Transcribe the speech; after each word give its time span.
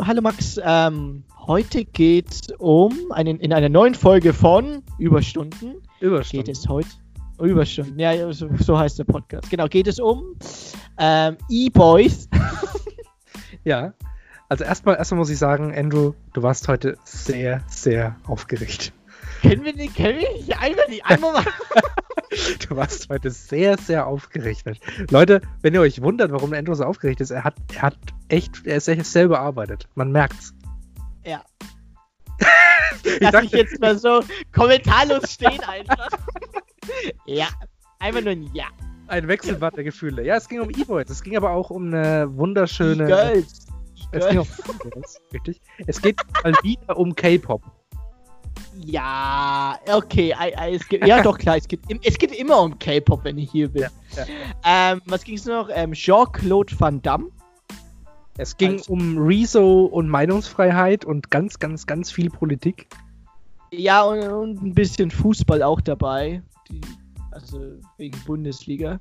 Hallo 0.00 0.22
Max, 0.22 0.60
ähm, 0.62 1.24
heute 1.46 1.84
geht 1.84 2.30
es 2.30 2.40
um 2.58 3.10
einen, 3.10 3.40
in 3.40 3.52
einer 3.52 3.68
neuen 3.68 3.94
Folge 3.94 4.32
von 4.32 4.82
Überstunden. 4.98 5.82
Überstunden. 6.00 6.44
Geht 6.44 6.56
es 6.56 6.68
heute 6.68 6.88
Überstunden, 7.40 7.98
ja, 7.98 8.32
so, 8.32 8.48
so 8.58 8.78
heißt 8.78 8.98
der 8.98 9.04
Podcast. 9.04 9.50
Genau, 9.50 9.66
geht 9.66 9.88
es 9.88 9.98
um 9.98 10.36
ähm, 10.98 11.36
E-Boys. 11.48 12.28
ja, 13.64 13.92
also 14.48 14.64
erstmal, 14.64 14.96
erstmal 14.96 15.18
muss 15.18 15.30
ich 15.30 15.38
sagen, 15.38 15.74
Andrew, 15.74 16.12
du 16.32 16.42
warst 16.42 16.68
heute 16.68 16.96
sehr, 17.04 17.62
sehr 17.66 18.16
aufgeregt. 18.26 18.92
Können 19.42 19.64
wir 19.64 19.74
nicht, 19.74 19.96
können 19.96 20.18
wir 20.20 20.32
nicht 20.32 20.58
einmal, 20.58 20.88
nicht 20.88 21.06
einmal 21.06 21.32
machen? 21.44 21.52
Du 22.68 22.76
warst 22.76 23.08
heute 23.08 23.30
sehr, 23.30 23.78
sehr 23.78 24.06
aufgeregt. 24.06 24.64
Leute, 25.10 25.40
wenn 25.62 25.74
ihr 25.74 25.80
euch 25.80 26.02
wundert, 26.02 26.32
warum 26.32 26.52
Andrew 26.52 26.74
so 26.74 26.84
aufgeregt 26.84 27.20
ist, 27.20 27.30
er 27.30 27.44
hat, 27.44 27.54
er 27.74 27.82
hat 27.82 27.98
echt, 28.28 28.66
er 28.66 28.76
ist 28.76 28.88
echt 28.88 29.06
selber 29.06 29.40
arbeitet. 29.40 29.88
Man 29.94 30.12
merkt's. 30.12 30.54
Ja. 31.24 31.42
ich 33.04 33.20
Lass 33.20 33.42
mich 33.42 33.52
jetzt 33.52 33.80
mal 33.80 33.98
so 33.98 34.22
kommentarlos 34.52 35.32
stehen 35.32 35.60
einfach. 35.60 36.08
ja, 37.26 37.48
einfach 37.98 38.22
nur 38.22 38.32
ein 38.32 38.50
Ja. 38.54 38.66
Ein 39.08 39.26
Wechselbad 39.26 39.74
der 39.76 39.84
Gefühle. 39.84 40.22
Ja, 40.22 40.36
es 40.36 40.48
ging 40.48 40.60
um 40.60 40.68
E-Boys. 40.68 41.08
Es 41.08 41.22
ging 41.22 41.34
aber 41.36 41.50
auch 41.50 41.70
um 41.70 41.86
eine 41.86 42.28
wunderschöne. 42.36 43.04
E-Girls. 43.04 43.66
Es 44.12 44.28
ging 44.28 44.38
um 44.38 44.46
richtig. 45.32 45.60
Es 45.86 46.02
geht 46.02 46.20
mal 46.44 46.52
wieder 46.62 46.96
um 46.96 47.14
K-Pop. 47.14 47.62
Ja, 48.84 49.78
okay. 49.92 50.34
Es 50.72 50.88
geht, 50.88 51.06
ja, 51.06 51.22
doch, 51.22 51.38
klar. 51.38 51.56
Es 51.56 51.68
geht, 51.68 51.80
es 52.02 52.18
geht 52.18 52.32
immer 52.32 52.62
um 52.62 52.78
K-Pop, 52.78 53.24
wenn 53.24 53.38
ich 53.38 53.50
hier 53.50 53.68
bin. 53.68 53.82
Ja, 53.82 53.88
ja. 54.16 54.92
Ähm, 54.92 55.02
was 55.06 55.24
ging 55.24 55.36
es 55.36 55.44
noch? 55.44 55.68
Ähm, 55.72 55.92
Jean-Claude 55.92 56.78
Van 56.78 57.02
Damme. 57.02 57.30
Es 58.36 58.56
ging 58.56 58.74
also, 58.74 58.92
um 58.92 59.18
Rezo 59.18 59.84
und 59.84 60.08
Meinungsfreiheit 60.08 61.04
und 61.04 61.30
ganz, 61.30 61.58
ganz, 61.58 61.86
ganz 61.86 62.10
viel 62.10 62.30
Politik. 62.30 62.88
Ja, 63.72 64.02
und, 64.02 64.22
und 64.22 64.62
ein 64.62 64.74
bisschen 64.74 65.10
Fußball 65.10 65.62
auch 65.62 65.80
dabei. 65.80 66.42
Die, 66.70 66.80
also 67.32 67.60
wegen 67.96 68.18
Bundesliga. 68.26 69.00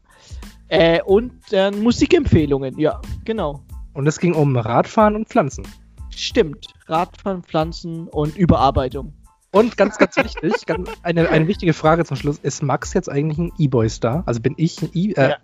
Äh, 0.69 1.01
und 1.03 1.33
äh, 1.51 1.71
Musikempfehlungen, 1.71 2.77
ja, 2.79 2.99
genau. 3.25 3.63
Und 3.93 4.07
es 4.07 4.19
ging 4.19 4.33
um 4.33 4.57
Radfahren 4.57 5.15
und 5.15 5.29
Pflanzen. 5.29 5.65
Stimmt. 6.09 6.67
Radfahren, 6.87 7.43
Pflanzen 7.43 8.07
und 8.07 8.35
Überarbeitung. 8.37 9.13
Und 9.51 9.77
ganz, 9.77 9.97
ganz 9.97 10.15
wichtig, 10.17 10.65
ganz, 10.65 10.89
eine, 11.03 11.29
eine 11.29 11.47
wichtige 11.47 11.73
Frage 11.73 12.05
zum 12.05 12.17
Schluss: 12.17 12.37
Ist 12.39 12.61
Max 12.61 12.93
jetzt 12.93 13.09
eigentlich 13.09 13.37
ein 13.37 13.51
E-Boy-Star? 13.57 14.23
Also 14.25 14.41
bin 14.41 14.53
ich 14.57 14.81
ein, 14.81 14.89
e 14.93 15.13
äh, 15.13 15.29
ja. 15.29 15.37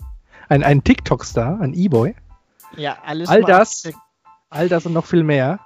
ein, 0.50 0.64
ein 0.64 0.84
TikTok-Star, 0.84 1.60
ein 1.62 1.74
E-Boy? 1.74 2.16
Ja, 2.76 2.98
alles 3.06 3.30
All 3.30 3.42
das, 3.44 3.90
all 4.50 4.68
das 4.68 4.86
und 4.86 4.94
noch 4.94 5.06
viel 5.06 5.24
mehr 5.24 5.60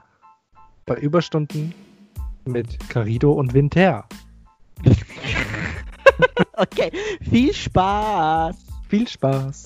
bei 0.85 0.95
Überstunden 0.95 1.73
mit 2.45 2.89
Carido 2.89 3.33
und 3.33 3.53
Winter. 3.53 4.05
okay, 6.53 6.91
viel 7.21 7.53
Spaß. 7.53 8.55
Viel 8.87 9.07
Spaß. 9.07 9.65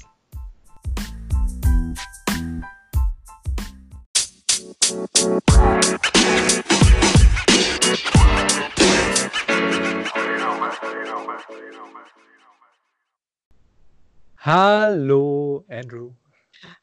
Hallo, 14.43 15.63
Andrew. 15.69 16.13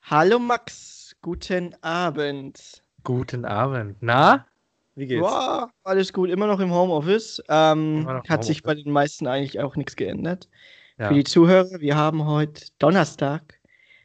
Hallo, 0.02 0.38
Max. 0.38 1.16
Guten 1.22 1.74
Abend. 1.82 2.84
Guten 3.02 3.44
Abend. 3.44 3.96
Na, 4.00 4.46
wie 4.94 5.08
geht's? 5.08 5.22
Wow, 5.22 5.68
alles 5.82 6.12
gut. 6.12 6.30
Immer 6.30 6.46
noch 6.46 6.60
im 6.60 6.72
Homeoffice. 6.72 7.42
Ähm, 7.48 8.04
noch 8.04 8.10
hat 8.10 8.28
Homeoffice. 8.28 8.46
sich 8.46 8.62
bei 8.62 8.76
den 8.76 8.92
meisten 8.92 9.26
eigentlich 9.26 9.58
auch 9.58 9.74
nichts 9.74 9.96
geändert. 9.96 10.48
Ja. 10.98 11.08
Für 11.08 11.14
die 11.14 11.24
Zuhörer, 11.24 11.80
wir 11.80 11.96
haben 11.96 12.26
heute 12.26 12.66
Donnerstag, 12.78 13.58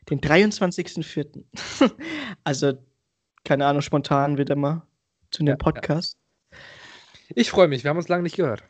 den 0.10 0.20
23.04. 0.20 1.44
also, 2.44 2.74
keine 3.44 3.68
Ahnung, 3.68 3.84
spontan 3.84 4.40
wieder 4.40 4.56
mal 4.56 4.82
zu 5.30 5.44
dem 5.44 5.60
Podcast. 5.60 6.18
Ja. 6.50 6.58
Ich 7.36 7.52
freue 7.52 7.68
mich. 7.68 7.84
Wir 7.84 7.90
haben 7.92 7.98
uns 7.98 8.10
lange 8.10 8.24
nicht 8.24 8.36
gehört. 8.36 8.64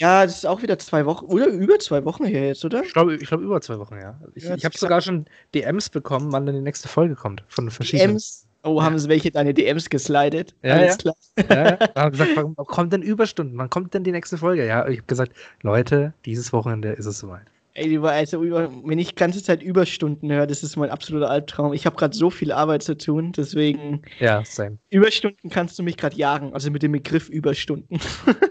Ja, 0.00 0.24
das 0.24 0.38
ist 0.38 0.46
auch 0.46 0.62
wieder 0.62 0.78
zwei 0.78 1.04
Wochen, 1.04 1.26
oder 1.26 1.46
über 1.48 1.78
zwei 1.78 2.02
Wochen 2.06 2.24
her 2.24 2.46
jetzt, 2.46 2.64
oder? 2.64 2.82
Ich 2.82 2.94
glaube, 2.94 3.16
ich 3.16 3.28
glaub, 3.28 3.42
über 3.42 3.60
zwei 3.60 3.78
Wochen, 3.78 3.98
ja. 4.00 4.18
Ich, 4.34 4.44
ja, 4.44 4.54
ich 4.54 4.64
habe 4.64 4.76
sogar 4.76 5.02
schon 5.02 5.26
DMs 5.54 5.90
bekommen, 5.90 6.32
wann 6.32 6.46
dann 6.46 6.54
die 6.54 6.62
nächste 6.62 6.88
Folge 6.88 7.14
kommt. 7.14 7.44
Von 7.48 7.70
verschiedenen. 7.70 8.12
DMs? 8.12 8.46
Oh, 8.62 8.82
haben 8.82 8.98
sie 8.98 9.10
welche 9.10 9.30
deine 9.30 9.52
DMs 9.52 9.90
geslidet? 9.90 10.54
Ja, 10.62 10.74
Alles 10.76 10.96
ja. 11.04 11.12
klar. 11.46 11.78
Ja, 11.94 12.02
haben 12.02 12.12
gesagt, 12.12 12.30
wann 12.34 12.54
kommt 12.56 12.94
denn 12.94 13.02
Überstunden? 13.02 13.58
Wann 13.58 13.68
kommt 13.68 13.92
denn 13.92 14.04
die 14.04 14.12
nächste 14.12 14.38
Folge? 14.38 14.66
Ja, 14.66 14.88
ich 14.88 14.98
habe 14.98 15.06
gesagt, 15.06 15.32
Leute, 15.60 16.14
dieses 16.24 16.52
Wochenende 16.52 16.92
ist 16.92 17.06
es 17.06 17.18
soweit. 17.18 17.46
Ey, 17.74 17.98
also 17.98 18.42
wenn 18.42 18.98
ich 18.98 19.10
die 19.10 19.14
ganze 19.14 19.42
Zeit 19.42 19.62
Überstunden 19.62 20.30
höre, 20.30 20.46
das 20.46 20.62
ist 20.62 20.76
mein 20.76 20.90
absoluter 20.90 21.30
Albtraum. 21.30 21.72
Ich 21.72 21.86
habe 21.86 21.96
gerade 21.96 22.16
so 22.16 22.28
viel 22.28 22.50
Arbeit 22.50 22.82
zu 22.82 22.96
tun, 22.96 23.32
deswegen. 23.32 24.02
Ja, 24.18 24.44
same. 24.44 24.78
Überstunden 24.90 25.50
kannst 25.50 25.78
du 25.78 25.84
mich 25.84 25.96
gerade 25.96 26.16
jagen, 26.16 26.52
also 26.52 26.70
mit 26.70 26.82
dem 26.82 26.92
Begriff 26.92 27.28
Überstunden. 27.28 28.00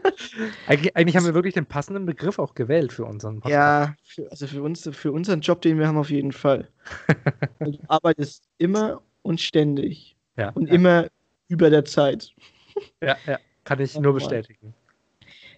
eigentlich, 0.68 0.96
eigentlich, 0.96 1.18
haben 1.18 1.26
wir 1.26 1.34
wirklich 1.34 1.54
den 1.54 1.66
passenden 1.66 2.06
Begriff 2.06 2.40
auch 2.40 2.56
gewählt 2.56 2.94
für 2.94 3.04
unseren 3.06 3.42
Podcast. 3.42 3.54
Ja, 3.54 3.96
für, 4.04 4.32
also 4.32 4.48
für, 4.48 4.64
uns, 4.64 4.90
für 4.92 5.12
unseren 5.12 5.42
Job, 5.42 5.62
den 5.62 5.80
wir 5.80 5.88
haben, 5.88 5.98
auf 5.98 6.10
jeden 6.10 6.32
Fall. 6.32 6.70
du 7.60 7.78
arbeitest 7.90 8.44
immer 8.58 9.02
und 9.22 9.42
ständig. 9.42 10.16
Ja, 10.38 10.50
und 10.52 10.70
ja. 10.70 10.76
immer 10.76 11.08
über 11.50 11.70
der 11.70 11.86
Zeit. 11.86 12.34
Ja, 13.04 13.18
ja, 13.28 13.40
kann 13.66 13.82
ich 13.82 14.00
nur 14.00 14.14
bestätigen. 14.14 14.74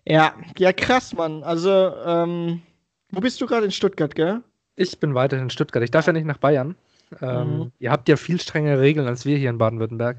Ja, 0.07 0.33
ja, 0.57 0.73
krass, 0.73 1.13
Mann. 1.13 1.43
Also, 1.43 1.93
ähm, 2.03 2.63
wo 3.11 3.19
bist 3.19 3.39
du 3.41 3.45
gerade 3.45 3.65
in 3.65 3.71
Stuttgart, 3.71 4.15
gell? 4.15 4.41
Ich 4.75 4.99
bin 4.99 5.13
weiterhin 5.13 5.45
in 5.45 5.49
Stuttgart. 5.49 5.83
Ich 5.83 5.91
darf 5.91 6.07
ja 6.07 6.13
nicht 6.13 6.25
nach 6.25 6.37
Bayern. 6.37 6.75
Ähm, 7.21 7.57
mhm. 7.57 7.71
Ihr 7.79 7.91
habt 7.91 8.07
ja 8.07 8.15
viel 8.15 8.39
strengere 8.39 8.79
Regeln 8.79 9.07
als 9.07 9.25
wir 9.25 9.37
hier 9.37 9.49
in 9.49 9.57
Baden-Württemberg. 9.57 10.17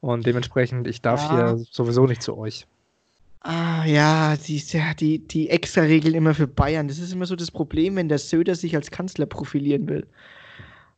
Und 0.00 0.26
dementsprechend, 0.26 0.86
ich 0.86 1.02
darf 1.02 1.22
ja. 1.22 1.54
hier 1.54 1.64
sowieso 1.70 2.06
nicht 2.06 2.22
zu 2.22 2.36
euch. 2.36 2.66
Ah, 3.42 3.84
ja, 3.86 4.36
die, 4.36 4.62
die, 4.98 5.18
die 5.26 5.48
extra 5.48 5.82
Regeln 5.82 6.14
immer 6.14 6.34
für 6.34 6.46
Bayern. 6.46 6.88
Das 6.88 6.98
ist 6.98 7.12
immer 7.12 7.24
so 7.24 7.36
das 7.36 7.50
Problem, 7.50 7.96
wenn 7.96 8.08
der 8.08 8.18
Söder 8.18 8.54
sich 8.54 8.76
als 8.76 8.90
Kanzler 8.90 9.26
profilieren 9.26 9.88
will. 9.88 10.06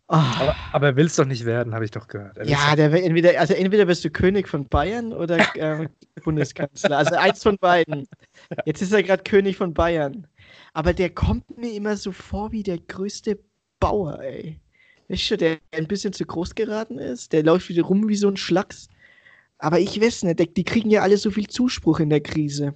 Oh. 0.08 0.16
Aber, 0.16 0.56
aber, 0.72 0.86
er 0.88 0.96
will 0.96 1.06
es 1.06 1.16
doch 1.16 1.24
nicht 1.24 1.44
werden, 1.46 1.72
habe 1.72 1.84
ich 1.84 1.90
doch 1.90 2.06
gehört. 2.06 2.36
Ja, 2.46 2.76
der 2.76 2.92
entweder, 2.92 3.38
also 3.40 3.54
entweder 3.54 3.86
bist 3.86 4.04
du 4.04 4.10
König 4.10 4.48
von 4.48 4.66
Bayern 4.66 5.12
oder 5.12 5.38
äh, 5.56 5.88
Bundeskanzler. 6.22 6.98
Also 6.98 7.14
eins 7.14 7.42
von 7.42 7.56
beiden. 7.56 8.06
Jetzt 8.66 8.82
ist 8.82 8.92
er 8.92 9.02
gerade 9.02 9.22
König 9.22 9.56
von 9.56 9.72
Bayern. 9.72 10.26
Aber 10.72 10.92
der 10.92 11.10
kommt 11.10 11.58
mir 11.58 11.72
immer 11.72 11.96
so 11.96 12.12
vor 12.12 12.52
wie 12.52 12.62
der 12.62 12.78
größte 12.78 13.38
Bauer, 13.78 14.20
ey. 14.20 14.58
Weißt 15.08 15.32
du, 15.32 15.36
der 15.36 15.58
ein 15.72 15.86
bisschen 15.86 16.12
zu 16.12 16.24
groß 16.24 16.54
geraten 16.54 16.98
ist, 16.98 17.32
der 17.32 17.42
läuft 17.42 17.68
wieder 17.68 17.82
rum 17.82 18.08
wie 18.08 18.16
so 18.16 18.28
ein 18.28 18.36
Schlacks. 18.36 18.88
Aber 19.58 19.78
ich 19.78 20.00
weiß 20.00 20.22
nicht, 20.24 20.56
die 20.56 20.64
kriegen 20.64 20.90
ja 20.90 21.02
alle 21.02 21.18
so 21.18 21.30
viel 21.30 21.46
Zuspruch 21.46 22.00
in 22.00 22.10
der 22.10 22.20
Krise. 22.20 22.74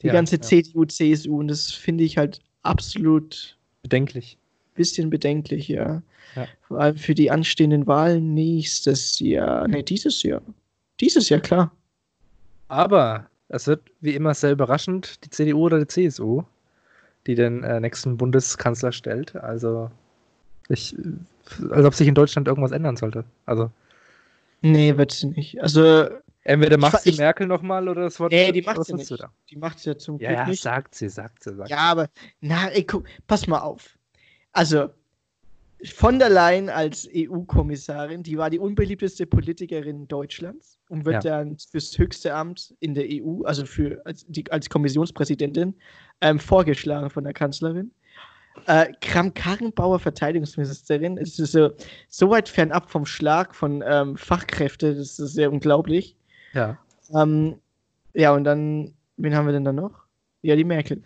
Die 0.00 0.06
ja, 0.06 0.12
ganze 0.12 0.36
ja. 0.36 0.42
CDU, 0.42 0.84
CSU. 0.84 1.40
Und 1.40 1.48
das 1.48 1.70
finde 1.70 2.04
ich 2.04 2.16
halt 2.16 2.40
absolut 2.62 3.58
bedenklich. 3.82 4.38
Bisschen 4.74 5.10
bedenklich, 5.10 5.68
ja. 5.68 6.02
ja. 6.36 6.46
Vor 6.62 6.80
allem 6.80 6.96
für 6.96 7.14
die 7.14 7.30
anstehenden 7.30 7.86
Wahlen 7.86 8.32
nächstes 8.32 9.18
Jahr. 9.18 9.68
Ne, 9.68 9.82
dieses 9.82 10.22
Jahr. 10.22 10.40
Dieses 11.00 11.28
Jahr, 11.28 11.40
klar. 11.40 11.72
Aber 12.68 13.28
es 13.48 13.66
wird 13.66 13.82
wie 14.00 14.14
immer 14.14 14.34
sehr 14.34 14.52
überraschend, 14.52 15.24
die 15.24 15.30
CDU 15.30 15.66
oder 15.66 15.84
die 15.84 15.86
CSU 15.86 16.44
die 17.26 17.34
den 17.34 17.62
äh, 17.62 17.80
nächsten 17.80 18.16
Bundeskanzler 18.16 18.92
stellt. 18.92 19.36
Also, 19.36 19.90
ich, 20.68 20.96
als 21.70 21.84
ob 21.84 21.94
sich 21.94 22.08
in 22.08 22.14
Deutschland 22.14 22.48
irgendwas 22.48 22.72
ändern 22.72 22.96
sollte. 22.96 23.24
Also. 23.46 23.70
Nee, 24.60 24.96
wird 24.96 25.12
sie 25.12 25.28
nicht. 25.28 25.62
Also. 25.62 26.08
Entweder 26.44 26.78
macht 26.78 27.02
sie 27.02 27.12
Merkel 27.12 27.46
nochmal 27.46 27.88
oder 27.90 28.02
das 28.02 28.18
Wort. 28.20 28.32
Nee, 28.32 28.52
die 28.52 28.62
macht 28.62 28.82
sie 28.84 28.94
nicht. 28.94 29.10
Da? 29.10 29.30
Die 29.50 29.56
macht 29.56 29.78
sie 29.80 29.90
ja 29.90 29.98
zum 29.98 30.16
Glück 30.16 30.30
ja, 30.30 30.46
nicht. 30.46 30.64
Ja, 30.64 30.72
sagt 30.72 30.94
sie, 30.94 31.10
sagt 31.10 31.42
sie, 31.42 31.54
sagt 31.54 31.68
Ja, 31.68 31.78
aber, 31.78 32.08
na, 32.40 32.68
ey, 32.68 32.84
guck, 32.84 33.04
pass 33.26 33.46
mal 33.46 33.58
auf. 33.58 33.98
Also, 34.52 34.88
von 35.84 36.18
der 36.18 36.28
Leyen 36.28 36.68
als 36.68 37.08
EU-Kommissarin, 37.14 38.22
die 38.22 38.36
war 38.36 38.50
die 38.50 38.58
unbeliebteste 38.58 39.26
Politikerin 39.26 40.08
Deutschlands 40.08 40.78
und 40.88 41.04
wird 41.04 41.22
ja. 41.24 41.38
dann 41.38 41.56
fürs 41.58 41.96
höchste 41.96 42.34
Amt 42.34 42.74
in 42.80 42.94
der 42.94 43.04
EU, 43.08 43.42
also 43.44 43.64
für 43.64 44.02
als, 44.04 44.26
die, 44.26 44.50
als 44.50 44.68
Kommissionspräsidentin, 44.68 45.74
ähm, 46.20 46.40
vorgeschlagen 46.40 47.10
von 47.10 47.22
der 47.24 47.32
Kanzlerin. 47.32 47.92
Äh, 48.66 48.92
Kram-Karrenbauer 49.00 50.00
Verteidigungsministerin. 50.00 51.16
Es 51.16 51.38
ist 51.38 51.52
so, 51.52 51.70
so 52.08 52.30
weit 52.30 52.48
fernab 52.48 52.90
vom 52.90 53.06
Schlag 53.06 53.54
von 53.54 53.84
ähm, 53.86 54.16
Fachkräften, 54.16 54.96
das 54.96 55.20
ist 55.20 55.34
sehr 55.34 55.52
unglaublich. 55.52 56.16
Ja. 56.54 56.76
Ähm, 57.14 57.60
ja, 58.14 58.32
und 58.32 58.42
dann, 58.42 58.94
wen 59.16 59.34
haben 59.34 59.46
wir 59.46 59.52
denn 59.52 59.64
da 59.64 59.72
noch? 59.72 59.92
Ja, 60.42 60.56
die 60.56 60.64
Merkel. 60.64 61.02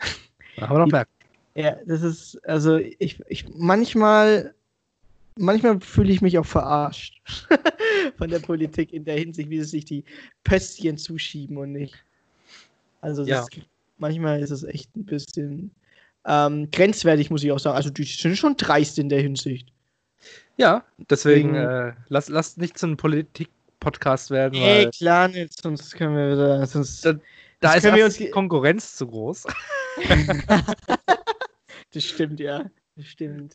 Da 0.56 0.68
haben 0.68 0.76
wir 0.76 0.80
noch 0.80 0.92
Merkel. 0.92 1.12
Ja, 1.54 1.76
das 1.84 2.02
ist, 2.02 2.40
also 2.46 2.78
ich, 2.78 3.20
ich 3.28 3.46
manchmal 3.54 4.54
manchmal 5.38 5.80
fühle 5.80 6.12
ich 6.12 6.20
mich 6.20 6.38
auch 6.38 6.46
verarscht 6.46 7.20
von 8.18 8.30
der 8.30 8.38
Politik 8.40 8.92
in 8.92 9.04
der 9.04 9.18
Hinsicht, 9.18 9.50
wie 9.50 9.58
sie 9.60 9.64
sich 9.64 9.84
die 9.84 10.04
Pöstchen 10.44 10.98
zuschieben 10.98 11.56
und 11.56 11.72
nicht. 11.72 11.94
Also 13.00 13.24
Ja. 13.24 13.40
das, 13.40 13.48
manchmal 13.98 14.40
ist 14.40 14.50
es 14.50 14.62
echt 14.62 14.94
ein 14.96 15.04
bisschen 15.04 15.70
ähm, 16.24 16.70
grenzwertig, 16.70 17.30
muss 17.30 17.42
ich 17.42 17.50
auch 17.52 17.58
sagen. 17.58 17.76
Also 17.76 17.90
die 17.90 18.04
sind 18.04 18.36
schon 18.36 18.56
dreist 18.56 18.98
in 18.98 19.08
der 19.08 19.20
Hinsicht. 19.20 19.72
Ja, 20.56 20.84
deswegen 21.10 21.54
Wegen- 21.54 21.64
äh, 21.64 21.92
lass, 22.08 22.28
lass 22.28 22.56
nicht 22.56 22.78
zu 22.78 22.86
einem 22.86 22.96
Politik-Podcast 22.96 24.30
werden, 24.30 24.54
Ey, 24.60 24.88
klar 24.90 25.28
nicht, 25.28 25.60
sonst 25.60 25.94
können 25.96 26.14
wir 26.16 26.32
wieder. 26.32 26.66
Sonst, 26.66 27.04
Da- 27.04 27.14
da 27.60 27.74
ist 27.74 27.84
wir 27.84 28.04
uns 28.04 28.16
die 28.16 28.30
Konkurrenz 28.30 28.96
zu 28.96 29.06
groß. 29.06 29.44
das 31.92 32.04
stimmt, 32.04 32.40
ja. 32.40 32.70
Das 32.96 33.06
stimmt. 33.06 33.54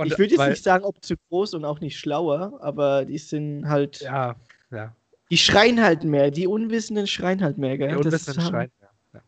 Und 0.00 0.06
ich 0.12 0.18
würde 0.18 0.30
jetzt 0.30 0.38
weil- 0.38 0.50
nicht 0.50 0.64
sagen, 0.64 0.84
ob 0.84 1.02
zu 1.04 1.14
groß 1.28 1.54
und 1.54 1.64
auch 1.64 1.80
nicht 1.80 1.98
schlauer, 1.98 2.58
aber 2.62 3.04
die 3.04 3.18
sind 3.18 3.68
halt. 3.68 4.00
Ja, 4.00 4.36
ja. 4.70 4.94
Die 5.30 5.38
schreien 5.38 5.80
halt 5.82 6.02
mehr. 6.04 6.30
Die 6.30 6.46
Unwissenden 6.46 7.06
schreien 7.06 7.42
halt 7.42 7.56
mehr, 7.58 7.78
gell? 7.78 7.88
Der 7.88 7.96
Das 7.98 8.06
Unwissende 8.06 8.42
haben- 8.42 8.48
schreit. 8.50 8.70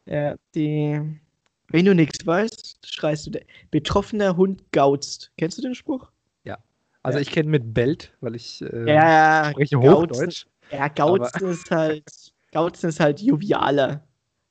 Ja. 0.07 0.13
Ja, 0.31 0.35
die. 0.55 1.01
Wenn 1.69 1.85
du 1.87 1.95
nichts 1.95 2.27
weißt, 2.27 2.79
schreist 2.87 3.27
du. 3.29 3.41
Betroffener 3.71 4.37
Hund 4.37 4.63
gauzt. 4.73 5.31
Kennst 5.39 5.59
du 5.59 5.63
den 5.63 5.75
Spruch? 5.75 6.11
Also 7.05 7.19
Ja. 7.19 7.23
ich 7.23 7.33
kenne 7.33 7.49
mit 7.49 7.75
Belt, 7.75 8.13
weil 8.21 8.37
ich 8.37 8.63
äh, 8.63 8.89
ja, 8.89 9.49
spreche 9.51 9.77
Hochdeutsch. 9.81 10.47
Ja, 10.71 10.87
Gauzen 10.87 11.49
ist 11.49 11.69
halt. 11.69 12.05
Gauzen 12.53 12.91
ist 12.91 13.01
halt 13.01 13.21
jovialer. 13.21 14.05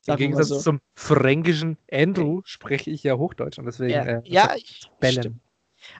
Im 0.05 0.17
Gegensatz 0.17 0.49
so. 0.49 0.59
zum 0.59 0.81
fränkischen 0.93 1.77
Andrew 1.89 2.41
spreche 2.43 2.89
ich 2.89 3.03
ja 3.03 3.15
Hochdeutsch 3.15 3.57
und 3.57 3.67
deswegen 3.67 3.91
Ja, 3.91 4.03
äh, 4.03 4.21
ja 4.25 4.53
ich. 4.57 4.81
Bellen. 4.99 5.13
stimmt. 5.21 5.39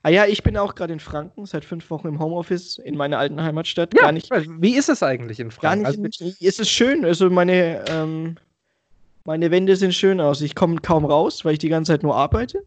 Ah 0.04 0.10
ja, 0.10 0.26
ich 0.26 0.44
bin 0.44 0.58
auch 0.58 0.76
gerade 0.76 0.94
in 0.94 1.00
Franken, 1.00 1.46
seit 1.46 1.66
fünf 1.66 1.90
Wochen 1.90 2.08
im 2.08 2.20
Homeoffice 2.20 2.78
in 2.78 2.96
meiner 2.98 3.18
alten 3.20 3.42
Heimatstadt. 3.42 3.94
Ja, 3.96 4.04
Gar 4.04 4.12
nicht, 4.12 4.30
Wie 4.32 4.76
ist 4.76 4.90
es 4.90 5.02
eigentlich 5.04 5.40
in 5.40 5.50
gar 5.50 5.74
Franken? 5.76 6.02
nicht. 6.04 6.22
Also, 6.22 6.36
es 6.40 6.60
ist 6.60 6.70
schön. 6.70 7.04
Also 7.06 7.30
meine, 7.30 7.84
ähm, 7.90 8.36
meine 9.26 9.50
Wände 9.52 9.76
sehen 9.76 9.92
schön 9.94 10.22
aus. 10.22 10.42
Ich 10.42 10.56
komme 10.56 10.82
kaum 10.82 11.06
raus, 11.06 11.44
weil 11.46 11.54
ich 11.54 11.60
die 11.60 11.70
ganze 11.70 11.92
Zeit 11.94 12.04
nur 12.04 12.16
arbeite. 12.16 12.64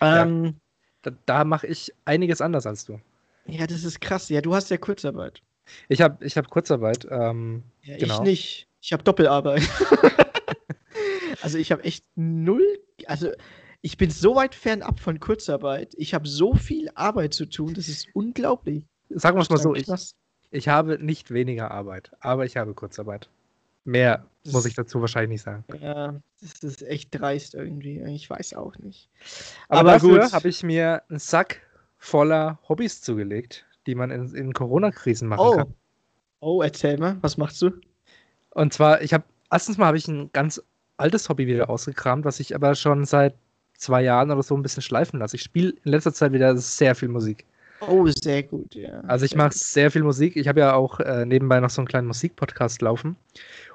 Ja. 0.00 0.22
Ähm, 0.22 0.56
da 1.02 1.10
da 1.26 1.44
mache 1.44 1.66
ich 1.66 1.92
einiges 2.04 2.40
anders 2.40 2.66
als 2.66 2.84
du. 2.84 3.00
ja. 3.46 3.66
das 3.66 3.82
ist 3.84 4.00
krass. 4.00 4.28
Ja, 4.28 4.40
du 4.40 4.54
hast 4.54 4.70
ja 4.70 4.76
Kurzarbeit. 4.76 5.40
Ich 5.88 6.00
habe 6.00 6.24
ich 6.24 6.36
hab 6.36 6.48
Kurzarbeit. 6.50 7.06
Ähm, 7.10 7.62
Ja, 7.82 7.96
Genau. 7.96 8.14
ich 8.16 8.20
nicht. 8.20 8.66
Ich 8.82 8.92
habe 8.92 9.02
Doppelarbeit. 9.02 9.62
also 11.42 11.58
ich 11.58 11.72
habe 11.72 11.84
echt 11.84 12.04
null. 12.16 12.64
Also 13.06 13.30
ich 13.82 13.96
bin 13.96 14.10
so 14.10 14.34
weit 14.34 14.54
fernab 14.54 15.00
von 15.00 15.20
Kurzarbeit. 15.20 15.94
Ich 15.96 16.14
habe 16.14 16.28
so 16.28 16.54
viel 16.54 16.90
Arbeit 16.94 17.34
zu 17.34 17.46
tun. 17.46 17.74
Das 17.74 17.88
ist 17.88 18.08
unglaublich. 18.14 18.84
sagen 19.08 19.36
wir 19.36 19.42
es 19.42 19.50
mal 19.50 19.56
so, 19.58 19.74
ich, 19.74 19.86
ich 20.50 20.68
habe 20.68 20.98
nicht 21.02 21.30
weniger 21.30 21.70
Arbeit, 21.70 22.10
aber 22.20 22.44
ich 22.44 22.56
habe 22.56 22.74
Kurzarbeit. 22.74 23.28
Mehr 23.84 24.26
Das- 24.44 24.52
muss 24.52 24.66
ich 24.66 24.74
dazu 24.74 25.00
wahrscheinlich 25.00 25.30
nicht 25.30 25.42
sagen. 25.42 25.64
Ja, 25.80 26.20
das 26.40 26.62
ist 26.62 26.82
echt 26.82 27.08
dreist 27.18 27.54
irgendwie. 27.54 28.00
Ich 28.02 28.28
weiß 28.28 28.54
auch 28.54 28.76
nicht. 28.78 29.08
Aber, 29.68 29.94
Aber 29.94 30.00
gut. 30.00 30.32
habe 30.32 30.48
ich 30.48 30.62
mir 30.62 31.02
einen 31.08 31.18
Sack 31.18 31.62
voller 31.96 32.58
Hobbys 32.68 33.00
zugelegt, 33.00 33.64
die 33.86 33.94
man 33.94 34.10
in, 34.10 34.34
in 34.34 34.52
Corona-Krisen 34.52 35.28
machen 35.28 35.40
Oh. 35.46 35.56
kann. 35.56 35.74
Oh, 36.40 36.62
erzähl 36.62 36.98
mal, 36.98 37.16
was 37.22 37.36
machst 37.36 37.60
du? 37.62 37.70
Und 38.50 38.72
zwar, 38.72 39.02
ich 39.02 39.12
habe, 39.14 39.24
erstens 39.50 39.76
mal 39.78 39.86
habe 39.86 39.98
ich 39.98 40.08
ein 40.08 40.30
ganz 40.32 40.62
altes 40.96 41.28
Hobby 41.28 41.46
wieder 41.46 41.68
ausgekramt, 41.70 42.24
was 42.24 42.40
ich 42.40 42.54
aber 42.54 42.74
schon 42.74 43.04
seit 43.04 43.34
zwei 43.80 44.02
Jahren 44.02 44.30
oder 44.30 44.42
so 44.42 44.54
ein 44.56 44.62
bisschen 44.62 44.82
schleifen 44.82 45.18
lasse. 45.18 45.36
Ich 45.36 45.42
spiele 45.42 45.70
in 45.84 45.92
letzter 45.92 46.12
Zeit 46.12 46.32
wieder 46.32 46.56
sehr 46.56 46.94
viel 46.94 47.08
Musik. 47.08 47.44
Oh, 47.80 48.06
sehr 48.06 48.42
gut, 48.42 48.74
ja. 48.74 49.00
Also 49.06 49.24
ich 49.24 49.34
mache 49.34 49.52
sehr 49.54 49.90
viel 49.90 50.02
Musik. 50.02 50.36
Ich 50.36 50.48
habe 50.48 50.60
ja 50.60 50.74
auch 50.74 51.00
äh, 51.00 51.24
nebenbei 51.24 51.60
noch 51.60 51.70
so 51.70 51.80
einen 51.80 51.88
kleinen 51.88 52.06
Musikpodcast 52.06 52.82
laufen. 52.82 53.16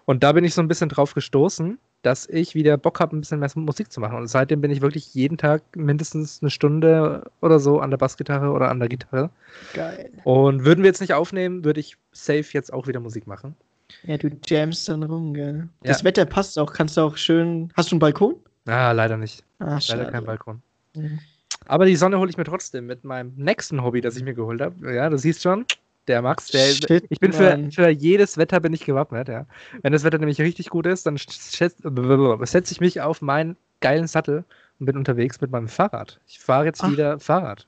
Und 0.06 0.24
da 0.24 0.32
bin 0.32 0.44
ich 0.44 0.54
so 0.54 0.62
ein 0.62 0.68
bisschen 0.68 0.90
drauf 0.90 1.16
gestoßen, 1.16 1.80
dass 2.04 2.30
ich 2.30 2.54
wieder 2.54 2.78
Bock 2.78 3.00
habe, 3.00 3.16
ein 3.16 3.22
bisschen 3.22 3.40
mehr 3.40 3.50
Musik 3.56 3.92
zu 3.92 4.00
machen. 4.00 4.18
Und 4.18 4.28
seitdem 4.28 4.62
bin 4.62 4.70
ich 4.70 4.82
wirklich 4.82 5.16
jeden 5.16 5.38
Tag 5.38 5.64
mindestens 5.76 6.40
eine 6.42 6.52
Stunde 6.52 7.24
oder 7.42 7.60
so 7.60 7.80
an 7.80 7.90
der 7.90 7.98
Bassgitarre 7.98 8.52
oder 8.52 8.70
an 8.70 8.80
der 8.80 8.90
Gitarre. 8.90 9.32
Geil. 9.74 10.12
Und 10.24 10.66
würden 10.66 10.84
wir 10.84 10.90
jetzt 10.90 11.02
nicht 11.02 11.14
aufnehmen, 11.14 11.64
würde 11.66 11.80
ich 11.80 11.98
safe 12.12 12.46
jetzt 12.52 12.72
auch 12.72 12.86
wieder 12.86 13.00
Musik 13.00 13.26
machen. 13.26 13.56
Ja, 14.04 14.18
du 14.18 14.30
jamst 14.46 14.88
dann 14.88 15.02
rum, 15.02 15.34
gell? 15.34 15.68
Ja. 15.84 15.92
Das 15.92 16.04
Wetter 16.04 16.26
passt 16.26 16.60
auch. 16.60 16.74
Kannst 16.74 16.98
du 16.98 17.02
auch 17.02 17.18
schön. 17.18 17.72
Hast 17.76 17.90
du 17.90 17.96
einen 17.96 18.00
Balkon? 18.00 18.36
Ah, 18.68 18.92
leider 18.92 19.18
nicht. 19.18 19.44
Ah, 19.60 19.80
Leider 19.88 20.12
kein 20.12 20.26
Balkon. 20.26 20.62
Mhm. 20.96 21.20
Aber 21.68 21.86
die 21.86 21.96
Sonne 21.96 22.20
hole 22.20 22.30
ich 22.30 22.38
mir 22.38 22.44
trotzdem 22.44 22.86
mit 22.86 23.04
meinem 23.04 23.34
nächsten 23.36 23.84
Hobby, 23.84 24.02
das 24.02 24.18
ich 24.18 24.24
mir 24.24 24.34
geholt 24.34 24.62
habe. 24.62 24.94
Ja, 24.94 25.10
du 25.10 25.18
siehst 25.18 25.42
schon, 25.42 25.66
der 26.08 26.22
Max, 26.22 26.48
der, 26.48 26.66
Shit, 26.68 27.06
ich 27.10 27.20
bin 27.20 27.34
für, 27.34 27.70
für 27.72 27.90
jedes 27.90 28.38
Wetter 28.38 28.60
bin 28.60 28.74
ich 28.74 28.86
gewappnet, 28.86 29.28
ja. 29.28 29.46
Wenn 29.82 29.94
das 29.94 30.04
Wetter 30.04 30.18
nämlich 30.20 30.40
richtig 30.40 30.70
gut 30.70 30.86
ist, 30.86 31.06
dann 31.06 31.18
setze 31.18 32.72
ich 32.72 32.80
mich 32.80 33.02
auf 33.02 33.22
meinen 33.22 33.58
geilen 33.82 34.08
Sattel 34.08 34.44
und 34.80 34.86
bin 34.86 34.98
unterwegs 34.98 35.42
mit 35.42 35.52
meinem 35.52 35.68
Fahrrad. 35.68 36.20
Ich 36.28 36.40
fahre 36.40 36.66
jetzt 36.66 36.84
Ach. 36.84 36.92
wieder 36.92 37.20
Fahrrad. 37.20 37.68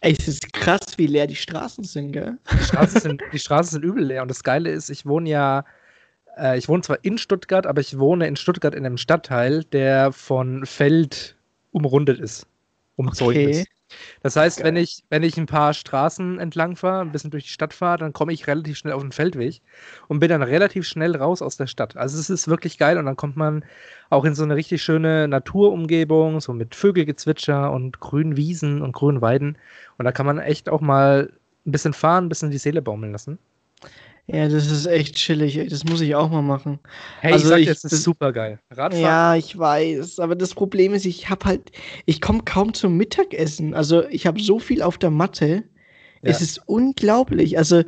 Ey, 0.00 0.16
es 0.18 0.28
ist 0.28 0.52
krass, 0.52 0.96
wie 0.96 1.06
leer 1.08 1.26
die 1.26 1.36
Straßen 1.36 1.84
sind, 1.84 2.12
gell? 2.12 2.38
Die 2.52 2.64
Straßen 2.64 3.00
sind, 3.02 3.22
die 3.32 3.38
Straßen 3.38 3.72
sind 3.72 3.84
übel 3.84 4.04
leer 4.04 4.22
und 4.22 4.28
das 4.28 4.44
Geile 4.44 4.70
ist, 4.70 4.90
ich 4.90 5.04
wohne 5.04 5.28
ja, 5.28 5.64
äh, 6.38 6.58
ich 6.58 6.68
wohne 6.68 6.82
zwar 6.82 7.04
in 7.04 7.18
Stuttgart, 7.18 7.66
aber 7.66 7.80
ich 7.80 7.98
wohne 7.98 8.26
in 8.26 8.36
Stuttgart 8.36 8.74
in 8.74 8.86
einem 8.86 8.98
Stadtteil, 8.98 9.64
der 9.64 10.12
von 10.12 10.66
Feld 10.66 11.36
umrundet 11.72 12.18
ist. 12.20 12.46
Umzäunt 12.96 13.36
Okay. 13.36 13.50
ist. 13.60 13.68
Das 14.22 14.36
heißt, 14.36 14.62
wenn 14.64 14.76
ich, 14.76 15.04
wenn 15.10 15.22
ich 15.22 15.38
ein 15.38 15.46
paar 15.46 15.72
Straßen 15.74 16.38
entlang 16.40 16.76
fahre, 16.76 17.00
ein 17.02 17.12
bisschen 17.12 17.30
durch 17.30 17.44
die 17.44 17.50
Stadt 17.50 17.72
fahre, 17.74 17.98
dann 17.98 18.12
komme 18.12 18.32
ich 18.34 18.46
relativ 18.46 18.76
schnell 18.78 18.92
auf 18.92 19.02
den 19.02 19.12
Feldweg 19.12 19.62
und 20.08 20.18
bin 20.20 20.28
dann 20.28 20.42
relativ 20.42 20.86
schnell 20.86 21.16
raus 21.16 21.42
aus 21.42 21.56
der 21.56 21.66
Stadt. 21.68 21.96
Also 21.96 22.18
es 22.18 22.28
ist 22.30 22.48
wirklich 22.48 22.78
geil 22.78 22.98
und 22.98 23.06
dann 23.06 23.16
kommt 23.16 23.36
man 23.36 23.64
auch 24.10 24.24
in 24.26 24.34
so 24.34 24.42
eine 24.44 24.56
richtig 24.56 24.82
schöne 24.82 25.26
Naturumgebung, 25.28 26.40
so 26.40 26.52
mit 26.52 26.74
Vögelgezwitscher 26.74 27.72
und 27.72 28.00
grünen 28.00 28.36
Wiesen 28.36 28.82
und 28.82 28.92
grünen 28.92 29.22
Weiden. 29.22 29.58
Und 29.98 30.04
da 30.04 30.12
kann 30.12 30.26
man 30.26 30.38
echt 30.38 30.68
auch 30.68 30.80
mal 30.82 31.32
ein 31.66 31.72
bisschen 31.72 31.94
fahren, 31.94 32.26
ein 32.26 32.28
bisschen 32.28 32.50
die 32.50 32.58
Seele 32.58 32.82
baumeln 32.82 33.12
lassen. 33.12 33.38
Ja, 34.30 34.46
das 34.46 34.70
ist 34.70 34.84
echt 34.86 35.16
chillig, 35.16 35.56
ey. 35.56 35.68
Das 35.68 35.84
muss 35.84 36.02
ich 36.02 36.14
auch 36.14 36.28
mal 36.30 36.42
machen. 36.42 36.78
Hey, 37.20 37.32
Also 37.32 37.44
ich 37.46 37.48
sag 37.48 37.56
dir, 37.62 37.70
es 37.72 37.84
ist 37.84 37.92
das- 37.92 38.02
super 38.02 38.30
geil. 38.32 38.60
Radfahren. 38.70 39.02
Ja, 39.02 39.34
ich 39.36 39.56
weiß. 39.58 40.18
Aber 40.18 40.36
das 40.36 40.54
Problem 40.54 40.92
ist, 40.92 41.06
ich 41.06 41.30
habe 41.30 41.46
halt, 41.46 41.72
ich 42.04 42.20
komme 42.20 42.42
kaum 42.44 42.74
zum 42.74 42.96
Mittagessen. 42.98 43.72
Also 43.74 44.06
ich 44.08 44.26
habe 44.26 44.38
so 44.40 44.58
viel 44.58 44.82
auf 44.82 44.98
der 44.98 45.10
Matte. 45.10 45.64
Es 46.20 46.40
Ja. 46.40 46.44
ist 46.44 46.60
unglaublich. 46.66 47.56
Also, 47.56 47.84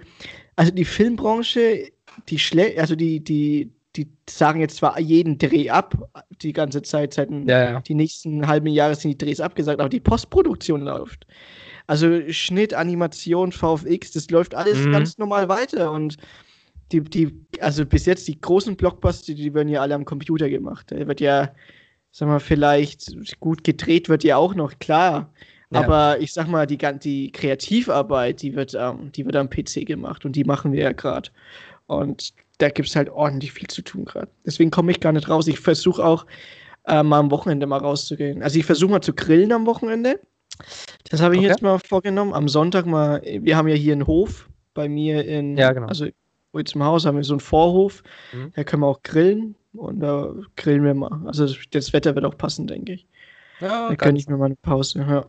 also 0.57 0.73
die 0.73 0.87
Filmbranche, 0.87 1.91
die 2.29 2.39
schle 2.39 2.75
also 2.79 2.97
die, 2.97 3.23
die, 3.23 3.71
die 3.97 4.09
sagen 4.29 4.61
jetzt 4.61 4.77
zwar 4.77 4.99
jeden 4.99 5.37
Dreh 5.37 5.69
ab, 5.69 6.11
die 6.43 6.53
ganze 6.55 6.81
Zeit, 6.81 7.13
seit 7.13 7.29
den- 7.29 7.47
Ja, 7.49 7.71
ja. 7.73 7.81
die 7.81 7.95
nächsten 7.95 8.47
halben 8.47 8.69
Jahre 8.69 8.95
sind 8.95 9.11
die 9.11 9.19
Drehs 9.27 9.41
abgesagt, 9.41 9.79
aber 9.81 9.89
die 9.91 10.01
Postproduktion 10.01 10.83
läuft. 10.83 11.27
Also 11.91 12.21
Schnitt, 12.31 12.73
Animation, 12.73 13.51
VFX, 13.51 14.13
das 14.13 14.31
läuft 14.31 14.55
alles 14.55 14.87
Mhm. 14.87 14.93
ganz 14.93 15.19
normal 15.19 15.49
weiter 15.49 15.91
und 15.91 16.19
die, 16.93 17.01
die, 17.01 17.35
also 17.59 17.85
bis 17.85 18.07
jetzt 18.07 18.29
die 18.29 18.41
großen 18.41 18.77
Blockbuster, 18.77 19.35
die 19.35 19.53
werden 19.55 19.69
ja 19.69 19.81
alle 19.81 19.97
am 19.97 20.05
Computer 20.05 20.49
gemacht. 20.49 20.87
Da 20.93 21.05
wird 21.09 21.21
ja, 21.21 21.53
sag 22.13 22.29
mal, 22.29 22.39
vielleicht 22.39 23.13
gut 23.41 23.65
gedreht 23.65 24.09
wird 24.09 24.23
ja 24.23 24.37
auch 24.37 24.55
noch, 24.55 24.79
klar. 24.79 25.33
Ja. 25.73 25.81
Aber 25.81 26.21
ich 26.21 26.33
sag 26.33 26.47
mal, 26.47 26.65
die, 26.65 26.79
die 26.79 27.33
Kreativarbeit, 27.33 28.41
die 28.43 28.55
wird, 28.55 28.73
ähm, 28.79 29.11
die 29.11 29.27
wird 29.27 29.35
am 29.35 29.51
PC 29.51 29.85
gemacht 29.85 30.25
und 30.25 30.37
die 30.37 30.45
machen 30.45 30.71
wir 30.73 30.83
ja 30.83 30.93
gerade. 30.93 31.31
Und 31.89 32.35
da 32.59 32.69
gibt 32.69 32.89
es 32.89 32.95
halt 32.95 33.09
ordentlich 33.09 33.53
viel 33.53 33.67
zu 33.67 33.83
tun 33.83 34.05
gerade. 34.05 34.29
Deswegen 34.47 34.71
komme 34.71 34.93
ich 34.93 35.01
gar 35.01 35.13
nicht 35.13 35.29
raus. 35.29 35.49
Ich 35.49 35.59
versuche 35.59 36.05
auch 36.05 36.25
äh, 36.87 37.03
mal 37.03 37.19
am 37.19 37.33
Wochenende 37.33 37.67
mal 37.67 37.79
rauszugehen. 37.79 38.45
Also 38.45 38.61
ich 38.61 38.65
versuche 38.67 38.93
mal 38.93 39.01
zu 39.01 39.13
grillen 39.13 39.51
am 39.51 39.67
Wochenende. 39.67 40.21
Das 41.11 41.21
habe 41.21 41.35
ich 41.35 41.41
Okay. 41.41 41.49
jetzt 41.49 41.63
mal 41.63 41.79
vorgenommen. 41.79 42.33
Am 42.35 42.49
Sonntag 42.49 42.87
mal, 42.87 43.23
wir 43.25 43.57
haben 43.57 43.69
ja 43.69 43.75
hier 43.75 43.93
einen 43.95 44.07
Hof 44.07 44.49
bei 44.75 44.89
mir 44.89 45.25
in, 45.27 45.57
Ja, 45.57 45.73
genau. 45.73 45.87
also 45.89 46.07
wo 46.53 46.59
jetzt 46.59 46.75
im 46.75 46.83
Haus 46.83 47.07
haben 47.07 47.17
wir 47.17 47.25
so 47.25 47.35
einen 47.35 47.41
Vorhof. 47.41 48.03
Mhm. 48.33 48.53
Da 48.57 48.65
können 48.65 48.83
wir 48.83 48.87
auch 48.89 49.03
grillen 49.03 49.55
und 49.73 50.01
da 50.01 50.33
grillen 50.57 50.85
wir 50.85 50.95
mal. 50.95 51.23
Also 51.27 51.47
das, 51.47 51.57
das 51.71 51.93
Wetter 51.93 52.15
wird 52.15 52.25
auch 52.25 52.37
passen, 52.37 52.67
denke 52.67 52.93
ich. 52.95 53.07
Ja, 53.61 53.89
Da 53.89 53.95
gönne 53.95 54.19
ich 54.19 54.27
mir 54.29 54.37
mal 54.37 54.47
eine 54.47 54.57
Pause. 54.57 55.01
Ja, 55.01 55.27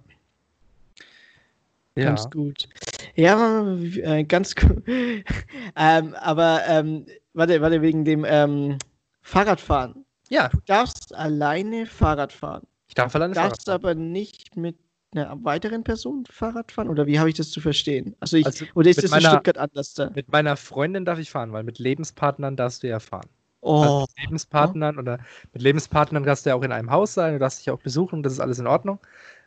ja. 1.95 2.05
ganz 2.05 2.29
gut. 2.29 2.69
Ja, 3.15 3.75
äh, 3.77 4.23
ganz 4.23 4.55
gut. 4.55 4.83
ähm, 4.87 6.15
aber 6.15 6.61
ähm, 6.67 7.05
warte, 7.33 7.61
warte, 7.61 7.81
wegen 7.81 8.05
dem 8.05 8.25
ähm, 8.27 8.77
Fahrradfahren. 9.21 10.05
ja, 10.29 10.47
Du 10.49 10.59
darfst 10.65 11.13
alleine 11.13 11.85
Fahrrad 11.85 12.31
fahren. 12.31 12.65
ich 12.87 12.95
darf 12.95 13.13
alleine 13.15 13.33
darfst 13.33 13.65
Fahrrad 13.65 13.81
fahren. 13.81 13.91
aber 13.91 14.01
nicht 14.01 14.55
mit 14.55 14.77
einer 15.13 15.43
weiteren 15.43 15.83
Person 15.83 16.25
Fahrrad 16.25 16.71
fahren? 16.71 16.87
Oder 16.89 17.05
wie 17.05 17.19
habe 17.19 17.29
ich 17.29 17.35
das 17.35 17.49
zu 17.51 17.59
verstehen? 17.61 18.15
Also 18.19 18.37
ich, 18.37 18.45
Also 18.45 18.65
oder 18.75 18.89
ist 18.89 18.97
das 18.97 19.05
in 19.05 19.11
meiner- 19.11 19.29
Stuttgart 19.29 19.57
anders 19.57 19.93
da? 19.93 20.09
Mit 20.15 20.31
meiner 20.31 20.55
Freundin 20.55 21.05
darf 21.05 21.19
ich 21.19 21.29
fahren, 21.29 21.51
weil 21.51 21.63
mit 21.63 21.79
Lebenspartnern 21.79 22.55
darfst 22.55 22.83
du 22.83 22.87
ja 22.87 22.99
fahren. 22.99 23.27
Oh, 23.61 23.81
Also 23.83 23.99
mit 24.01 24.23
Lebenspartnern 24.25 24.97
oder 24.97 25.19
mit 25.53 25.61
Lebenspartnern 25.61 26.23
darfst 26.23 26.45
du 26.45 26.49
ja 26.49 26.55
auch 26.55 26.63
in 26.63 26.71
einem 26.71 26.89
Haus 26.91 27.13
sein, 27.13 27.33
du 27.33 27.39
darfst 27.39 27.59
dich 27.59 27.69
auch 27.69 27.79
besuchen, 27.79 28.23
das 28.23 28.33
ist 28.33 28.39
alles 28.39 28.57
in 28.59 28.67
Ordnung. 28.67 28.99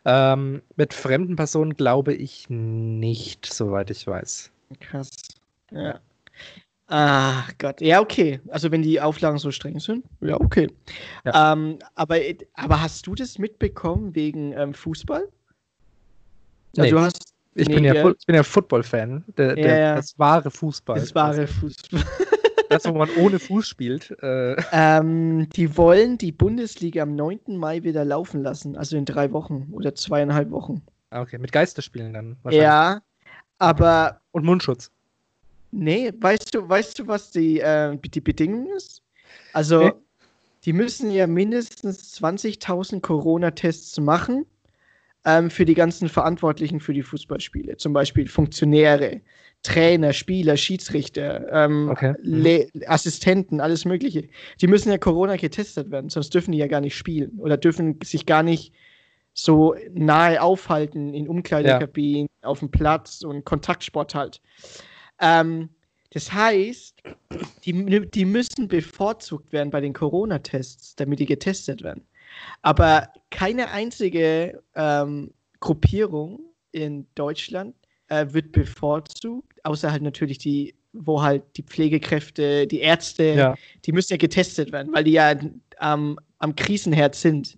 Ähm, 0.05 0.61
mit 0.75 0.93
fremden 0.93 1.35
Personen 1.35 1.73
glaube 1.75 2.13
ich 2.13 2.49
nicht, 2.49 3.45
soweit 3.51 3.89
ich 3.89 4.05
weiß. 4.07 4.51
Krass. 4.79 5.09
Ja. 5.71 5.99
Ah 6.87 7.43
Gott. 7.57 7.81
Ja, 7.81 7.99
okay. 7.99 8.39
Also 8.49 8.71
wenn 8.71 8.83
die 8.83 9.01
Auflagen 9.01 9.39
so 9.39 9.49
streng 9.49 9.79
sind, 9.79 10.05
ja, 10.21 10.39
okay. 10.39 10.69
Ja. 11.25 11.53
Ähm, 11.53 11.79
aber, 11.95 12.17
aber 12.53 12.81
hast 12.83 13.07
du 13.07 13.15
das 13.15 13.39
mitbekommen 13.39 14.13
wegen 14.13 14.53
ähm, 14.53 14.73
Fußball? 14.75 15.27
Nee. 16.77 16.83
Also 16.83 16.95
du 16.95 17.01
hast. 17.01 17.33
Ich, 17.57 17.69
nee, 17.69 17.75
bin 17.75 17.83
ja, 17.85 17.93
ich 18.09 18.25
bin 18.25 18.35
ja 18.35 18.43
Football-Fan. 18.43 19.23
Der, 19.37 19.55
der, 19.55 19.67
Ja, 19.67 19.77
ja. 19.77 19.95
Das 19.95 20.17
wahre 20.19 20.51
Fußball. 20.51 20.99
Das 20.99 21.15
wahre 21.15 21.47
Fußball. 21.47 22.03
Das, 22.67 22.83
wo 22.85 22.93
man 22.93 23.09
ohne 23.17 23.37
Fuß 23.37 23.67
spielt. 23.67 24.09
Äh, 24.23 24.55
ähm, 24.71 25.47
die 25.55 25.77
wollen 25.77 26.17
die 26.17 26.31
Bundesliga 26.31 27.03
am 27.03 27.15
9. 27.15 27.39
Mai 27.57 27.83
wieder 27.83 28.03
laufen 28.03 28.41
lassen. 28.41 28.75
Also 28.75 28.97
in 28.97 29.05
drei 29.05 29.31
Wochen 29.31 29.67
oder 29.71 29.93
zweieinhalb 29.93 30.49
Wochen. 30.49 30.81
ah, 31.11 31.21
okay, 31.21 31.37
mit 31.37 31.51
Geisterspielen 31.51 32.13
dann. 32.13 32.37
wahrscheinlich. 32.41 32.63
Ja. 32.63 33.01
Aber 33.59 34.19
Und 34.31 34.45
Mundschutz. 34.45 34.91
Nee, 35.71 36.11
weißt 36.19 36.55
du, 36.55 36.67
weißt 36.67 36.97
du, 36.99 37.07
was 37.07 37.31
die, 37.31 37.59
äh, 37.59 37.95
die 37.97 38.21
Bedingung 38.21 38.67
ist? 38.75 39.03
Also, 39.53 39.83
Nee. 39.83 39.93
die 40.65 40.73
müssen 40.73 41.11
ja 41.11 41.27
mindestens 41.27 42.19
20.000 42.19 42.99
Corona-Tests 43.01 43.99
machen 43.99 44.45
ähm, 45.25 45.49
für 45.49 45.65
die 45.65 45.73
ganzen 45.73 46.07
Verantwortlichen 46.07 46.79
für 46.79 46.93
die 46.93 47.01
Fußballspiele. 47.03 47.77
Zum 47.77 47.93
Beispiel 47.93 48.27
Funktionäre, 48.27 49.21
Trainer, 49.63 50.13
Spieler, 50.13 50.57
Schiedsrichter, 50.57 51.51
ähm, 51.51 51.89
Okay. 51.89 52.13
Le 52.21 52.67
Assistenten, 52.85 53.59
alles 53.59 53.85
Mögliche. 53.85 54.27
Die 54.61 54.67
müssen 54.67 54.89
ja 54.89 54.97
Corona 54.97 55.35
getestet 55.35 55.89
werden, 55.91 56.09
sonst 56.09 56.33
dürfen 56.33 56.51
die 56.51 56.59
ja 56.59 56.67
gar 56.67 56.81
nicht 56.81 56.95
spielen 56.95 57.39
oder 57.39 57.57
dürfen 57.57 57.99
sich 58.03 58.25
gar 58.25 58.43
nicht 58.43 58.73
so 59.33 59.75
nahe 59.93 60.41
aufhalten 60.41 61.13
in 61.13 61.27
Umkleidekabinen, 61.27 62.29
auf 62.41 62.59
dem 62.59 62.71
Platz 62.71 63.21
und 63.21 63.43
Kontaktsport 63.43 64.15
halt. 64.15 64.41
Ähm, 65.19 65.69
das 66.11 66.31
heißt, 66.31 67.01
die, 67.65 68.09
die 68.09 68.25
müssen 68.25 68.69
bevorzugt 68.69 69.51
werden 69.51 69.71
bei 69.71 69.81
den 69.81 69.91
Corona-Tests, 69.91 70.95
damit 70.95 71.19
die 71.19 71.25
getestet 71.25 71.83
werden. 71.83 72.05
Aber 72.61 73.09
keine 73.29 73.69
einzige 73.71 74.63
ähm, 74.75 75.33
Gruppierung 75.59 76.39
in 76.71 77.07
Deutschland 77.15 77.75
äh, 78.07 78.25
wird 78.29 78.51
bevorzugt, 78.51 79.63
außer 79.65 79.91
halt 79.91 80.03
natürlich 80.03 80.37
die, 80.37 80.75
wo 80.93 81.21
halt 81.21 81.43
die 81.57 81.63
Pflegekräfte, 81.63 82.67
die 82.67 82.79
Ärzte, 82.79 83.23
Ja. 83.23 83.55
die 83.85 83.91
müssen 83.91 84.13
ja 84.13 84.17
getestet 84.17 84.71
werden, 84.71 84.93
weil 84.93 85.03
die 85.03 85.11
ja 85.11 85.33
ähm, 85.81 86.19
am 86.39 86.55
Krisenherd 86.55 87.15
sind. 87.15 87.57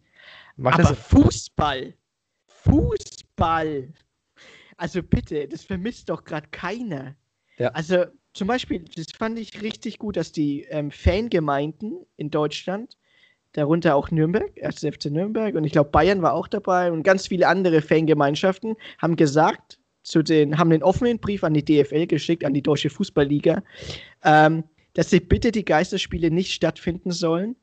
Macht 0.56 0.80
Aber 0.80 0.96
Fußball, 0.96 1.94
Fußball, 2.48 3.94
also 4.78 5.04
bitte, 5.04 5.48
das 5.48 5.64
vermisst 5.64 6.10
doch 6.10 6.24
gerade 6.24 6.48
keiner. 6.50 7.16
Ja. 7.58 7.70
Also 7.70 8.06
zum 8.34 8.48
Beispiel, 8.48 8.86
das 8.96 9.08
fand 9.18 9.40
ich 9.40 9.62
richtig 9.62 9.98
gut, 9.98 10.16
dass 10.16 10.32
die 10.32 10.64
ähm, 10.70 10.92
Fangemeinden 10.92 12.06
in 12.18 12.30
Deutschland, 12.30 12.98
darunter 13.58 13.96
auch 13.96 14.12
Nürnberg, 14.12 14.52
1. 14.62 14.82
FC 14.82 15.06
Nürnberg 15.06 15.56
und 15.56 15.64
ich 15.64 15.72
glaube 15.72 15.90
Bayern 15.90 16.22
war 16.22 16.34
auch 16.34 16.48
dabei 16.48 16.92
und 16.92 17.02
ganz 17.02 17.28
viele 17.28 17.48
andere 17.48 17.82
Fangemeinschaften 17.82 18.76
haben 19.00 19.16
gesagt, 19.16 19.80
zu 20.04 20.22
den, 20.22 20.58
haben 20.58 20.70
den 20.70 20.84
offenen 20.84 21.20
Brief 21.20 21.44
an 21.44 21.54
die 21.54 21.66
DFL 21.66 22.06
geschickt, 22.06 22.46
an 22.46 22.54
die 22.54 22.62
Deutsche 22.62 22.90
Fußballliga, 22.90 23.64
ähm, 24.24 24.64
dass 24.94 25.10
sie 25.10 25.20
bitte 25.20 25.52
die 25.52 25.66
Geisterspiele 25.66 26.30
nicht 26.32 26.54
stattfinden 26.54 27.12
sollen, 27.12 27.56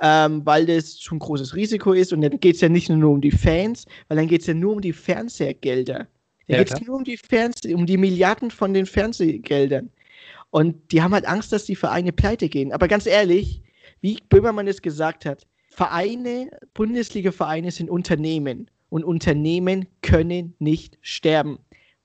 ähm, 0.00 0.42
weil 0.44 0.66
das 0.66 0.96
zu 0.96 1.14
ein 1.14 1.18
großes 1.18 1.56
Risiko 1.56 1.92
ist. 1.92 2.12
Und 2.12 2.20
dann 2.20 2.38
geht 2.38 2.54
es 2.54 2.60
ja 2.60 2.68
nicht 2.68 2.88
nur 2.88 3.10
um 3.10 3.20
die 3.20 3.32
Fans, 3.32 3.86
weil 4.06 4.18
dann 4.18 4.28
geht 4.28 4.42
es 4.42 4.46
ja 4.46 4.54
nur 4.54 4.74
um 4.74 4.80
die 4.80 4.92
Fernsehgelder. 4.92 6.06
Da 6.46 6.56
Ja, 6.56 6.58
geht 6.58 6.72
es 6.72 6.80
nur 6.86 6.96
um 6.96 7.04
die, 7.04 7.16
Fernseh 7.16 7.74
um 7.74 7.84
die 7.84 7.96
Milliarden 7.96 8.50
von 8.50 8.74
den 8.74 8.86
Fernsehgeldern. 8.86 9.90
Und 10.50 10.92
die 10.92 11.02
haben 11.02 11.12
halt 11.12 11.26
Angst, 11.26 11.52
dass 11.52 11.64
die 11.64 11.76
Vereine 11.76 12.12
pleite 12.12 12.48
gehen. 12.48 12.72
Aber 12.72 12.86
ganz 12.86 13.06
ehrlich, 13.06 13.60
wie 14.00 14.18
Böhmermann 14.28 14.68
es 14.68 14.82
gesagt 14.82 15.24
hat, 15.24 15.46
Vereine, 15.70 16.50
Bundesliga-Vereine 16.74 17.70
sind 17.70 17.90
Unternehmen. 17.90 18.70
Und 18.90 19.04
Unternehmen 19.04 19.86
können 20.02 20.54
nicht 20.58 20.98
sterben. 21.02 21.58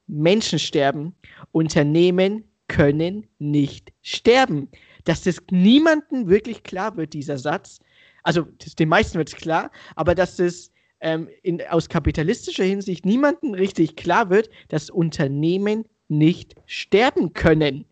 Menschen 0.08 0.60
sterben. 0.60 1.16
Unternehmen 1.52 2.44
können 2.68 3.26
nicht 3.40 3.94
sterben. 4.02 4.70
Dass 5.06 5.24
das 5.24 5.42
niemandem 5.50 6.28
wirklich 6.28 6.64
klar 6.64 6.98
wird, 6.98 7.14
dieser 7.14 7.38
Satz. 7.38 7.80
Also 8.24 8.44
den 8.80 8.90
meisten 8.90 9.18
wird 9.18 9.30
es 9.30 9.36
klar, 9.36 9.72
aber 9.96 10.14
dass 10.14 10.38
das 10.38 10.72
ähm, 11.02 11.30
in, 11.42 11.62
aus 11.70 11.90
kapitalistischer 11.90 12.64
Hinsicht 12.64 13.06
niemandem 13.06 13.54
richtig 13.54 13.96
klar 13.96 14.30
wird, 14.30 14.50
dass 14.70 14.90
Unternehmen 14.90 15.86
nicht 16.08 16.56
sterben 16.66 17.34
können. 17.34 17.86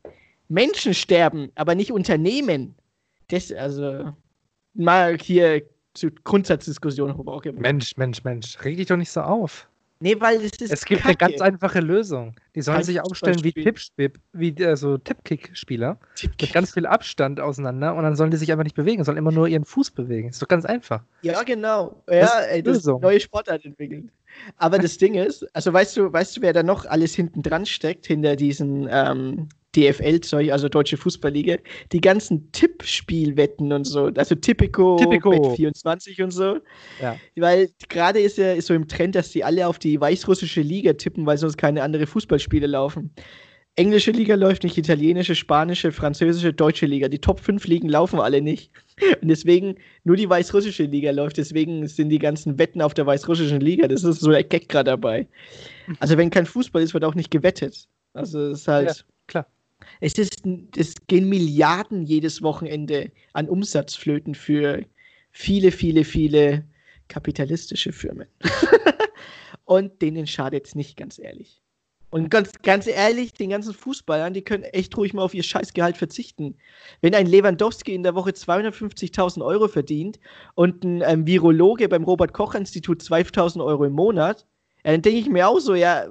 Menschen 0.48 0.94
sterben, 0.94 1.52
aber 1.56 1.76
nicht 1.76 1.92
Unternehmen. 1.92 2.76
Das, 3.32 3.52
also, 3.52 4.14
mal 4.74 5.18
hier 5.18 5.64
zur 5.94 6.12
Grundsatzdiskussion 6.24 7.18
hochgebracht. 7.18 7.62
Mensch, 7.62 7.98
Mensch, 7.98 8.24
Mensch, 8.24 8.58
reg 8.64 8.78
dich 8.78 8.88
doch 8.88 8.98
nicht 8.98 9.12
so 9.12 9.22
auf. 9.22 9.68
Nee, 10.04 10.16
weil 10.20 10.38
es 10.38 10.52
ist. 10.60 10.72
Es 10.74 10.84
gibt 10.86 11.02
Kacke. 11.04 11.10
eine 11.26 11.32
ganz 11.32 11.42
einfache 11.42 11.80
Lösung. 11.80 12.36
Die 12.56 12.62
sollen 12.64 12.78
Kein 12.78 12.86
sich 12.86 13.02
aufstellen 13.02 13.44
wie. 13.44 13.54
Tippspiel, 13.54 14.12
wie 14.34 14.50
äh, 14.50 14.76
so 14.76 14.98
Tippkick-Spieler 14.98 16.00
mit 16.42 16.54
ganz 16.54 16.74
viel 16.74 16.88
Abstand 16.88 17.40
auseinander 17.40 17.94
und 17.94 18.04
dann 18.04 18.16
sollen 18.16 18.32
die 18.32 18.38
sich 18.38 18.52
einfach 18.52 18.64
nicht 18.64 18.76
bewegen, 18.76 19.04
sollen 19.04 19.18
immer 19.18 19.32
nur 19.32 19.48
ihren 19.48 19.64
Fuß 19.64 19.92
bewegen. 19.92 20.30
Ist 20.30 20.42
doch 20.42 20.48
ganz 20.48 20.66
einfach. 20.66 21.04
Ja, 21.22 21.44
genau. 21.44 22.02
Das 22.08 22.16
Ja, 22.16 22.40
ist 22.40 22.48
ey, 22.48 22.64
das 22.64 22.78
Lösung. 22.78 23.02
neue 23.02 23.20
Sportart 23.20 23.64
entwickelt. 23.64 24.10
Aber 24.58 24.80
das 24.80 24.98
Ding 24.98 25.14
ist, 25.14 25.46
also 25.56 25.72
weißt 25.72 25.98
du, 25.98 26.12
weißt 26.12 26.38
du, 26.38 26.42
wer 26.42 26.54
da 26.54 26.64
noch 26.64 26.86
alles 26.86 27.14
hinten 27.14 27.44
dran 27.44 27.68
steckt, 27.68 28.08
hinter 28.08 28.36
diesen 28.36 28.88
ähm, 28.90 29.50
DFL-Zeug, 29.76 30.52
also 30.52 30.70
Deutsche 30.70 30.98
Fußballliga, 30.98 31.58
die 31.92 32.02
ganzen 32.02 32.52
Tippspielwetten 32.52 33.72
und 33.72 33.86
so, 33.86 34.12
also 34.16 34.36
Tipico, 34.36 34.98
Tipico. 34.98 35.32
Bet24 35.32 36.24
und 36.24 36.32
so. 36.32 36.58
Ja. 37.02 37.18
Weil 37.36 37.70
gerade 37.90 38.20
ist 38.20 38.38
ja 38.38 38.54
ist 38.54 38.68
so 38.68 38.74
im 38.74 38.88
Trend, 38.88 39.16
dass 39.16 39.30
die 39.32 39.44
alle 39.44 39.68
auf 39.68 39.80
die 39.80 40.00
weißrussische 40.00 40.62
Liga 40.62 40.94
tippen, 40.94 41.26
weil 41.26 41.38
sonst 41.38 41.58
keine 41.58 41.84
andere 41.84 42.08
Fußballspiele 42.08 42.68
laufen. 42.68 43.14
Englische 43.78 44.12
Liga 44.12 44.36
läuft 44.36 44.64
nicht, 44.64 44.78
italienische, 44.78 45.34
spanische, 45.34 45.94
französische, 45.94 46.52
deutsche 46.52 46.86
Liga. 46.86 47.08
Die 47.08 47.20
Top 47.20 47.40
5 47.40 47.66
Ligen 47.68 47.88
laufen 47.88 48.20
alle 48.20 48.42
nicht. 48.42 48.70
Und 49.22 49.30
deswegen 49.30 49.76
nur 50.04 50.18
die 50.18 50.30
weißrussische 50.30 50.84
Liga 50.84 51.12
läuft. 51.12 51.38
Deswegen 51.38 51.88
sind 51.88 52.10
die 52.10 52.20
ganzen 52.20 52.60
Wetten 52.60 52.82
auf 52.82 52.94
der 52.94 53.06
weißrussischen 53.06 53.62
Liga. 53.62 53.88
Das 53.88 54.04
ist 54.04 54.20
so 54.20 54.30
der 54.30 54.44
Gag 54.44 54.68
gerade 54.68 54.92
dabei. 54.92 55.26
Also 56.02 56.18
wenn 56.18 56.30
kein 56.30 56.46
Fußball 56.46 56.82
ist, 56.82 56.94
wird 56.94 57.06
auch 57.06 57.16
nicht 57.16 57.32
gewettet. 57.32 57.88
Also 58.14 58.48
es 58.48 58.60
ist 58.60 58.68
halt. 58.68 58.90
Ja, 58.90 58.96
klar. 59.28 59.48
Es 60.02 60.14
ist, 60.16 60.44
es 60.76 60.96
gehen 61.08 61.30
Milliarden 61.30 62.04
jedes 62.04 62.42
Wochenende 62.42 63.12
an 63.34 63.48
Umsatzflöten 63.48 64.36
für 64.36 64.84
viele, 65.32 65.72
viele, 65.72 66.04
viele 66.04 66.66
kapitalistische 67.08 67.92
Firmen. 67.92 68.28
Und 69.66 70.02
denen 70.02 70.28
schadet 70.28 70.68
es 70.68 70.76
nicht, 70.76 70.98
ganz 70.98 71.20
ehrlich. 71.20 71.62
Und 72.10 72.30
ganz, 72.30 72.52
ganz 72.64 72.88
ehrlich, 72.88 73.34
den 73.34 73.52
ganzen 73.52 73.74
Fußballern, 73.74 74.34
die 74.34 74.42
können 74.42 74.64
echt 74.64 74.98
ruhig 74.98 75.14
mal 75.14 75.22
auf 75.22 75.34
ihr 75.34 75.44
Scheißgehalt 75.44 75.96
verzichten. 75.96 76.58
Wenn 77.00 77.16
ein 77.16 77.26
Lewandowski 77.26 77.94
in 77.94 78.04
der 78.04 78.16
Woche 78.16 78.32
250.000 78.32 79.46
Euro 79.46 79.70
verdient 79.70 80.20
und 80.56 80.84
ein 80.84 81.02
ähm, 81.06 81.26
Virologe 81.26 81.88
beim 81.88 82.04
Robert-Koch-Institut 82.04 83.02
2.000 83.02 83.64
Euro 83.64 83.86
im 83.86 83.94
Monat, 83.94 84.46
dann 84.84 85.02
denke 85.02 85.20
ich 85.20 85.30
mir 85.30 85.48
auch 85.48 85.60
so, 85.60 85.74
ja, 85.74 86.08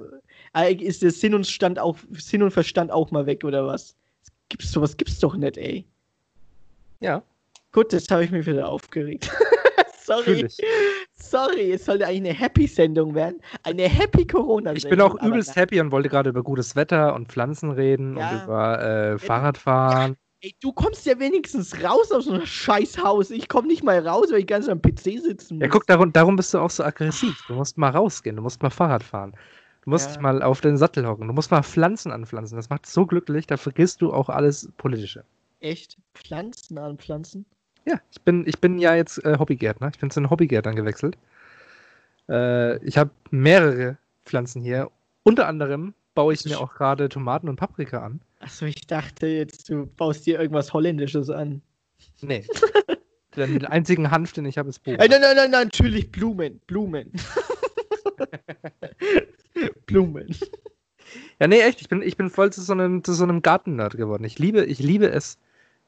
ist 0.53 1.01
der 1.01 1.11
Sinn 1.11 1.33
und, 1.33 1.47
Stand 1.47 1.79
auch, 1.79 1.97
Sinn 2.11 2.43
und 2.43 2.51
Verstand 2.51 2.91
auch 2.91 3.11
mal 3.11 3.25
weg 3.25 3.43
oder 3.43 3.65
was? 3.65 3.95
Gibt's 4.49 4.71
sowas 4.71 4.97
gibt's 4.97 5.19
doch 5.19 5.35
nicht, 5.35 5.57
ey. 5.57 5.85
Ja, 6.99 7.23
Gut, 7.71 7.93
jetzt 7.93 8.11
habe 8.11 8.23
ich 8.23 8.31
mich 8.31 8.45
wieder 8.45 8.67
aufgeregt. 8.67 9.31
Sorry. 10.03 10.45
Sorry, 11.15 11.71
es 11.71 11.85
sollte 11.85 12.05
eigentlich 12.05 12.31
eine 12.31 12.39
Happy-Sendung 12.39 13.15
werden. 13.15 13.39
Eine 13.63 13.83
Happy 13.83 14.27
Corona-Sendung. 14.27 14.75
Ich 14.75 14.89
bin 14.89 14.99
auch 14.99 15.21
übelst 15.21 15.55
happy 15.55 15.79
und 15.79 15.91
wollte 15.91 16.09
gerade 16.09 16.31
über 16.31 16.43
gutes 16.43 16.75
Wetter 16.75 17.15
und 17.15 17.29
Pflanzen 17.29 17.71
reden 17.71 18.17
Ja. 18.17 18.29
und 18.31 18.43
über 18.43 18.81
äh, 18.81 19.17
Fahrradfahren. 19.19 20.17
Ey, 20.41 20.53
du 20.59 20.73
kommst 20.73 21.05
ja 21.05 21.17
wenigstens 21.19 21.81
raus 21.81 22.11
aus 22.11 22.25
so 22.25 22.33
einem 22.33 22.45
Scheißhaus. 22.45 23.29
Ich 23.29 23.47
komme 23.47 23.67
nicht 23.67 23.83
mal 23.83 24.05
raus, 24.05 24.27
weil 24.31 24.39
ich 24.39 24.47
ganz 24.47 24.67
am 24.67 24.81
PC 24.81 25.21
sitzen 25.21 25.59
muss. 25.59 25.61
Ja, 25.61 25.67
guck, 25.69 25.85
darum, 25.87 26.11
darum 26.11 26.35
bist 26.35 26.53
du 26.53 26.57
auch 26.59 26.71
so 26.71 26.83
aggressiv. 26.83 27.41
Du 27.47 27.53
musst 27.53 27.77
mal 27.77 27.91
rausgehen, 27.91 28.35
du 28.35 28.41
musst 28.41 28.61
mal 28.61 28.71
Fahrrad 28.71 29.03
fahren. 29.03 29.33
Du 29.83 29.89
musst 29.89 30.05
Ja. 30.07 30.13
dich 30.13 30.21
mal 30.21 30.41
auf 30.43 30.61
den 30.61 30.77
Sattel 30.77 31.07
hocken. 31.07 31.27
Du 31.27 31.33
musst 31.33 31.49
mal 31.51 31.63
Pflanzen 31.63 32.11
anpflanzen. 32.11 32.55
Das 32.55 32.69
macht 32.69 32.85
so 32.85 33.05
glücklich, 33.05 33.47
da 33.47 33.57
vergisst 33.57 34.01
du 34.01 34.13
auch 34.13 34.29
alles 34.29 34.69
Politische. 34.77 35.23
Echt? 35.59 35.97
Pflanzen 36.13 36.77
anpflanzen? 36.77 37.45
Ja, 37.85 37.99
ich 38.11 38.21
bin, 38.21 38.45
ich 38.47 38.59
bin 38.59 38.77
ja 38.77 38.95
jetzt 38.95 39.23
äh, 39.25 39.37
Hobbygärtner. 39.39 39.89
Ich 39.93 39.99
bin 39.99 40.11
zu 40.11 40.19
den 40.19 40.29
Hobbygärtnern 40.29 40.75
gewechselt. 40.75 41.17
Äh, 42.29 42.77
ich 42.85 42.97
habe 42.97 43.09
mehrere 43.31 43.97
Pflanzen 44.23 44.61
hier. 44.61 44.91
Unter 45.23 45.47
anderem 45.47 45.93
baue 46.13 46.33
ich 46.33 46.45
mir 46.45 46.59
auch 46.59 46.73
gerade 46.75 47.09
Tomaten 47.09 47.49
und 47.49 47.55
Paprika 47.55 48.03
an. 48.05 48.21
Achso, 48.39 48.65
ich 48.65 48.85
dachte 48.87 49.25
jetzt, 49.27 49.69
du 49.69 49.87
baust 49.97 50.25
dir 50.25 50.39
irgendwas 50.39 50.73
Holländisches 50.73 51.29
an. 51.29 51.61
Nee. 52.21 52.45
den 53.35 53.65
einzigen 53.65 54.11
Hanf, 54.11 54.33
den 54.33 54.45
ich 54.45 54.57
habe, 54.57 54.69
ist 54.69 54.79
Bohnen. 54.83 54.99
Äh, 54.99 55.07
nein, 55.07 55.21
nein, 55.21 55.35
nein, 55.35 55.51
nein, 55.51 55.63
natürlich 55.67 56.11
Blumen. 56.11 56.59
Blumen. 56.67 57.11
Blumen. 59.85 60.35
Ja, 61.39 61.47
nee, 61.47 61.59
echt. 61.59 61.81
Ich 61.81 61.89
bin, 61.89 62.01
ich 62.03 62.15
bin 62.15 62.29
voll 62.29 62.53
zu 62.53 62.61
so 62.61 62.71
einem, 62.71 63.03
zu 63.03 63.13
so 63.13 63.23
einem 63.23 63.41
Garten-Nerd 63.41 63.97
geworden. 63.97 64.23
Ich 64.23 64.37
liebe, 64.39 64.63
ich 64.63 64.79
liebe 64.79 65.09
es, 65.11 65.39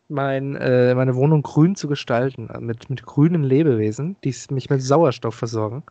mein, 0.09 0.55
äh, 0.55 0.95
meine 0.95 1.15
Wohnung 1.15 1.43
grün 1.43 1.75
zu 1.75 1.87
gestalten. 1.87 2.49
äh, 2.49 2.59
Mit, 2.59 2.89
mit 2.89 3.05
grünen 3.05 3.43
Lebewesen, 3.43 4.17
die 4.23 4.35
mich 4.49 4.69
mit 4.69 4.81
Sauerstoff 4.81 5.35
versorgen. 5.35 5.83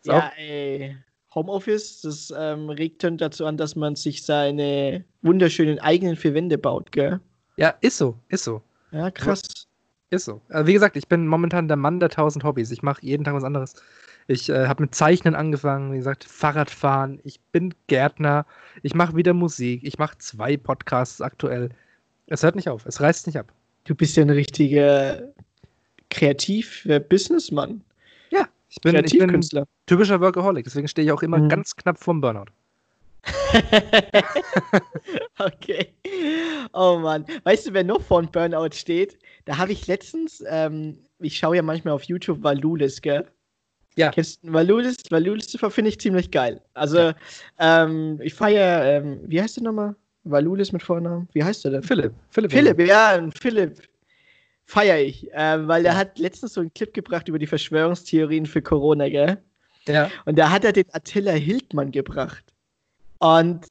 Ist 0.00 0.10
auch- 0.10 0.14
Ja, 0.14 0.32
ey. 0.36 0.96
Homeoffice, 1.34 2.00
das 2.00 2.32
ähm, 2.36 2.70
regt 2.70 3.04
dann 3.04 3.18
dazu 3.18 3.46
an, 3.46 3.56
dass 3.56 3.76
man 3.76 3.94
sich 3.94 4.24
seine 4.24 5.04
wunderschönen 5.22 5.78
eigenen 5.78 6.16
vier 6.16 6.34
Wände 6.34 6.58
baut, 6.58 6.90
gell? 6.92 7.20
ja, 7.56 7.74
ist 7.82 7.98
so, 7.98 8.16
ist 8.28 8.44
so. 8.44 8.62
Ja, 8.90 9.10
krass. 9.10 9.42
Ist 10.10 10.24
so. 10.24 10.40
Also 10.48 10.66
wie 10.66 10.72
gesagt, 10.74 10.96
ich 10.96 11.06
bin 11.08 11.26
momentan 11.26 11.68
der 11.68 11.76
Mann 11.76 12.00
der 12.00 12.08
tausend 12.08 12.44
Hobbys. 12.44 12.70
Ich 12.70 12.82
mache 12.82 13.00
jeden 13.04 13.24
Tag 13.24 13.34
was 13.34 13.44
anderes. 13.44 13.74
Ich 14.28 14.48
äh, 14.48 14.66
habe 14.66 14.82
mit 14.84 14.94
Zeichnen 14.94 15.34
angefangen, 15.34 15.92
wie 15.92 15.96
gesagt, 15.98 16.24
Fahrradfahren. 16.24 17.20
Ich 17.24 17.40
bin 17.52 17.74
Gärtner. 17.88 18.46
Ich 18.82 18.94
mache 18.94 19.16
wieder 19.16 19.34
Musik. 19.34 19.82
Ich 19.84 19.98
mache 19.98 20.16
zwei 20.18 20.56
Podcasts 20.56 21.20
aktuell. 21.20 21.70
Es 22.26 22.42
hört 22.42 22.56
nicht 22.56 22.68
auf. 22.68 22.86
Es 22.86 23.00
reißt 23.00 23.26
nicht 23.26 23.38
ab. 23.38 23.52
Du 23.84 23.94
bist 23.94 24.16
ja 24.16 24.22
ein 24.22 24.30
richtiger 24.30 25.22
Kreativ-Businessmann. 26.10 27.82
Ja, 28.30 28.46
ich 28.68 28.80
bin, 28.80 28.94
ich 28.94 29.02
bin 29.02 29.10
Kreativkünstler. 29.20 29.66
typischer 29.86 30.20
Workaholic. 30.20 30.64
Deswegen 30.64 30.88
stehe 30.88 31.06
ich 31.06 31.12
auch 31.12 31.22
immer 31.22 31.38
Mhm. 31.38 31.48
ganz 31.48 31.74
knapp 31.76 31.98
vorm 31.98 32.20
Burnout. 32.20 32.46
okay. 35.38 35.92
Oh 36.72 36.98
Mann. 36.98 37.24
Weißt 37.44 37.66
du, 37.68 37.72
wer 37.72 37.84
noch 37.84 38.02
vor 38.02 38.18
einem 38.20 38.30
Burnout 38.30 38.74
steht? 38.74 39.18
Da 39.44 39.58
habe 39.58 39.72
ich 39.72 39.86
letztens, 39.86 40.42
ähm, 40.48 40.98
ich 41.18 41.36
schaue 41.36 41.56
ja 41.56 41.62
manchmal 41.62 41.94
auf 41.94 42.04
YouTube 42.04 42.42
Valulis, 42.42 43.00
gell? 43.00 43.26
Ja. 43.96 44.10
Kennst 44.10 44.42
du 44.42 44.52
Valulis? 44.52 44.96
Valulis 45.10 45.56
finde 45.70 45.88
ich 45.90 46.00
ziemlich 46.00 46.30
geil. 46.30 46.60
Also, 46.74 47.12
ähm, 47.58 48.18
ich 48.22 48.32
feiere, 48.34 48.84
ähm, 48.84 49.20
wie 49.26 49.40
heißt 49.40 49.56
der 49.56 49.64
nochmal? 49.64 49.94
Valulis 50.24 50.72
mit 50.72 50.82
Vornamen? 50.82 51.28
Wie 51.32 51.42
heißt 51.44 51.64
der 51.64 51.72
denn? 51.72 51.82
Philipp. 51.82 52.12
Philipp. 52.30 52.52
Philipp, 52.52 52.80
ja, 52.80 53.20
Philipp. 53.40 53.76
Feier 54.64 54.98
ich, 55.00 55.28
ähm, 55.32 55.66
weil 55.68 55.82
der 55.82 55.92
Ja. 55.92 55.98
hat 55.98 56.18
letztens 56.18 56.54
so 56.54 56.60
einen 56.60 56.72
Clip 56.72 56.94
gebracht 56.94 57.28
über 57.28 57.38
die 57.38 57.46
Verschwörungstheorien 57.46 58.46
für 58.46 58.62
Corona, 58.62 59.08
gell? 59.08 59.38
Ja. 59.86 60.10
Und 60.24 60.38
da 60.38 60.50
hat 60.50 60.64
er 60.64 60.72
den 60.72 60.86
Attila 60.92 61.32
Hildmann 61.32 61.90
gebracht. 61.90 62.44
Und 63.18 63.66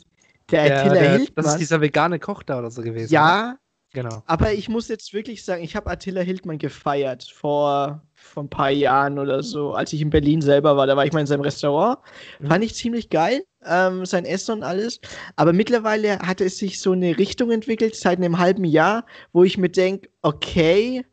der, 0.52 0.66
Der, 0.66 0.80
Attila 0.82 0.94
der, 0.96 1.12
Hildmann. 1.14 1.46
das 1.46 1.54
ist 1.54 1.60
dieser 1.62 1.80
vegane 1.82 2.20
Koch 2.20 2.44
da 2.44 2.60
oder 2.60 2.70
so 2.70 2.82
gewesen. 2.82 3.06
ne? 3.12 3.14
ja, 3.14 3.58
Genau. 3.94 4.24
aber 4.26 4.54
ich 4.54 4.70
muss 4.70 4.88
jetzt 4.88 5.14
wirklich 5.14 5.44
sagen, 5.44 5.64
ich 5.64 5.76
habe 5.76 5.90
Attila 5.90 6.22
Hildmann 6.22 6.58
gefeiert 6.58 7.24
vor, 7.24 8.02
vor 8.14 8.44
ein 8.44 8.50
paar 8.50 8.70
Jahren 8.70 9.20
oder 9.20 9.44
so, 9.44 9.74
als 9.74 9.92
ich 9.92 10.02
in 10.02 10.10
Berlin 10.10 10.42
selber 10.42 10.78
war. 10.78 10.88
Da 10.88 10.96
war 10.96 11.06
ich 11.06 11.12
mal 11.12 11.20
in 11.20 11.28
seinem 11.28 11.42
Restaurant. 11.42 12.00
Mhm. 12.40 12.48
Fand 12.48 12.64
ich 12.64 12.74
ziemlich 12.74 13.10
geil, 13.10 13.44
ähm, 13.66 14.06
sein 14.06 14.24
Essen 14.24 14.54
und 14.54 14.64
alles. 14.64 15.02
Aber 15.36 15.52
mittlerweile 15.52 16.20
hat 16.20 16.40
es 16.40 16.58
sich 16.58 16.80
so 16.80 16.94
eine 16.94 17.18
Richtung 17.18 17.52
entwickelt, 17.52 17.96
seit 17.96 18.18
einem 18.18 18.40
halben 18.40 18.64
Jahr, 18.64 19.06
wo 19.34 19.44
ich 19.44 19.58
mir 19.58 19.70
denke, 19.70 20.10
okay, 20.22 21.04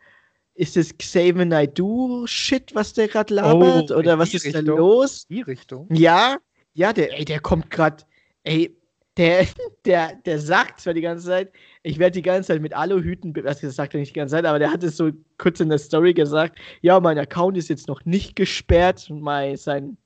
ist 0.54 0.76
das 0.76 0.96
Xavier 0.96 1.44
Naidoo-Shit, 1.44 2.74
was 2.74 2.92
der 2.92 3.08
gerade 3.08 3.34
labert? 3.34 3.90
Oh, 3.90 3.94
oder 3.96 4.18
was 4.18 4.34
ist 4.34 4.44
da 4.46 4.58
Richtung. 4.58 4.76
los? 4.76 5.26
Die 5.28 5.40
Richtung. 5.40 5.88
Ja, 5.92 6.36
ja, 6.74 6.92
der, 6.92 7.16
ey, 7.18 7.24
der 7.24 7.40
kommt 7.40 7.70
gerade, 7.70 8.04
ey, 8.42 8.76
der, 9.18 9.46
der, 9.84 10.14
der 10.24 10.38
sagt 10.38 10.80
zwar 10.80 10.94
die 10.94 11.02
ganze 11.02 11.26
Zeit, 11.26 11.52
ich 11.82 11.98
werde 11.98 12.12
die 12.12 12.22
ganze 12.22 12.48
Zeit 12.48 12.62
mit 12.62 12.74
Aluhüten, 12.74 13.34
also 13.46 13.66
das 13.66 13.76
sagt 13.76 13.94
er 13.94 14.00
nicht 14.00 14.14
die 14.14 14.18
ganze 14.18 14.36
Zeit, 14.36 14.46
aber 14.46 14.58
der 14.58 14.72
hat 14.72 14.82
es 14.82 14.96
so 14.96 15.10
kurz 15.36 15.60
in 15.60 15.68
der 15.68 15.78
Story 15.78 16.14
gesagt, 16.14 16.58
ja, 16.80 16.98
mein 17.00 17.18
Account 17.18 17.58
ist 17.58 17.68
jetzt 17.68 17.88
noch 17.88 18.04
nicht 18.04 18.36
gesperrt, 18.36 19.08
mein, 19.10 19.56
sein 19.56 19.98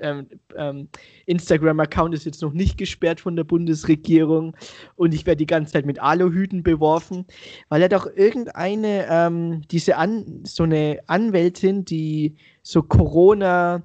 ähm, 0.00 0.28
ähm, 0.56 0.88
Instagram-Account 1.26 2.14
ist 2.14 2.24
jetzt 2.24 2.42
noch 2.42 2.52
nicht 2.52 2.78
gesperrt 2.78 3.20
von 3.20 3.36
der 3.36 3.44
Bundesregierung 3.44 4.56
und 4.96 5.14
ich 5.14 5.24
werde 5.24 5.38
die 5.38 5.46
ganze 5.46 5.72
Zeit 5.72 5.86
mit 5.86 6.00
Aluhüten 6.00 6.62
beworfen, 6.62 7.26
weil 7.68 7.82
er 7.82 7.88
doch 7.88 8.06
irgendeine, 8.06 9.06
ähm, 9.08 9.62
diese 9.70 9.96
An 9.96 10.42
so 10.44 10.64
eine 10.64 11.00
Anwältin, 11.06 11.84
die 11.84 12.36
so 12.62 12.82
Corona, 12.82 13.82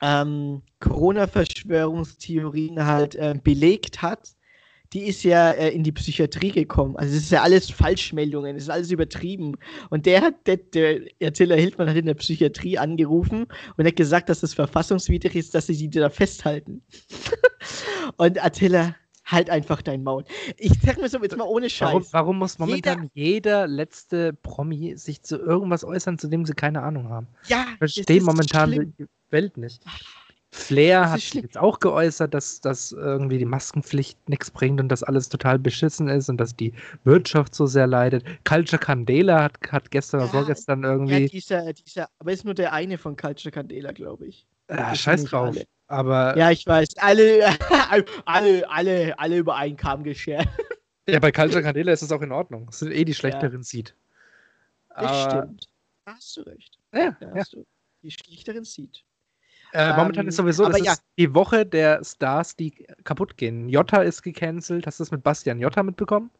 ähm, 0.00 0.62
Corona-Verschwörungstheorien 0.80 2.86
halt 2.86 3.16
ähm, 3.18 3.40
belegt 3.42 4.02
hat, 4.02 4.34
die 4.92 5.02
ist 5.02 5.22
ja 5.22 5.52
äh, 5.52 5.70
in 5.70 5.84
die 5.84 5.92
Psychiatrie 5.92 6.50
gekommen. 6.50 6.96
Also 6.96 7.16
es 7.16 7.24
ist 7.24 7.32
ja 7.32 7.42
alles 7.42 7.70
Falschmeldungen, 7.70 8.56
es 8.56 8.64
ist 8.64 8.70
alles 8.70 8.90
übertrieben. 8.90 9.56
Und 9.88 10.06
der 10.06 10.20
hat, 10.20 10.46
der, 10.46 10.56
der 10.56 11.00
Attila 11.22 11.54
Hildmann 11.54 11.88
hat 11.88 11.96
in 11.96 12.06
der 12.06 12.14
Psychiatrie 12.14 12.76
angerufen 12.76 13.46
und 13.76 13.86
hat 13.86 13.96
gesagt, 13.96 14.28
dass 14.28 14.40
das 14.40 14.54
verfassungswidrig 14.54 15.36
ist, 15.36 15.54
dass 15.54 15.68
sie 15.68 15.76
die 15.76 15.90
da 15.90 16.10
festhalten. 16.10 16.82
und 18.16 18.44
Attila, 18.44 18.96
halt 19.30 19.50
einfach 19.50 19.82
dein 19.82 20.02
Maul. 20.02 20.24
Ich 20.56 20.72
sag 20.82 20.98
mir 21.00 21.08
so 21.08 21.18
jetzt 21.22 21.36
mal 21.36 21.44
ohne 21.44 21.70
Scheiß. 21.70 21.88
Warum, 21.88 22.06
warum 22.10 22.38
muss 22.38 22.58
momentan 22.58 23.10
jeder, 23.14 23.66
letzte 23.66 24.32
Promi 24.32 24.96
sich 24.96 25.22
zu 25.22 25.36
irgendwas 25.38 25.84
äußern, 25.84 26.18
zu 26.18 26.28
dem 26.28 26.44
sie 26.44 26.54
keine 26.54 26.82
Ahnung 26.82 27.08
haben? 27.08 27.26
Ja, 27.46 27.66
Ich 27.72 27.78
verstehe 27.78 28.20
momentan 28.22 28.72
schlimm. 28.72 28.94
die 28.98 29.06
Welt 29.30 29.56
nicht. 29.56 29.82
Flair 30.52 31.10
hat 31.10 31.20
sich 31.20 31.28
schlimm. 31.28 31.44
jetzt 31.44 31.56
auch 31.58 31.78
geäußert, 31.78 32.34
dass, 32.34 32.60
dass 32.60 32.90
irgendwie 32.90 33.38
die 33.38 33.44
Maskenpflicht 33.44 34.28
nichts 34.28 34.50
bringt 34.50 34.80
und 34.80 34.88
dass 34.88 35.04
alles 35.04 35.28
total 35.28 35.60
beschissen 35.60 36.08
ist 36.08 36.28
und 36.28 36.38
dass 36.38 36.56
die 36.56 36.72
Wirtschaft 37.04 37.54
so 37.54 37.66
sehr 37.66 37.86
leidet. 37.86 38.24
Culture 38.44 38.80
Candela 38.80 39.44
hat, 39.44 39.52
hat 39.70 39.92
gestern 39.92 40.22
oder 40.22 40.26
Ja, 40.26 40.32
vorgestern 40.32 40.82
Ja, 40.82 40.90
irgendwie. 40.92 41.26
dieser, 41.28 41.72
dieser, 41.72 42.08
aber 42.18 42.32
ist 42.32 42.44
nur 42.44 42.54
der 42.54 42.72
eine 42.72 42.98
von 42.98 43.16
Culture 43.16 43.52
Candela, 43.52 43.92
glaube 43.92 44.26
ich. 44.26 44.44
ah, 44.68 44.76
das 44.76 44.86
sind 44.88 44.96
scheiß 44.98 45.24
drauf. 45.26 45.48
alle. 45.50 45.64
Aber 45.90 46.36
Ja, 46.36 46.50
ich 46.50 46.64
weiß. 46.66 46.96
Alle, 46.98 47.46
alle, 48.24 48.70
alle, 48.70 49.18
alle 49.18 49.36
über 49.38 49.56
einen 49.56 49.76
Kamm 49.76 50.04
geschert. 50.04 50.48
ja, 51.08 51.18
bei 51.18 51.32
Culture 51.32 51.62
Candela 51.62 51.92
ist 51.92 52.02
es 52.02 52.12
auch 52.12 52.22
in 52.22 52.30
Ordnung. 52.32 52.68
Es 52.70 52.78
sind 52.78 52.92
eh 52.92 53.04
die 53.04 53.14
schlechteren 53.14 53.62
Seed. 53.64 53.94
Das 54.96 55.24
stimmt. 55.24 55.68
Da 56.04 56.14
hast 56.14 56.36
du 56.36 56.42
recht. 56.42 56.78
Ja, 56.94 57.16
Da 57.20 57.28
ja. 57.28 57.34
hast 57.34 57.52
du. 57.54 57.66
Die 58.02 58.10
schlechteren 58.10 58.64
sieht. 58.64 59.04
Äh, 59.72 59.94
momentan 59.96 60.24
Ähm, 60.24 60.28
ist 60.28 60.36
sowieso, 60.36 60.68
das 60.68 60.80
ja. 60.84 60.92
ist 60.92 61.02
die 61.18 61.32
Woche 61.34 61.66
der 61.66 62.02
Stars, 62.04 62.56
die 62.56 62.70
kaputt 63.04 63.36
gehen. 63.36 63.68
Jota 63.68 64.02
ist 64.02 64.22
gecancelt. 64.22 64.86
Hast 64.86 64.98
du 65.00 65.04
das 65.04 65.10
mit 65.10 65.22
Bastian 65.22 65.60
Jota 65.60 65.82
mitbekommen? 65.82 66.30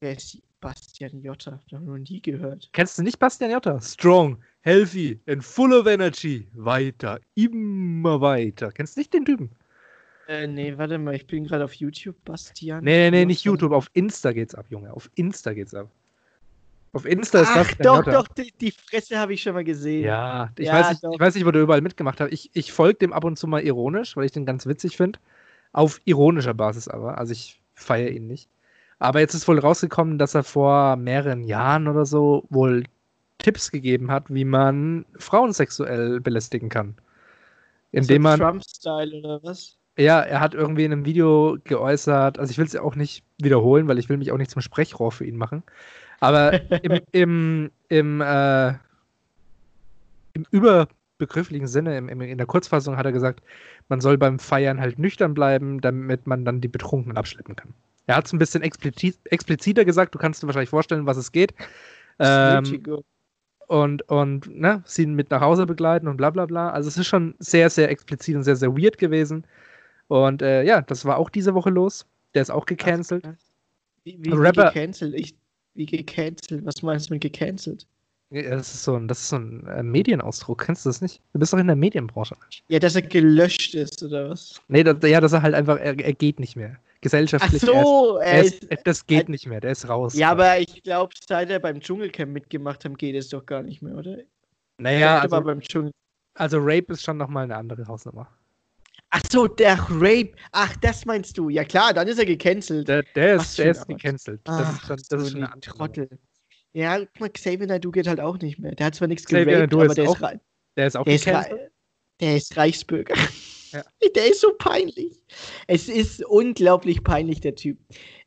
Wer 0.00 0.12
ist? 0.16 0.38
Bastian 0.60 1.20
Jotta? 1.22 1.60
Da 1.70 1.76
habe 1.76 1.84
ich 1.84 1.88
noch 1.90 1.98
nie 1.98 2.20
gehört. 2.22 2.70
Kennst 2.72 2.98
du 2.98 3.02
nicht 3.02 3.18
Bastian 3.18 3.50
Jota? 3.50 3.80
Strong, 3.80 4.42
healthy 4.64 5.20
and 5.28 5.44
full 5.44 5.72
of 5.72 5.86
energy. 5.86 6.46
Weiter, 6.54 7.20
immer 7.34 8.20
weiter. 8.20 8.72
Kennst 8.72 8.96
du 8.96 9.00
nicht 9.00 9.12
den 9.12 9.24
Typen? 9.24 9.50
Äh, 10.26 10.46
nee, 10.46 10.76
warte 10.78 10.98
mal, 10.98 11.14
ich 11.14 11.26
bin 11.26 11.44
gerade 11.44 11.64
auf 11.64 11.74
YouTube, 11.74 12.16
Bastian. 12.24 12.82
Nee, 12.82 13.10
nee, 13.10 13.18
nee, 13.18 13.24
nicht. 13.26 13.44
YouTube. 13.44 13.72
Auf 13.72 13.90
Insta 13.92 14.32
geht's 14.32 14.54
ab, 14.54 14.66
Junge. 14.70 14.92
Auf 14.92 15.10
Insta 15.14 15.52
geht's 15.52 15.74
ab. 15.74 15.90
Auf 16.94 17.04
Insta 17.04 17.40
ist 17.40 17.48
Ach, 17.50 17.56
Bastian 17.56 17.82
doch, 17.82 18.04
doch, 18.04 18.28
die, 18.28 18.52
die 18.58 18.70
Fresse 18.70 19.18
habe 19.18 19.34
ich 19.34 19.42
schon 19.42 19.52
mal 19.52 19.64
gesehen. 19.64 20.04
Ja, 20.04 20.50
ich, 20.56 20.66
Ja, 20.66 20.72
weiß 20.74 20.90
nicht, 20.90 21.04
ich 21.12 21.20
weiß 21.20 21.34
nicht, 21.34 21.44
wo 21.44 21.50
der 21.50 21.60
überall 21.60 21.82
mitgemacht 21.82 22.20
hat. 22.20 22.32
Ich, 22.32 22.50
ich 22.54 22.72
folge 22.72 23.00
dem 23.00 23.12
ab 23.12 23.24
und 23.24 23.38
zu 23.38 23.46
mal 23.46 23.62
ironisch, 23.62 24.16
weil 24.16 24.24
ich 24.24 24.32
den 24.32 24.46
ganz 24.46 24.64
witzig 24.66 24.96
finde. 24.96 25.18
Auf 25.72 26.00
ironischer 26.04 26.54
Basis 26.54 26.88
aber. 26.88 27.18
Also 27.18 27.32
ich 27.32 27.60
feiere 27.74 28.10
ihn 28.10 28.26
nicht. 28.28 28.48
Aber 28.98 29.20
jetzt 29.20 29.34
ist 29.34 29.46
wohl 29.48 29.58
rausgekommen, 29.58 30.18
dass 30.18 30.34
er 30.34 30.44
vor 30.44 30.96
mehreren 30.96 31.44
Jahren 31.44 31.88
oder 31.88 32.06
so 32.06 32.44
wohl 32.48 32.84
Tipps 33.44 33.70
gegeben 33.70 34.10
hat, 34.10 34.24
wie 34.28 34.46
man 34.46 35.04
Frauen 35.18 35.52
sexuell 35.52 36.18
belästigen 36.18 36.70
kann. 36.70 36.94
Indem 37.92 38.22
man. 38.22 38.40
Trump-Style 38.40 39.18
oder 39.18 39.42
was? 39.42 39.76
Ja, 39.98 40.22
er 40.22 40.40
hat 40.40 40.54
irgendwie 40.54 40.84
in 40.84 40.92
einem 40.92 41.04
Video 41.04 41.58
geäußert, 41.62 42.38
also 42.38 42.50
ich 42.50 42.58
will 42.58 42.64
es 42.64 42.72
ja 42.72 42.80
auch 42.80 42.96
nicht 42.96 43.22
wiederholen, 43.38 43.86
weil 43.86 43.98
ich 43.98 44.08
will 44.08 44.16
mich 44.16 44.32
auch 44.32 44.38
nicht 44.38 44.50
zum 44.50 44.62
Sprechrohr 44.62 45.12
für 45.12 45.26
ihn 45.26 45.36
machen. 45.36 45.62
Aber 46.20 46.58
im, 46.82 47.00
im, 47.12 47.70
im, 47.88 48.20
äh, 48.22 48.70
im 50.32 50.46
überbegrifflichen 50.50 51.68
Sinne, 51.68 51.98
im, 51.98 52.08
im, 52.08 52.22
in 52.22 52.38
der 52.38 52.46
Kurzfassung 52.46 52.96
hat 52.96 53.04
er 53.04 53.12
gesagt, 53.12 53.42
man 53.88 54.00
soll 54.00 54.16
beim 54.16 54.38
Feiern 54.38 54.80
halt 54.80 54.98
nüchtern 54.98 55.34
bleiben, 55.34 55.82
damit 55.82 56.26
man 56.26 56.46
dann 56.46 56.62
die 56.62 56.68
Betrunkenen 56.68 57.18
abschleppen 57.18 57.54
kann. 57.54 57.74
Er 58.06 58.16
hat 58.16 58.24
es 58.24 58.32
ein 58.32 58.38
bisschen 58.38 58.62
explizit, 58.62 59.18
expliziter 59.26 59.84
gesagt, 59.84 60.14
du 60.14 60.18
kannst 60.18 60.42
dir 60.42 60.46
wahrscheinlich 60.46 60.70
vorstellen, 60.70 61.06
was 61.06 61.18
es 61.18 61.30
geht. 61.30 61.54
Ähm. 62.18 63.04
Und, 63.66 64.02
und 64.08 64.54
ne, 64.54 64.82
sie 64.86 65.06
mit 65.06 65.30
nach 65.30 65.40
Hause 65.40 65.66
begleiten 65.66 66.08
und 66.08 66.16
bla 66.16 66.30
bla 66.30 66.46
bla. 66.46 66.70
Also 66.70 66.88
es 66.88 66.96
ist 66.96 67.06
schon 67.06 67.34
sehr, 67.38 67.70
sehr 67.70 67.90
explizit 67.90 68.36
und 68.36 68.44
sehr, 68.44 68.56
sehr 68.56 68.76
weird 68.76 68.98
gewesen. 68.98 69.44
Und 70.08 70.42
äh, 70.42 70.62
ja, 70.64 70.82
das 70.82 71.04
war 71.04 71.16
auch 71.16 71.30
diese 71.30 71.54
Woche 71.54 71.70
los. 71.70 72.06
Der 72.34 72.42
ist 72.42 72.50
auch 72.50 72.66
gecancelt. 72.66 73.26
Wie, 74.04 74.18
wie, 74.20 74.30
Rapper- 74.30 74.70
wie 74.70 74.74
gecancelt? 74.74 75.14
Ich, 75.14 75.34
wie 75.74 75.86
gecancelt? 75.86 76.64
Was 76.64 76.82
meinst 76.82 77.08
du 77.08 77.14
mit 77.14 77.22
gecancelt? 77.22 77.86
Das 78.30 78.74
ist 78.74 78.84
so 78.84 78.96
ein, 78.96 79.06
das 79.06 79.20
ist 79.20 79.28
so 79.28 79.36
ein 79.36 79.66
äh, 79.66 79.82
Medienausdruck. 79.82 80.64
Kennst 80.64 80.84
du 80.84 80.88
das 80.88 81.00
nicht? 81.00 81.22
Du 81.32 81.38
bist 81.38 81.52
doch 81.52 81.58
in 81.58 81.68
der 81.68 81.76
Medienbranche, 81.76 82.34
Mensch. 82.40 82.64
Ja, 82.68 82.80
dass 82.80 82.96
er 82.96 83.02
gelöscht 83.02 83.74
ist, 83.74 84.02
oder 84.02 84.30
was? 84.30 84.60
Nee, 84.66 84.82
das, 84.82 84.96
ja, 85.08 85.20
dass 85.20 85.32
er 85.32 85.42
halt 85.42 85.54
einfach, 85.54 85.78
er, 85.78 85.98
er 85.98 86.12
geht 86.14 86.40
nicht 86.40 86.56
mehr. 86.56 86.76
Ach 87.04 87.10
Gesellschaftlich. 87.10 87.60
so, 87.62 88.16
er 88.16 88.32
er 88.32 88.44
ist, 88.44 88.64
ist, 88.64 88.86
das 88.86 89.06
geht 89.06 89.28
nicht 89.28 89.46
mehr, 89.46 89.60
der 89.60 89.72
ist 89.72 89.88
raus. 89.88 90.14
ja, 90.14 90.30
aber 90.30 90.58
ich 90.58 90.82
glaube, 90.82 91.12
seit 91.28 91.50
er 91.50 91.58
beim 91.58 91.80
Dschungelcamp 91.80 92.32
mitgemacht 92.32 92.84
hat, 92.84 92.98
geht 92.98 93.14
es 93.14 93.28
doch 93.28 93.44
gar 93.44 93.62
nicht 93.62 93.82
mehr, 93.82 93.94
oder? 93.94 94.18
Naja, 94.78 95.20
also, 95.20 95.40
beim 95.42 95.60
Dschungel. 95.60 95.92
also 96.34 96.58
Rape 96.60 96.92
ist 96.94 97.02
schon 97.02 97.16
nochmal 97.18 97.44
eine 97.44 97.56
andere 97.56 97.86
Hausnummer. 97.86 98.28
Ach 99.10 99.22
so, 99.30 99.46
der 99.46 99.78
Rape. 99.90 100.32
Ach, 100.50 100.74
das 100.80 101.04
meinst 101.04 101.38
du. 101.38 101.48
Ja 101.48 101.64
klar, 101.64 101.92
dann 101.94 102.08
ist 102.08 102.18
er 102.18 102.26
gecancelt. 102.26 102.88
Der, 102.88 103.02
der 103.14 103.36
ist, 103.36 103.56
der 103.58 103.70
ist 103.70 103.86
gecancelt. 103.86 104.40
Das 104.44 104.66
Ach, 104.66 104.72
ist 104.72 104.86
schon, 104.86 104.96
das 104.96 105.06
so 105.08 105.16
ist 105.18 105.32
schon 105.32 105.44
eine 105.44 105.60
Trottel. 105.60 106.08
Ja, 106.72 106.98
guck 106.98 107.20
mal, 107.20 107.30
Xavier 107.30 107.66
Naidoo 107.68 107.92
geht 107.92 108.08
halt 108.08 108.18
auch 108.18 108.38
nicht 108.38 108.58
mehr. 108.58 108.74
Der 108.74 108.86
hat 108.86 108.96
zwar 108.96 109.06
nichts 109.06 109.26
geraped, 109.26 109.72
aber 109.72 109.94
der 109.94 110.08
auch 110.08 110.14
ist, 110.16 110.22
rei- 110.22 110.40
Der 110.76 110.86
ist 110.88 110.96
auch 110.96 111.04
der, 111.04 111.14
ist 111.14 111.26
der 111.26 112.36
ist 112.36 112.56
Reichsbürger. 112.56 113.14
Ja. 113.74 113.82
Der 114.14 114.30
ist 114.30 114.40
so 114.40 114.54
peinlich. 114.56 115.20
Es 115.66 115.88
ist 115.88 116.24
unglaublich 116.24 117.02
peinlich, 117.02 117.40
der 117.40 117.56
Typ. 117.56 117.78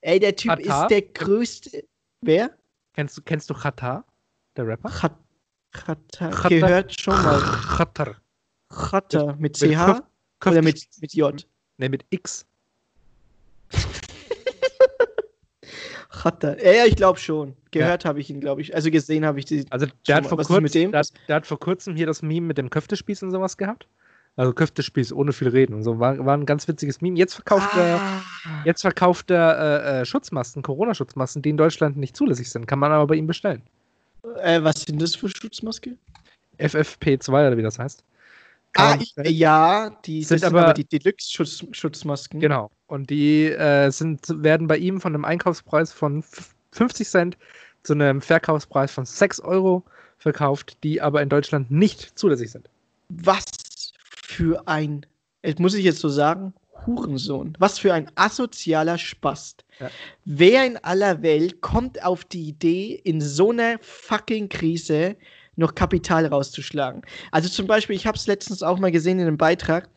Ey, 0.02 0.20
der 0.20 0.36
Typ 0.36 0.52
Katar? 0.52 0.84
ist 0.84 0.90
der 0.90 1.02
größte. 1.02 1.86
Wer? 2.22 2.52
Kennst 2.94 3.18
du, 3.18 3.22
kennst 3.22 3.50
du 3.50 3.54
Qatar, 3.54 4.06
der 4.56 4.68
Rapper? 4.68 4.90
Khatar. 5.72 6.50
Gehört 6.50 7.00
schon 7.00 7.14
mal. 7.14 7.40
Qatar. 7.40 8.16
Khatar. 8.70 9.36
Mit 9.38 9.62
Mit 9.62 9.72
CH 9.72 10.02
Köf- 10.40 10.52
oder 10.52 10.62
mit, 10.62 10.86
mit 11.00 11.14
J? 11.14 11.48
Ne, 11.78 11.90
mit 11.90 12.06
X. 12.10 12.46
Khatar. 16.10 16.58
Ja, 16.60 16.72
ja, 16.72 16.86
ich 16.86 16.96
glaube 16.96 17.20
schon. 17.20 17.56
Gehört 17.72 18.06
habe 18.06 18.20
ich 18.20 18.30
ihn, 18.30 18.42
glaube 18.42 18.62
ich. 18.62 18.74
Also 18.74 18.90
gesehen 18.90 19.26
habe 19.26 19.40
ich 19.40 19.46
die. 19.46 19.66
Also 19.70 19.86
der 20.08 20.16
hat, 20.16 20.26
vor 20.26 20.38
Was 20.38 20.46
ist 20.46 20.54
kurz, 20.54 20.64
mit 20.64 20.74
dem? 20.74 20.92
Der, 20.92 21.06
der 21.28 21.36
hat 21.36 21.46
vor 21.46 21.60
kurzem 21.60 21.96
hier 21.96 22.08
das 22.08 22.22
Meme 22.22 22.48
mit 22.48 22.58
dem 22.58 22.70
Köftespieß 22.70 23.24
und 23.24 23.32
sowas 23.32 23.58
gehabt. 23.58 23.88
Also 24.38 24.54
Köftespieß 24.54 25.12
ohne 25.14 25.34
viel 25.34 25.50
reden 25.50 25.74
und 25.74 25.84
so. 25.84 26.00
War, 26.00 26.24
war 26.26 26.38
ein 26.38 26.46
ganz 26.46 26.68
witziges 26.68 27.02
Meme. 27.02 27.18
Jetzt 27.18 27.34
verkauft 27.34 27.76
er, 27.76 28.00
Ah. 28.00 28.22
jetzt 28.66 28.82
verkauft 28.82 29.32
er 29.32 29.58
äh, 29.60 30.02
äh, 30.02 30.06
Schutzmasken, 30.06 30.62
Corona-Schutzmasken, 30.62 31.42
die 31.42 31.50
in 31.50 31.58
Deutschland 31.58 31.98
nicht 31.98 32.16
zulässig 32.16 32.50
sind. 32.50 32.68
Kann 32.68 32.78
man 32.80 32.92
aber 32.92 33.08
bei 33.08 33.16
ihm 33.16 33.28
bestellen. 33.28 33.64
Äh, 34.42 34.64
was 34.64 34.84
sind 34.84 35.02
das 35.02 35.16
für 35.16 35.28
Schutzmaske? 35.28 35.98
FFP2 36.60 37.30
oder 37.30 37.58
wie 37.58 37.62
das 37.64 37.80
heißt. 37.80 38.04
Ah, 38.76 38.96
ich, 39.00 39.16
ja, 39.26 39.90
die 40.06 40.24
Sind 40.24 40.44
aber- 40.44 40.60
sind 40.60 40.66
aber 40.66 40.74
die 40.74 40.86
Deluxe-Schutzmasken. 40.86 42.40
Genau. 42.40 42.70
Und 42.88 43.10
die 43.10 43.46
äh, 43.46 43.90
sind, 43.90 44.22
werden 44.44 44.68
bei 44.68 44.78
ihm 44.78 45.02
von 45.02 45.16
einem 45.16 45.26
Einkaufspreis 45.26 45.92
von 45.92 46.20
f- 46.20 46.54
50 46.74 47.08
Cent 47.10 47.38
zu 47.84 47.94
einem 47.94 48.22
Verkaufspreis 48.22 48.92
von 48.92 49.06
6 49.06 49.40
Euro 49.40 49.84
verkauft, 50.20 50.78
die 50.84 51.02
aber 51.02 51.22
in 51.24 51.30
Deutschland 51.30 51.72
nicht 51.72 52.20
zulässig 52.20 52.52
sind. 52.52 52.70
Was 53.10 53.46
für 54.38 54.68
ein, 54.68 55.04
das 55.42 55.58
muss 55.58 55.74
ich 55.74 55.84
jetzt 55.84 56.00
so 56.00 56.10
sagen, 56.10 56.54
Hurensohn. 56.86 57.56
Was 57.58 57.80
für 57.80 57.92
ein 57.92 58.12
asozialer 58.14 59.00
Spast. 59.00 59.66
Ja. 59.80 59.90
Wer 60.26 60.68
in 60.68 60.78
aller 60.78 61.24
Welt 61.24 61.62
kommt 61.62 62.04
auf 62.04 62.24
die 62.24 62.50
Idee, 62.50 63.02
in 63.04 63.20
so 63.20 63.50
einer 63.50 63.80
fucking 63.82 64.48
Krise 64.48 65.18
noch 65.56 65.74
Kapital 65.74 66.28
rauszuschlagen? 66.28 67.02
Also 67.32 67.50
zum 67.50 67.66
Beispiel, 67.66 67.96
ich 67.96 68.06
habe 68.06 68.16
es 68.16 68.28
letztens 68.28 68.62
auch 68.62 68.78
mal 68.78 68.92
gesehen 68.92 69.20
in 69.20 69.26
einem 69.26 69.38
Beitrag, 69.38 69.90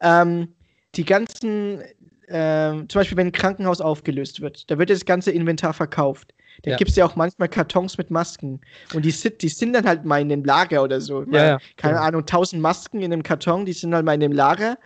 ähm, 0.00 0.48
die 0.94 1.06
ganzen, 1.06 1.82
ähm, 2.28 2.90
zum 2.90 3.00
Beispiel, 3.00 3.16
wenn 3.16 3.28
ein 3.28 3.32
Krankenhaus 3.32 3.80
aufgelöst 3.80 4.42
wird, 4.42 4.70
da 4.70 4.78
wird 4.78 4.90
das 4.90 5.06
ganze 5.06 5.30
Inventar 5.30 5.72
verkauft. 5.72 6.34
Da 6.62 6.72
Ja. 6.72 6.76
gibt 6.76 6.90
es 6.90 6.96
ja 6.96 7.04
auch 7.06 7.16
manchmal 7.16 7.48
Kartons 7.48 7.98
mit 7.98 8.10
Masken. 8.10 8.60
Und 8.94 9.04
die 9.04 9.10
sind, 9.10 9.42
die 9.42 9.48
sind 9.48 9.72
dann 9.72 9.86
halt 9.86 10.04
mal 10.04 10.20
in 10.20 10.28
dem 10.28 10.44
Lager 10.44 10.82
oder 10.82 11.00
so. 11.00 11.24
Ja, 11.30 11.44
ja. 11.44 11.58
Keine 11.76 11.94
Genau. 11.94 12.06
Ahnung, 12.06 12.26
1000 12.26 12.60
Masken 12.60 13.00
in 13.00 13.12
einem 13.12 13.22
Karton, 13.22 13.66
die 13.66 13.72
sind 13.72 13.94
halt 13.94 14.04
mal 14.04 14.14
in 14.14 14.20
dem 14.20 14.32
Lager. 14.32 14.78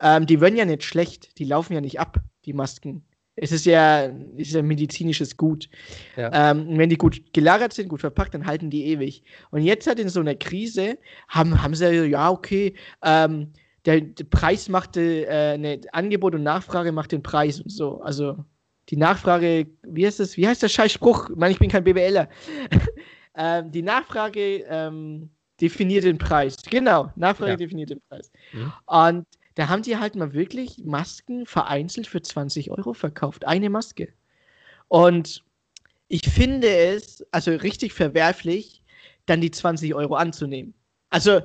Ähm, 0.00 0.26
die 0.26 0.40
werden 0.40 0.56
ja 0.56 0.64
nicht 0.64 0.84
schlecht, 0.84 1.38
die 1.38 1.44
laufen 1.44 1.72
ja 1.74 1.80
nicht 1.80 2.00
ab, 2.00 2.18
die 2.44 2.52
Masken. 2.52 3.04
Es 3.38 3.52
ist 3.52 3.66
ja, 3.66 4.06
es 4.06 4.48
ist 4.48 4.52
ja 4.54 4.62
medizinisches 4.62 5.36
Gut. 5.36 5.68
Ähm, 6.32 6.68
und 6.68 6.78
wenn 6.78 6.88
die 6.88 6.96
gut 6.96 7.34
gelagert 7.34 7.74
sind, 7.74 7.88
gut 7.88 8.00
verpackt, 8.00 8.32
dann 8.32 8.46
halten 8.46 8.70
die 8.70 8.86
ewig. 8.86 9.22
Und 9.50 9.60
jetzt 9.62 9.86
halt 9.86 9.98
in 9.98 10.08
so 10.08 10.20
einer 10.20 10.34
Krise 10.34 10.96
haben, 11.28 11.62
haben 11.62 11.74
sie 11.74 12.06
ja, 12.06 12.30
okay, 12.30 12.74
ähm, 13.02 13.52
der, 13.84 14.00
der 14.00 14.24
Preis 14.24 14.68
machte, 14.70 15.26
äh, 15.28 15.58
ne, 15.58 15.80
Angebot 15.92 16.34
und 16.34 16.44
Nachfrage 16.44 16.92
macht 16.92 17.12
den 17.12 17.22
Preis 17.22 17.60
und 17.60 17.70
so. 17.70 18.00
Also 18.00 18.42
die 18.88 18.96
Nachfrage, 18.96 19.66
wie 19.82 20.06
heißt 20.06 20.20
das? 20.20 20.36
Wie 20.36 20.46
heißt 20.46 20.62
der 20.62 20.68
scheiß 20.68 20.92
Spruch? 20.92 21.30
Ich 21.30 21.36
meine, 21.36 21.52
ich 21.52 21.58
bin 21.58 21.70
kein 21.70 21.84
BWLer. 21.84 22.28
ähm, 23.36 23.72
die 23.72 23.82
Nachfrage 23.82 24.64
ähm, 24.68 25.30
definiert 25.60 26.04
den 26.04 26.18
Preis. 26.18 26.56
Genau, 26.70 27.10
Nachfrage 27.16 27.52
Ja. 27.52 27.56
definiert 27.56 27.90
den 27.90 28.00
Preis. 28.08 28.30
Mhm. 28.52 28.72
Und 28.86 29.26
da 29.56 29.68
haben 29.68 29.82
die 29.82 29.96
halt 29.96 30.14
mal 30.14 30.32
wirklich 30.34 30.84
Masken 30.84 31.46
vereinzelt 31.46 32.06
für 32.06 32.22
20 32.22 32.70
Euro 32.70 32.92
verkauft. 32.92 33.46
Eine 33.46 33.70
Maske. 33.70 34.12
Und 34.88 35.42
ich 36.08 36.28
finde 36.28 36.68
es 36.68 37.26
also 37.32 37.50
richtig 37.52 37.92
verwerflich, 37.92 38.82
dann 39.24 39.40
die 39.40 39.50
20 39.50 39.94
Euro 39.94 40.14
anzunehmen. 40.14 40.74
Also 41.10 41.40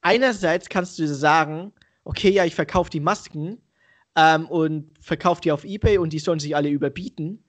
einerseits 0.00 0.68
kannst 0.68 0.98
du 0.98 1.06
sagen, 1.06 1.72
okay, 2.04 2.30
ja, 2.30 2.44
ich 2.44 2.54
verkaufe 2.54 2.90
die 2.90 2.98
Masken 2.98 3.60
ähm, 4.16 4.46
und 4.46 4.90
verkaufe 5.00 5.40
die 5.40 5.52
auf 5.52 5.64
eBay 5.64 5.98
und 5.98 6.12
die 6.12 6.18
sollen 6.18 6.40
sich 6.40 6.56
alle 6.56 6.68
überbieten. 6.68 7.44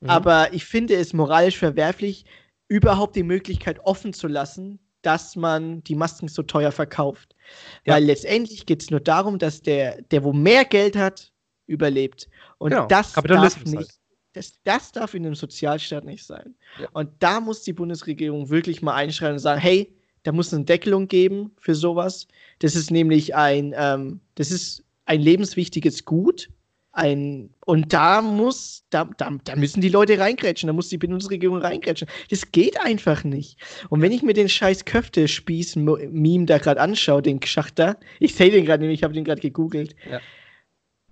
Mhm. 0.00 0.10
Aber 0.10 0.52
ich 0.52 0.64
finde 0.64 0.94
es 0.94 1.12
moralisch 1.12 1.58
verwerflich, 1.58 2.24
überhaupt 2.68 3.16
die 3.16 3.22
Möglichkeit 3.22 3.80
offen 3.80 4.12
zu 4.12 4.26
lassen, 4.26 4.78
dass 5.02 5.36
man 5.36 5.84
die 5.84 5.94
Masken 5.94 6.28
so 6.28 6.42
teuer 6.42 6.72
verkauft. 6.72 7.36
Ja. 7.84 7.94
Weil 7.94 8.04
letztendlich 8.04 8.66
geht 8.66 8.82
es 8.82 8.90
nur 8.90 9.00
darum, 9.00 9.38
dass 9.38 9.62
der, 9.62 10.02
der, 10.02 10.24
wo 10.24 10.32
mehr 10.32 10.64
Geld 10.64 10.96
hat, 10.96 11.32
überlebt. 11.66 12.28
Und 12.58 12.70
Genau, 12.70 12.86
das 12.86 13.12
darf 13.12 13.64
nicht. 13.64 13.76
halt. 13.76 13.90
Das, 14.32 14.52
das 14.64 14.92
darf 14.92 15.14
in 15.14 15.24
einem 15.24 15.34
Sozialstaat 15.34 16.04
nicht 16.04 16.24
sein. 16.24 16.54
Ja. 16.78 16.88
Und 16.92 17.10
da 17.20 17.40
muss 17.40 17.62
die 17.62 17.72
Bundesregierung 17.72 18.50
wirklich 18.50 18.82
mal 18.82 18.94
einschreiten 18.94 19.34
und 19.34 19.38
sagen, 19.38 19.60
hey, 19.60 19.96
da 20.24 20.32
muss 20.32 20.52
eine 20.52 20.64
Deckelung 20.64 21.08
geben 21.08 21.52
für 21.56 21.74
sowas. 21.74 22.26
Das 22.58 22.74
ist 22.74 22.90
nämlich 22.90 23.34
ein, 23.34 23.74
ähm, 23.76 24.20
das 24.34 24.50
ist 24.50 24.84
ein 25.06 25.20
lebenswichtiges 25.20 26.04
Gut. 26.04 26.50
Ein, 26.92 27.50
und 27.66 27.92
da 27.92 28.22
muss, 28.22 28.84
da, 28.88 29.04
da, 29.18 29.30
da 29.44 29.56
müssen 29.56 29.82
die 29.82 29.90
Leute 29.90 30.18
reingrätschen, 30.18 30.66
da 30.66 30.72
muss 30.72 30.88
die 30.88 30.96
Bundesregierung 30.96 31.58
reingrätschen. 31.58 32.08
Das 32.30 32.52
geht 32.52 32.80
einfach 32.80 33.22
nicht. 33.22 33.58
Und 33.90 34.00
wenn 34.00 34.12
ich 34.12 34.22
mir 34.22 34.32
den 34.32 34.48
scheiß 34.48 34.86
Köfte-Spieß-Meme 34.86 36.46
da 36.46 36.56
gerade 36.56 36.80
anschaue, 36.80 37.20
den 37.20 37.42
Schachter, 37.42 37.98
ich 38.18 38.34
sehe 38.34 38.50
den 38.50 38.64
gerade 38.64 38.82
nämlich, 38.82 39.00
ich 39.00 39.04
habe 39.04 39.12
den 39.12 39.24
gerade 39.24 39.42
gegoogelt. 39.42 39.94
Ja. 40.10 40.20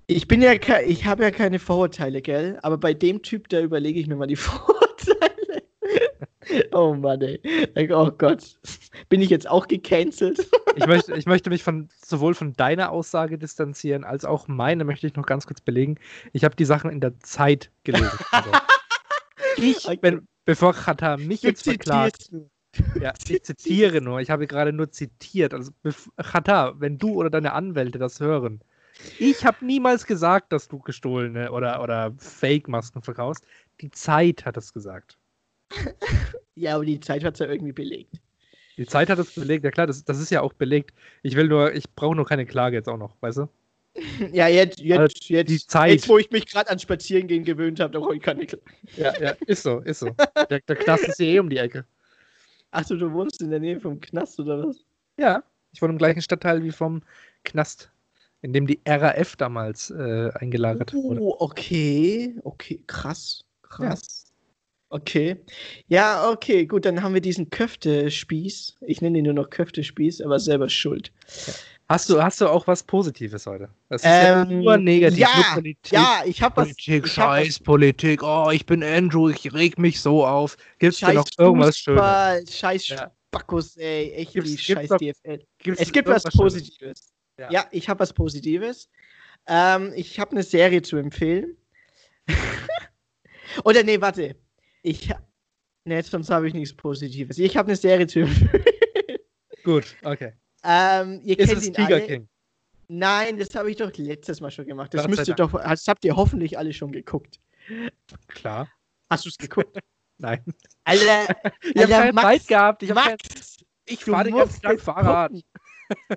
Ich 0.06 0.26
bin 0.26 0.42
ja, 0.42 0.52
ich 0.86 1.04
habe 1.04 1.22
ja 1.22 1.30
keine 1.30 1.58
Vorurteile, 1.58 2.22
gell? 2.22 2.58
Aber 2.62 2.78
bei 2.78 2.94
dem 2.94 3.22
Typ, 3.22 3.48
da 3.48 3.60
überlege 3.60 4.00
ich 4.00 4.06
mir 4.06 4.16
mal 4.16 4.26
die 4.26 4.36
Vorurteile. 4.36 5.43
Oh 6.72 6.94
Mann, 6.94 7.20
ey. 7.22 7.40
Oh 7.92 8.10
Gott. 8.10 8.58
Bin 9.08 9.20
ich 9.20 9.30
jetzt 9.30 9.48
auch 9.48 9.66
gecancelt? 9.68 10.48
Ich 10.76 10.88
möchte, 10.88 11.14
ich 11.14 11.26
möchte 11.26 11.50
mich 11.50 11.62
von, 11.62 11.88
sowohl 12.04 12.34
von 12.34 12.52
deiner 12.54 12.90
Aussage 12.90 13.38
distanzieren, 13.38 14.02
als 14.02 14.24
auch 14.24 14.48
meine 14.48 14.82
möchte 14.82 15.06
ich 15.06 15.14
noch 15.14 15.24
ganz 15.24 15.46
kurz 15.46 15.60
belegen. 15.60 16.00
Ich 16.32 16.42
habe 16.42 16.56
die 16.56 16.64
Sachen 16.64 16.90
in 16.90 17.00
der 17.00 17.16
Zeit 17.20 17.70
gelesen. 17.84 18.10
Also, 18.32 18.50
ich, 19.56 19.86
Okay. 19.86 19.98
wenn, 20.02 20.28
bevor 20.44 20.72
Katar 20.74 21.16
mich 21.16 21.42
Du 21.42 21.46
jetzt 21.46 21.62
verklagt, 21.62 22.28
ja, 23.00 23.12
ich 23.28 23.44
zitiere 23.44 24.00
nur, 24.00 24.20
ich 24.20 24.30
habe 24.30 24.48
gerade 24.48 24.72
nur 24.72 24.90
zitiert. 24.90 25.54
Also, 25.54 25.70
Katar, 26.16 26.80
wenn 26.80 26.98
du 26.98 27.14
oder 27.14 27.30
deine 27.30 27.52
Anwälte 27.52 28.00
das 28.00 28.18
hören, 28.18 28.60
ich 29.18 29.44
habe 29.44 29.64
niemals 29.64 30.06
gesagt, 30.06 30.52
dass 30.52 30.68
du 30.68 30.78
gestohlene 30.78 31.52
oder, 31.52 31.82
oder 31.82 32.14
Fake-Masken 32.18 33.02
verkaufst. 33.02 33.44
Die 33.80 33.90
Zeit 33.90 34.44
hat 34.44 34.56
es 34.56 34.72
gesagt. 34.72 35.18
Ja, 36.56 36.76
aber 36.76 36.84
die 36.84 37.00
Zeit 37.00 37.24
hat 37.24 37.34
es 37.34 37.40
ja 37.40 37.46
irgendwie 37.46 37.72
belegt. 37.72 38.20
Die 38.76 38.86
Zeit 38.86 39.08
hat 39.10 39.18
es 39.18 39.34
belegt, 39.34 39.64
ja 39.64 39.72
klar, 39.72 39.88
das, 39.88 40.04
das 40.04 40.20
ist 40.20 40.30
ja 40.30 40.40
auch 40.40 40.52
belegt. 40.52 40.92
Ich 41.22 41.34
will 41.34 41.48
nur, 41.48 41.72
ich 41.74 41.90
brauche 41.94 42.14
nur 42.14 42.26
keine 42.26 42.46
Klage 42.46 42.76
jetzt 42.76 42.88
auch 42.88 42.96
noch, 42.96 43.16
weißt 43.20 43.38
du? 43.38 43.48
Ja, 44.32 44.48
jetzt, 44.48 44.80
jetzt, 44.80 44.98
Also, 44.98 45.14
jetzt, 45.28 45.48
die 45.48 45.58
Zeit. 45.66 45.90
jetzt 45.90 46.08
wo 46.08 46.18
ich 46.18 46.30
mich 46.30 46.46
gerade 46.46 46.70
an 46.70 46.78
Spazierengehen 46.78 47.44
gewöhnt 47.44 47.80
habe, 47.80 47.92
da 47.92 47.98
brauche 48.00 48.16
ich 48.16 48.22
keine 48.22 48.44
Kla- 48.44 48.60
Ja, 48.96 49.12
ja, 49.20 49.30
ist 49.46 49.62
so, 49.64 49.80
ist 49.80 50.00
so. 50.00 50.14
Der, 50.50 50.60
der 50.60 50.76
Knast 50.76 51.04
ist 51.08 51.16
hier 51.16 51.26
eh 51.34 51.38
um 51.40 51.50
die 51.50 51.58
Ecke. 51.58 51.84
Achso, 52.70 52.96
du 52.96 53.12
wohnst 53.12 53.40
in 53.40 53.50
der 53.50 53.60
Nähe 53.60 53.78
vom 53.80 54.00
Knast 54.00 54.38
oder 54.40 54.66
was? 54.66 54.84
Ja, 55.16 55.42
ich 55.72 55.80
wohne 55.82 55.92
im 55.92 55.98
gleichen 55.98 56.22
Stadtteil 56.22 56.62
wie 56.64 56.72
vom 56.72 57.02
Knast, 57.44 57.90
in 58.42 58.52
dem 58.52 58.66
die 58.66 58.80
RAF 58.86 59.36
damals 59.36 59.90
äh, 59.90 60.30
eingelagert 60.34 60.92
wurde. 60.92 61.20
Oh, 61.20 61.36
okay. 61.38 62.36
Okay, 62.42 62.80
krass. 62.86 63.44
Krass. 63.62 64.23
Okay. 64.94 65.36
Ja, 65.88 66.30
okay, 66.30 66.66
gut, 66.66 66.84
dann 66.84 67.02
haben 67.02 67.14
wir 67.14 67.20
diesen 67.20 67.50
Köftespieß. 67.50 68.76
Ich 68.82 69.00
nenne 69.02 69.18
ihn 69.18 69.24
nur 69.24 69.32
noch 69.34 69.50
Köftespieß, 69.50 70.20
aber 70.20 70.38
selber 70.38 70.68
schuld. 70.68 71.10
Hast 71.88 72.08
du, 72.08 72.22
hast 72.22 72.40
du 72.40 72.46
auch 72.48 72.68
was 72.68 72.84
Positives 72.84 73.44
heute? 73.46 73.68
Das 73.88 74.02
ist 74.02 74.06
ja 74.06 74.42
Ähm, 74.42 74.60
nur 74.62 74.76
negativ. 74.76 75.18
ja, 75.18 75.28
nur 75.34 75.54
Politik, 75.54 75.92
Ja, 75.92 76.22
ich 76.24 76.40
habe 76.40 76.56
was. 76.58 76.66
Politik, 76.68 76.94
hab 76.94 77.02
was- 77.02 77.12
Scheiß, 77.12 77.58
Politik. 77.58 78.22
Oh, 78.22 78.50
ich 78.52 78.64
bin 78.66 78.84
Andrew, 78.84 79.28
ich 79.30 79.52
reg 79.52 79.78
mich 79.80 80.00
so 80.00 80.24
auf. 80.24 80.56
Gibt's 80.78 81.00
denn 81.00 81.14
noch 81.16 81.26
Scheiß 81.26 81.38
irgendwas 81.38 81.76
Schönes? 81.76 82.54
Scheiß 82.56 82.86
Ja. 82.88 83.10
Spackos, 83.32 83.76
ey. 83.76 84.12
Echt 84.12 84.32
Gibt's- 84.34 84.50
die 84.50 84.56
gibt's 84.56 84.64
scheiß 84.64 84.88
doch- 84.90 84.98
DFL. 84.98 85.44
Es 85.76 85.90
gibt 85.90 86.06
was? 86.08 86.22
Positives. 86.22 87.12
Ja. 87.40 87.50
Ja, 87.50 87.66
ich 87.72 87.88
habe 87.88 87.98
was 87.98 88.12
Positives. 88.12 88.88
Ähm, 89.48 89.92
ich 89.96 90.20
habe 90.20 90.30
eine 90.30 90.44
Serie 90.44 90.82
zu 90.82 90.96
empfehlen. 90.98 91.56
Oder 93.64 93.82
nee, 93.82 94.00
warte. 94.00 94.36
Ich 94.84 95.10
Nee, 95.86 96.00
sonst 96.00 96.30
habe 96.30 96.48
ich 96.48 96.54
nichts 96.54 96.74
Positives. 96.74 97.38
Ich 97.38 97.56
habe 97.56 97.68
eine 97.68 97.76
Serie 97.76 98.06
zu. 98.06 98.26
Gut, 99.64 99.96
okay. 100.02 100.32
ähm, 100.62 101.20
ihr 101.24 101.38
Ist 101.38 101.48
kennt 101.48 101.60
es 101.60 101.66
ihn 101.66 101.74
Tiger 101.74 101.96
alle. 101.96 102.06
King? 102.06 102.28
Nein, 102.88 103.38
das 103.38 103.54
habe 103.54 103.70
ich 103.70 103.76
doch 103.76 103.90
letztes 103.96 104.40
Mal 104.40 104.50
schon 104.50 104.66
gemacht. 104.66 104.92
Das 104.94 105.08
müsst 105.08 105.26
ihr 105.26 105.34
doch, 105.34 105.52
das 105.52 105.88
habt 105.88 106.04
ihr 106.04 106.16
hoffentlich 106.16 106.56
alle 106.56 106.72
schon 106.72 106.92
geguckt. 106.92 107.40
Klar. 108.28 108.68
Hast 109.10 109.24
du 109.24 109.30
es 109.30 109.38
geguckt? 109.38 109.78
Nein. 110.18 110.42
Alter, 110.84 111.34
Ich 111.62 111.82
habe 111.82 111.92
keine 111.92 112.12
Max, 112.12 112.28
Zeit 112.28 112.48
gehabt. 112.48 112.82
Ich, 112.82 112.90
hab 112.90 112.98
kein, 112.98 113.12
Max, 113.12 113.56
ich 113.86 114.04
fahre 114.04 114.24
den 114.24 114.36
ganzen 114.36 114.62
Tag 114.62 114.80
Fahrrad. 114.80 115.32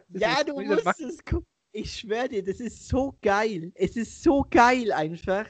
Ja, 0.10 0.44
du 0.46 0.54
musst 0.62 1.02
es 1.02 1.24
gucken. 1.26 1.46
Ich 1.74 2.00
schwöre 2.00 2.30
dir, 2.30 2.44
das 2.44 2.62
ist 2.62 2.88
so 2.88 3.18
geil. 3.22 3.72
Es 3.76 3.98
ist 3.98 4.24
so 4.24 4.46
geil 4.50 4.94
einfach. 4.94 5.46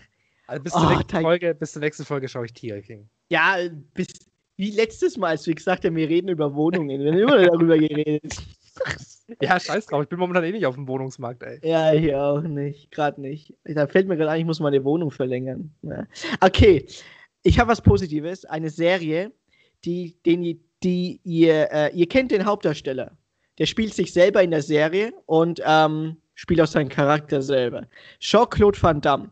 Also 0.47 0.63
bis 0.63 0.73
zur, 0.73 0.81
Oh, 0.85 0.89
nächsten 0.89 1.07
Teig- 1.11 1.21
Folge, 1.21 1.55
bis 1.55 1.71
zur 1.73 1.81
nächsten 1.81 2.05
Folge 2.05 2.27
schaue 2.27 2.45
ich 2.45 2.53
Tiger 2.53 2.81
King. 2.81 3.09
Ja, 3.29 3.57
bis 3.93 4.07
wie 4.55 4.71
letztes 4.71 5.17
Mal, 5.17 5.27
als 5.29 5.45
wir 5.45 5.53
gesagt 5.53 5.85
haben, 5.85 5.95
wir 5.95 6.09
reden 6.09 6.29
über 6.29 6.55
Wohnungen. 6.55 6.99
Wir 6.99 7.11
haben 7.11 7.19
immer 7.19 7.45
darüber 7.45 7.77
geredet. 7.77 8.33
Ja, 9.41 9.59
scheiß 9.59 9.87
drauf. 9.87 10.03
Ich 10.03 10.07
bin 10.09 10.19
momentan 10.19 10.45
eh 10.45 10.51
nicht 10.53 10.65
auf 10.65 10.75
dem 10.75 10.87
Wohnungsmarkt, 10.87 11.43
ey. 11.43 11.59
Ja, 11.61 11.89
hier 11.91 12.23
auch 12.23 12.41
nicht. 12.43 12.91
Gerade 12.91 13.19
nicht. 13.19 13.53
Da 13.65 13.85
fällt 13.87 14.07
mir 14.07 14.15
gerade 14.15 14.29
ein, 14.31 14.39
ich 14.39 14.45
muss 14.45 14.61
meine 14.61 14.81
Wohnung 14.85 15.11
verlängern. 15.11 15.73
Ja. 15.81 16.05
Okay, 16.39 16.85
ich 17.43 17.59
habe 17.59 17.69
was 17.71 17.81
Positives. 17.81 18.45
Eine 18.45 18.69
Serie, 18.69 19.33
die, 19.83 20.15
den, 20.25 20.61
die 20.81 21.19
ihr, 21.25 21.67
äh, 21.73 21.91
ihr 21.93 22.07
kennt 22.07 22.31
den 22.31 22.45
Hauptdarsteller. 22.45 23.17
Der 23.57 23.65
spielt 23.65 23.93
sich 23.93 24.13
selber 24.13 24.41
in 24.43 24.51
der 24.51 24.61
Serie 24.61 25.11
und 25.25 25.59
ähm, 25.65 26.15
spielt 26.35 26.61
auch 26.61 26.67
seinen 26.67 26.87
Charakter 26.89 27.41
selber. 27.41 27.85
Jean-Claude 28.21 28.81
Van 28.81 29.01
Damme 29.01 29.31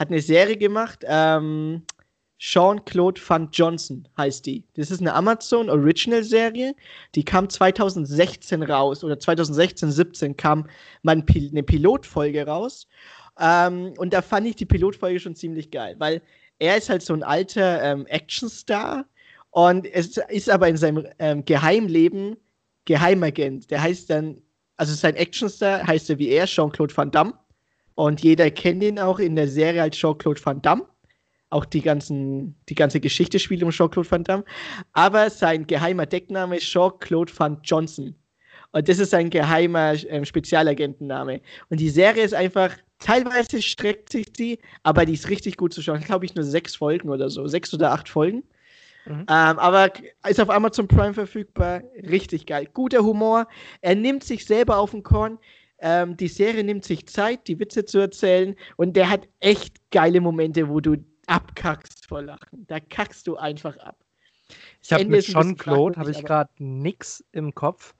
hat 0.00 0.08
eine 0.08 0.22
Serie 0.22 0.56
gemacht. 0.56 1.04
Ähm, 1.06 1.82
Jean-Claude 2.38 3.20
Van 3.24 3.50
Johnson 3.52 4.08
heißt 4.16 4.46
die. 4.46 4.64
Das 4.74 4.90
ist 4.90 5.02
eine 5.02 5.12
Amazon 5.12 5.68
Original 5.68 6.24
Serie. 6.24 6.74
Die 7.14 7.22
kam 7.22 7.50
2016 7.50 8.62
raus 8.62 9.04
oder 9.04 9.18
2016, 9.20 9.92
17 9.92 10.36
kam 10.38 10.66
mal 11.02 11.16
ein 11.16 11.26
Pil 11.26 11.50
eine 11.50 11.62
Pilotfolge 11.62 12.46
raus. 12.46 12.88
Ähm, 13.38 13.92
und 13.98 14.14
da 14.14 14.22
fand 14.22 14.46
ich 14.46 14.56
die 14.56 14.64
Pilotfolge 14.64 15.20
schon 15.20 15.36
ziemlich 15.36 15.70
geil, 15.70 15.96
weil 15.98 16.22
er 16.58 16.78
ist 16.78 16.88
halt 16.88 17.02
so 17.02 17.12
ein 17.12 17.22
alter 17.22 17.82
ähm, 17.82 18.06
Actionstar 18.08 19.04
und 19.50 19.86
es 19.86 20.16
ist 20.16 20.48
aber 20.48 20.68
in 20.68 20.78
seinem 20.78 21.06
ähm, 21.18 21.44
Geheimleben 21.44 22.38
Geheimagent. 22.86 23.70
Der 23.70 23.82
heißt 23.82 24.08
dann, 24.08 24.40
also 24.78 24.94
sein 24.94 25.14
Actionstar 25.16 25.86
heißt 25.86 26.08
er 26.08 26.18
wie 26.18 26.30
er, 26.30 26.46
Jean-Claude 26.46 26.96
Van 26.96 27.10
Damme. 27.10 27.34
Und 27.94 28.22
jeder 28.22 28.50
kennt 28.50 28.82
ihn 28.82 28.98
auch 28.98 29.18
in 29.18 29.36
der 29.36 29.48
Serie 29.48 29.82
als 29.82 29.96
Jean-Claude 29.96 30.40
Van 30.44 30.62
Damme. 30.62 30.86
Auch 31.50 31.64
die, 31.64 31.82
ganzen, 31.82 32.56
die 32.68 32.74
ganze 32.74 33.00
Geschichte 33.00 33.38
spielt 33.38 33.62
um 33.62 33.70
Jean-Claude 33.70 34.10
Van 34.10 34.24
Damme. 34.24 34.44
Aber 34.92 35.30
sein 35.30 35.66
geheimer 35.66 36.06
Deckname 36.06 36.56
ist 36.56 36.64
Jean-Claude 36.64 37.32
Van 37.36 37.58
Johnson. 37.62 38.14
Und 38.72 38.88
das 38.88 38.98
ist 38.98 39.10
sein 39.10 39.30
geheimer 39.30 39.94
ähm, 40.08 40.24
Spezialagentenname. 40.24 41.40
Und 41.68 41.80
die 41.80 41.90
Serie 41.90 42.22
ist 42.22 42.34
einfach, 42.34 42.76
teilweise 43.00 43.60
streckt 43.60 44.12
sich 44.12 44.32
die, 44.32 44.58
aber 44.84 45.04
die 45.04 45.14
ist 45.14 45.28
richtig 45.28 45.56
gut 45.56 45.74
zu 45.74 45.82
schauen. 45.82 46.00
Glaube 46.00 46.24
ich 46.24 46.34
nur 46.34 46.44
sechs 46.44 46.76
Folgen 46.76 47.08
oder 47.08 47.30
so, 47.30 47.48
sechs 47.48 47.74
oder 47.74 47.90
acht 47.90 48.08
Folgen. 48.08 48.44
Mhm. 49.06 49.22
Ähm, 49.22 49.26
aber 49.28 49.92
ist 50.28 50.40
auf 50.40 50.50
Amazon 50.50 50.86
Prime 50.86 51.14
verfügbar. 51.14 51.82
Richtig 52.08 52.46
geil. 52.46 52.68
Guter 52.72 53.02
Humor. 53.02 53.48
Er 53.80 53.96
nimmt 53.96 54.22
sich 54.22 54.44
selber 54.44 54.78
auf 54.78 54.92
den 54.92 55.02
Korn. 55.02 55.38
Ähm, 55.80 56.16
die 56.16 56.28
Serie 56.28 56.62
nimmt 56.64 56.84
sich 56.84 57.06
Zeit, 57.06 57.46
die 57.48 57.58
Witze 57.58 57.84
zu 57.84 57.98
erzählen. 57.98 58.54
Und 58.76 58.94
der 58.96 59.10
hat 59.10 59.28
echt 59.40 59.76
geile 59.90 60.20
Momente, 60.20 60.68
wo 60.68 60.80
du 60.80 60.96
abkackst 61.26 62.06
vor 62.06 62.22
Lachen. 62.22 62.66
Da 62.66 62.80
kackst 62.80 63.26
du 63.26 63.36
einfach 63.36 63.76
ab. 63.78 63.96
Ich 64.82 64.92
habe 64.92 65.04
mit 65.04 65.12
bisschen 65.12 65.34
Jean-Claude 65.34 65.98
habe 65.98 66.10
ich 66.10 66.24
gerade 66.24 66.50
nix 66.58 67.24
im 67.32 67.54
Kopf. 67.54 67.94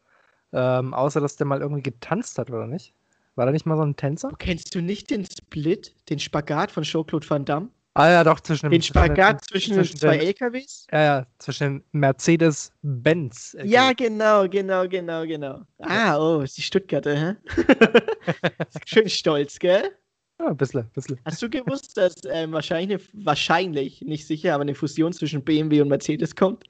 Ähm, 0.53 0.95
außer, 0.95 1.21
dass 1.21 1.37
der 1.37 1.47
mal 1.47 1.61
irgendwie 1.61 1.83
getanzt 1.83 2.39
hat, 2.39 2.51
oder 2.51 2.67
nicht? 2.67 2.93
War 3.37 3.47
da 3.47 3.53
nicht 3.53 3.67
mal 3.67 3.77
so 3.77 3.85
ein 3.85 3.97
Tänzer? 3.97 4.31
Kennst 4.39 4.75
du 4.75 4.83
nicht 4.83 5.11
den 5.11 5.25
Split, 5.25 5.95
den 6.09 6.19
Spagat 6.19 6.73
von 6.73 6.83
Jean-Claude 6.83 7.29
Van 7.31 7.45
Damme? 7.45 7.69
Ah 7.95 8.09
ja, 8.09 8.25
doch, 8.25 8.39
zwischen 8.41 8.71
Den 8.71 8.83
Spagat 8.83 9.45
zwischen, 9.45 9.75
den 9.75 9.85
zwei 9.85 10.19
den, 10.19 10.29
LKWs? 10.29 10.87
Ja, 10.93 11.03
ja, 11.03 11.27
zwischen 11.39 11.83
Mercedes-Benz. 11.91 13.57
Ja, 13.65 13.93
genau, 13.93 14.49
genau, 14.49 14.87
genau, 14.87 15.27
genau. 15.27 15.63
Ah, 15.81 16.17
oh, 16.17 16.41
ist 16.43 16.57
die 16.57 16.63
Stuttgarter, 16.63 17.17
hä? 17.17 17.37
Schön 18.87 19.09
stolz, 19.09 19.59
gell? 19.59 19.91
Ja, 20.39 20.47
ein 20.47 20.57
bisschen, 20.57 20.83
ein 20.83 20.91
bisschen. 20.95 21.19
Hast 21.25 21.43
du 21.43 21.51
gewusst, 21.51 21.97
dass 21.97 22.15
ähm, 22.31 22.53
wahrscheinlich, 22.53 23.09
wahrscheinlich, 23.13 24.03
nicht 24.03 24.25
sicher, 24.25 24.55
aber 24.55 24.63
eine 24.63 24.77
Fusion 24.77 25.13
zwischen 25.13 25.43
BMW 25.43 25.81
und 25.81 25.89
Mercedes 25.89 26.37
kommt 26.37 26.65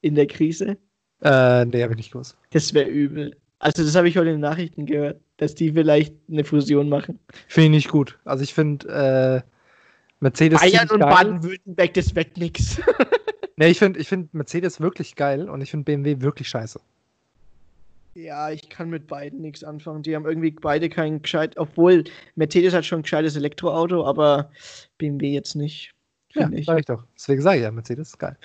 in 0.00 0.14
der 0.14 0.26
Krise? 0.26 0.78
Äh, 1.20 1.66
nee, 1.66 1.82
habe 1.82 1.92
ich 1.92 1.98
nicht 1.98 2.12
gewusst. 2.12 2.38
Das 2.50 2.72
wäre 2.72 2.88
übel. 2.88 3.36
Also, 3.58 3.84
das 3.84 3.94
habe 3.94 4.08
ich 4.08 4.16
heute 4.16 4.30
in 4.30 4.36
den 4.36 4.40
Nachrichten 4.40 4.86
gehört, 4.86 5.20
dass 5.36 5.54
die 5.54 5.70
vielleicht 5.70 6.14
eine 6.30 6.44
Fusion 6.44 6.88
machen. 6.88 7.20
Finde 7.46 7.66
ich 7.66 7.84
nicht 7.84 7.88
gut. 7.90 8.18
Also 8.24 8.42
ich 8.42 8.54
finde, 8.54 9.44
äh, 9.44 9.51
Mercedes. 10.22 10.60
Bayern 10.60 10.88
und. 10.90 11.00
Baden-Württemberg, 11.00 11.94
das 11.94 12.14
wird 12.14 12.36
nix. 12.38 12.80
Nee, 13.56 13.68
ich 13.68 13.78
finde 13.78 14.00
ich 14.00 14.08
find 14.08 14.32
Mercedes 14.32 14.80
wirklich 14.80 15.14
geil 15.14 15.50
und 15.50 15.60
ich 15.60 15.70
finde 15.70 15.84
BMW 15.84 16.22
wirklich 16.22 16.48
scheiße. 16.48 16.80
ja, 18.14 18.50
ich 18.50 18.70
kann 18.70 18.88
mit 18.88 19.06
beiden 19.06 19.42
nichts 19.42 19.62
anfangen. 19.62 20.02
Die 20.02 20.16
haben 20.16 20.24
irgendwie 20.24 20.52
beide 20.52 20.88
kein 20.88 21.20
gescheit, 21.20 21.58
obwohl 21.58 22.04
Mercedes 22.34 22.72
hat 22.72 22.86
schon 22.86 23.00
ein 23.00 23.02
gescheites 23.02 23.36
Elektroauto, 23.36 24.06
aber 24.06 24.50
BMW 24.96 25.32
jetzt 25.32 25.54
nicht. 25.54 25.92
Ja, 26.32 26.44
finde 26.44 26.60
ich. 26.60 26.66
sag 26.66 26.80
ich 26.80 26.86
doch. 26.86 27.04
Deswegen 27.14 27.42
sage 27.42 27.58
ich 27.58 27.62
ja, 27.64 27.70
Mercedes 27.70 28.08
ist 28.08 28.18
geil. 28.18 28.36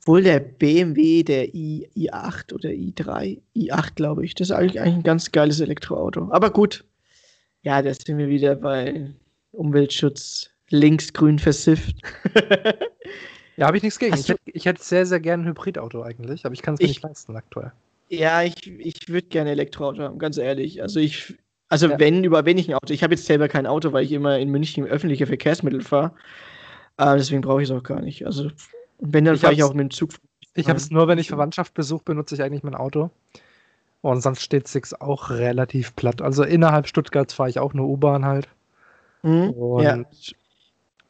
Obwohl 0.00 0.24
der 0.24 0.40
BMW, 0.40 1.22
der 1.22 1.54
i, 1.54 1.88
i8 1.96 2.52
oder 2.52 2.70
i3, 2.70 3.40
i8 3.56 3.94
glaube 3.94 4.24
ich, 4.24 4.34
das 4.34 4.50
ist 4.50 4.56
eigentlich, 4.56 4.80
eigentlich 4.80 4.96
ein 4.96 5.02
ganz 5.04 5.30
geiles 5.30 5.60
Elektroauto. 5.60 6.28
Aber 6.32 6.50
gut, 6.50 6.84
ja, 7.62 7.80
da 7.80 7.94
sind 7.94 8.18
wir 8.18 8.28
wieder 8.28 8.56
bei 8.56 9.12
Umweltschutz 9.56 10.50
links-grün 10.70 11.38
versifft. 11.38 11.96
Ja, 13.58 13.68
habe 13.68 13.78
ich 13.78 13.82
nichts 13.82 13.98
gegen. 13.98 14.12
Hast 14.12 14.20
Ich 14.24 14.28
hätte, 14.28 14.40
ich 14.44 14.66
hätte 14.66 14.82
sehr, 14.82 15.06
sehr 15.06 15.18
gerne 15.18 15.44
ein 15.44 15.48
Hybridauto 15.48 16.02
eigentlich, 16.02 16.44
aber 16.44 16.52
ich 16.52 16.60
kann 16.60 16.74
es 16.74 16.80
mir 16.80 16.84
Ich- 16.84 16.90
nicht 16.96 17.02
leisten 17.02 17.34
aktuell. 17.36 17.72
ja, 18.10 18.42
ich, 18.42 18.54
ich 18.66 19.08
würde 19.08 19.28
gerne 19.28 19.50
Elektroauto 19.52 20.02
haben, 20.02 20.18
ganz 20.18 20.36
ehrlich. 20.36 20.82
Also 20.82 21.00
ich, 21.00 21.38
also 21.70 21.88
Ja. 21.88 21.98
wenn, 21.98 22.22
über 22.22 22.44
wenn 22.44 22.58
ich 22.58 22.68
ein 22.68 22.74
Auto, 22.74 22.92
ich 22.92 23.02
habe 23.02 23.14
jetzt 23.14 23.24
selber 23.24 23.48
kein 23.48 23.66
Auto, 23.66 23.94
weil 23.94 24.04
ich 24.04 24.12
immer 24.12 24.38
in 24.38 24.50
München 24.50 24.84
öffentliche 24.86 25.26
Verkehrsmittel 25.26 25.80
fahre. 25.80 26.12
Äh, 26.98 27.16
deswegen 27.16 27.40
brauche 27.40 27.62
ich 27.62 27.70
es 27.70 27.74
auch 27.74 27.82
gar 27.82 28.02
nicht. 28.02 28.26
Also 28.26 28.50
wenn, 28.98 29.24
dann 29.24 29.36
Ich 29.36 29.40
fahre 29.40 29.54
ich 29.54 29.62
auch 29.62 29.72
mit 29.72 29.84
dem 29.84 29.90
Zug. 29.90 30.10
Ich 30.52 30.68
habe 30.68 30.76
es 30.76 30.90
nur, 30.90 31.08
wenn 31.08 31.18
ich 31.18 31.28
Verwandtschaft 31.28 31.72
besuche, 31.72 32.02
benutze 32.04 32.34
ich 32.34 32.42
eigentlich 32.42 32.62
mein 32.62 32.74
Auto. 32.74 33.08
Und 34.02 34.20
sonst 34.20 34.42
steht 34.42 34.66
es 34.66 35.00
auch 35.00 35.30
relativ 35.30 35.96
platt. 35.96 36.20
Also 36.20 36.44
innerhalb 36.44 36.86
Stuttgarts 36.88 37.32
fahre 37.32 37.48
ich 37.48 37.58
auch 37.58 37.72
nur 37.72 37.88
U-Bahn 37.88 38.26
halt. 38.26 38.48
Mhm. 39.26 39.50
Und, 39.50 39.82
Ja. 39.82 40.04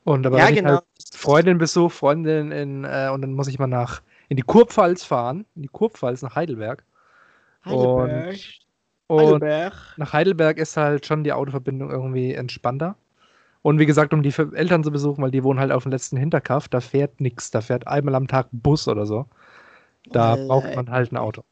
und 0.04 0.26
aber 0.26 0.38
Ja, 0.38 0.50
genau. 0.50 0.70
halt 0.70 0.84
Freundin 1.12 1.58
besuche, 1.58 1.90
Freundin 1.90 2.52
in, 2.52 2.84
äh, 2.84 3.10
und 3.12 3.22
dann 3.22 3.32
muss 3.34 3.48
ich 3.48 3.58
mal 3.58 3.66
nach 3.66 4.02
in 4.28 4.36
die 4.36 4.42
Kurpfalz 4.42 5.04
fahren, 5.04 5.44
in 5.54 5.62
die 5.62 5.68
Kurpfalz 5.68 6.22
nach 6.22 6.34
Heidelberg. 6.34 6.84
Heidelberg. 7.64 8.38
Und 9.08 9.20
Heidelberg. 9.20 9.74
nach 9.96 10.12
Heidelberg 10.12 10.58
ist 10.58 10.76
halt 10.76 11.06
schon 11.06 11.24
die 11.24 11.32
Autoverbindung 11.32 11.90
irgendwie 11.90 12.34
entspannter. 12.34 12.96
Und 13.62 13.78
wie 13.80 13.86
gesagt, 13.86 14.14
um 14.14 14.22
die 14.22 14.32
Eltern 14.54 14.84
zu 14.84 14.90
besuchen, 14.92 15.22
weil 15.22 15.30
die 15.32 15.44
wohnen 15.44 15.60
halt 15.60 15.72
auf 15.72 15.82
dem 15.84 15.92
letzten 15.92 16.16
Hinterkaff, 16.16 16.68
da 16.68 16.80
fährt 16.80 17.20
nichts. 17.20 17.50
Da 17.50 17.60
fährt 17.60 17.86
einmal 17.88 18.14
am 18.14 18.28
Tag 18.28 18.48
Bus 18.52 18.88
oder 18.88 19.06
so. 19.06 19.26
Da 20.12 20.32
Alter. 20.32 20.46
braucht 20.46 20.76
man 20.76 20.90
halt 20.90 21.12
ein 21.12 21.16
Auto. 21.16 21.44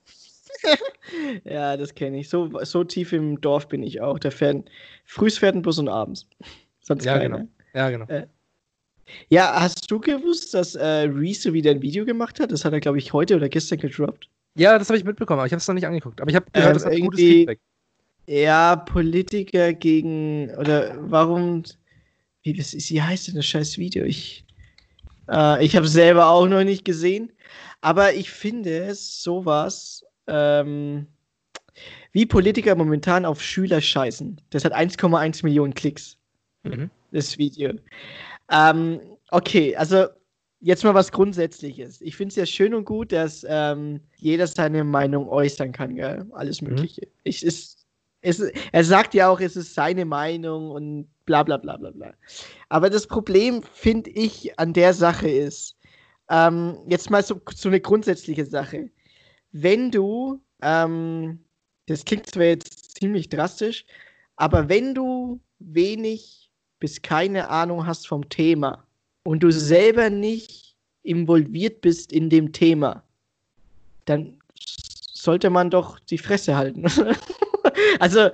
Ja, 1.44 1.76
das 1.76 1.94
kenne 1.94 2.18
ich. 2.20 2.28
So, 2.28 2.50
so 2.62 2.82
tief 2.84 3.12
im 3.12 3.40
Dorf 3.40 3.68
bin 3.68 3.82
ich 3.82 4.00
auch. 4.00 4.18
Da 4.18 4.30
fährt 4.30 4.68
frühs 5.04 5.38
fährt 5.38 5.54
ein 5.54 5.62
Bus 5.62 5.78
und 5.78 5.88
abends. 5.88 6.26
Sonst 6.80 7.04
Ja, 7.04 7.18
keiner. 7.18 7.38
genau. 7.38 7.48
Ja, 7.74 7.90
genau. 7.90 8.06
Ja, 9.28 9.60
hast 9.60 9.90
du 9.90 10.00
gewusst, 10.00 10.54
dass 10.54 10.74
äh, 10.74 10.84
Reese 10.86 11.52
wieder 11.52 11.70
ein 11.70 11.82
Video 11.82 12.04
gemacht 12.04 12.40
hat? 12.40 12.52
Das 12.52 12.64
hat 12.64 12.72
er, 12.72 12.80
glaube 12.80 12.98
ich, 12.98 13.12
heute 13.12 13.36
oder 13.36 13.48
gestern 13.48 13.78
gedroppt. 13.78 14.28
Ja, 14.56 14.78
das 14.78 14.88
habe 14.88 14.98
ich 14.98 15.04
mitbekommen, 15.04 15.40
aber 15.40 15.46
ich 15.46 15.52
habe 15.52 15.58
es 15.58 15.68
noch 15.68 15.74
nicht 15.74 15.86
angeguckt. 15.86 16.20
Aber 16.20 16.30
ich 16.30 16.36
habe 16.36 16.46
gehört, 16.52 16.68
Ähm, 16.70 16.74
das 16.74 16.86
hat 16.86 17.00
gutes 17.00 17.20
Feedback. 17.20 17.60
Ja, 18.26 18.76
Politiker 18.76 19.72
gegen 19.74 20.50
oder 20.56 20.96
warum? 21.10 21.64
Wie, 22.42 22.58
was 22.58 22.72
ist, 22.72 22.90
wie 22.90 23.02
heißt 23.02 23.28
denn 23.28 23.34
das 23.34 23.46
scheiß 23.46 23.76
Video? 23.78 24.04
Ich, 24.04 24.44
äh, 25.28 25.64
ich 25.64 25.76
habe 25.76 25.88
selber 25.88 26.28
auch 26.28 26.46
noch 26.46 26.64
nicht 26.64 26.84
gesehen, 26.84 27.32
aber 27.80 28.14
ich 28.14 28.30
finde 28.30 28.94
sowas, 28.94 30.04
ähm, 30.26 31.06
wie 32.12 32.26
Politiker 32.26 32.74
momentan 32.74 33.24
auf 33.24 33.42
Schüler 33.42 33.80
scheißen. 33.80 34.40
Das 34.50 34.64
hat 34.64 34.74
1,1 34.74 35.44
Millionen 35.44 35.74
Klicks. 35.74 36.16
Mhm. 36.62 36.90
das 37.12 37.36
Video. 37.36 37.72
Ähm, 38.50 39.00
okay, 39.30 39.76
also 39.76 40.06
jetzt 40.60 40.82
mal 40.82 40.94
was 40.94 41.12
Grundsätzliches. 41.12 42.00
Ich 42.00 42.16
finde 42.16 42.30
es 42.30 42.36
ja 42.36 42.46
schön 42.46 42.74
und 42.74 42.86
gut, 42.86 43.12
dass 43.12 43.44
ähm, 43.48 44.00
jeder 44.16 44.46
seine 44.46 44.82
Meinung 44.82 45.28
äußern 45.28 45.72
kann, 45.72 45.94
gell? 45.94 46.26
Alles 46.32 46.62
Mhm. 46.62 46.70
Mögliche. 46.70 47.06
Ich, 47.24 47.44
ist, 47.44 47.84
es, 48.22 48.40
er 48.72 48.84
sagt 48.84 49.12
ja 49.12 49.28
auch, 49.28 49.40
es 49.40 49.56
ist 49.56 49.74
seine 49.74 50.06
Meinung 50.06 50.70
und 50.70 51.08
bla 51.26 51.42
bla 51.42 51.58
bla 51.58 51.76
bla 51.76 51.90
bla. 51.90 52.14
Aber 52.70 52.88
das 52.88 53.06
Problem, 53.06 53.62
finde 53.74 54.10
ich, 54.10 54.58
an 54.58 54.72
der 54.72 54.94
Sache 54.94 55.28
ist, 55.28 55.76
ähm, 56.30 56.78
jetzt 56.88 57.10
mal 57.10 57.22
so, 57.22 57.40
so 57.54 57.68
eine 57.68 57.80
grundsätzliche 57.80 58.46
Sache. 58.46 58.90
Wenn 59.54 59.90
du 59.90 60.42
ähm, 60.62 61.38
das 61.86 62.04
klingt 62.04 62.26
zwar 62.26 62.44
jetzt 62.44 62.96
ziemlich 62.98 63.28
drastisch, 63.28 63.84
aber 64.36 64.68
wenn 64.68 64.94
du 64.94 65.40
wenig 65.58 66.50
bis 66.80 67.02
keine 67.02 67.48
Ahnung 67.50 67.86
hast 67.86 68.08
vom 68.08 68.28
Thema 68.28 68.84
und 69.24 69.42
du 69.42 69.52
selber 69.52 70.10
nicht 70.10 70.76
involviert 71.02 71.80
bist 71.82 72.12
in 72.12 72.30
dem 72.30 72.52
Thema, 72.52 73.02
dann 74.06 74.38
sollte 75.12 75.50
man 75.50 75.70
doch 75.70 75.98
die 75.98 76.18
Fresse 76.18 76.56
halten. 76.56 76.86
also 78.00 78.28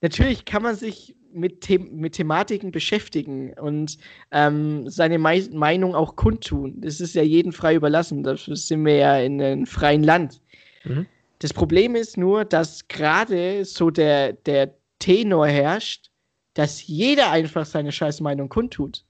natürlich 0.00 0.44
kann 0.44 0.62
man 0.62 0.76
sich 0.76 1.16
mit, 1.32 1.64
The 1.64 1.78
mit 1.78 2.14
Thematiken 2.14 2.70
beschäftigen 2.70 3.52
und 3.54 3.98
ähm, 4.32 4.88
seine 4.88 5.18
Me 5.18 5.46
Meinung 5.52 5.94
auch 5.94 6.16
kundtun. 6.16 6.80
Das 6.80 7.00
ist 7.00 7.14
ja 7.14 7.22
jedem 7.22 7.52
frei 7.52 7.74
überlassen. 7.74 8.22
Dafür 8.22 8.56
sind 8.56 8.84
wir 8.84 8.96
ja 8.96 9.18
in 9.18 9.40
einem 9.40 9.66
freien 9.66 10.02
Land. 10.02 10.40
Mhm. 10.86 11.06
Das 11.38 11.52
Problem 11.52 11.94
ist 11.94 12.16
nur, 12.16 12.44
dass 12.44 12.88
gerade 12.88 13.64
so 13.64 13.90
der, 13.90 14.32
der 14.32 14.74
Tenor 14.98 15.46
herrscht, 15.46 16.10
dass 16.54 16.86
jeder 16.86 17.30
einfach 17.30 17.66
seine 17.66 17.92
scheiß 17.92 18.20
Meinung 18.20 18.48
kundtut. 18.48 19.04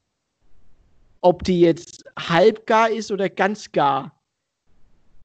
Ob 1.20 1.44
die 1.44 1.60
jetzt 1.60 2.04
halbgar 2.18 2.90
ist 2.90 3.12
oder 3.12 3.28
ganz 3.28 3.70
gar. 3.70 4.12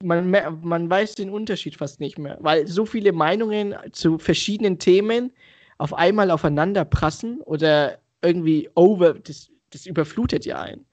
Man, 0.04 0.30
man 0.30 0.90
weiß 0.90 1.16
den 1.16 1.30
Unterschied 1.30 1.76
fast 1.76 2.00
nicht 2.00 2.18
mehr, 2.18 2.38
weil 2.42 2.68
so 2.68 2.86
viele 2.86 3.12
Meinungen 3.12 3.76
zu 3.92 4.18
verschiedenen 4.18 4.80
Themen 4.80 5.32
auf 5.78 5.94
einmal 5.94 6.32
aufeinander 6.32 6.86
prassen 6.86 7.40
oder 7.42 8.00
irgendwie 8.22 8.70
over, 8.76 9.16
das, 9.16 9.52
das 9.72 9.86
überflutet 9.86 10.46
ja 10.46 10.62
einen. 10.62 10.86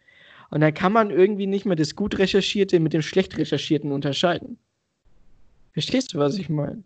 Und 0.51 0.61
dann 0.61 0.73
kann 0.73 0.93
man 0.93 1.11
irgendwie 1.11 1.47
nicht 1.47 1.67
mehr 1.67 1.77
das 1.77 1.95
gut 1.95 2.19
recherchierte 2.19 2.81
mit 2.81 2.95
dem 2.95 3.03
schlecht 3.03 3.37
recherchierten 3.37 3.93
unterscheiden. 3.93 4.59
Verstehst 5.79 6.13
du, 6.13 6.19
was 6.19 6.37
ich 6.37 6.49
meine? 6.49 6.83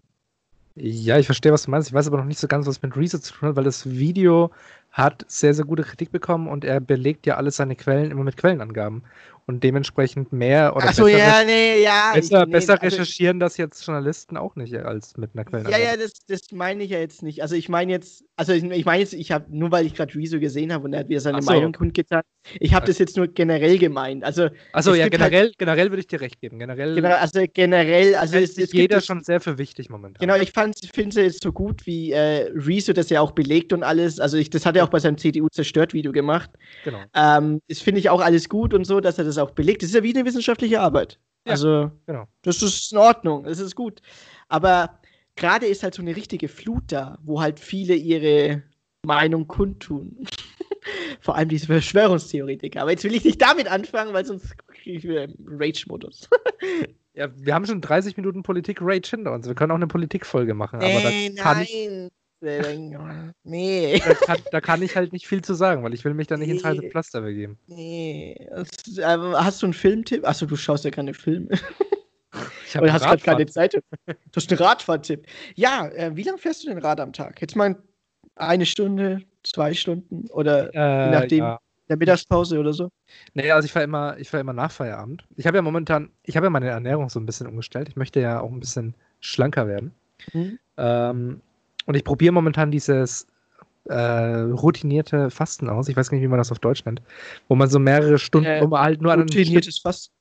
Ja, 0.75 1.19
ich 1.19 1.25
verstehe, 1.25 1.51
was 1.51 1.63
du 1.63 1.71
meinst. 1.71 1.89
Ich 1.89 1.95
weiß 1.95 2.09
aber 2.09 2.19
noch 2.19 2.27
nicht 2.27 2.39
so 2.39 2.47
ganz, 2.47 2.67
was 2.67 2.83
mit 2.83 2.95
Reese 2.95 3.23
zu 3.23 3.33
tun 3.33 3.49
hat, 3.49 3.57
weil 3.57 3.65
das 3.65 3.89
Video 3.89 4.51
hat 4.91 5.25
sehr, 5.29 5.55
sehr 5.55 5.65
gute 5.65 5.83
Kritik 5.83 6.13
bekommen 6.13 6.47
und 6.47 6.63
er 6.63 6.79
belegt 6.79 7.25
ja 7.25 7.39
alle 7.39 7.51
seine 7.51 7.75
Quellen 7.75 8.11
immer 8.11 8.23
mit 8.23 8.37
Quellenangaben 8.37 9.03
und 9.47 9.63
dementsprechend 9.65 10.33
mehr 10.33 10.77
oder 10.77 10.93
so, 10.93 11.05
besser, 11.05 11.19
ja, 11.19 11.45
nee, 11.45 11.83
ja, 11.83 12.13
besser, 12.15 12.47
nee, 12.47 12.53
besser 12.53 12.75
also, 12.75 12.85
recherchieren 12.85 13.41
das 13.41 13.57
jetzt 13.57 13.85
Journalisten 13.87 14.37
auch 14.37 14.57
nicht 14.57 14.75
als 14.75 15.17
mit 15.17 15.31
einer 15.35 15.45
Quellenangabe. 15.45 15.83
Ja, 15.83 15.91
ja, 15.93 15.97
das, 15.97 16.13
das 16.27 16.41
meine 16.53 16.85
ich 16.85 16.91
ja 16.91 16.99
jetzt 16.99 17.23
nicht. 17.23 17.43
Also 17.43 17.55
ich 17.55 17.69
meine 17.69 17.93
jetzt, 17.93 18.25
also 18.37 18.53
ich, 18.53 18.63
ich 18.63 18.85
meine 18.85 19.01
jetzt, 19.01 19.15
ich 19.15 19.33
habe 19.33 19.47
nur 19.49 19.71
weil 19.71 19.87
ich 19.87 19.95
gerade 19.95 20.15
Rezo 20.15 20.39
gesehen 20.39 20.73
habe 20.73 20.85
und 20.85 20.93
er 20.93 21.01
hat 21.01 21.09
wieder 21.09 21.21
seine 21.21 21.43
so. 21.43 21.51
Meinung 21.51 21.73
kundgetan, 21.73 22.23
ich 22.61 22.75
habe 22.75 22.87
das 22.87 22.99
jetzt 22.99 23.17
nur 23.17 23.29
generell 23.29 23.79
gemeint. 23.79 24.25
Also 24.25 24.49
Achso, 24.73 24.95
ja, 24.95 25.09
generell, 25.09 25.47
halt, 25.47 25.59
generell 25.59 25.91
würde 25.91 26.01
ich 26.01 26.07
dir 26.07 26.21
recht 26.21 26.41
geben. 26.41 26.59
Generell, 26.59 26.95
genau, 26.95 27.15
also 27.15 27.45
generell, 27.53 28.15
also 28.17 28.37
es, 28.37 28.59
es 28.59 28.73
jeder 28.73 28.97
das, 28.97 29.07
schon 29.07 29.23
sehr 29.23 29.41
für 29.41 29.59
wichtig 29.59 29.91
momentan. 29.91 30.21
Genau, 30.21 30.37
ich 30.37 30.53
finde 30.53 31.09
es 31.09 31.15
jetzt 31.15 31.43
so 31.43 31.53
gut, 31.53 31.87
wie 31.87 32.13
äh, 32.13 32.51
Rezo 32.55 32.93
das 32.93 33.11
ja 33.11 33.21
auch 33.21 33.33
belegt 33.33 33.73
und 33.73 33.83
alles. 33.83 34.21
Also 34.21 34.37
ich, 34.37 34.51
das 34.51 34.67
hat 34.67 34.77
er 34.77 34.85
auch 34.85 34.89
bei 34.89 34.99
seinem 34.99 35.19
CDU 35.19 35.49
zerstört 35.49 35.93
Video 35.93 36.13
gemacht. 36.13 36.51
Genau. 36.85 37.03
Ähm, 37.15 37.61
das 37.69 37.81
finde 37.81 38.01
ich 38.01 38.11
auch 38.11 38.21
alles 38.21 38.49
gut 38.49 38.75
und 38.75 38.85
so, 38.85 39.01
dass 39.01 39.19
er 39.19 39.25
das 39.25 39.39
auch 39.43 39.51
belegt. 39.51 39.83
Das 39.83 39.91
ist 39.91 39.95
ja 39.95 40.03
wie 40.03 40.15
eine 40.15 40.25
wissenschaftliche 40.25 40.81
Arbeit. 40.81 41.19
Ja, 41.47 41.53
also, 41.53 41.91
genau. 42.07 42.27
das 42.43 42.63
ist 42.63 42.93
in 42.93 42.99
Ordnung, 42.99 43.45
das 43.45 43.59
ist 43.59 43.75
gut. 43.75 44.01
Aber 44.49 45.01
gerade 45.37 45.67
ist 45.67 45.83
halt 45.83 45.95
so 45.95 46.03
eine 46.03 46.15
richtige 46.15 46.49
Flut 46.49 46.85
da, 46.89 47.19
wo 47.23 47.41
halt 47.41 47.59
viele 47.59 47.95
ihre 47.95 48.63
Meinung 49.05 49.49
kundtun. 49.49 50.27
Vor 51.21 51.37
allem 51.37 51.49
diese 51.49 51.67
Verschwörungstheoretiker. 51.67 52.83
Aber 52.83 52.91
jetzt 52.91 53.05
will 53.05 53.15
ich 53.15 53.25
nicht 53.25 53.41
damit 53.41 53.69
anfangen, 53.69 54.13
weil 54.13 54.25
sonst 54.25 54.57
kriege 54.69 54.99
ich 54.99 55.05
wieder 55.05 55.29
Rage-Modus. 55.47 56.29
ja, 57.15 57.29
wir 57.37 57.55
haben 57.55 57.67
schon 57.67 57.81
30 57.81 58.17
Minuten 58.17 58.43
Politik-Rage 58.43 59.11
hinter 59.11 59.33
uns. 59.33 59.47
Wir 59.47 59.55
können 59.55 59.71
auch 59.71 59.77
eine 59.77 59.87
Politikfolge 59.87 60.55
machen. 60.55 60.81
Nee, 60.81 61.31
Kann, 62.43 63.35
nee. 63.45 64.03
Da 64.05 64.15
kann, 64.15 64.39
da 64.51 64.61
kann, 64.61 64.83
ich 64.83 64.97
halt 64.97 65.13
nicht 65.13 65.27
viel 65.27 65.43
zu 65.43 65.55
sagen, 65.55 65.85
weil 65.85 65.95
ich 65.95 66.05
will 66.05 66.15
mich 66.15 66.27
da 66.27 66.37
nicht 66.37 66.49
nee. 66.49 66.55
ins 66.55 66.65
heiße 66.65 66.83
Pflaster 66.91 67.21
begeben. 67.21 67.59
Nee. 67.69 68.49
Hast 68.53 69.63
du 69.63 69.67
einen 69.67 69.73
Filmtipp? 69.73 70.27
Achso, 70.27 70.47
du 70.47 70.57
schaust 70.57 70.85
ja 70.85 70.91
keine 70.91 71.15
Filme. 71.15 71.49
Ich 72.67 72.81
Oder 72.81 72.95
hast 72.95 73.03
gerade 73.03 73.23
keine 73.23 73.45
Zeit. 73.45 73.75
Du 73.75 73.83
hast 74.35 74.51
einen 74.51 74.59
Radfahrtipp. 74.59 75.27
Ja, 75.55 75.89
äh, 75.89 76.17
wie 76.17 76.23
lange 76.23 76.39
fährst 76.39 76.65
du 76.65 76.69
denn 76.69 76.79
Rad 76.79 76.99
am 76.99 77.13
Tag? 77.13 77.39
Jetzt 77.39 77.57
mal 77.57 77.77
eine 78.37 78.65
Stunde, 78.65 79.21
zwei 79.43 79.75
Stunden 79.75 80.31
oder 80.31 80.75
äh, 80.75 81.05
je 81.05 81.11
nachdem. 81.11 81.39
Ja. 81.39 81.61
Der 81.89 81.99
Mittagspause 81.99 82.59
oder 82.59 82.73
so? 82.73 82.89
Nee, 83.35 83.51
also 83.51 83.67
ich 83.67 83.73
fahre 83.73 83.85
immer, 83.85 84.17
ich 84.17 84.33
immer 84.33 84.55
nach 84.55 84.73
Feierabend. 84.73 85.27
Ich 85.37 85.47
habe 85.47 85.59
ja 85.59 85.63
momentan, 85.63 86.11
ich 86.23 86.37
habe 86.37 86.47
ja 86.47 86.51
meine 86.51 86.71
Ernährung 86.71 87.11
so 87.11 87.21
ein 87.21 87.27
bisschen 87.27 87.47
umgestellt. 87.47 87.89
Ich 87.91 87.97
möchte 87.97 88.19
ja 88.19 88.41
auch 88.41 88.51
ein 88.51 88.61
bisschen 88.61 88.95
schlanker 89.21 89.67
werden. 89.67 89.93
Mhm. 90.33 90.59
Ähm, 90.79 91.43
und 91.87 91.95
ich 91.97 92.05
probiere 92.05 92.33
momentan 92.33 92.71
dieses 92.71 93.27
äh, 93.87 93.95
routinierte 93.95 95.31
Fasten 95.31 95.69
aus. 95.69 95.89
Ich 95.89 95.97
weiß 95.97 96.11
gar 96.11 96.17
nicht, 96.17 96.25
wie 96.25 96.29
man 96.29 96.39
das 96.39 96.53
auf 96.53 96.59
Deutsch 96.59 96.85
nennt. 96.85 97.03
Wo 97.49 97.55
man 97.55 97.69
so 97.69 97.79
mehrere 97.79 98.19
Stunden, 98.19 98.49
äh, 98.49 98.61
wo 98.63 98.69
man 98.69 98.81
halt 98.81 99.03
nur 99.03 99.13
an 99.13 99.23
einem 99.23 99.63
Fasten. 99.83 100.13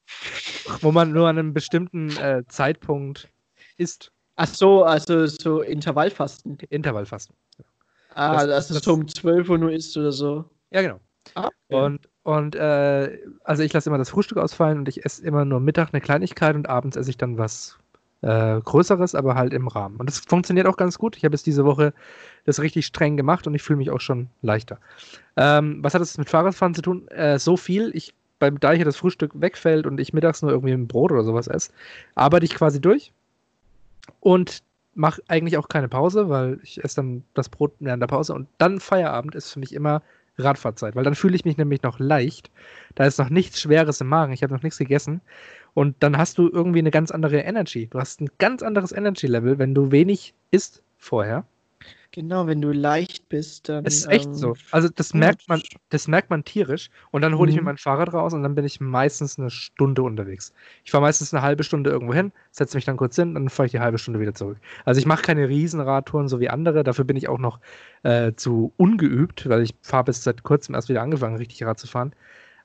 Wo 0.82 0.92
man 0.92 1.12
nur 1.12 1.28
an 1.28 1.38
einem 1.38 1.54
bestimmten 1.54 2.10
äh, 2.18 2.44
Zeitpunkt 2.48 3.30
isst. 3.78 4.12
Ach 4.36 4.48
so, 4.48 4.84
also 4.84 5.28
so 5.28 5.62
Intervallfasten. 5.62 6.58
Intervallfasten. 6.70 7.36
Ah, 8.16 8.46
das, 8.46 8.68
dass 8.68 8.78
es 8.78 8.84
so 8.84 8.94
um 8.94 9.08
12 9.08 9.50
Uhr 9.50 9.58
nur 9.58 9.72
isst 9.72 9.96
oder 9.98 10.12
so. 10.12 10.46
Ja, 10.72 10.82
genau. 10.82 11.00
Ah, 11.36 11.50
okay. 11.70 11.86
Und, 11.86 12.10
und 12.24 12.56
äh, 12.56 13.20
also 13.44 13.64
ich 13.64 13.72
lasse 13.72 13.90
immer 13.90 13.98
das 13.98 14.10
Frühstück 14.10 14.38
ausfallen 14.38 14.80
und 14.80 14.90
ich 14.90 15.06
esse 15.06 15.24
immer 15.24 15.46
nur 15.46 15.60
Mittag 15.60 15.90
eine 15.94 16.02
Kleinigkeit 16.02 16.56
und 16.56 16.68
abends 16.68 16.98
esse 16.98 17.10
ich 17.10 17.18
dann 17.18 17.38
was 17.38 17.78
äh, 18.22 18.62
Größeres, 18.62 19.16
aber 19.16 19.36
halt 19.36 19.54
im 19.54 19.68
Rahmen. 19.68 19.98
Und 19.98 20.08
das 20.08 20.20
funktioniert 20.20 20.68
auch 20.68 20.78
ganz 20.78 20.98
gut. 20.98 21.18
Ich 21.18 21.26
habe 21.26 21.34
jetzt 21.34 21.46
diese 21.46 21.66
Woche 21.66 21.94
das 22.46 22.60
richtig 22.60 22.86
streng 22.86 23.18
gemacht 23.18 23.48
und 23.48 23.54
ich 23.56 23.62
fühle 23.62 23.78
mich 23.78 23.92
auch 23.92 24.02
schon 24.02 24.30
leichter. 24.42 24.80
Ähm, 25.38 25.80
was 25.82 25.94
hat 25.94 26.02
das 26.02 26.18
mit 26.18 26.30
Fahrradfahren 26.30 26.76
zu 26.76 26.82
tun? 26.82 27.08
Äh, 27.10 27.40
so 27.40 27.58
viel. 27.58 27.92
Ich, 27.94 28.14
beim, 28.40 28.60
da 28.60 28.72
hier 28.72 28.86
das 28.86 28.98
Frühstück 28.98 29.32
wegfällt 29.40 29.86
und 29.86 30.00
ich 30.00 30.14
mittags 30.14 30.42
nur 30.42 30.52
irgendwie 30.52 30.74
ein 30.74 30.88
Brot 30.88 31.12
oder 31.12 31.24
sowas 31.24 31.48
esse, 31.48 31.72
arbeite 32.16 32.46
ich 32.46 32.56
quasi 32.56 32.82
durch 32.82 33.12
und 34.20 34.64
mache 34.94 35.22
eigentlich 35.28 35.58
auch 35.58 35.70
keine 35.70 35.88
Pause, 35.88 36.30
weil 36.30 36.60
ich 36.64 36.84
esse 36.84 36.98
dann 36.98 37.24
das 37.34 37.50
Brot 37.50 37.74
während 37.80 38.02
der 38.02 38.08
Pause 38.08 38.34
und 38.34 38.48
dann 38.58 38.80
Feierabend 38.80 39.36
ist 39.36 39.52
für 39.52 39.60
mich 39.60 39.74
immer 39.74 40.02
Radfahrzeit, 40.38 40.96
weil 40.96 41.04
dann 41.04 41.16
fühle 41.16 41.36
ich 41.36 41.46
mich 41.46 41.58
nämlich 41.58 41.84
noch 41.84 42.00
leicht. 42.00 42.50
Da 42.96 43.06
ist 43.06 43.20
noch 43.20 43.30
nichts 43.30 43.62
Schweres 43.62 44.02
im 44.02 44.08
Magen, 44.08 44.34
ich 44.34 44.44
habe 44.44 44.54
noch 44.54 44.64
nichts 44.64 44.80
gegessen 44.80 45.22
und 45.74 45.96
dann 46.00 46.18
hast 46.18 46.38
du 46.38 46.50
irgendwie 46.50 46.80
eine 46.80 46.92
ganz 46.92 47.12
andere 47.12 47.38
Energy. 47.40 47.88
Du 47.88 48.00
hast 48.00 48.22
ein 48.22 48.30
ganz 48.38 48.62
anderes 48.64 48.92
Energy-Level, 48.92 49.60
wenn 49.60 49.74
du 49.74 49.92
wenig 49.92 50.34
isst 50.52 50.84
vorher. 50.98 51.46
Genau, 52.14 52.46
wenn 52.46 52.62
du 52.62 52.74
leicht 52.74 53.30
bist, 53.30 53.70
dann. 53.70 53.86
Es 53.86 54.00
ist 54.00 54.10
echt 54.10 54.26
ähm, 54.26 54.34
so. 54.34 54.56
Also 54.72 54.90
das 54.94 55.14
merkt 55.14 55.48
man, 55.48 55.62
das 55.90 56.10
merkt 56.10 56.30
man 56.30 56.44
tierisch. 56.44 56.90
Und 57.12 57.22
dann 57.22 57.38
hole 57.38 57.50
ich 57.50 57.56
mhm. 57.56 57.62
mir 57.62 57.66
mein 57.68 57.78
Fahrrad 57.78 58.14
raus 58.14 58.34
und 58.34 58.44
dann 58.44 58.54
bin 58.54 58.66
ich 58.66 58.82
meistens 58.82 59.40
eine 59.40 59.50
Stunde 59.50 60.04
unterwegs. 60.04 60.54
Ich 60.84 60.92
fahre 60.92 61.04
meistens 61.04 61.34
eine 61.34 61.42
halbe 61.42 61.64
Stunde 61.64 61.90
irgendwo 61.90 62.14
hin, 62.14 62.34
setze 62.52 62.76
mich 62.76 62.84
dann 62.84 62.98
kurz 62.98 63.16
hin 63.16 63.30
und 63.30 63.36
dann 63.36 63.50
fahre 63.50 63.68
ich 63.68 63.72
die 63.72 63.80
halbe 63.80 63.98
Stunde 63.98 64.20
wieder 64.20 64.34
zurück. 64.34 64.58
Also 64.84 65.00
ich 65.00 65.06
mache 65.06 65.22
keine 65.22 65.48
Riesenradtouren 65.48 66.28
so 66.28 66.42
wie 66.42 66.50
andere. 66.50 66.84
Dafür 66.84 67.06
bin 67.06 67.16
ich 67.16 67.30
auch 67.30 67.40
noch 67.40 67.62
äh, 68.04 68.34
zu 68.34 68.74
ungeübt, 68.76 69.48
weil 69.48 69.62
ich 69.62 69.74
fahre 69.82 70.04
bis 70.04 70.22
seit 70.22 70.44
kurzem 70.44 70.76
erst 70.76 70.90
wieder 70.90 71.02
angefangen, 71.02 71.38
richtig 71.38 71.64
Rad 71.64 71.80
zu 71.80 71.88
fahren. 71.88 72.14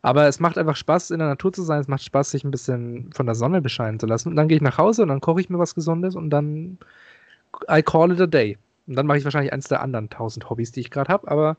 Aber 0.06 0.28
es 0.28 0.38
macht 0.38 0.56
einfach 0.56 0.76
Spaß, 0.76 1.10
in 1.10 1.18
der 1.18 1.26
Natur 1.26 1.52
zu 1.52 1.62
sein. 1.62 1.80
Es 1.80 1.88
macht 1.88 2.04
Spaß, 2.04 2.30
sich 2.30 2.44
ein 2.44 2.52
bisschen 2.52 3.12
von 3.12 3.26
der 3.26 3.34
Sonne 3.34 3.60
bescheinen 3.60 3.98
zu 3.98 4.06
lassen. 4.06 4.28
Und 4.28 4.36
dann 4.36 4.46
gehe 4.46 4.54
ich 4.54 4.62
nach 4.62 4.78
Hause 4.78 5.02
und 5.02 5.08
dann 5.08 5.20
koche 5.20 5.40
ich 5.40 5.50
mir 5.50 5.58
was 5.58 5.74
Gesundes 5.74 6.14
und 6.14 6.30
dann 6.30 6.78
I 7.68 7.82
call 7.82 8.12
it 8.12 8.20
a 8.20 8.28
day. 8.28 8.56
Und 8.86 8.94
dann 8.94 9.04
mache 9.06 9.18
ich 9.18 9.24
wahrscheinlich 9.24 9.52
eins 9.52 9.66
der 9.66 9.82
anderen 9.82 10.08
tausend 10.08 10.48
Hobbys, 10.48 10.70
die 10.70 10.78
ich 10.78 10.92
gerade 10.92 11.12
habe. 11.12 11.28
Aber 11.28 11.56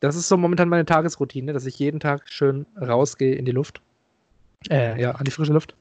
das 0.00 0.16
ist 0.16 0.26
so 0.26 0.36
momentan 0.36 0.68
meine 0.68 0.84
Tagesroutine, 0.84 1.52
dass 1.52 1.64
ich 1.64 1.78
jeden 1.78 2.00
Tag 2.00 2.22
schön 2.28 2.66
rausgehe 2.76 3.36
in 3.36 3.44
die 3.44 3.52
Luft. 3.52 3.80
Äh, 4.68 5.00
ja, 5.00 5.12
an 5.12 5.24
die 5.24 5.30
frische 5.30 5.52
Luft. 5.52 5.76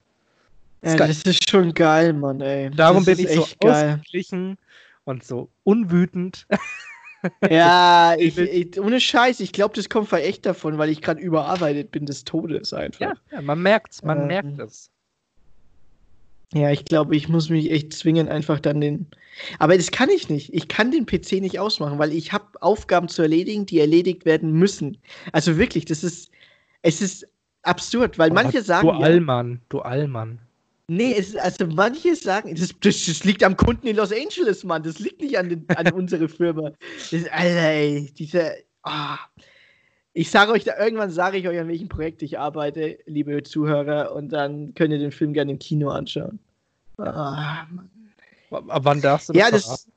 Ja, 0.84 0.96
das 0.96 1.24
ist 1.24 1.50
schon 1.50 1.74
geil, 1.74 2.14
Mann, 2.14 2.40
ey. 2.42 2.70
Darum 2.70 3.04
das 3.04 3.18
bin 3.18 3.26
ich 3.26 3.34
so 3.34 3.48
geil. 3.60 3.94
ausgeglichen 3.94 4.60
und 5.06 5.24
so 5.24 5.50
unwütend. 5.64 6.46
Ja, 7.50 8.16
ich, 8.20 8.38
ich, 8.38 8.80
ohne 8.80 9.00
Scheiß, 9.00 9.40
ich 9.40 9.52
glaube, 9.52 9.76
das 9.76 9.90
kommt 9.90 10.12
echt 10.14 10.46
davon, 10.46 10.78
weil 10.78 10.90
ich 10.90 11.02
gerade 11.02 11.22
überarbeitet 11.22 11.92
bin 11.92 12.06
des 12.06 12.24
Todes 12.24 12.74
einfach. 12.74 13.02
Ja, 13.02 13.14
ja 13.32 13.42
man 13.42 13.62
merkt's, 13.62 14.04
man 14.04 14.22
ähm, 14.22 14.28
merkt 14.28 14.60
es. 14.60 14.90
Ja, 16.54 16.70
ich 16.70 16.86
glaube, 16.86 17.16
ich 17.16 17.28
muss 17.30 17.50
mich 17.50 17.72
echt 17.72 17.94
zwingen, 17.94 18.30
einfach 18.30 18.60
dann 18.60 18.80
den. 18.80 19.08
Aber 19.58 19.76
das 19.76 19.90
kann 19.90 20.10
ich 20.10 20.30
nicht. 20.30 20.54
Ich 20.54 20.68
kann 20.68 20.92
den 20.92 21.08
PC 21.08 21.42
nicht 21.42 21.60
ausmachen, 21.60 21.98
weil 21.98 22.14
ich 22.14 22.32
habe 22.32 22.46
Aufgaben 22.62 23.08
zu 23.08 23.24
erledigen, 23.24 23.66
die 23.66 23.80
erledigt 23.80 24.24
werden 24.26 24.52
müssen. 24.52 24.98
Also 25.32 25.58
wirklich, 25.58 25.86
das 25.86 26.04
ist. 26.04 26.30
Es 26.84 27.02
ist 27.02 27.26
absurd, 27.64 28.20
weil 28.20 28.32
oh, 28.32 28.34
manche 28.36 28.62
sagen. 28.62 28.88
Du 28.88 28.94
Allmann, 28.94 29.62
du 29.70 29.80
Allmann. 29.80 30.40
Nee, 30.88 31.16
es, 31.18 31.36
also 31.36 31.66
manche 31.68 32.16
sagen, 32.16 32.56
das, 32.56 32.74
das, 32.82 33.06
das, 33.06 33.24
liegt 33.24 33.44
am 33.44 33.56
Kunden 33.56 33.88
in 33.88 33.96
Los 33.96 34.12
Angeles, 34.12 34.64
Mann. 34.64 34.84
Das 34.84 35.00
liegt 35.00 35.22
nicht 35.22 35.38
an, 35.38 35.50
den, 35.50 35.66
an 35.70 35.92
unsere 35.94 36.28
Firma. 36.28 36.72
Das, 37.12 37.24
Alter, 37.32 37.70
ey, 37.70 38.12
diese. 38.18 38.56
Oh. 38.84 39.16
Ich 40.16 40.30
sage 40.30 40.52
euch, 40.52 40.64
da, 40.64 40.78
irgendwann 40.78 41.10
sage 41.10 41.38
ich 41.38 41.48
euch, 41.48 41.60
an 41.60 41.70
welchem 41.70 41.88
Projekt 41.88 42.22
ich 42.22 42.38
arbeite, 42.38 43.00
liebe 43.06 43.42
Zuhörer, 43.42 44.14
und 44.14 44.30
dann 44.30 44.76
könnt 44.76 44.92
ihr 44.92 45.00
den 45.00 45.12
Film 45.12 45.34
gerne 45.34 45.52
im 45.54 45.60
Kino 45.60 45.90
anschauen. 45.90 46.38
Oh, 46.98 47.04
Ab 47.04 47.66
wann 48.84 49.02
darfst 49.02 49.30
du 49.30 49.34
das 49.34 49.42
Ja, 49.42 49.50
das, 49.50 49.88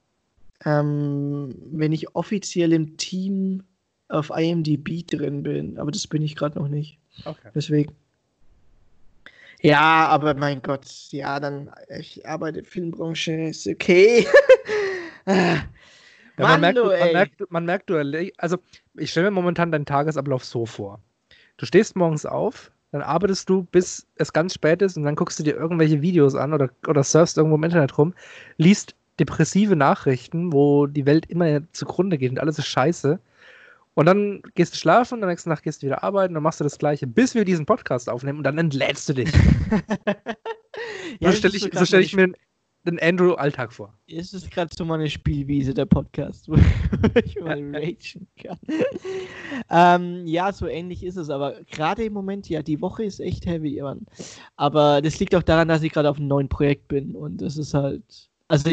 ähm, 0.64 1.54
wenn 1.72 1.92
ich 1.92 2.14
offiziell 2.14 2.72
im 2.72 2.96
Team 2.96 3.62
auf 4.08 4.30
IMDb 4.30 5.06
drin 5.06 5.42
bin, 5.42 5.78
aber 5.78 5.90
das 5.90 6.06
bin 6.06 6.22
ich 6.22 6.36
gerade 6.36 6.58
noch 6.58 6.68
nicht. 6.68 6.98
Okay. 7.24 7.50
Deswegen. 7.54 7.92
Ja, 9.66 10.06
aber 10.06 10.34
mein 10.34 10.62
Gott, 10.62 10.86
ja, 11.10 11.40
dann, 11.40 11.72
ich 11.98 12.24
arbeite 12.24 12.62
Filmbranche, 12.62 13.32
ist 13.32 13.66
okay. 13.66 14.24
ja, 15.26 15.64
man, 16.38 16.60
merkt, 16.60 16.78
du, 16.78 16.84
man, 16.84 17.12
merkt, 17.12 17.50
man 17.50 17.64
merkt, 17.64 17.90
du, 17.90 18.30
also 18.38 18.58
ich 18.94 19.10
stelle 19.10 19.26
mir 19.26 19.34
momentan 19.34 19.72
deinen 19.72 19.84
Tagesablauf 19.84 20.44
so 20.44 20.66
vor. 20.66 21.00
Du 21.56 21.66
stehst 21.66 21.96
morgens 21.96 22.24
auf, 22.24 22.70
dann 22.92 23.02
arbeitest 23.02 23.48
du, 23.48 23.64
bis 23.64 24.06
es 24.14 24.32
ganz 24.32 24.54
spät 24.54 24.82
ist 24.82 24.96
und 24.96 25.02
dann 25.02 25.16
guckst 25.16 25.40
du 25.40 25.42
dir 25.42 25.56
irgendwelche 25.56 26.00
Videos 26.00 26.36
an 26.36 26.52
oder, 26.52 26.70
oder 26.86 27.02
surfst 27.02 27.36
irgendwo 27.36 27.56
im 27.56 27.64
Internet 27.64 27.98
rum, 27.98 28.14
liest 28.58 28.94
depressive 29.18 29.74
Nachrichten, 29.74 30.52
wo 30.52 30.86
die 30.86 31.06
Welt 31.06 31.26
immer 31.26 31.60
zugrunde 31.72 32.18
geht 32.18 32.30
und 32.30 32.38
alles 32.38 32.60
ist 32.60 32.68
scheiße. 32.68 33.18
Und 33.96 34.04
dann 34.04 34.42
gehst 34.54 34.74
du 34.74 34.78
schlafen, 34.78 35.22
dann 35.22 35.30
nächste 35.30 35.48
Nacht 35.48 35.62
gehst 35.62 35.82
du 35.82 35.86
wieder 35.86 36.04
arbeiten, 36.04 36.34
dann 36.34 36.42
machst 36.42 36.60
du 36.60 36.64
das 36.64 36.76
Gleiche, 36.76 37.06
bis 37.06 37.34
wir 37.34 37.46
diesen 37.46 37.64
Podcast 37.64 38.10
aufnehmen 38.10 38.38
und 38.38 38.44
dann 38.44 38.58
entlädst 38.58 39.08
du 39.08 39.14
dich. 39.14 39.32
ja, 41.18 41.32
so 41.32 41.38
stelle 41.38 41.56
ich, 41.56 41.70
so 41.72 41.84
stell 41.86 42.02
ich 42.02 42.14
mir 42.14 42.30
den 42.84 43.00
Andrew-Alltag 43.00 43.72
vor. 43.72 43.94
Es 44.06 44.34
ist 44.34 44.50
gerade 44.50 44.70
so 44.76 44.84
meine 44.84 45.08
Spielwiese, 45.08 45.72
der 45.72 45.86
Podcast, 45.86 46.46
wo 46.48 46.56
ich 47.24 47.36
mal 47.40 47.58
ragen 47.74 48.28
kann. 48.42 48.58
ähm, 49.70 50.26
ja, 50.26 50.52
so 50.52 50.66
ähnlich 50.66 51.02
ist 51.02 51.16
es, 51.16 51.30
aber 51.30 51.54
gerade 51.70 52.04
im 52.04 52.12
Moment, 52.12 52.50
ja, 52.50 52.62
die 52.62 52.82
Woche 52.82 53.04
ist 53.04 53.18
echt 53.18 53.46
heavy, 53.46 53.80
Mann. 53.80 54.04
Aber 54.56 55.00
das 55.00 55.18
liegt 55.20 55.34
auch 55.34 55.42
daran, 55.42 55.68
dass 55.68 55.82
ich 55.82 55.90
gerade 55.90 56.10
auf 56.10 56.18
einem 56.18 56.28
neuen 56.28 56.50
Projekt 56.50 56.86
bin 56.88 57.14
und 57.14 57.40
das 57.40 57.56
ist 57.56 57.72
halt, 57.72 58.28
also 58.48 58.70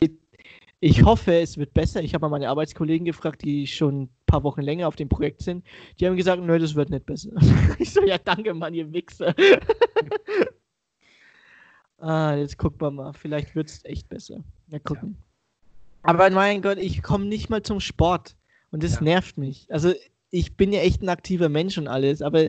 ich 0.81 1.03
hoffe, 1.05 1.33
es 1.35 1.57
wird 1.57 1.73
besser. 1.73 2.03
Ich 2.03 2.13
habe 2.13 2.23
mal 2.23 2.29
meine 2.29 2.49
Arbeitskollegen 2.49 3.05
gefragt, 3.05 3.45
die 3.45 3.67
schon 3.67 4.09
paar 4.33 4.43
Wochen 4.43 4.61
länger 4.61 4.87
auf 4.87 4.95
dem 4.95 5.09
Projekt 5.09 5.43
sind. 5.43 5.63
Die 5.99 6.07
haben 6.07 6.17
gesagt, 6.17 6.41
nö, 6.41 6.57
das 6.57 6.73
wird 6.73 6.89
nicht 6.89 7.05
besser. 7.05 7.29
ich 7.77 7.93
so, 7.93 8.03
ja, 8.03 8.17
danke, 8.17 8.51
Mann, 8.55 8.73
ihr 8.73 8.91
Wichser. 8.91 9.35
ah, 11.99 12.33
jetzt 12.33 12.57
gucken 12.57 12.81
wir 12.81 12.89
mal. 12.89 13.13
Vielleicht 13.13 13.53
wird 13.53 13.69
es 13.69 13.85
echt 13.85 14.09
besser. 14.09 14.43
Ja, 14.69 14.79
gucken. 14.79 15.17
Ja. 15.17 16.09
Aber 16.09 16.31
mein 16.31 16.63
Gott, 16.63 16.79
ich 16.79 17.03
komme 17.03 17.25
nicht 17.25 17.51
mal 17.51 17.61
zum 17.61 17.79
Sport. 17.79 18.35
Und 18.71 18.81
das 18.81 18.95
ja. 18.95 19.03
nervt 19.03 19.37
mich. 19.37 19.67
Also, 19.69 19.93
ich 20.31 20.57
bin 20.57 20.73
ja 20.73 20.81
echt 20.81 21.03
ein 21.03 21.09
aktiver 21.09 21.47
Mensch 21.47 21.77
und 21.77 21.87
alles, 21.87 22.23
aber 22.23 22.47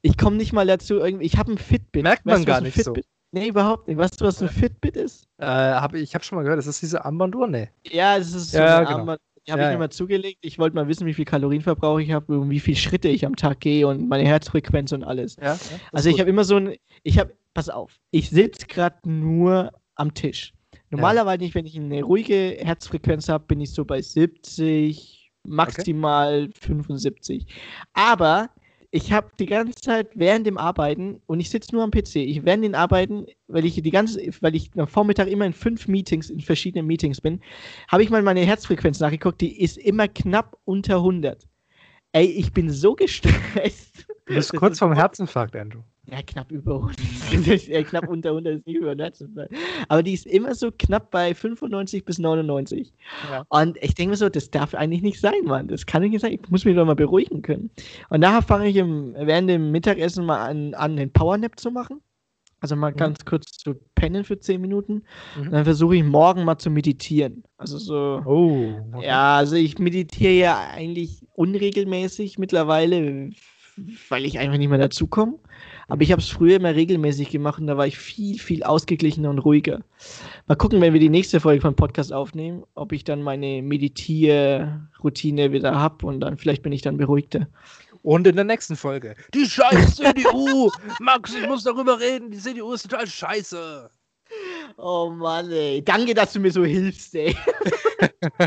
ich 0.00 0.16
komme 0.16 0.38
nicht 0.38 0.54
mal 0.54 0.66
dazu, 0.66 0.94
irgendwie. 0.94 1.26
Ich 1.26 1.36
habe 1.36 1.52
ein 1.52 1.58
Fitbit. 1.58 2.02
Merkt 2.02 2.24
man 2.24 2.36
weißt, 2.36 2.46
gar 2.46 2.62
nicht 2.62 2.72
Fitbit? 2.72 3.04
so. 3.04 3.10
Nee, 3.32 3.48
überhaupt 3.48 3.88
nicht. 3.88 3.98
Weißt 3.98 4.18
du, 4.18 4.24
was 4.24 4.40
ein 4.40 4.48
Fitbit 4.48 4.96
ist? 4.96 5.28
Äh, 5.36 5.44
hab, 5.44 5.92
ich 5.92 6.14
habe 6.14 6.24
schon 6.24 6.36
mal 6.36 6.42
gehört, 6.42 6.58
das 6.58 6.66
ist 6.66 6.80
diese 6.80 7.04
Armbanduhr? 7.04 7.46
Nee. 7.46 7.68
Ja, 7.84 8.16
das 8.16 8.32
ist 8.32 8.52
so 8.52 8.58
ja, 8.58 8.78
eine 8.78 8.86
genau. 8.86 8.98
Armband. 9.00 9.20
Die 9.46 9.52
habe 9.52 9.62
ja, 9.62 9.68
ich 9.68 9.74
mir 9.74 9.78
mal 9.78 9.90
zugelegt. 9.90 10.38
Ich 10.42 10.58
wollte 10.58 10.74
mal 10.74 10.88
wissen, 10.88 11.06
wie 11.06 11.14
viel 11.14 11.24
Kalorienverbrauch 11.24 11.98
ich 12.00 12.10
habe 12.10 12.38
und 12.38 12.50
wie 12.50 12.60
viele 12.60 12.76
Schritte 12.76 13.08
ich 13.08 13.24
am 13.24 13.36
Tag 13.36 13.60
gehe 13.60 13.86
und 13.86 14.08
meine 14.08 14.24
Herzfrequenz 14.24 14.92
und 14.92 15.04
alles. 15.04 15.36
Ja, 15.40 15.58
also 15.92 16.08
ich 16.08 16.18
habe 16.18 16.30
immer 16.30 16.44
so 16.44 16.56
ein, 16.56 16.74
ich 17.04 17.18
habe, 17.18 17.32
pass 17.54 17.68
auf, 17.68 18.00
ich 18.10 18.30
sitze 18.30 18.66
gerade 18.66 19.08
nur 19.08 19.72
am 19.94 20.14
Tisch. 20.14 20.52
Normalerweise 20.90 21.38
nicht, 21.38 21.54
wenn 21.54 21.66
ich 21.66 21.76
eine 21.76 22.02
ruhige 22.02 22.58
Herzfrequenz 22.60 23.28
habe, 23.28 23.44
bin 23.46 23.60
ich 23.60 23.72
so 23.72 23.84
bei 23.84 24.00
70, 24.00 25.30
maximal 25.44 26.44
okay. 26.48 26.66
75. 26.66 27.46
Aber 27.92 28.50
ich 28.96 29.12
habe 29.12 29.28
die 29.38 29.44
ganze 29.44 29.74
Zeit 29.74 30.08
während 30.14 30.46
dem 30.46 30.56
Arbeiten 30.56 31.20
und 31.26 31.38
ich 31.38 31.50
sitze 31.50 31.74
nur 31.74 31.84
am 31.84 31.90
PC. 31.90 32.16
Ich 32.16 32.46
während 32.46 32.64
dem 32.64 32.74
Arbeiten, 32.74 33.26
weil 33.46 33.66
ich 33.66 33.74
die 33.74 33.90
ganze, 33.90 34.20
weil 34.40 34.56
ich 34.56 34.70
am 34.74 34.88
Vormittag 34.88 35.28
immer 35.28 35.44
in 35.44 35.52
fünf 35.52 35.86
Meetings, 35.86 36.30
in 36.30 36.40
verschiedenen 36.40 36.86
Meetings 36.86 37.20
bin, 37.20 37.42
habe 37.88 38.02
ich 38.02 38.08
mal 38.08 38.22
meine 38.22 38.40
Herzfrequenz 38.40 38.98
nachgeguckt. 38.98 39.42
Die 39.42 39.60
ist 39.60 39.76
immer 39.76 40.08
knapp 40.08 40.56
unter 40.64 40.96
100. 40.96 41.46
Ey, 42.12 42.24
ich 42.24 42.54
bin 42.54 42.70
so 42.70 42.94
gestresst. 42.96 44.06
Du 44.24 44.34
bist 44.34 44.56
kurz 44.56 44.78
vorm 44.78 44.94
Herzinfarkt, 44.94 45.54
Andrew. 45.54 45.82
Ja, 46.10 46.22
knapp 46.22 46.52
über 46.52 46.76
100. 46.76 47.66
ja, 47.68 47.82
knapp 47.82 48.08
unter 48.08 48.30
100 48.30 48.58
ist 48.58 48.66
nicht 48.66 48.76
über 48.76 48.90
100. 48.90 49.24
Aber 49.88 50.02
die 50.02 50.14
ist 50.14 50.26
immer 50.26 50.54
so 50.54 50.70
knapp 50.78 51.10
bei 51.10 51.34
95 51.34 52.04
bis 52.04 52.18
99. 52.18 52.92
Ja. 53.30 53.44
Und 53.48 53.76
ich 53.82 53.94
denke 53.94 54.10
mir 54.10 54.16
so, 54.16 54.28
das 54.28 54.50
darf 54.50 54.74
eigentlich 54.74 55.02
nicht 55.02 55.20
sein, 55.20 55.44
Mann. 55.44 55.68
Das 55.68 55.84
kann 55.84 56.02
nicht 56.02 56.20
sein. 56.20 56.32
Ich 56.32 56.48
muss 56.48 56.64
mich 56.64 56.76
doch 56.76 56.86
mal 56.86 56.94
beruhigen 56.94 57.42
können. 57.42 57.70
Und 58.08 58.20
daher 58.20 58.42
fange 58.42 58.68
ich 58.68 58.76
im, 58.76 59.14
während 59.18 59.50
dem 59.50 59.72
Mittagessen 59.72 60.24
mal 60.24 60.46
an, 60.46 60.74
an 60.74 60.96
den 60.96 61.12
Powernap 61.12 61.58
zu 61.58 61.70
machen. 61.70 62.00
Also 62.60 62.74
mal 62.74 62.92
mhm. 62.92 62.96
ganz 62.96 63.24
kurz 63.24 63.58
zu 63.58 63.74
pennen 63.94 64.24
für 64.24 64.38
10 64.38 64.60
Minuten. 64.60 65.02
Mhm. 65.36 65.42
Und 65.42 65.52
dann 65.52 65.64
versuche 65.64 65.96
ich 65.96 66.04
morgen 66.04 66.44
mal 66.44 66.58
zu 66.58 66.70
meditieren. 66.70 67.44
Also 67.58 67.78
so. 67.78 68.22
Oh. 68.24 68.74
Okay. 68.94 69.06
Ja, 69.06 69.36
also 69.36 69.56
ich 69.56 69.78
meditiere 69.78 70.32
ja 70.32 70.68
eigentlich 70.72 71.26
unregelmäßig 71.34 72.38
mittlerweile, 72.38 73.30
weil 74.08 74.24
ich 74.24 74.38
einfach 74.38 74.58
nicht 74.58 74.68
mehr 74.68 74.78
dazu 74.78 75.06
komme. 75.06 75.38
Aber 75.88 76.02
ich 76.02 76.10
habe 76.10 76.20
es 76.20 76.28
früher 76.28 76.56
immer 76.56 76.74
regelmäßig 76.74 77.30
gemacht 77.30 77.60
und 77.60 77.68
da 77.68 77.76
war 77.76 77.86
ich 77.86 77.96
viel, 77.96 78.38
viel 78.38 78.64
ausgeglichener 78.64 79.30
und 79.30 79.38
ruhiger. 79.38 79.82
Mal 80.48 80.56
gucken, 80.56 80.80
wenn 80.80 80.92
wir 80.92 81.00
die 81.00 81.08
nächste 81.08 81.38
Folge 81.38 81.60
vom 81.60 81.76
Podcast 81.76 82.12
aufnehmen, 82.12 82.64
ob 82.74 82.92
ich 82.92 83.04
dann 83.04 83.22
meine 83.22 83.62
Meditierroutine 83.62 85.52
wieder 85.52 85.74
habe 85.76 86.06
und 86.06 86.20
dann 86.20 86.38
vielleicht 86.38 86.62
bin 86.62 86.72
ich 86.72 86.82
dann 86.82 86.96
beruhigter. 86.96 87.46
Und 88.02 88.26
in 88.26 88.36
der 88.36 88.44
nächsten 88.44 88.76
Folge. 88.76 89.16
Die 89.34 89.46
scheiß 89.46 89.96
CDU! 89.96 90.70
Max, 91.00 91.34
ich 91.34 91.46
muss 91.46 91.64
darüber 91.64 91.98
reden. 91.98 92.30
Die 92.30 92.38
CDU 92.38 92.72
ist 92.72 92.88
total 92.88 93.06
scheiße. 93.06 93.90
Oh 94.76 95.10
Mann, 95.10 95.50
ey. 95.50 95.82
Danke, 95.84 96.14
dass 96.14 96.32
du 96.32 96.40
mir 96.40 96.52
so 96.52 96.64
hilfst, 96.64 97.14
ey. 97.14 97.36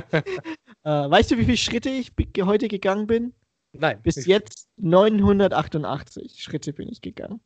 äh, 0.84 1.10
weißt 1.10 1.32
du, 1.32 1.38
wie 1.38 1.46
viele 1.46 1.58
Schritte 1.58 1.90
ich 1.90 2.12
heute 2.42 2.68
gegangen 2.68 3.08
bin? 3.08 3.34
Nein. 3.74 4.00
Bis 4.02 4.26
jetzt 4.26 4.68
988 4.78 6.42
Schritte 6.42 6.74
bin 6.74 6.90
ich 6.90 7.02
gegangen. 7.02 7.40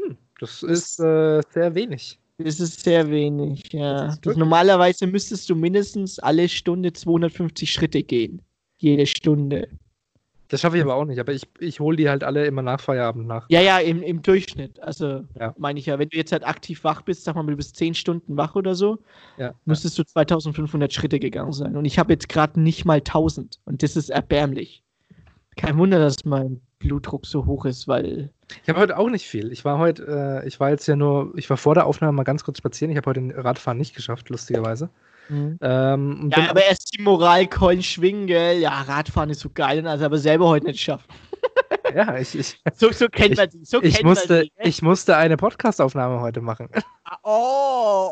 Hm, 0.00 0.16
das 0.40 0.62
ist 0.62 1.00
äh, 1.00 1.40
sehr 1.50 1.74
wenig. 1.74 2.18
Das 2.38 2.60
ist 2.60 2.84
sehr 2.84 3.10
wenig, 3.10 3.72
ja. 3.72 4.08
Das 4.08 4.20
das 4.20 4.36
normalerweise 4.36 5.06
müsstest 5.06 5.48
du 5.48 5.56
mindestens 5.56 6.18
alle 6.18 6.48
Stunde 6.48 6.92
250 6.92 7.72
Schritte 7.72 8.02
gehen. 8.02 8.42
Jede 8.78 9.06
Stunde. 9.06 9.68
Das 10.48 10.60
schaffe 10.60 10.76
ich 10.76 10.82
aber 10.82 10.94
auch 10.94 11.04
nicht, 11.04 11.18
aber 11.18 11.32
ich, 11.32 11.42
ich 11.58 11.80
hole 11.80 11.96
die 11.96 12.08
halt 12.08 12.22
alle 12.22 12.46
immer 12.46 12.62
nach 12.62 12.80
Feierabend 12.80 13.26
nach. 13.26 13.46
Ja, 13.48 13.60
ja, 13.60 13.78
im, 13.78 14.02
im 14.02 14.22
Durchschnitt. 14.22 14.80
Also 14.80 15.24
ja. 15.40 15.54
meine 15.58 15.78
ich 15.78 15.86
ja, 15.86 15.98
wenn 15.98 16.08
du 16.08 16.16
jetzt 16.16 16.30
halt 16.30 16.46
aktiv 16.46 16.84
wach 16.84 17.02
bist, 17.02 17.24
sag 17.24 17.34
mal, 17.34 17.44
du 17.44 17.56
bist 17.56 17.74
10 17.76 17.94
Stunden 17.94 18.36
wach 18.36 18.54
oder 18.54 18.74
so, 18.74 18.98
ja, 19.38 19.54
müsstest 19.64 19.98
ja. 19.98 20.04
du 20.04 20.10
2500 20.10 20.92
Schritte 20.92 21.18
gegangen 21.18 21.52
sein. 21.52 21.76
Und 21.76 21.84
ich 21.84 21.98
habe 21.98 22.12
jetzt 22.12 22.28
gerade 22.28 22.60
nicht 22.60 22.84
mal 22.84 22.98
1000 22.98 23.60
und 23.64 23.82
das 23.82 23.96
ist 23.96 24.10
erbärmlich. 24.10 24.84
Kein 25.56 25.78
Wunder, 25.78 25.98
dass 25.98 26.24
mein 26.24 26.60
Blutdruck 26.78 27.26
so 27.26 27.46
hoch 27.46 27.64
ist, 27.64 27.88
weil. 27.88 28.30
Ich 28.62 28.68
habe 28.68 28.78
heute 28.78 28.98
auch 28.98 29.08
nicht 29.08 29.26
viel. 29.26 29.50
Ich 29.52 29.64
war 29.64 29.78
heute, 29.78 30.42
äh, 30.44 30.46
ich 30.46 30.60
war 30.60 30.70
jetzt 30.70 30.86
ja 30.86 30.94
nur, 30.94 31.32
ich 31.36 31.50
war 31.50 31.56
vor 31.56 31.74
der 31.74 31.86
Aufnahme 31.86 32.12
mal 32.12 32.22
ganz 32.22 32.44
kurz 32.44 32.58
spazieren. 32.58 32.90
Ich 32.90 32.96
habe 32.96 33.10
heute 33.10 33.20
den 33.20 33.32
Radfahren 33.32 33.78
nicht 33.78 33.96
geschafft, 33.96 34.28
lustigerweise. 34.28 34.90
Mhm. 35.28 35.58
Ähm, 35.60 36.30
ja, 36.36 36.50
aber 36.50 36.64
erst 36.64 36.96
die 36.96 37.02
Moralcoin 37.02 37.82
schwingen, 37.82 38.26
gell? 38.26 38.60
Ja, 38.60 38.82
Radfahren 38.82 39.30
ist 39.30 39.40
so 39.40 39.50
geil, 39.52 39.86
also 39.86 40.04
aber 40.04 40.18
selber 40.18 40.46
heute 40.46 40.66
nicht 40.66 40.80
schaffen. 40.80 41.08
ja, 41.94 42.16
ich, 42.18 42.38
ich 42.38 42.60
so, 42.74 42.92
so 42.92 43.08
kennt 43.08 43.36
man 43.36 43.48
die. 43.50 43.64
So 43.64 43.82
ich, 43.82 44.02
musste, 44.04 44.42
die, 44.42 44.52
ich 44.58 44.82
musste 44.82 45.16
eine 45.16 45.36
Podcastaufnahme 45.36 46.20
heute 46.20 46.40
machen. 46.40 46.68
Ah, 47.04 47.18
oh, 47.24 48.10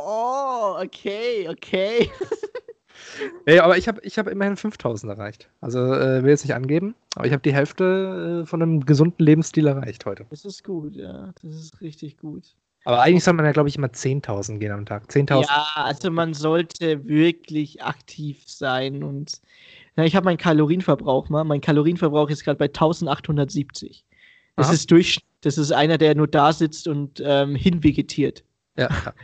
oh, 0.78 0.82
okay, 0.82 1.48
okay. 1.48 2.10
Ja, 3.46 3.64
aber 3.64 3.76
ich 3.76 3.88
habe 3.88 4.00
ich 4.02 4.18
hab 4.18 4.28
immerhin 4.28 4.56
5000 4.56 5.12
erreicht. 5.12 5.48
Also 5.60 5.78
äh, 5.78 6.22
will 6.22 6.30
jetzt 6.30 6.44
nicht 6.44 6.54
angeben, 6.54 6.94
aber 7.14 7.26
ich 7.26 7.32
habe 7.32 7.42
die 7.42 7.54
Hälfte 7.54 8.42
äh, 8.42 8.46
von 8.46 8.62
einem 8.62 8.84
gesunden 8.84 9.24
Lebensstil 9.24 9.66
erreicht 9.66 10.06
heute. 10.06 10.26
Das 10.30 10.44
ist 10.44 10.64
gut, 10.64 10.96
ja. 10.96 11.32
Das 11.42 11.54
ist 11.54 11.80
richtig 11.80 12.18
gut. 12.18 12.54
Aber 12.84 13.00
eigentlich 13.00 13.24
soll 13.24 13.34
man 13.34 13.46
ja, 13.46 13.52
glaube 13.52 13.68
ich, 13.68 13.76
immer 13.76 13.86
10.000 13.86 14.58
gehen 14.58 14.72
am 14.72 14.84
Tag. 14.84 15.08
10.000. 15.10 15.42
Ja, 15.42 15.66
also 15.74 16.10
man 16.10 16.34
sollte 16.34 17.06
wirklich 17.06 17.82
aktiv 17.82 18.42
sein 18.46 19.02
und 19.02 19.40
na, 19.96 20.04
ich 20.04 20.16
habe 20.16 20.24
meinen 20.24 20.38
Kalorienverbrauch 20.38 21.28
mal. 21.28 21.44
Mein 21.44 21.60
Kalorienverbrauch 21.60 22.28
ist 22.28 22.44
gerade 22.44 22.58
bei 22.58 22.66
1870. 22.66 24.04
Das 24.56 24.66
Aha. 24.66 24.74
ist 24.74 24.90
durch, 24.90 25.20
das 25.40 25.56
ist 25.56 25.72
einer, 25.72 25.98
der 25.98 26.14
nur 26.14 26.28
da 26.28 26.52
sitzt 26.52 26.88
und 26.88 27.22
ähm, 27.24 27.54
hinvegetiert. 27.54 28.44
Ja. 28.76 28.88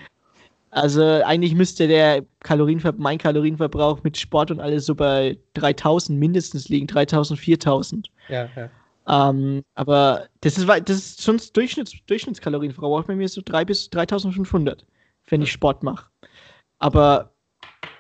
Also 0.71 1.03
eigentlich 1.03 1.55
müsste 1.55 1.89
der 1.89 2.25
Kalorienver 2.41 2.95
mein 2.97 3.19
Kalorienverbrauch 3.19 4.03
mit 4.05 4.17
Sport 4.17 4.53
und 4.53 4.61
alles 4.61 4.87
so 4.87 4.95
bei 4.95 5.37
3000 5.55 6.19
mindestens 6.19 6.69
liegen, 6.69 6.87
3000, 6.87 7.39
4000. 7.39 8.11
Ja, 8.29 8.49
ja. 8.55 8.71
Ähm, 9.09 9.63
aber 9.75 10.29
das 10.43 10.59
ist, 10.59 10.69
das 10.69 10.97
ist 10.97 11.21
sonst 11.21 11.57
Durchschnitts, 11.57 11.95
Durchschnittskalorienverbrauch 12.07 13.05
bei 13.05 13.17
mir 13.17 13.29
so 13.29 13.43
3 13.45 13.65
bis 13.65 13.91
3500, 13.91 14.87
wenn 15.29 15.43
ich 15.43 15.51
Sport 15.51 15.83
mache. 15.83 16.07
Aber 16.79 17.33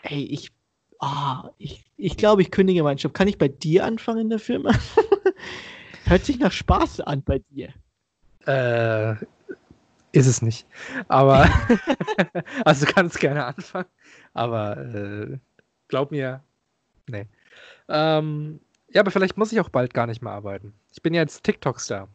hey, 0.02 0.22
ich, 0.22 0.52
oh, 1.00 1.48
ich, 1.58 1.84
ich 1.96 2.16
glaube, 2.16 2.42
ich 2.42 2.52
kündige 2.52 2.84
meinen 2.84 2.98
Job. 2.98 3.14
Kann 3.14 3.26
ich 3.26 3.38
bei 3.38 3.48
dir 3.48 3.84
anfangen 3.84 4.20
in 4.20 4.30
der 4.30 4.38
Firma? 4.38 4.72
Hört 6.04 6.24
sich 6.24 6.38
nach 6.38 6.52
Spaß 6.52 7.00
an 7.00 7.22
bei 7.24 7.40
dir. 7.50 7.70
Äh, 8.46 9.16
ist 10.12 10.26
es 10.26 10.42
nicht. 10.42 10.66
Aber, 11.08 11.48
also 12.64 12.86
du 12.86 12.92
kannst 12.92 13.20
gerne 13.20 13.44
anfangen. 13.44 13.88
Aber 14.34 14.76
äh, 14.76 15.38
glaub 15.88 16.10
mir, 16.10 16.42
nee. 17.06 17.26
Ähm, 17.88 18.60
ja, 18.92 19.00
aber 19.00 19.10
vielleicht 19.10 19.36
muss 19.36 19.52
ich 19.52 19.60
auch 19.60 19.68
bald 19.68 19.94
gar 19.94 20.06
nicht 20.06 20.22
mehr 20.22 20.32
arbeiten. 20.32 20.72
Ich 20.92 21.02
bin 21.02 21.14
ja 21.14 21.22
jetzt 21.22 21.44
TikTok-Star. 21.44 22.08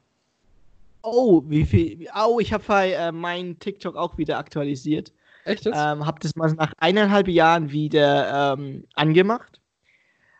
Oh, 1.01 1.43
wie 1.47 1.65
viel? 1.65 2.07
Oh, 2.15 2.39
ich 2.39 2.51
habe 2.51 2.63
äh, 2.73 3.11
meinen 3.11 3.59
TikTok 3.59 3.95
auch 3.95 4.17
wieder 4.17 4.37
aktualisiert. 4.37 5.13
Echt 5.45 5.65
jetzt? 5.65 5.77
Ähm, 5.77 6.05
habe 6.05 6.19
das 6.19 6.35
mal 6.35 6.51
nach 6.53 6.73
eineinhalb 6.77 7.27
Jahren 7.27 7.71
wieder 7.71 8.53
ähm, 8.53 8.85
angemacht. 8.95 9.61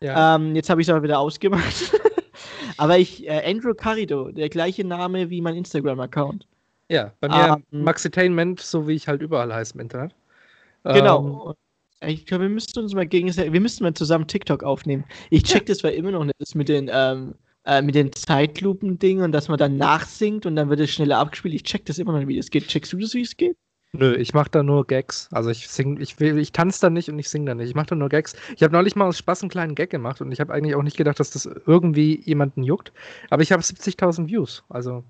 ja. 0.01 0.35
Ähm, 0.35 0.55
jetzt 0.55 0.69
habe 0.69 0.81
ich 0.81 0.87
es 0.87 0.91
aber 0.91 1.03
wieder 1.03 1.19
ausgemacht. 1.19 1.93
aber 2.77 2.97
ich, 2.97 3.27
äh, 3.27 3.43
Andrew 3.45 3.75
Carrido, 3.75 4.31
der 4.31 4.49
gleiche 4.49 4.83
Name 4.83 5.29
wie 5.29 5.41
mein 5.41 5.55
Instagram-Account. 5.55 6.47
Ja, 6.89 7.11
bei 7.19 7.29
mir 7.29 7.57
ähm, 7.71 7.83
Maxitainment, 7.83 8.59
so 8.59 8.87
wie 8.87 8.93
ich 8.93 9.07
halt 9.07 9.21
überall 9.21 9.53
heiße 9.53 9.73
im 9.73 9.81
Internet. 9.81 10.13
Genau. 10.83 11.55
Ich 12.01 12.25
glaube, 12.25 12.43
wir 12.43 12.49
müssten 12.49 12.79
uns 12.79 12.93
mal 12.93 13.07
gegenseitig, 13.07 13.53
wir 13.53 13.61
müssten 13.61 13.83
mal 13.83 13.93
zusammen 13.93 14.27
TikTok 14.27 14.63
aufnehmen. 14.63 15.05
Ich 15.29 15.43
check 15.43 15.65
das 15.65 15.79
zwar 15.79 15.91
immer 15.91 16.11
noch 16.11 16.23
nicht, 16.25 16.35
das 16.39 16.53
mit 16.53 16.69
den, 16.69 16.89
ähm, 16.93 17.33
äh, 17.65 17.81
mit 17.81 17.95
den 17.95 18.11
Zeitlupen-Dingen 18.11 19.23
und 19.23 19.31
dass 19.31 19.47
man 19.47 19.57
dann 19.57 19.77
nachsingt 19.77 20.45
und 20.45 20.55
dann 20.55 20.69
wird 20.69 20.79
es 20.81 20.91
schneller 20.91 21.17
abgespielt. 21.17 21.55
Ich 21.55 21.63
check 21.63 21.85
das 21.85 21.97
immer 21.97 22.11
noch 22.11 22.19
nicht, 22.19 22.27
wie 22.27 22.37
das 22.37 22.51
geht. 22.51 22.67
Checkst 22.67 22.93
du 22.93 22.97
das, 22.97 23.13
wie 23.15 23.21
es 23.21 23.35
geht? 23.35 23.57
Ähm, 23.93 23.99
nö, 23.99 24.15
ich 24.15 24.33
mache 24.33 24.51
da 24.51 24.61
nur 24.61 24.85
Gags. 24.85 25.29
Also 25.31 25.49
ich 25.49 25.67
sing, 25.67 25.99
ich, 25.99 26.19
will- 26.19 26.37
ich 26.37 26.51
tanze 26.51 26.81
da 26.81 26.89
nicht 26.91 27.09
und 27.09 27.17
ich 27.17 27.29
singe 27.29 27.45
da 27.45 27.55
nicht. 27.55 27.69
Ich 27.69 27.75
mache 27.75 27.87
da 27.87 27.95
nur 27.95 28.09
Gags. 28.09 28.35
Ich 28.55 28.61
habe 28.61 28.73
neulich 28.73 28.95
mal 28.95 29.07
aus 29.07 29.17
Spaß 29.17 29.41
einen 29.41 29.49
kleinen 29.49 29.73
Gag 29.73 29.89
gemacht 29.89 30.21
und 30.21 30.31
ich 30.31 30.39
habe 30.39 30.53
eigentlich 30.53 30.75
auch 30.75 30.83
nicht 30.83 30.97
gedacht, 30.97 31.19
dass 31.19 31.31
das 31.31 31.45
irgendwie 31.65 32.21
jemanden 32.25 32.61
juckt. 32.61 32.91
Aber 33.31 33.41
ich 33.41 33.51
habe 33.51 33.63
70.000 33.63 34.27
Views. 34.27 34.63
Also 34.69 35.03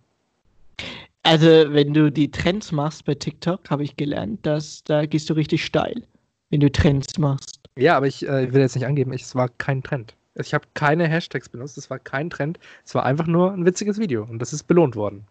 Also, 1.26 1.48
wenn 1.48 1.92
du 1.92 2.12
die 2.12 2.30
Trends 2.30 2.72
machst 2.72 3.06
bei 3.06 3.16
TikTok, 3.16 3.72
habe 3.72 3.84
ich 3.84 3.96
gelernt, 3.98 4.46
dass 4.46 4.84
da 4.84 5.08
gehst 5.08 5.28
du 5.28 5.34
richtig 5.34 5.66
steil, 5.66 6.04
wenn 6.52 6.60
du 6.60 6.72
Trends 6.72 7.18
machst. 7.18 7.62
Ja, 7.76 7.98
aber 7.98 8.06
ich 8.06 8.28
äh, 8.28 8.54
will 8.54 8.62
jetzt 8.62 8.76
nicht 8.76 8.86
angeben, 8.86 9.12
ich, 9.12 9.24
es 9.24 9.34
war 9.34 9.50
kein 9.50 9.82
Trend. 9.82 10.14
Ich 10.36 10.54
habe 10.54 10.66
keine 10.76 11.08
Hashtags 11.08 11.50
benutzt, 11.50 11.80
es 11.80 11.90
war 11.90 11.98
kein 11.98 12.30
Trend. 12.30 12.60
Es 12.86 12.94
war 12.94 13.06
einfach 13.06 13.26
nur 13.26 13.52
ein 13.52 13.66
witziges 13.66 13.98
Video 13.98 14.24
und 14.24 14.38
das 14.38 14.54
ist 14.54 14.66
belohnt 14.66 14.96
worden. 14.96 15.26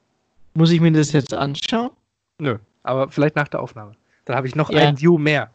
Muss 0.55 0.73
ich 0.73 0.81
mir 0.81 0.91
das 0.91 1.13
jetzt 1.13 1.33
anschauen? 1.33 1.91
Nö, 2.41 2.59
aber 2.83 3.09
vielleicht 3.09 3.37
nach 3.37 3.47
der 3.49 3.63
Aufnahme. 3.63 3.93
Dann 4.25 4.35
habe 4.35 4.49
ich 4.49 4.57
noch 4.57 4.71
Ja. 4.71 4.89
ein 4.89 5.01
View 5.01 5.17
mehr. 5.17 5.51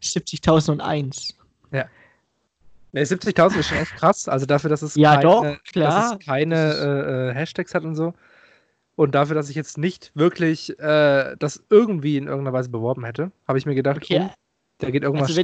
70.001. 0.00 1.34
Ne, 2.92 3.04
70.000 3.04 3.58
ist 3.58 3.68
schon 3.68 3.78
echt 3.78 3.94
krass. 3.96 4.28
Also 4.28 4.46
dafür, 4.46 4.70
dass 4.70 4.82
es 4.82 4.96
Ja, 4.96 5.16
keine, 5.16 5.22
doch, 5.22 5.56
dass 5.74 6.12
es 6.12 6.18
keine 6.26 6.56
äh, 6.56 7.30
äh, 7.30 7.34
Hashtags 7.34 7.74
hat 7.74 7.84
und 7.84 7.94
so. 7.94 8.14
Und 9.00 9.14
dafür, 9.14 9.34
dass 9.34 9.48
ich 9.48 9.56
jetzt 9.56 9.78
nicht 9.78 10.12
wirklich 10.14 10.78
äh, 10.78 11.34
das 11.38 11.64
irgendwie 11.70 12.18
in 12.18 12.26
irgendeiner 12.26 12.52
Weise 12.52 12.68
beworben 12.68 13.06
hätte, 13.06 13.32
habe 13.48 13.56
ich 13.56 13.64
mir 13.64 13.74
gedacht, 13.74 13.96
Okay, 13.96 14.26
oh, 14.28 14.34
da 14.76 14.90
geht 14.90 15.04
irgendwas 15.04 15.30
also 15.30 15.42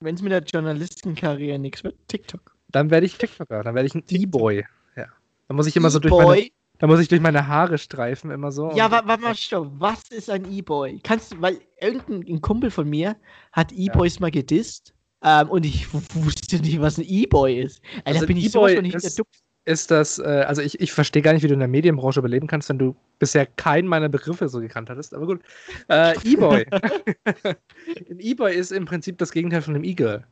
wenn 0.00 0.14
es 0.16 0.22
mit 0.22 0.32
der 0.32 0.42
Journalistenkarriere 0.42 1.60
nichts 1.60 1.84
wird, 1.84 1.94
TikTok. 2.08 2.56
Dann 2.66 2.90
werde 2.90 3.06
ich 3.06 3.16
TikToker, 3.16 3.62
dann 3.62 3.76
werde 3.76 3.86
ich 3.86 3.94
ein 3.94 4.02
E-Boy. 4.08 4.66
Ja. 4.96 5.06
Dann 5.46 5.56
muss 5.56 5.68
ich 5.68 5.76
immer 5.76 5.88
so 5.88 6.00
durch 6.00 6.12
meine, 6.12 6.48
dann 6.78 6.90
muss 6.90 6.98
ich 6.98 7.06
durch 7.06 7.20
meine 7.20 7.46
Haare 7.46 7.78
streifen, 7.78 8.32
immer 8.32 8.50
so. 8.50 8.72
Ja, 8.72 8.90
warte 8.90 9.22
mal, 9.22 9.36
stopp. 9.36 9.70
Was 9.78 10.02
ist 10.10 10.28
ein 10.28 10.50
E-Boy? 10.50 10.98
Kannst 11.04 11.30
du, 11.30 11.40
weil 11.40 11.60
irgendein 11.80 12.26
ein 12.26 12.40
Kumpel 12.40 12.72
von 12.72 12.90
mir 12.90 13.14
hat 13.52 13.70
E-Boys 13.70 14.18
mal 14.18 14.32
gedisst. 14.32 14.94
Ähm, 15.22 15.48
und 15.48 15.64
ich 15.64 15.94
wusste 15.94 16.56
nicht, 16.56 16.80
was 16.80 16.98
ein 16.98 17.04
E-Boy 17.06 17.60
ist. 17.60 17.80
Also 18.04 18.18
da 18.18 18.26
bin 18.26 18.36
ich 18.36 18.50
sowas 18.50 18.72
E-Boy 18.72 18.76
von 18.76 18.84
hinter 18.86 19.10
duck. 19.10 19.28
Ist 19.64 19.90
das, 19.90 20.18
äh, 20.18 20.44
also 20.46 20.62
ich, 20.62 20.80
ich 20.80 20.92
verstehe 20.92 21.22
gar 21.22 21.32
nicht, 21.32 21.42
wie 21.42 21.48
du 21.48 21.54
in 21.54 21.60
der 21.60 21.68
Medienbranche 21.68 22.20
überleben 22.20 22.46
kannst, 22.46 22.68
wenn 22.68 22.78
du 22.78 22.96
bisher 23.18 23.46
keinen 23.46 23.86
meiner 23.86 24.08
Begriffe 24.08 24.48
so 24.48 24.60
gekannt 24.60 24.88
hattest. 24.90 25.14
Aber 25.14 25.26
gut. 25.26 25.42
Äh, 25.88 26.14
E-Boy. 26.24 26.66
Ein 28.10 28.18
E-Boy 28.18 28.54
ist 28.54 28.72
im 28.72 28.84
Prinzip 28.86 29.18
das 29.18 29.32
Gegenteil 29.32 29.62
von 29.62 29.74
einem 29.74 29.84
E-Girl. 29.84 30.24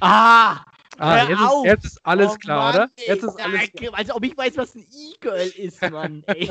Ah! 0.00 0.64
Ah, 1.00 1.28
jetzt 1.28 1.40
ist, 1.40 1.64
jetzt 1.64 1.84
ist 1.84 2.00
alles 2.04 2.32
Oh 2.32 2.36
klar, 2.38 2.72
Mann, 2.72 2.74
oder? 2.74 2.90
ey, 2.96 3.04
Jetzt 3.14 3.22
ist 3.22 3.40
alles 3.40 3.60
danke. 3.72 3.94
Als 3.94 4.10
ob 4.10 4.24
ich 4.24 4.36
weiß, 4.36 4.56
was 4.56 4.74
ein 4.74 4.84
E-Girl 4.92 5.46
ist, 5.56 5.80
Mann. 5.90 6.24
Ey. 6.26 6.50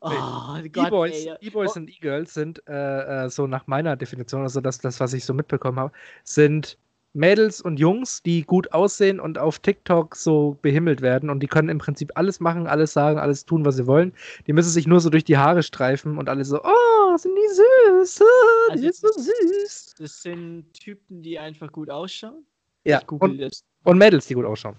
oh 0.00 0.56
E-Boys. 0.62 1.26
E-Boys 1.40 1.70
Oh. 1.74 1.80
und 1.80 1.88
E-Girls 1.88 2.34
sind, 2.34 2.62
äh, 2.68 3.24
äh, 3.24 3.30
so 3.30 3.46
nach 3.46 3.66
meiner 3.66 3.96
Definition, 3.96 4.42
also 4.42 4.60
das, 4.60 4.78
das, 4.78 5.00
was 5.00 5.14
ich 5.14 5.24
so 5.24 5.32
mitbekommen 5.32 5.78
habe, 5.78 5.92
sind 6.24 6.76
Mädels 7.16 7.60
und 7.60 7.80
Jungs, 7.80 8.22
die 8.22 8.42
gut 8.42 8.72
aussehen 8.72 9.18
und 9.18 9.38
auf 9.38 9.58
TikTok 9.58 10.14
so 10.14 10.58
behimmelt 10.62 11.00
werden 11.00 11.30
und 11.30 11.40
die 11.40 11.46
können 11.46 11.68
im 11.68 11.78
Prinzip 11.78 12.12
alles 12.14 12.40
machen, 12.40 12.66
alles 12.66 12.92
sagen, 12.92 13.18
alles 13.18 13.46
tun, 13.46 13.64
was 13.64 13.76
sie 13.76 13.86
wollen. 13.86 14.12
Die 14.46 14.52
müssen 14.52 14.70
sich 14.70 14.86
nur 14.86 15.00
so 15.00 15.10
durch 15.10 15.24
die 15.24 15.38
Haare 15.38 15.62
streifen 15.62 16.18
und 16.18 16.28
alle 16.28 16.44
so, 16.44 16.60
oh, 16.62 17.16
sind 17.16 17.34
die 17.34 17.54
süß, 17.54 18.20
ah, 18.20 18.24
die 18.68 18.72
Also 18.72 18.88
ist 18.88 19.00
so 19.00 19.08
süß. 19.08 19.94
Das 19.98 20.22
sind 20.22 20.72
Typen, 20.74 21.22
die 21.22 21.38
einfach 21.38 21.72
gut 21.72 21.90
ausschauen. 21.90 22.44
Ja, 22.84 23.00
und, 23.08 23.64
und 23.82 23.98
Mädels, 23.98 24.26
die 24.26 24.34
gut 24.34 24.44
ausschauen. 24.44 24.76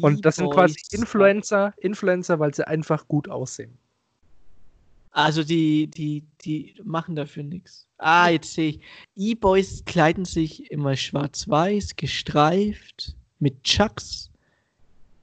Und 0.00 0.26
das 0.26 0.36
sind 0.36 0.50
quasi. 0.50 0.76
Influencer, 0.90 1.72
Influencer, 1.78 2.38
weil 2.40 2.52
sie 2.52 2.66
einfach 2.66 3.06
gut 3.06 3.28
aussehen. 3.28 3.78
Also 5.14 5.44
die, 5.44 5.86
die, 5.86 6.24
die 6.44 6.74
machen 6.82 7.14
dafür 7.14 7.44
nichts. 7.44 7.86
Ah, 7.98 8.30
jetzt 8.30 8.52
sehe 8.52 8.70
ich. 8.70 8.80
E-Boys 9.14 9.84
kleiden 9.84 10.24
sich 10.24 10.68
immer 10.72 10.96
schwarz-weiß, 10.96 11.94
gestreift, 11.94 13.14
mit 13.38 13.62
Chucks. 13.62 14.28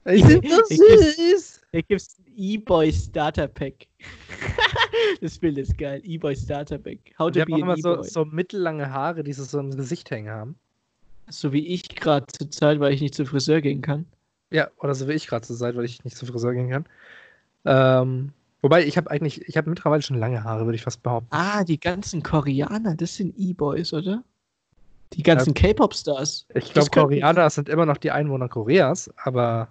Die 0.08 0.22
sind 0.22 0.48
so 0.48 0.62
süß. 0.64 1.60
Da 1.72 1.80
gibt 1.82 2.00
es 2.00 2.18
ein 2.18 2.32
E-Boy 2.34 2.90
Starter 2.90 3.46
Pack. 3.46 3.86
das 5.20 5.38
Bild 5.38 5.58
ist 5.58 5.76
geil. 5.76 6.00
E-Boy 6.04 6.36
Starter 6.36 6.78
Pack. 6.78 6.98
How 7.18 7.30
Die 7.30 7.40
to 7.40 7.42
haben 7.42 7.48
be 7.48 7.56
auch 7.56 7.72
an 7.72 7.78
immer 7.78 8.02
so, 8.02 8.02
so 8.02 8.24
mittellange 8.24 8.90
Haare, 8.90 9.22
die 9.22 9.34
sie 9.34 9.44
so 9.44 9.60
im 9.60 9.76
Gesicht 9.76 10.10
hängen 10.10 10.30
haben. 10.30 10.56
So 11.28 11.52
wie 11.52 11.66
ich 11.66 11.86
gerade 11.90 12.26
zur 12.28 12.50
Zeit, 12.50 12.80
weil 12.80 12.94
ich 12.94 13.02
nicht 13.02 13.14
zum 13.14 13.26
Friseur 13.26 13.60
gehen 13.60 13.82
kann. 13.82 14.06
Ja, 14.50 14.70
oder 14.78 14.94
so 14.94 15.06
wie 15.06 15.12
ich 15.12 15.26
gerade 15.26 15.46
zur 15.46 15.56
Zeit, 15.56 15.76
weil 15.76 15.84
ich 15.84 16.02
nicht 16.02 16.16
zum 16.16 16.28
Friseur 16.28 16.54
gehen 16.54 16.70
kann. 16.70 16.86
Ähm, 17.66 18.32
wobei, 18.62 18.84
ich 18.84 18.96
habe 18.96 19.10
eigentlich, 19.10 19.46
ich 19.46 19.56
habe 19.56 19.68
mittlerweile 19.68 20.02
schon 20.02 20.18
lange 20.18 20.42
Haare, 20.42 20.64
würde 20.64 20.76
ich 20.76 20.82
fast 20.82 21.02
behaupten. 21.02 21.28
Ah, 21.30 21.64
die 21.64 21.78
ganzen 21.78 22.22
Koreaner, 22.22 22.94
das 22.94 23.16
sind 23.16 23.34
E-Boys, 23.36 23.92
oder? 23.92 24.24
Die 25.12 25.22
ganzen 25.22 25.52
K-Pop-Stars. 25.52 26.46
Ich 26.54 26.72
glaube, 26.72 26.90
Koreaner 26.90 27.50
sind 27.50 27.68
immer 27.68 27.84
noch 27.84 27.98
die 27.98 28.10
Einwohner 28.10 28.48
Koreas, 28.48 29.10
aber 29.16 29.68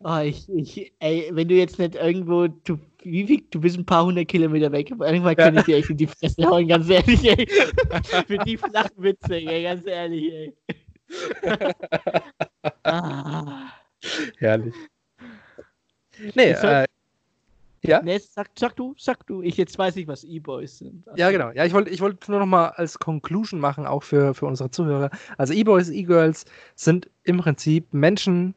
Oh, 0.00 0.18
ich, 0.24 0.48
ich, 0.48 0.92
ey, 0.98 1.30
wenn 1.32 1.48
du 1.48 1.54
jetzt 1.54 1.78
nicht 1.78 1.94
irgendwo, 1.94 2.48
du, 2.48 2.78
wie 3.02 3.26
viel, 3.26 3.42
du 3.50 3.60
bist 3.60 3.78
ein 3.78 3.86
paar 3.86 4.04
hundert 4.04 4.28
Kilometer 4.28 4.72
weg, 4.72 4.90
irgendwann 4.90 5.36
kann 5.36 5.56
ich 5.56 5.64
dir 5.64 5.76
echt 5.76 5.90
in 5.90 5.96
die 5.96 6.06
Fresse 6.06 6.44
hauen, 6.44 6.68
ganz 6.68 6.88
ehrlich, 6.88 7.24
ey. 7.24 7.46
Für 8.26 8.38
die 8.38 8.56
flachen 8.56 9.02
Witze, 9.02 9.36
ey, 9.36 9.62
ganz 9.62 9.86
ehrlich, 9.86 10.32
ey. 10.32 10.54
ah. 12.84 13.70
herrlich. 14.38 14.74
Nee, 16.34 16.50
äh, 16.50 16.86
ja? 17.86 18.02
Nee, 18.02 18.18
sag, 18.18 18.50
sag 18.58 18.76
du, 18.76 18.94
sag 18.96 19.26
du. 19.26 19.42
Ich 19.42 19.56
jetzt 19.56 19.78
weiß 19.78 19.96
nicht, 19.96 20.08
was 20.08 20.24
E-Boys 20.24 20.78
sind. 20.78 21.04
Ja, 21.16 21.30
genau. 21.30 21.50
Ja, 21.50 21.64
ich 21.64 21.72
wollte 21.74 21.90
ich 21.90 22.00
wollt 22.00 22.28
nur 22.28 22.38
noch 22.38 22.46
mal 22.46 22.68
als 22.68 22.98
Conclusion 22.98 23.60
machen, 23.60 23.86
auch 23.86 24.02
für, 24.02 24.34
für 24.34 24.46
unsere 24.46 24.70
Zuhörer. 24.70 25.10
Also 25.36 25.52
E-Boys, 25.52 25.90
E-Girls 25.90 26.46
sind 26.76 27.10
im 27.24 27.38
Prinzip 27.38 27.92
Menschen, 27.92 28.54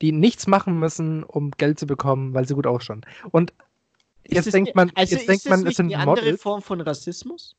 die 0.00 0.12
nichts 0.12 0.46
machen 0.46 0.78
müssen, 0.78 1.24
um 1.24 1.50
Geld 1.52 1.78
zu 1.78 1.86
bekommen, 1.86 2.32
weil 2.32 2.46
sie 2.46 2.54
gut 2.54 2.66
ausschauen. 2.66 3.04
Und 3.32 3.52
jetzt 4.26 4.52
denkt 4.52 4.74
man, 4.74 4.90
also 4.94 5.14
jetzt 5.14 5.22
ist 5.22 5.28
denkt 5.28 5.44
das 5.44 5.50
man, 5.50 5.66
es 5.66 5.76
sind 5.76 5.92
eine 5.92 5.98
andere 5.98 6.24
Models. 6.24 6.42
Form 6.42 6.62
von 6.62 6.80
Rassismus? 6.80 7.56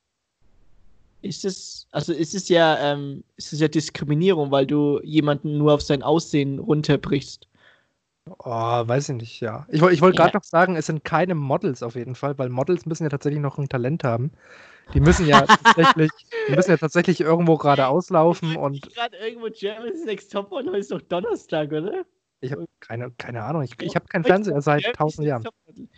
Ist 1.21 1.45
es, 1.45 1.87
also 1.91 2.13
ist 2.13 2.33
es 2.33 2.49
ja, 2.49 2.93
ähm, 2.93 3.23
ist 3.37 3.53
es 3.53 3.59
ja 3.59 3.67
Diskriminierung, 3.67 4.51
weil 4.51 4.65
du 4.65 4.99
jemanden 5.03 5.57
nur 5.57 5.73
auf 5.73 5.81
sein 5.81 6.01
Aussehen 6.01 6.59
runterbrichst. 6.59 7.47
Oh, 8.39 8.45
weiß 8.49 9.09
ich 9.09 9.15
nicht, 9.15 9.39
ja. 9.41 9.65
Ich, 9.69 9.81
ich 9.81 10.01
wollte 10.01 10.17
gerade 10.17 10.33
Ja. 10.33 10.39
noch 10.39 10.43
sagen, 10.43 10.75
es 10.75 10.85
sind 10.85 11.03
keine 11.03 11.35
Models 11.35 11.83
auf 11.83 11.95
jeden 11.95 12.15
Fall, 12.15 12.37
weil 12.37 12.49
Models 12.49 12.85
müssen 12.85 13.03
ja 13.03 13.09
tatsächlich 13.09 13.41
noch 13.41 13.57
ein 13.57 13.69
Talent 13.69 14.03
haben. 14.03 14.31
Die 14.93 14.99
müssen 14.99 15.25
ja 15.27 15.45
tatsächlich, 15.47 16.11
die 16.47 16.55
müssen 16.55 16.71
ja 16.71 16.77
tatsächlich 16.77 17.21
irgendwo 17.21 17.57
gerade 17.57 17.87
auslaufen 17.87 18.55
und 18.55 18.81
gerade 18.93 19.17
irgendwo 19.17 19.47
Germany's 19.51 20.05
Next 20.05 20.31
Topmodel 20.31 20.75
ist 20.75 20.91
doch 20.91 21.01
Donnerstag, 21.01 21.71
oder? 21.71 22.05
Ich 22.41 22.51
habe 22.51 22.65
keine, 22.79 23.11
keine 23.11 23.43
Ahnung. 23.43 23.61
Ich, 23.63 23.71
ich 23.81 23.95
habe 23.95 24.07
keinen 24.07 24.23
Fernseher 24.23 24.61
seit 24.61 24.83
tausend 24.95 25.27
Jahren. 25.27 25.43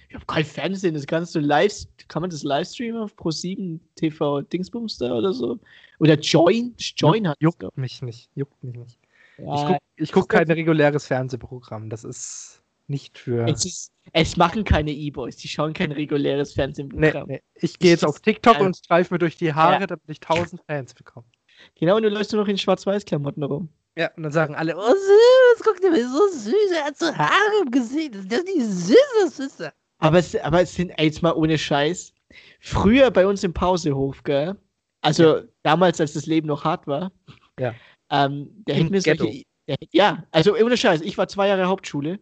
Ich 0.09 0.15
habe 0.15 0.25
kein 0.25 0.45
Fernsehen, 0.45 0.93
das 0.93 1.07
kannst 1.07 1.33
du 1.33 1.39
live, 1.39 1.73
kann 2.09 2.21
man 2.21 2.29
das 2.29 2.43
livestreamen 2.43 3.01
auf 3.01 3.15
Pro7 3.15 3.79
TV 3.95 4.41
Dingsbums 4.41 4.97
da 4.97 5.13
oder 5.13 5.33
so? 5.33 5.57
Oder 5.99 6.19
Join? 6.19 6.75
Join 6.77 7.27
hat 7.27 7.37
Juckt, 7.39 7.63
das, 7.63 7.71
mich 7.75 8.01
nicht, 8.01 8.29
juckt 8.35 8.61
mich 8.63 8.75
nicht. 8.75 8.99
Ich 9.37 9.45
Ja, 9.45 9.65
gucke 9.65 9.79
ich 9.95 10.11
guck 10.11 10.29
kein 10.29 10.51
reguläres 10.51 11.07
Fernsehprogramm. 11.07 11.89
Das 11.89 12.03
ist 12.03 12.61
nicht 12.87 13.17
für. 13.17 13.47
es, 13.47 13.65
ist, 13.65 13.91
es 14.11 14.35
machen 14.37 14.65
keine 14.65 14.91
E-Boys, 14.91 15.37
die 15.37 15.47
schauen 15.47 15.73
kein 15.73 15.91
reguläres 15.93 16.49
Nee, 16.49 16.55
Fernsehprogramm. 16.55 17.27
nee. 17.27 17.41
Ich 17.55 17.79
gehe 17.79 17.91
jetzt 17.91 18.05
auf 18.05 18.19
TikTok 18.19 18.59
und 18.59 18.75
streife 18.77 19.13
mir 19.13 19.19
durch 19.19 19.37
die 19.37 19.53
Haare, 19.53 19.79
Ja. 19.81 19.87
damit 19.87 20.03
ich 20.07 20.19
tausend 20.19 20.61
Fans 20.67 20.93
bekomme. 20.93 21.25
Genau, 21.79 21.95
und 21.95 22.03
du 22.03 22.09
läufst 22.09 22.33
nur 22.33 22.41
noch 22.41 22.49
in 22.49 22.57
Schwarz-Weiß-Klamotten 22.57 23.43
rum. 23.43 23.69
Ja, 23.97 24.11
und 24.15 24.23
dann 24.23 24.31
sagen 24.31 24.55
alle, 24.55 24.75
oh 24.75 24.81
süß, 24.81 25.63
guck 25.63 25.79
dir 25.79 25.91
mal, 25.91 26.01
so 26.01 26.27
süß, 26.27 26.71
er 26.75 26.85
hat 26.85 26.97
so 26.97 27.15
Haare 27.15 27.61
im 27.63 27.71
Gesicht. 27.71 28.15
Das 28.15 28.39
ist 28.39 28.47
die 28.47 28.61
süße 28.61 29.29
Süße. 29.29 29.73
Aber 29.99 30.17
es, 30.17 30.35
aber 30.35 30.61
es 30.61 30.73
sind, 30.73 30.89
ey, 30.97 31.05
jetzt 31.05 31.21
mal 31.21 31.33
ohne 31.33 31.57
Scheiß. 31.57 32.13
Früher 32.59 33.11
bei 33.11 33.27
uns 33.27 33.43
im 33.43 33.53
Pausehof, 33.53 34.23
gell? 34.23 34.55
Also 35.01 35.41
damals, 35.61 36.01
als 36.01 36.13
das 36.13 36.25
Leben 36.25 36.47
noch 36.47 36.63
hart 36.63 36.87
war. 36.87 37.11
Ja. 37.59 37.75
Ähm, 38.09 38.63
der 38.67 38.75
Im 38.75 38.81
hätte 38.81 38.91
mir 38.91 39.01
Ghetto. 39.01 39.23
solche. 39.25 39.43
Der, 39.67 39.77
ja, 39.91 40.25
also 40.31 40.55
ohne 40.55 40.75
Scheiß. 40.75 41.01
Ich 41.01 41.17
war 41.17 41.27
zwei 41.27 41.47
Jahre 41.47 41.67
Hauptschule. 41.67 42.19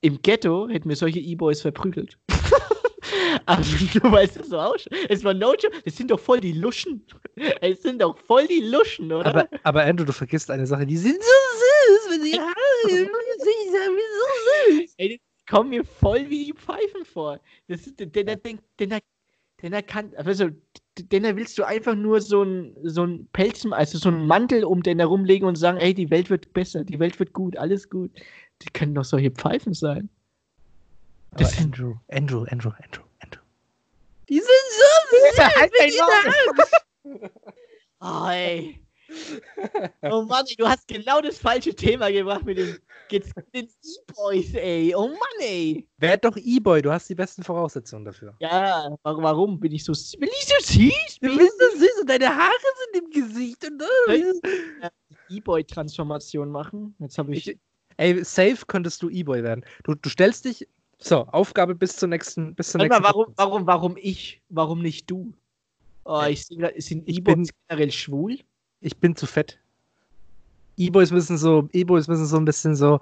Im 0.00 0.22
Ghetto 0.22 0.68
hätten 0.68 0.88
mir 0.88 0.96
solche 0.96 1.20
E-Boys 1.20 1.60
verprügelt. 1.60 2.18
Aber 3.46 3.62
du 3.94 4.12
weißt 4.12 4.36
das 4.36 4.48
so 4.48 4.58
aus. 4.58 4.86
Es 5.08 5.22
war 5.24 5.34
no 5.34 5.54
joke. 5.54 5.70
Das 5.84 5.96
sind 5.96 6.10
doch 6.10 6.20
voll 6.20 6.40
die 6.40 6.52
Luschen. 6.52 7.04
Es 7.60 7.82
sind 7.82 8.02
doch 8.02 8.16
voll 8.18 8.46
die 8.46 8.60
Luschen, 8.60 9.12
oder? 9.12 9.26
Aber, 9.26 9.48
aber 9.62 9.84
Andrew, 9.84 10.04
du 10.04 10.12
vergisst 10.12 10.50
eine 10.50 10.66
Sache, 10.66 10.86
die 10.86 10.96
sind 10.96 11.22
so 11.22 11.28
süß, 11.28 12.10
wenn 12.10 12.24
die 12.24 12.38
Haare 12.38 12.54
so 12.88 14.78
süß. 14.80 14.94
Ey, 14.98 15.08
das 15.18 15.46
kommt 15.54 15.70
mir 15.70 15.84
voll 15.84 16.28
wie 16.28 16.46
die 16.46 16.52
Pfeifen 16.52 17.04
vor. 17.04 17.40
Das 17.68 17.86
ist, 17.86 17.98
denn 17.98 18.28
er 18.28 18.36
denkt, 18.36 18.64
denn 18.78 18.90
er, 18.92 19.00
denn 19.62 19.72
er 19.72 19.82
kann, 19.82 20.12
also, 20.16 20.48
denn 20.98 21.24
er 21.24 21.36
willst 21.36 21.56
du 21.58 21.64
einfach 21.64 21.94
nur 21.94 22.20
so 22.20 22.42
ein, 22.42 22.76
so 22.82 23.04
ein 23.04 23.28
Pelz, 23.32 23.64
also 23.70 23.98
so 23.98 24.08
einen 24.08 24.26
Mantel 24.26 24.64
um 24.64 24.82
den 24.82 24.98
herumlegen 24.98 25.46
und 25.48 25.56
sagen, 25.56 25.78
ey, 25.78 25.94
die 25.94 26.10
Welt 26.10 26.30
wird 26.30 26.52
besser, 26.52 26.84
die 26.84 26.98
Welt 26.98 27.18
wird 27.18 27.32
gut, 27.32 27.56
alles 27.56 27.88
gut. 27.88 28.10
Die 28.62 28.68
können 28.72 28.94
doch 28.94 29.04
solche 29.04 29.30
Pfeifen 29.30 29.74
sein. 29.74 30.08
Das- 31.36 31.58
Andrew, 31.58 31.94
Andrew, 32.08 32.44
Andrew, 32.50 32.70
Andrew. 32.82 33.02
Die 34.28 34.38
sind 34.38 34.46
so 34.46 35.16
süß, 35.16 35.38
Halt 35.56 35.72
wenn 35.72 35.80
dein 35.80 35.90
die 35.90 35.98
Maul. 35.98 36.10
Haare- 37.24 37.30
Oh, 38.04 38.28
ey. 38.30 38.78
Oh 40.10 40.22
Mann, 40.22 40.44
ey, 40.48 40.56
du 40.56 40.66
hast 40.66 40.88
genau 40.88 41.20
das 41.20 41.38
falsche 41.38 41.74
Thema 41.74 42.10
gebracht 42.10 42.44
mit 42.44 42.56
den, 42.58 42.78
mit 43.10 43.24
den 43.54 43.68
E-Boys, 43.84 44.54
ey. 44.54 44.94
Oh 44.96 45.08
Mann, 45.08 45.18
ey. 45.40 45.86
Werd 45.98 46.24
doch 46.24 46.36
E-Boy, 46.36 46.80
du 46.82 46.90
hast 46.90 47.08
die 47.10 47.14
besten 47.14 47.42
Voraussetzungen 47.42 48.04
dafür. 48.06 48.34
Ja, 48.40 48.88
warum, 49.02 49.60
bin 49.60 49.72
ich 49.72 49.84
so, 49.84 49.92
bin 50.18 50.30
ich 50.30 50.46
so 50.46 50.54
süß? 50.80 51.18
Du 51.20 51.36
bist 51.36 51.58
so 51.60 51.78
süß 51.78 52.00
und 52.00 52.08
deine 52.10 52.34
Haare 52.34 52.52
sind 52.92 53.04
im 53.04 53.10
Gesicht. 53.10 53.64
Und 53.64 53.82
E-Boy-Transformation 55.28 56.50
machen. 56.50 56.94
Jetzt 56.98 57.18
habe 57.18 57.34
ich. 57.34 57.48
Ich- 57.48 57.58
Ey, 57.98 58.24
safe 58.24 58.64
könntest 58.66 59.02
du 59.02 59.10
E-Boy 59.10 59.42
werden. 59.42 59.64
Du, 59.84 59.94
du 59.94 60.08
stellst 60.08 60.46
dich. 60.46 60.66
So, 61.02 61.26
Aufgabe 61.32 61.74
bis 61.74 61.96
zur 61.96 62.08
nächsten. 62.08 62.54
Bis 62.54 62.70
zur 62.70 62.80
Warte 62.80 62.90
mal, 62.90 62.98
nächsten 63.00 63.14
warum, 63.14 63.34
warum, 63.36 63.66
warum 63.66 63.96
ich? 64.00 64.40
Warum 64.48 64.82
nicht 64.82 65.10
du? 65.10 65.32
Oh, 66.04 66.22
ich 66.28 66.46
sehe 66.46 66.72
sind 66.78 67.08
E-Boys 67.08 67.34
bin- 67.34 67.48
generell 67.68 67.90
schwul? 67.90 68.38
Ich 68.80 68.96
bin 68.96 69.14
zu 69.16 69.26
fett. 69.26 69.58
E-Boys 70.76 71.10
müssen 71.10 71.36
so, 71.38 71.68
E-Boys 71.72 72.08
müssen 72.08 72.26
so 72.26 72.36
ein 72.36 72.44
bisschen 72.44 72.74
so, 72.74 73.00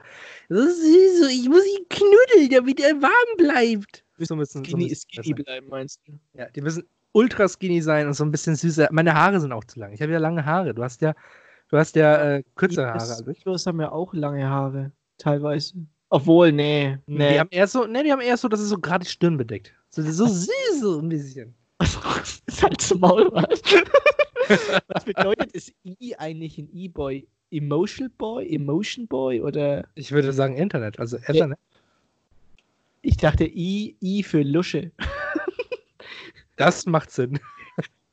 so 0.48 0.56
so, 0.58 1.26
ich 1.28 1.48
muss 1.48 1.64
ihn 1.66 1.86
knuddeln, 1.88 2.50
damit 2.50 2.80
er 2.80 3.00
warm 3.00 3.36
bleibt. 3.36 4.04
So 4.18 4.34
müssen, 4.36 4.64
so 4.64 4.70
Skinny, 4.70 4.88
müssen 4.88 5.08
skinny 5.08 5.34
bleiben, 5.34 5.68
meinst 5.68 6.00
du? 6.06 6.18
Ja, 6.34 6.50
die 6.50 6.60
müssen 6.60 6.82
ultra 7.12 7.48
skinny 7.48 7.80
sein 7.80 8.06
und 8.06 8.14
so 8.14 8.24
ein 8.24 8.30
bisschen 8.30 8.56
süßer. 8.56 8.88
Meine 8.90 9.14
Haare 9.14 9.40
sind 9.40 9.52
auch 9.52 9.64
zu 9.64 9.78
lang. 9.78 9.92
Ich 9.92 10.02
habe 10.02 10.12
ja 10.12 10.18
lange 10.18 10.44
Haare. 10.44 10.74
Du 10.74 10.82
hast 10.82 11.00
ja, 11.00 11.14
du 11.68 11.78
hast 11.78 11.96
ja 11.96 12.36
äh, 12.36 12.42
kürzere 12.56 12.88
Haare 12.88 13.00
als 13.00 13.26
ich. 13.26 13.40
E-Boys 13.42 13.66
haben 13.66 13.80
ja 13.80 13.92
auch 13.92 14.12
lange 14.14 14.48
Haare, 14.48 14.92
teilweise. 15.16 15.74
Obwohl, 16.10 16.52
nee. 16.52 16.98
nee. 17.06 17.32
Die 17.32 17.40
haben 17.40 17.50
eher 17.50 17.66
so, 17.66 17.86
ne, 17.86 18.02
die 18.02 18.12
haben 18.12 18.20
eher 18.20 18.36
so, 18.36 18.48
dass 18.48 18.60
es 18.60 18.68
so 18.68 18.78
gerade 18.78 19.04
die 19.04 19.10
Stirn 19.10 19.36
bedeckt. 19.36 19.72
So, 19.90 20.02
so 20.02 20.26
süß, 20.26 20.80
so 20.80 20.98
ein 21.00 21.08
bisschen. 21.08 21.54
ist 22.46 22.62
halt 22.62 22.80
zum 22.80 23.00
Maul, 23.00 23.30
was? 23.32 23.62
Was 24.88 25.04
bedeutet 25.04 25.50
es 25.54 25.72
I 25.84 26.16
eigentlich 26.18 26.58
in 26.58 26.68
E-Boy? 26.74 27.26
Emotional 27.52 28.10
Boy? 28.18 28.52
Emotion 28.52 29.06
Boy? 29.06 29.40
Oder 29.40 29.86
Ich 29.94 30.10
würde 30.10 30.32
sagen 30.32 30.56
Internet, 30.56 30.98
also 30.98 31.18
Internet. 31.18 31.58
ich 33.02 33.16
dachte 33.16 33.44
I, 33.44 33.96
I 34.00 34.24
für 34.24 34.42
Lusche. 34.42 34.90
Das 36.56 36.84
macht 36.84 37.12
Sinn. 37.12 37.38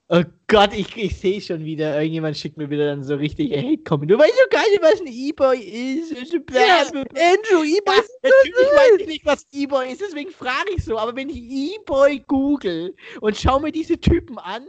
Oh 0.09 0.23
Gott, 0.47 0.73
ich, 0.73 0.95
ich 0.95 1.17
sehe 1.17 1.41
schon 1.41 1.65
wieder, 1.65 1.97
irgendjemand 1.97 2.37
schickt 2.37 2.55
mir 2.55 2.69
wieder 2.69 2.85
dann 2.85 3.03
so 3.03 3.15
richtig 3.15 3.51
Hate 3.51 3.83
kommen. 3.83 4.07
Du 4.07 4.17
weißt 4.17 4.39
doch 4.41 4.49
gar 4.49 4.65
nicht, 4.69 4.81
was 4.81 5.01
ein 5.01 5.07
E-Boy 5.07 5.59
ist. 5.59 6.11
ist 6.13 6.33
Ja, 6.51 6.79
Andrew, 6.79 7.03
Ja, 7.13 7.77
E-Boy 7.77 7.95
natürlich 8.23 8.55
weiß 8.55 8.99
ich 8.99 9.07
nicht, 9.07 9.25
was 9.25 9.45
E-Boy 9.51 9.91
ist, 9.91 9.99
deswegen 9.99 10.31
frage 10.31 10.71
ich 10.75 10.85
so. 10.85 10.97
Aber 10.97 11.13
wenn 11.13 11.29
ich 11.29 11.37
E-Boy 11.37 12.23
google 12.25 12.95
und 13.19 13.35
schaue 13.35 13.61
mir 13.61 13.71
diese 13.73 13.99
Typen 13.99 14.37
an, 14.37 14.65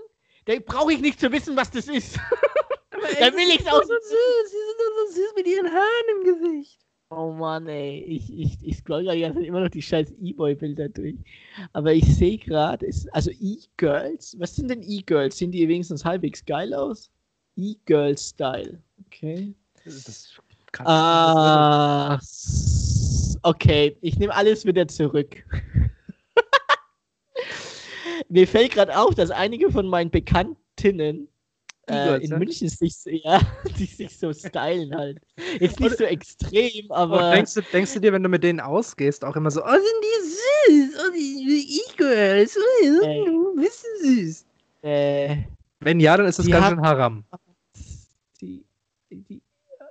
dann 0.46 0.64
brauche 0.64 0.92
ich 0.92 1.00
nicht 1.00 1.20
zu 1.20 1.30
wissen, 1.30 1.56
was 1.56 1.70
das 1.70 1.86
ist. 1.86 2.18
Dann 3.20 3.32
will 3.34 3.48
ich's 3.48 3.66
auch 3.68 3.82
so 3.82 3.94
süß. 3.94 4.50
Sie 4.50 4.56
sind 4.56 4.78
doch 4.80 5.06
so 5.06 5.12
süß 5.14 5.32
mit 5.36 5.46
ihren 5.46 5.72
Haaren 5.72 6.04
im 6.16 6.24
Gesicht. 6.24 6.80
Oh 7.10 7.32
Mann, 7.32 7.66
ey. 7.68 8.02
Ich, 8.04 8.30
ich, 8.32 8.58
ich 8.62 8.76
scroll 8.76 9.04
gerade 9.04 9.16
die 9.16 9.22
ganze 9.22 9.38
Zeit 9.38 9.46
immer 9.48 9.60
noch 9.60 9.70
die 9.70 9.80
scheiß 9.82 10.12
E-Boy-Bilder 10.20 10.90
durch. 10.90 11.16
Aber 11.72 11.92
ich 11.94 12.14
sehe 12.14 12.36
gerade, 12.36 12.86
also 13.12 13.30
E-Girls, 13.30 14.36
was 14.38 14.54
sind 14.56 14.68
denn 14.68 14.82
E-Girls? 14.82 15.38
Sehen 15.38 15.50
die 15.50 15.66
wenigstens 15.66 16.04
halbwegs 16.04 16.44
geil 16.44 16.74
aus? 16.74 17.10
E-Girl-Style. 17.56 18.82
Okay. 19.06 19.54
Das 19.84 20.38
kann 20.70 20.86
Ah, 20.86 22.18
okay. 23.42 23.96
Ich 24.02 24.18
nehme 24.18 24.34
alles 24.34 24.66
wieder 24.66 24.86
zurück. 24.86 25.44
Mir 28.28 28.46
fällt 28.46 28.72
gerade 28.72 28.98
auf, 28.98 29.14
dass 29.14 29.30
einige 29.30 29.70
von 29.70 29.88
meinen 29.88 30.10
Bekanntinnen 30.10 31.28
äh, 31.88 32.16
in 32.16 32.30
ja? 32.30 32.38
München 32.38 32.68
sich, 32.68 32.94
ja, 33.04 33.40
die 33.78 33.86
sich 33.86 34.18
so 34.18 34.32
stylen 34.32 34.94
halt. 34.94 35.20
Jetzt 35.60 35.80
nicht 35.80 35.98
so 35.98 36.04
extrem, 36.04 36.90
aber. 36.90 37.32
Denkst, 37.32 37.54
du, 37.54 37.62
denkst 37.62 37.94
du 37.94 38.00
dir, 38.00 38.12
wenn 38.12 38.22
du 38.22 38.28
mit 38.28 38.42
denen 38.42 38.60
ausgehst, 38.60 39.24
auch 39.24 39.36
immer 39.36 39.50
so, 39.50 39.62
oh, 39.62 39.70
sind 39.70 39.82
die 40.02 40.82
süß, 40.84 41.00
oh, 41.00 41.12
die 41.14 41.80
E-Girls, 41.90 42.56
oh, 42.56 43.04
Ey. 43.04 43.26
ein 43.26 43.56
bisschen 43.56 44.16
süß. 44.16 44.46
äh, 44.82 45.36
Wenn 45.80 46.00
ja, 46.00 46.16
dann 46.16 46.26
ist 46.26 46.38
das 46.38 46.48
ganz 46.48 46.68
schön 46.68 46.80
Haram. 46.80 47.24
die, 48.40 48.64
die, 49.10 49.42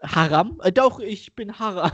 Haram? 0.03 0.61
Äh, 0.63 0.71
doch, 0.71 0.99
ich 0.99 1.33
bin 1.35 1.57
Haram. 1.57 1.91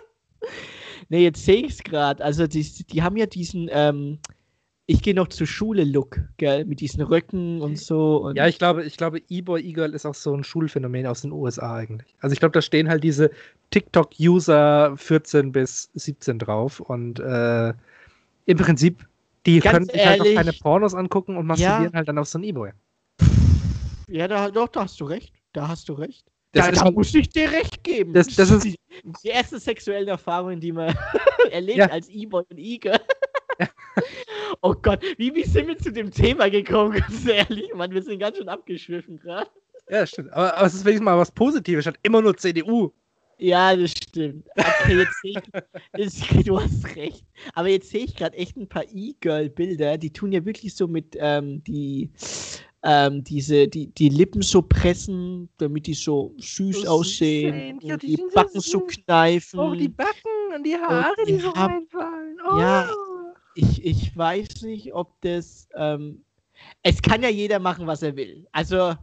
nee, 1.08 1.24
jetzt 1.24 1.44
sehe 1.44 1.64
ich 1.64 1.72
es 1.72 1.82
gerade. 1.82 2.22
Also, 2.22 2.46
die, 2.46 2.62
die 2.62 3.02
haben 3.02 3.16
ja 3.16 3.26
diesen, 3.26 3.68
ähm, 3.72 4.18
ich 4.88 5.02
gehe 5.02 5.14
noch 5.14 5.28
zur 5.28 5.46
Schule-Look, 5.48 6.20
gell, 6.36 6.64
mit 6.64 6.78
diesen 6.80 7.02
Röcken 7.02 7.60
und 7.60 7.76
so. 7.78 8.18
Und 8.18 8.36
Ja, 8.36 8.46
ich 8.46 8.58
glaube, 8.58 8.84
ich 8.84 8.96
glaube, 8.96 9.20
E-Boy, 9.28 9.60
E-Girl 9.62 9.92
ist 9.94 10.06
auch 10.06 10.14
so 10.14 10.32
ein 10.34 10.44
Schulphänomen 10.44 11.06
aus 11.06 11.22
den 11.22 11.32
USA 11.32 11.74
eigentlich. 11.76 12.14
Also 12.20 12.32
ich 12.34 12.38
glaube, 12.38 12.52
da 12.52 12.62
stehen 12.62 12.88
halt 12.88 13.02
diese 13.02 13.30
TikTok-User 13.70 14.96
14 14.96 15.50
bis 15.52 15.90
17 15.94 16.38
drauf 16.38 16.78
und 16.80 17.18
äh, 17.18 17.72
im 18.46 18.56
Prinzip, 18.58 19.06
die 19.44 19.58
Ganz 19.60 19.72
können 19.74 19.86
sich 19.88 20.06
halt 20.06 20.18
noch 20.18 20.24
ehrlich, 20.26 20.36
keine 20.38 20.52
Pornos 20.52 20.94
angucken 20.94 21.36
und 21.36 21.46
masturbieren 21.46 21.84
ja. 21.92 21.92
halt 21.92 22.08
dann 22.08 22.18
auf 22.18 22.28
so 22.28 22.38
ein 22.38 22.44
E-Boy. 22.44 22.70
Ja, 24.08 24.28
da, 24.28 24.50
doch, 24.50 24.68
da 24.68 24.82
hast 24.84 25.00
du 25.00 25.04
recht. 25.04 25.32
Da 25.52 25.66
hast 25.66 25.88
du 25.88 25.94
recht. 25.94 26.24
Das 26.52 26.66
da, 26.66 26.70
ist 26.72 26.78
da 26.80 26.84
halt- 26.84 26.94
muss 26.94 27.12
ich 27.12 27.28
dir 27.28 27.50
recht 27.50 27.82
geben. 27.82 28.12
Das- 28.12 28.28
das 28.28 28.50
ist- 28.50 28.64
die, 28.64 28.76
die 29.24 29.28
erste 29.28 29.58
sexuellen 29.58 30.06
Erfahrungen, 30.08 30.60
die 30.60 30.70
man 30.70 30.94
erlebt 31.50 31.78
Ja. 31.78 31.86
als 31.90 32.08
E-Boy 32.08 32.44
und 32.48 32.58
E-Girl. 32.58 33.00
Oh 34.62 34.74
Gott, 34.74 35.02
wie, 35.18 35.34
wie 35.34 35.44
sind 35.44 35.68
wir 35.68 35.78
zu 35.78 35.92
dem 35.92 36.10
Thema 36.10 36.48
gekommen? 36.50 36.92
Ganz 37.00 37.26
ehrlich, 37.26 37.72
Mann, 37.74 37.92
wir 37.92 38.02
sind 38.02 38.18
ganz 38.18 38.36
schön 38.36 38.48
abgeschwiffen 38.48 39.18
gerade. 39.18 39.48
Ja, 39.88 40.00
das 40.00 40.10
stimmt. 40.10 40.32
Aber, 40.32 40.56
aber 40.56 40.66
es 40.66 40.74
ist 40.74 40.84
wenigstens 40.84 41.04
mal 41.04 41.18
was 41.18 41.30
Positives, 41.30 41.84
statt 41.84 41.98
immer 42.02 42.20
nur 42.22 42.36
CDU. 42.36 42.92
Ja, 43.38 43.76
das 43.76 43.90
stimmt. 43.90 44.48
Okay, 44.56 44.96
jetzt 44.98 45.20
sehe 45.20 45.32
ich, 45.32 45.62
jetzt, 45.98 46.46
du 46.48 46.58
hast 46.60 46.96
recht. 46.96 47.24
Aber 47.54 47.68
jetzt 47.68 47.90
sehe 47.90 48.04
ich 48.04 48.16
gerade 48.16 48.36
echt 48.36 48.56
ein 48.56 48.68
paar 48.68 48.84
E-Girl-Bilder, 48.90 49.98
die 49.98 50.12
tun 50.12 50.32
ja 50.32 50.44
wirklich 50.44 50.74
so 50.74 50.88
mit 50.88 51.16
ähm, 51.20 51.62
die 51.64 52.10
ähm, 52.82 53.24
diese, 53.24 53.66
die, 53.68 53.88
die 53.88 54.08
Lippen 54.08 54.42
so 54.42 54.62
pressen, 54.62 55.48
damit 55.58 55.86
die 55.86 55.94
so 55.94 56.34
süß 56.38 56.82
So 56.82 56.88
aussehen. 56.88 57.78
ja, 57.82 57.94
und 57.94 58.02
die 58.02 58.14
die 58.14 58.16
so 58.16 58.28
Backen 58.32 58.60
so 58.60 58.80
süß. 58.86 58.98
kneifen. 59.04 59.58
Oh, 59.58 59.74
die 59.74 59.88
Backen 59.88 60.54
und 60.54 60.64
die 60.64 60.76
Haare, 60.76 61.14
die 61.26 61.32
die, 61.32 61.38
so 61.40 61.50
reinfallen. 61.50 62.38
Oh. 62.48 62.58
Ja. 62.58 62.88
Ich, 63.56 63.84
ich 63.84 64.16
weiß 64.16 64.62
nicht, 64.62 64.92
ob 64.94 65.20
das. 65.22 65.68
Ähm, 65.74 66.22
es 66.82 67.02
kann 67.02 67.22
ja 67.22 67.28
jeder 67.28 67.58
machen, 67.58 67.86
was 67.86 68.02
er 68.02 68.16
will. 68.16 68.46
Also, 68.52 68.94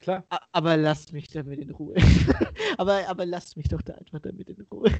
Klar. 0.00 0.24
aber 0.52 0.76
lass 0.76 1.12
mich 1.12 1.28
damit 1.28 1.58
in 1.58 1.70
Ruhe. 1.70 1.94
aber, 2.78 3.08
aber 3.08 3.26
lass 3.26 3.56
mich 3.56 3.68
doch 3.68 3.82
da 3.82 3.94
einfach 3.94 4.20
damit 4.20 4.48
in 4.48 4.60
Ruhe. 4.70 4.90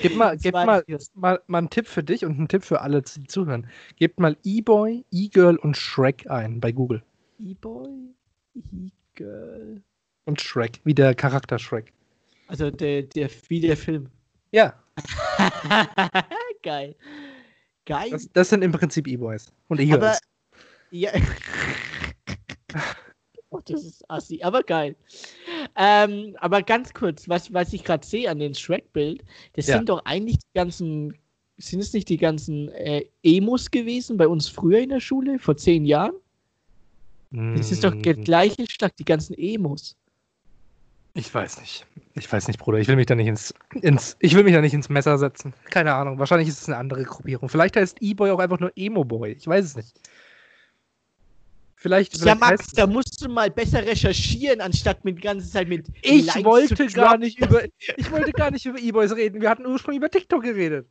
Gib 0.00 0.16
mal, 0.16 0.36
gib 0.36 0.54
mal, 0.54 0.84
mal, 1.14 1.40
mal 1.46 1.58
einen 1.58 1.70
Tipp 1.70 1.86
für 1.86 2.02
dich 2.02 2.24
und 2.24 2.38
einen 2.38 2.48
Tipp 2.48 2.64
für 2.64 2.80
alle, 2.80 3.02
die 3.02 3.24
zuhören. 3.24 3.66
Gebt 3.96 4.18
mal 4.18 4.36
E-Boy, 4.44 5.04
E-Girl 5.10 5.56
und 5.56 5.76
Shrek 5.76 6.28
ein 6.30 6.60
bei 6.60 6.72
Google. 6.72 7.02
E-Boy, 7.38 8.14
E-Girl. 8.54 9.82
Und 10.24 10.40
Shrek, 10.40 10.80
wie 10.84 10.94
der 10.94 11.14
Charakter 11.14 11.58
Shrek. 11.58 11.92
Also 12.48 12.70
der, 12.70 13.02
der, 13.02 13.30
wie 13.48 13.60
der 13.60 13.76
Film. 13.76 14.10
Ja, 14.50 14.74
Geil. 16.62 16.94
Geil. 17.86 18.10
das, 18.10 18.30
das 18.32 18.48
sind 18.50 18.62
im 18.62 18.72
Prinzip 18.72 19.06
E-Boys. 19.08 19.52
Und 19.68 19.80
aber, 19.88 20.18
E-Girls. 20.18 20.20
ja. 20.90 21.12
oh, 23.50 23.60
das 23.64 23.84
ist 23.84 24.08
assi, 24.10 24.40
aber 24.42 24.62
geil. 24.62 24.96
Ähm, 25.76 26.36
aber 26.40 26.62
ganz 26.62 26.92
kurz, 26.94 27.28
was, 27.28 27.52
was 27.52 27.72
ich 27.72 27.84
gerade 27.84 28.06
sehe 28.06 28.30
an 28.30 28.38
dem 28.38 28.54
Shrek-Bild, 28.54 29.24
das 29.54 29.66
Ja. 29.66 29.74
sind 29.78 29.88
doch 29.88 30.04
eigentlich 30.04 30.38
die 30.38 30.54
ganzen 30.54 31.14
sind 31.58 31.80
es 31.80 31.92
nicht 31.92 32.08
die 32.08 32.16
ganzen 32.16 32.68
äh, 32.70 33.04
Emos 33.22 33.70
gewesen 33.70 34.16
bei 34.16 34.26
uns 34.26 34.48
früher 34.48 34.80
in 34.80 34.88
der 34.88 35.00
Schule, 35.00 35.38
vor 35.38 35.56
zehn 35.56 35.84
Jahren? 35.84 36.14
Das 37.54 37.70
ist 37.70 37.84
doch 37.84 37.94
der 37.94 38.14
Hm, 38.14 38.24
gleiche 38.24 38.64
Schlag, 38.68 38.96
die 38.96 39.04
ganzen 39.04 39.34
Emos. 39.38 39.96
Ich 41.14 41.32
weiß 41.34 41.60
nicht. 41.60 41.84
Ich 42.14 42.30
weiß 42.32 42.48
nicht, 42.48 42.58
Bruder. 42.58 42.78
Ich 42.78 42.88
will 42.88 42.96
mich 42.96 43.06
da 43.06 43.14
nicht 43.14 43.26
ins, 43.26 43.54
ins, 43.82 44.16
ich 44.20 44.34
will 44.34 44.44
mich 44.44 44.54
da 44.54 44.60
nicht 44.62 44.72
ins 44.74 44.88
Messer 44.88 45.18
setzen. 45.18 45.52
Keine 45.70 45.92
Ahnung. 45.94 46.18
Wahrscheinlich 46.18 46.48
ist 46.48 46.62
es 46.62 46.68
eine 46.68 46.78
andere 46.78 47.02
Gruppierung. 47.04 47.48
Vielleicht 47.50 47.76
heißt 47.76 47.98
E-Boy 48.00 48.30
auch 48.30 48.38
einfach 48.38 48.60
nur 48.60 48.72
Emo-Boy. 48.76 49.32
Ich 49.32 49.46
weiß 49.46 49.64
es 49.64 49.76
nicht. 49.76 49.94
Vielleicht, 51.76 52.14
Ja, 52.16 52.20
vielleicht 52.36 52.40
Max, 52.40 52.62
heißt- 52.68 52.76
da 52.78 52.86
musst 52.86 53.22
du 53.24 53.28
mal 53.28 53.50
besser 53.50 53.84
recherchieren, 53.84 54.60
anstatt 54.60 55.04
mit 55.04 55.18
die 55.18 55.22
ganze 55.22 55.50
Zeit 55.50 55.68
mit. 55.68 55.88
ich 56.02 56.26
Likes 56.26 56.44
wollte 56.44 56.74
zu 56.76 56.86
gar 56.94 57.18
nicht 57.18 57.40
über, 57.40 57.62
ich 57.96 58.10
wollte 58.12 58.30
gar 58.32 58.50
nicht 58.52 58.64
über 58.66 58.78
E-Boys 58.78 59.14
reden. 59.16 59.40
Wir 59.40 59.50
hatten 59.50 59.66
ursprünglich 59.66 59.98
über 59.98 60.08
TikTok 60.10 60.42
geredet. 60.44 60.86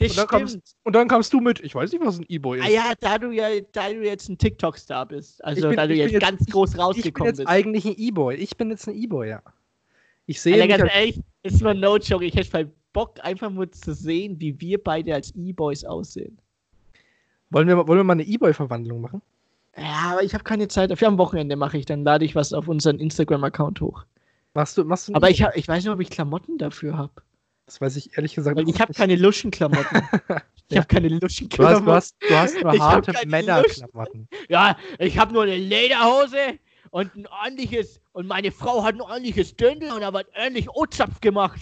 Und 0.00 0.16
dann, 0.18 0.26
kommst, 0.26 0.58
und 0.82 0.96
dann 0.96 1.06
kamst 1.06 1.32
du 1.32 1.38
mit. 1.40 1.60
Ich 1.60 1.76
weiß 1.76 1.92
nicht, 1.92 2.04
was 2.04 2.18
ein 2.18 2.24
E-Boy 2.28 2.58
ist. 2.58 2.64
Ah 2.64 2.68
ja, 2.70 2.92
da 2.98 3.18
du 3.18 3.30
ja, 3.30 3.48
da 3.70 3.88
du 3.88 4.02
jetzt 4.04 4.28
ein 4.28 4.36
TikTok-Star 4.36 5.06
bist. 5.06 5.44
Also 5.44 5.68
bin- 5.68 5.76
da 5.76 5.86
du 5.86 5.94
jetzt 5.94 6.10
jetzt- 6.10 6.20
ganz 6.22 6.44
groß 6.46 6.70
ich 6.70 6.74
bin 6.74 6.80
rausgekommen 6.82 7.28
jetzt 7.28 7.36
bist. 7.36 7.48
eigentlich 7.48 7.84
ein 7.84 7.94
E-Boy. 7.96 8.34
Ich 8.34 8.56
bin 8.56 8.70
jetzt 8.70 8.88
ein 8.88 8.96
E-Boy, 8.96 9.28
ja. 9.28 9.42
Ich 10.32 10.40
sehe 10.40 10.54
Alter, 10.62 10.78
ganz 10.78 10.90
ehrlich, 10.94 11.20
ist 11.42 11.60
mal 11.60 11.74
no 11.74 11.98
joke. 11.98 12.24
Ich 12.24 12.34
hätte 12.34 12.72
Bock, 12.94 13.16
einfach 13.22 13.50
mal 13.50 13.70
zu 13.70 13.92
sehen, 13.92 14.40
wie 14.40 14.58
wir 14.60 14.82
beide 14.82 15.14
als 15.14 15.34
E-Boys 15.34 15.84
aussehen. 15.84 16.38
wollen, 17.50 17.68
wir, 17.68 17.76
wollen 17.86 17.98
wir 17.98 18.04
mal 18.04 18.14
eine 18.14 18.22
E-Boy-Verwandlung 18.22 19.02
machen? 19.02 19.20
Ja, 19.76 20.12
aber 20.12 20.22
ich 20.22 20.32
habe 20.32 20.42
keine 20.44 20.68
Zeit 20.68 20.90
dafür. 20.90 21.08
Am 21.08 21.18
Wochenende 21.18 21.54
mache 21.56 21.76
ich, 21.76 21.84
dann 21.84 22.02
lade 22.02 22.24
ich 22.24 22.34
was 22.34 22.54
auf 22.54 22.66
unseren 22.66 22.98
Instagram-Account 22.98 23.82
hoch. 23.82 24.04
Machst 24.54 24.78
du, 24.78 24.84
machst 24.84 25.08
du 25.08 25.14
Aber 25.14 25.28
ich, 25.28 25.42
hab, 25.42 25.54
ich 25.54 25.68
weiß 25.68 25.84
nicht, 25.84 25.92
ob 25.92 26.00
ich 26.00 26.08
Klamotten 26.08 26.56
dafür 26.56 26.96
habe. 26.96 27.12
Das 27.66 27.80
weiß 27.82 27.96
ich 27.96 28.16
ehrlich 28.16 28.34
gesagt 28.34 28.56
Weil 28.56 28.68
ich 28.68 28.80
habe 28.80 28.92
keine 28.94 29.16
Luschenklamotten. 29.16 30.02
Ich 30.68 30.76
Ja. 30.76 30.84
habe 30.84 30.88
keine 30.94 31.08
Du 31.08 31.14
hast, 31.16 31.22
Luschenklamotten. 31.22 31.84
du, 31.84 31.92
hast, 31.92 32.16
du 32.22 32.34
hast 32.34 32.62
nur 32.62 32.78
harte 32.78 33.12
Männerklamotten. 33.26 34.26
Ja, 34.48 34.78
ich 34.98 35.18
habe 35.18 35.34
nur 35.34 35.42
eine 35.42 35.56
Lederhose 35.58 36.58
und 36.90 37.14
ein 37.14 37.26
ordentliches. 37.26 38.00
Und 38.12 38.26
meine 38.26 38.50
Frau 38.50 38.82
hat 38.84 38.94
ein 38.94 39.00
ordentliches 39.00 39.56
Dündel 39.56 39.90
und 39.90 40.00
wird 40.00 40.26
ordentlich 40.36 40.68
O-Zapf 40.70 41.20
gemacht. 41.20 41.60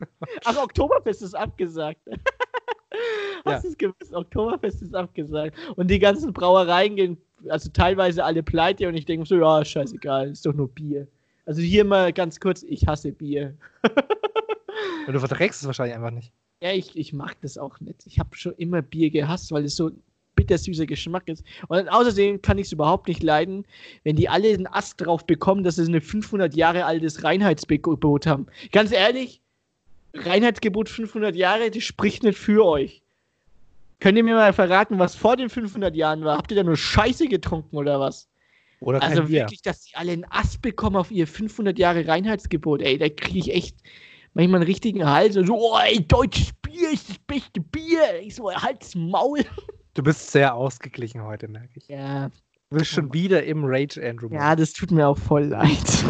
Ach, 0.44 0.56
Oktoberfest 0.56 1.22
ist 1.22 1.34
abgesagt. 1.34 2.00
Hast 3.44 3.64
du 3.64 3.68
es 3.68 3.76
gewusst? 3.76 4.14
Oktoberfest 4.14 4.82
ist 4.82 4.94
abgesagt. 4.94 5.56
Und 5.76 5.90
die 5.90 5.98
ganzen 5.98 6.32
Brauereien 6.32 6.96
gehen, 6.96 7.18
also 7.48 7.68
teilweise 7.70 8.24
alle 8.24 8.42
pleite 8.42 8.88
und 8.88 8.94
ich 8.94 9.04
denke 9.04 9.26
so, 9.26 9.36
ja, 9.36 9.64
scheißegal, 9.64 10.30
ist 10.30 10.46
doch 10.46 10.54
nur 10.54 10.68
Bier. 10.68 11.06
Also 11.46 11.60
hier 11.60 11.84
mal 11.84 12.12
ganz 12.12 12.40
kurz, 12.40 12.62
ich 12.62 12.86
hasse 12.86 13.12
Bier. 13.12 13.54
Und 15.06 15.12
du 15.12 15.20
verträgst 15.20 15.60
es 15.60 15.66
wahrscheinlich 15.66 15.94
einfach 15.94 16.10
nicht. 16.10 16.32
Ja, 16.62 16.72
ich, 16.72 16.96
ich 16.96 17.12
mag 17.12 17.36
das 17.42 17.58
auch 17.58 17.80
nicht. 17.80 18.06
Ich 18.06 18.18
habe 18.18 18.34
schon 18.34 18.54
immer 18.54 18.80
Bier 18.80 19.10
gehasst, 19.10 19.52
weil 19.52 19.64
es 19.64 19.76
so 19.76 19.90
bittersüßer 20.34 20.86
Geschmack 20.86 21.28
ist. 21.28 21.44
Und 21.68 21.88
außerdem 21.88 22.42
kann 22.42 22.58
ich 22.58 22.66
es 22.66 22.72
überhaupt 22.72 23.08
nicht 23.08 23.22
leiden, 23.22 23.64
wenn 24.02 24.16
die 24.16 24.28
alle 24.28 24.48
einen 24.48 24.66
Ast 24.66 25.00
drauf 25.00 25.26
bekommen, 25.26 25.64
dass 25.64 25.76
sie 25.76 25.92
ein 25.92 26.00
500 26.00 26.54
Jahre 26.54 26.84
altes 26.84 27.24
Reinheitsgebot 27.24 28.26
haben. 28.26 28.46
Ganz 28.72 28.92
ehrlich, 28.92 29.40
Reinheitsgebot 30.14 30.88
500 30.88 31.34
Jahre, 31.34 31.70
das 31.70 31.82
spricht 31.82 32.22
nicht 32.22 32.38
für 32.38 32.64
euch. 32.64 33.02
Könnt 34.00 34.18
ihr 34.18 34.24
mir 34.24 34.34
mal 34.34 34.52
verraten, 34.52 34.98
was 34.98 35.14
vor 35.14 35.36
den 35.36 35.48
500 35.48 35.94
Jahren 35.94 36.24
war? 36.24 36.36
Habt 36.36 36.50
ihr 36.50 36.56
da 36.56 36.62
nur 36.62 36.76
Scheiße 36.76 37.26
getrunken 37.26 37.76
oder 37.76 38.00
was? 38.00 38.28
Oder 38.80 39.02
Also 39.02 39.28
wirklich, 39.28 39.62
dass 39.62 39.82
die 39.82 39.96
alle 39.96 40.12
einen 40.12 40.26
Ast 40.28 40.60
bekommen 40.60 40.96
auf 40.96 41.10
ihr 41.10 41.26
500 41.26 41.78
Jahre 41.78 42.06
Reinheitsgebot. 42.06 42.82
Ey, 42.82 42.98
da 42.98 43.08
kriege 43.08 43.38
ich 43.38 43.54
echt 43.54 43.76
manchmal 44.34 44.60
einen 44.60 44.66
richtigen 44.66 45.06
Hals. 45.06 45.36
Und 45.36 45.46
so, 45.46 45.56
oh, 45.56 45.78
ey, 45.78 46.06
deutsches 46.06 46.52
Bier 46.60 46.90
ist 46.92 47.08
das 47.08 47.18
beste 47.20 47.60
Bier. 47.60 48.20
Ich 48.20 48.34
so, 48.34 48.52
halt's 48.52 48.94
Maul. 48.94 49.40
Du 49.94 50.02
bist 50.02 50.30
sehr 50.32 50.54
ausgeglichen 50.54 51.22
heute, 51.22 51.48
merke 51.48 51.70
ich. 51.78 51.88
Ja, 51.88 52.30
Du 52.70 52.78
bist 52.78 52.90
schon 52.90 53.12
wieder 53.12 53.44
im 53.44 53.64
Rage, 53.64 54.00
Andrew. 54.04 54.28
ja, 54.32 54.56
das 54.56 54.72
tut 54.72 54.90
mir 54.90 55.06
auch 55.06 55.18
voll 55.18 55.44
leid. 55.44 56.04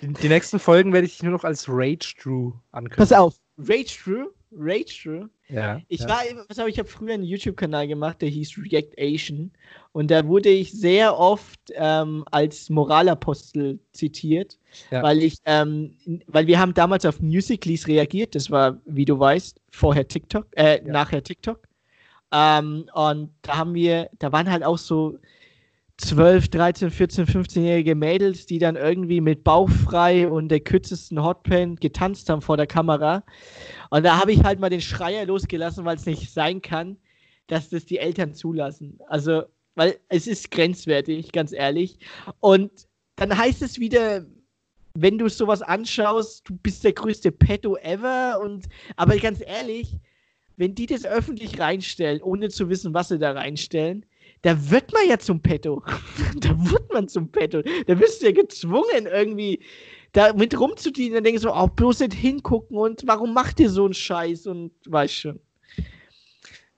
Die, 0.00 0.12
die 0.12 0.28
nächsten 0.28 0.58
Folgen 0.60 0.92
werde 0.92 1.06
ich 1.06 1.14
dich 1.14 1.22
nur 1.24 1.32
noch 1.32 1.44
als 1.44 1.66
Rage 1.68 2.14
Drew 2.22 2.52
ankündigen. 2.70 2.96
Pass 2.98 3.12
auf, 3.12 3.34
Rage 3.58 3.98
True, 4.04 4.30
Rage 4.52 4.94
True. 5.02 5.30
Ja, 5.48 5.80
Ich 5.88 6.00
ja. 6.02 6.08
war, 6.08 6.18
pass 6.46 6.58
auf, 6.60 6.68
ich 6.68 6.78
habe 6.78 6.88
früher 6.88 7.14
einen 7.14 7.24
YouTube-Kanal 7.24 7.88
gemacht, 7.88 8.22
der 8.22 8.28
hieß 8.28 8.56
React 8.58 8.94
Asian. 8.98 9.50
Und 9.92 10.10
da 10.12 10.24
wurde 10.26 10.50
ich 10.50 10.70
sehr 10.72 11.18
oft 11.18 11.58
ähm, 11.74 12.24
als 12.30 12.70
Moralapostel 12.70 13.80
zitiert, 13.92 14.58
Ja. 14.92 15.02
weil 15.02 15.22
ich, 15.22 15.38
ähm, 15.46 15.96
weil 16.28 16.46
wir 16.46 16.60
haben 16.60 16.74
damals 16.74 17.04
auf 17.04 17.20
Musicallys 17.20 17.88
reagiert. 17.88 18.34
Das 18.36 18.50
war, 18.50 18.78
wie 18.84 19.04
du 19.04 19.18
weißt, 19.18 19.60
vorher 19.72 20.06
TikTok, 20.06 20.46
äh, 20.56 20.76
Ja. 20.84 20.92
nachher 20.92 21.22
TikTok. 21.24 21.66
Ähm, 22.32 22.86
und 22.94 23.30
da 23.42 23.58
haben 23.58 23.74
wir, 23.74 24.08
da 24.18 24.32
waren 24.32 24.50
halt 24.50 24.64
auch 24.64 24.78
so 24.78 25.18
12, 25.98 26.48
13, 26.48 26.90
14, 26.90 27.26
15-jährige 27.26 27.94
Mädels, 27.94 28.46
die 28.46 28.58
dann 28.58 28.76
irgendwie 28.76 29.20
mit 29.20 29.44
Bauch 29.44 29.68
frei 29.68 30.28
und 30.28 30.48
der 30.48 30.60
kürzesten 30.60 31.22
Hotpan 31.22 31.76
getanzt 31.76 32.28
haben 32.28 32.42
vor 32.42 32.56
der 32.56 32.66
Kamera. 32.66 33.22
Und 33.90 34.04
da 34.04 34.18
habe 34.18 34.32
ich 34.32 34.42
halt 34.42 34.58
mal 34.58 34.70
den 34.70 34.80
Schreier 34.80 35.26
losgelassen, 35.26 35.84
weil 35.84 35.96
es 35.96 36.06
nicht 36.06 36.32
sein 36.32 36.60
kann, 36.62 36.96
dass 37.46 37.68
das 37.68 37.84
die 37.84 37.98
Eltern 37.98 38.34
zulassen. 38.34 38.98
Also, 39.08 39.44
weil 39.74 39.98
es 40.08 40.26
ist 40.26 40.50
grenzwertig, 40.50 41.32
ganz 41.32 41.52
ehrlich. 41.52 41.98
Und 42.40 42.70
dann 43.16 43.36
heißt 43.36 43.62
es 43.62 43.78
wieder, 43.78 44.24
wenn 44.94 45.18
du 45.18 45.28
sowas 45.28 45.62
anschaust, 45.62 46.48
du 46.48 46.56
bist 46.56 46.84
der 46.84 46.92
größte 46.94 47.30
Petto 47.30 47.76
ever. 47.76 48.40
Und 48.40 48.66
aber 48.96 49.16
ganz 49.18 49.40
ehrlich, 49.40 49.98
wenn 50.62 50.76
die 50.76 50.86
das 50.86 51.04
öffentlich 51.04 51.58
reinstellen, 51.58 52.22
ohne 52.22 52.48
zu 52.48 52.68
wissen, 52.68 52.94
was 52.94 53.08
sie 53.08 53.18
da 53.18 53.32
reinstellen, 53.32 54.06
da 54.42 54.70
wird 54.70 54.92
man 54.92 55.08
ja 55.08 55.18
zum 55.18 55.40
Petto. 55.40 55.82
da 56.40 56.50
wird 56.50 56.92
man 56.92 57.08
zum 57.08 57.32
Petto. 57.32 57.62
Da 57.88 57.98
wirst 57.98 58.22
du 58.22 58.26
ja 58.26 58.32
gezwungen, 58.32 59.06
irgendwie 59.10 59.58
da 60.12 60.32
mit 60.32 60.56
rumzudienen. 60.56 61.14
Dann 61.14 61.24
denkst 61.24 61.42
du, 61.42 61.50
oh, 61.50 61.66
bloß 61.66 61.98
nicht 61.98 62.14
hingucken 62.14 62.76
und 62.76 63.02
warum 63.06 63.34
macht 63.34 63.58
ihr 63.58 63.70
so 63.70 63.86
einen 63.86 63.94
Scheiß? 63.94 64.46
Und 64.46 64.70
weißt 64.86 65.12
schon. 65.12 65.40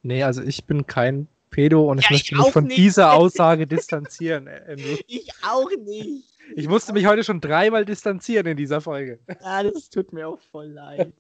Nee, 0.03 0.23
also 0.23 0.41
ich 0.43 0.65
bin 0.65 0.87
kein 0.87 1.29
Pedo 1.51 1.91
und 1.91 1.99
ich 1.99 2.05
Ja, 2.05 2.17
ich 2.17 2.23
möchte 2.23 2.37
mich 2.37 2.45
auch 2.47 2.53
von 2.53 2.65
nicht. 2.65 2.79
dieser 2.79 3.13
Aussage 3.13 3.67
distanzieren. 3.67 4.49
Andrew. 4.49 4.97
Ich 5.09 5.29
auch 5.47 5.69
nicht. 5.85 6.25
Ich 6.57 6.69
musste 6.69 6.95
mich 6.95 7.05
heute 7.05 7.23
schon 7.23 7.39
dreimal 7.43 7.85
distanzieren 7.85 8.47
in 8.47 8.57
dieser 8.57 8.81
Folge. 8.81 9.19
Ah, 9.43 9.63
das 9.63 9.91
tut 9.91 10.11
mir 10.15 10.27
auch 10.27 10.41
voll 10.51 10.69
leid. 10.69 11.13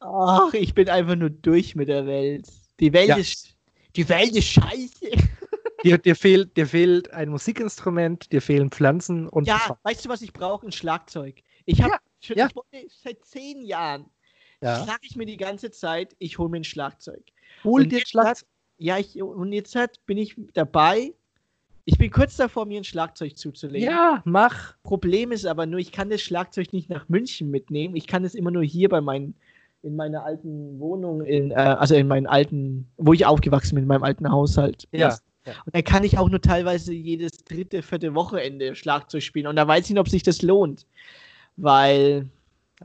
Ach, 0.00 0.52
ich 0.54 0.74
bin 0.74 0.88
einfach 0.88 1.16
nur 1.16 1.30
durch 1.30 1.74
mit 1.74 1.88
der 1.88 2.06
Welt. 2.06 2.46
Die 2.80 2.92
Welt 2.92 3.08
Ja. 3.08 3.16
ist. 3.16 3.54
Die 3.96 4.08
Welt 4.08 4.34
ist 4.36 4.46
scheiße. 4.48 5.10
Dir, 5.84 5.96
dir, 5.96 6.16
fehlt, 6.16 6.56
dir 6.56 6.66
fehlt 6.66 7.12
ein 7.12 7.28
Musikinstrument, 7.28 8.32
dir 8.32 8.42
fehlen 8.42 8.70
Pflanzen 8.72 9.28
und 9.28 9.46
Ja, 9.46 9.78
weißt 9.84 10.04
du, 10.04 10.08
was 10.08 10.22
ich 10.22 10.32
brauche? 10.32 10.66
Ein 10.66 10.72
Schlagzeug. 10.72 11.40
Ich 11.66 11.80
habe 11.80 11.92
Ja, 11.92 11.98
schon 12.20 12.36
ja. 12.36 12.48
seit 13.04 13.24
zehn 13.24 13.62
Jahren 13.62 14.06
ja. 14.60 14.84
sage 14.84 14.98
ich 15.02 15.14
mir 15.14 15.24
die 15.24 15.36
ganze 15.36 15.70
Zeit, 15.70 16.16
ich 16.18 16.36
hole 16.38 16.48
mir 16.48 16.56
ein 16.56 16.64
Schlagzeug. 16.64 17.22
Hol 17.62 17.82
Und 17.82 17.92
dir 17.92 18.00
Schlagzeug. 18.04 18.38
hat- 18.42 18.46
Ja, 18.78 18.98
ich, 18.98 19.22
und 19.22 19.52
jetzt 19.52 19.76
hat, 19.76 20.04
bin 20.04 20.18
ich 20.18 20.34
dabei. 20.52 21.14
Ich 21.90 21.96
bin 21.96 22.10
kurz 22.10 22.36
davor, 22.36 22.66
mir 22.66 22.78
ein 22.78 22.84
Schlagzeug 22.84 23.38
zuzulegen. 23.38 23.88
Ja, 23.88 24.20
mach. 24.26 24.74
Problem 24.82 25.32
ist 25.32 25.46
aber 25.46 25.64
nur, 25.64 25.80
ich 25.80 25.90
kann 25.90 26.10
das 26.10 26.20
Schlagzeug 26.20 26.74
nicht 26.74 26.90
nach 26.90 27.08
München 27.08 27.50
mitnehmen. 27.50 27.96
Ich 27.96 28.06
kann 28.06 28.24
es 28.24 28.34
immer 28.34 28.50
nur 28.50 28.62
hier 28.62 28.90
bei 28.90 29.00
meinen, 29.00 29.34
in 29.82 29.96
meiner 29.96 30.22
alten 30.22 30.78
Wohnung, 30.78 31.22
in, 31.22 31.50
äh, 31.50 31.54
also 31.54 31.94
in 31.94 32.06
meinen 32.06 32.26
alten, 32.26 32.86
wo 32.98 33.14
ich 33.14 33.24
aufgewachsen 33.24 33.74
bin, 33.74 33.84
in 33.84 33.88
meinem 33.88 34.02
alten 34.02 34.30
Haushalt. 34.30 34.86
Ja, 34.92 35.16
ja. 35.46 35.54
Und 35.64 35.74
dann 35.74 35.82
kann 35.82 36.04
ich 36.04 36.18
auch 36.18 36.28
nur 36.28 36.42
teilweise 36.42 36.92
jedes 36.92 37.38
dritte, 37.38 37.80
vierte 37.80 38.14
Wochenende 38.14 38.74
Schlagzeug 38.74 39.22
spielen. 39.22 39.46
Und 39.46 39.56
da 39.56 39.66
weiß 39.66 39.86
ich 39.86 39.92
nicht, 39.92 40.00
ob 40.00 40.10
sich 40.10 40.22
das 40.22 40.42
lohnt. 40.42 40.86
Weil, 41.56 42.28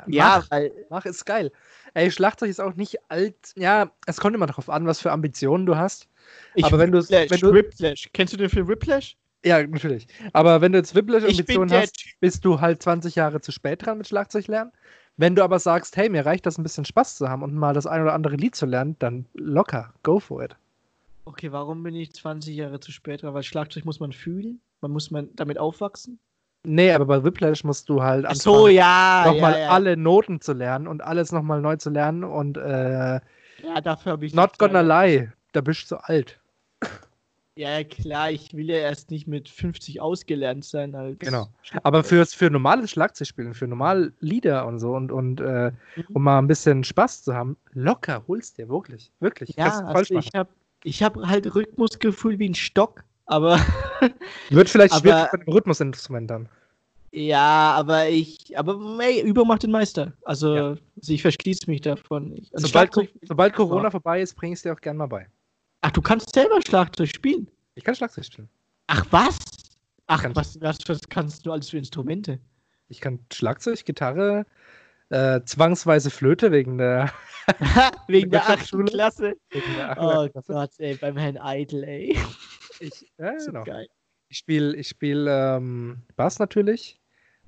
ja, 0.08 0.38
Mach, 0.38 0.52
weil, 0.52 0.72
mach, 0.90 1.06
ist 1.06 1.26
geil. 1.26 1.52
Ey, 1.94 2.10
Schlagzeug 2.10 2.50
ist 2.50 2.62
auch 2.62 2.76
nicht 2.76 3.00
alt. 3.10 3.36
Ja, 3.58 3.92
es 4.08 4.22
kommt 4.22 4.34
immer 4.34 4.48
darauf 4.48 4.70
an, 4.70 4.88
was 4.88 5.02
für 5.02 5.12
Ambitionen 5.12 5.66
du 5.66 5.76
hast. 5.76 6.08
Ich 6.56 6.66
Aber 6.66 6.80
wenn 6.80 6.92
du's- 6.92 7.10
Whiplash, 7.10 7.32
wenn 7.32 7.40
du- 7.40 7.54
Whiplash. 7.54 8.10
Kennst 8.14 8.34
du 8.34 8.38
den 8.38 8.50
Film 8.50 8.68
Whiplash? 8.68 9.16
Ja, 9.46 9.62
natürlich. 9.66 10.08
Aber 10.32 10.62
wenn 10.62 10.72
du 10.72 10.78
jetzt 10.78 10.96
Whiplash-Ambitionen 10.96 11.70
hast, 11.72 11.98
Typ. 11.98 12.14
bist 12.22 12.46
du 12.46 12.62
halt 12.62 12.82
20 12.82 13.16
Jahre 13.16 13.42
zu 13.42 13.52
spät 13.52 13.86
dran 13.86 13.98
mit 13.98 14.08
Schlagzeug 14.08 14.48
lernen. 14.48 14.72
Wenn 15.18 15.36
du 15.36 15.44
aber 15.44 15.60
sagst, 15.60 15.96
hey, 15.98 16.10
mir 16.10 16.26
reicht 16.26 16.46
das 16.46 16.58
ein 16.58 16.64
bisschen 16.64 16.86
Spaß 16.86 17.18
zu 17.18 17.28
haben 17.30 17.44
und 17.44 17.54
mal 17.54 17.74
das 17.74 17.86
ein 17.86 18.02
oder 18.02 18.14
andere 18.14 18.36
Lied 18.36 18.56
zu 18.56 18.66
lernen, 18.66 18.96
dann 19.00 19.26
locker, 19.34 19.94
go 20.02 20.20
for 20.20 20.44
it. 20.44 20.56
Okay, 21.26 21.52
warum 21.52 21.84
bin 21.84 21.94
ich 21.96 22.14
20 22.14 22.56
Jahre 22.56 22.80
zu 22.80 22.92
spät 22.92 23.22
dran? 23.22 23.34
Weil 23.34 23.44
Schlagzeug 23.44 23.86
muss 23.86 24.00
man 24.00 24.12
fühlen. 24.12 24.60
Man 24.82 24.92
muss 24.92 25.12
man 25.12 25.30
damit 25.36 25.58
aufwachsen. 25.60 26.20
Nee, 26.66 26.92
aber 26.94 27.06
bei 27.06 27.24
Whiplash 27.24 27.64
musst 27.66 27.90
du 27.90 28.02
halt 28.02 28.26
Ach 28.26 28.36
so, 28.36 28.70
ja. 28.70 29.24
nochmal 29.28 29.54
ja, 29.54 29.60
ja. 29.60 29.70
alle 29.70 29.98
Noten 29.98 30.40
zu 30.40 30.54
lernen 30.54 30.88
und 30.88 31.04
alles 31.04 31.32
nochmal 31.34 31.60
neu 31.62 31.76
zu 31.76 31.90
lernen 31.90 32.24
und 32.24 32.58
äh, 32.58 33.16
Ja, 33.16 33.82
dafür 33.84 34.14
habe 34.14 34.26
ich. 34.26 34.34
not 34.34 34.52
nicht 34.52 34.60
gonna 34.60 34.80
lie, 34.82 35.30
da 35.54 35.62
bist 35.62 35.84
du 35.84 35.96
zu 35.96 36.04
alt. 36.04 36.40
Ja, 37.56 37.84
klar, 37.84 38.32
ich 38.32 38.52
will 38.54 38.68
ja 38.68 38.78
erst 38.78 39.12
nicht 39.12 39.28
mit 39.28 39.48
50 39.48 40.02
ausgelernt 40.02 40.66
sein. 40.66 40.96
Als 40.96 41.20
Genau. 41.20 41.48
Aber 41.84 42.04
für, 42.04 42.26
für 42.26 42.50
normales 42.50 42.90
Schlagzeugspielen, 42.90 43.54
für 43.54 43.68
normale 43.68 44.12
Lieder 44.20 44.66
und 44.66 44.80
so 44.80 44.96
und, 44.96 45.12
und 45.12 45.40
äh, 45.40 45.72
Mhm. 45.96 46.04
um 46.14 46.24
mal 46.24 46.40
ein 46.40 46.48
bisschen 46.48 46.84
Spaß 46.84 47.24
zu 47.24 47.36
haben, 47.36 47.56
locker 47.74 48.24
holst 48.28 48.58
dir 48.58 48.70
wirklich. 48.70 49.12
Wirklich. 49.20 49.56
Ja, 49.56 49.82
du 49.82 49.88
also 49.88 50.16
ich 50.16 50.32
habe 50.34 50.50
ich 50.84 51.04
hab 51.04 51.16
halt 51.18 51.54
Rhythmusgefühl 51.54 52.40
wie 52.40 52.50
ein 52.50 52.56
Stock, 52.56 53.04
aber 53.28 53.60
Wird 54.50 54.70
vielleicht 54.70 54.96
schwierig 54.96 55.28
bei 55.32 55.38
dem 55.38 55.54
Rhythmusinstrument 55.54 56.32
dann. 56.32 56.50
ja, 57.12 57.74
aber 57.78 58.10
ich, 58.10 58.58
aber 58.58 58.80
ey, 59.00 59.22
Übung 59.22 59.48
macht 59.48 59.62
den 59.62 59.72
Meister. 59.72 60.14
Also, 60.24 60.56
Ja. 60.56 60.68
also 60.70 61.14
ich 61.14 61.22
verschließe 61.22 61.70
mich 61.70 61.82
davon. 61.82 62.34
Also 62.52 62.66
Sobald, 62.68 62.92
sobald 63.22 63.54
Corona 63.54 63.92
vorbei 63.92 64.22
ist, 64.24 64.34
bring 64.34 64.54
ich 64.54 64.58
es 64.58 64.64
dir 64.64 64.74
auch 64.74 64.82
gern 64.82 64.98
mal 64.98 65.06
bei. 65.06 65.28
Ach, 65.86 65.92
du 65.92 66.02
kannst 66.02 66.34
selber 66.34 66.60
Schlagzeug 66.66 67.10
spielen. 67.14 67.50
Ich 67.76 67.84
kann 67.84 67.94
Schlagzeug 67.94 68.24
spielen. 68.24 68.50
Ach, 68.88 69.06
was? 69.12 69.38
Ach, 70.08 70.24
was, 70.34 70.60
was, 70.62 70.78
was 70.88 71.02
kannst 71.10 71.46
du 71.46 71.52
alles 71.52 71.70
für 71.70 71.78
Instrumente? 71.78 72.40
Ich 72.88 73.02
kann 73.02 73.20
Schlagzeug, 73.34 73.84
Gitarre, 73.84 74.46
äh, 75.10 75.42
zwangsweise 75.44 76.10
Flöte 76.10 76.52
wegen 76.54 76.78
der, 76.78 77.12
Wegen 78.08 78.32
der 78.32 78.44
achten 78.44 78.52
Wirtschaftsschule? 78.52 78.86
Klasse. 78.86 79.34
wegen 79.52 79.74
der 79.76 79.98
Oh 80.00 80.30
Klasse. 80.30 80.54
Gott, 80.54 80.72
ey, 80.78 80.96
beim 80.96 81.18
Herrn 81.18 81.38
Idle, 81.44 81.86
ey. 81.86 82.18
Ich, 82.80 83.12
ja, 83.18 83.38
So 83.40 83.48
genau. 83.52 83.64
geil. 83.66 83.88
Ich 84.30 84.38
spiele 84.38 84.76
ich 84.78 84.88
spiel, 84.88 85.28
ähm, 85.30 86.04
Bass 86.16 86.40
natürlich 86.40 87.02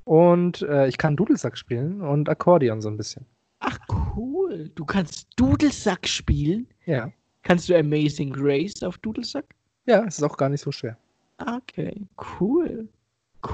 und 0.03 0.61
äh, 0.63 0.87
ich 0.87 0.97
kann 0.97 1.15
Dudelsack 1.15 1.57
spielen 1.57 2.01
und 2.01 2.27
Akkordeon 2.27 2.81
so 2.81 2.89
ein 2.89 2.97
bisschen. 2.97 3.25
Ach, 3.59 3.79
cool. 4.15 4.69
Du 4.75 4.83
kannst 4.85 5.29
Dudelsack 5.37 6.05
spielen. 6.07 6.67
Ja. 6.85 7.11
Kannst 7.45 7.69
du 7.69 7.77
Amazing 7.77 8.33
Grace 8.33 8.81
auf 8.81 8.97
Dudelsack? 8.97 9.45
Ja, 9.85 10.03
es 10.03 10.17
ist 10.17 10.23
auch 10.23 10.35
gar 10.35 10.49
nicht 10.49 10.61
so 10.61 10.71
schwer. 10.71 10.97
Okay, 11.37 11.95
cool. 12.39 12.87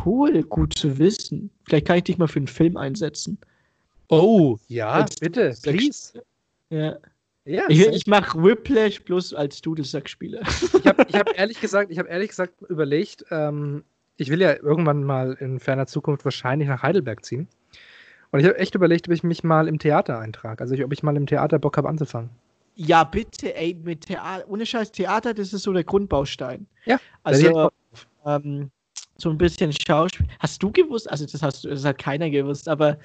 Cool, 0.06 0.44
gut 0.44 0.78
zu 0.78 0.98
wissen. 0.98 1.50
Vielleicht 1.66 1.88
kann 1.88 1.98
ich 1.98 2.06
dich 2.06 2.18
mal 2.18 2.30
für 2.30 2.40
einen 2.40 2.48
Film 2.48 2.78
einsetzen. 2.78 3.38
Oh, 4.08 4.58
ja, 4.70 4.92
Als 4.92 5.18
bitte, 5.18 5.54
please. 5.62 6.24
Ja. 6.70 6.96
Ja, 7.44 7.64
Ich, 7.68 7.86
ich 7.86 8.08
mache 8.08 8.42
Whiplash 8.42 9.04
bloß 9.04 9.34
als 9.34 9.62
Dudelsack-Spieler. 9.62 10.42
Ich 10.42 10.86
habe 10.86 11.06
ich 11.10 11.16
hab 11.16 11.30
ehrlich 11.38 11.60
gesagt, 11.60 11.92
ich 11.92 12.00
habe 12.00 12.08
ehrlich 12.08 12.30
gesagt 12.30 12.62
überlegt, 12.70 13.26
ähm, 13.32 13.84
ich 14.16 14.30
will 14.30 14.40
ja 14.40 14.56
irgendwann 14.56 15.04
mal 15.04 15.34
in 15.40 15.60
ferner 15.60 15.88
Zukunft 15.88 16.24
wahrscheinlich 16.24 16.70
nach 16.70 16.84
Heidelberg 16.84 17.26
ziehen. 17.26 17.48
Und 18.32 18.40
ich 18.40 18.46
habe 18.46 18.58
echt 18.58 18.76
überlegt, 18.76 19.10
ob 19.10 19.14
ich 19.14 19.24
mich 19.24 19.44
mal 19.44 19.68
im 19.68 19.80
Theater 19.80 20.20
eintrage. 20.20 20.62
Also 20.62 20.76
ich, 20.76 20.86
ob 20.86 20.94
ich 20.94 21.04
mal 21.04 21.18
im 21.18 21.26
Theater 21.26 21.60
Bock 21.60 21.76
habe 21.76 21.90
anzufangen. 21.90 22.30
Ja, 22.84 23.04
bitte, 23.04 23.56
ey, 23.56 23.78
mit 23.84 24.08
Theater, 24.08 24.44
ohne 24.48 24.66
Scheiß 24.66 24.92
Theater, 24.92 25.36
das 25.36 25.54
ist 25.54 25.64
so 25.64 25.72
der 25.72 25.84
Grundbaustein. 25.84 26.66
Ja, 26.86 27.00
Also, 27.24 27.70
ähm, 28.26 28.72
so 29.18 29.30
ein 29.30 29.38
bisschen 29.38 29.72
Schauspiel. 29.72 30.26
Hast 30.40 30.64
du 30.64 30.72
gewusst, 30.72 31.10
also 31.10 31.28
das 31.28 31.44
hast 31.44 31.64
das 31.64 31.86
hat 31.86 32.00
keiner 32.00 32.32
gewusst, 32.32 32.68
aber 32.68 32.98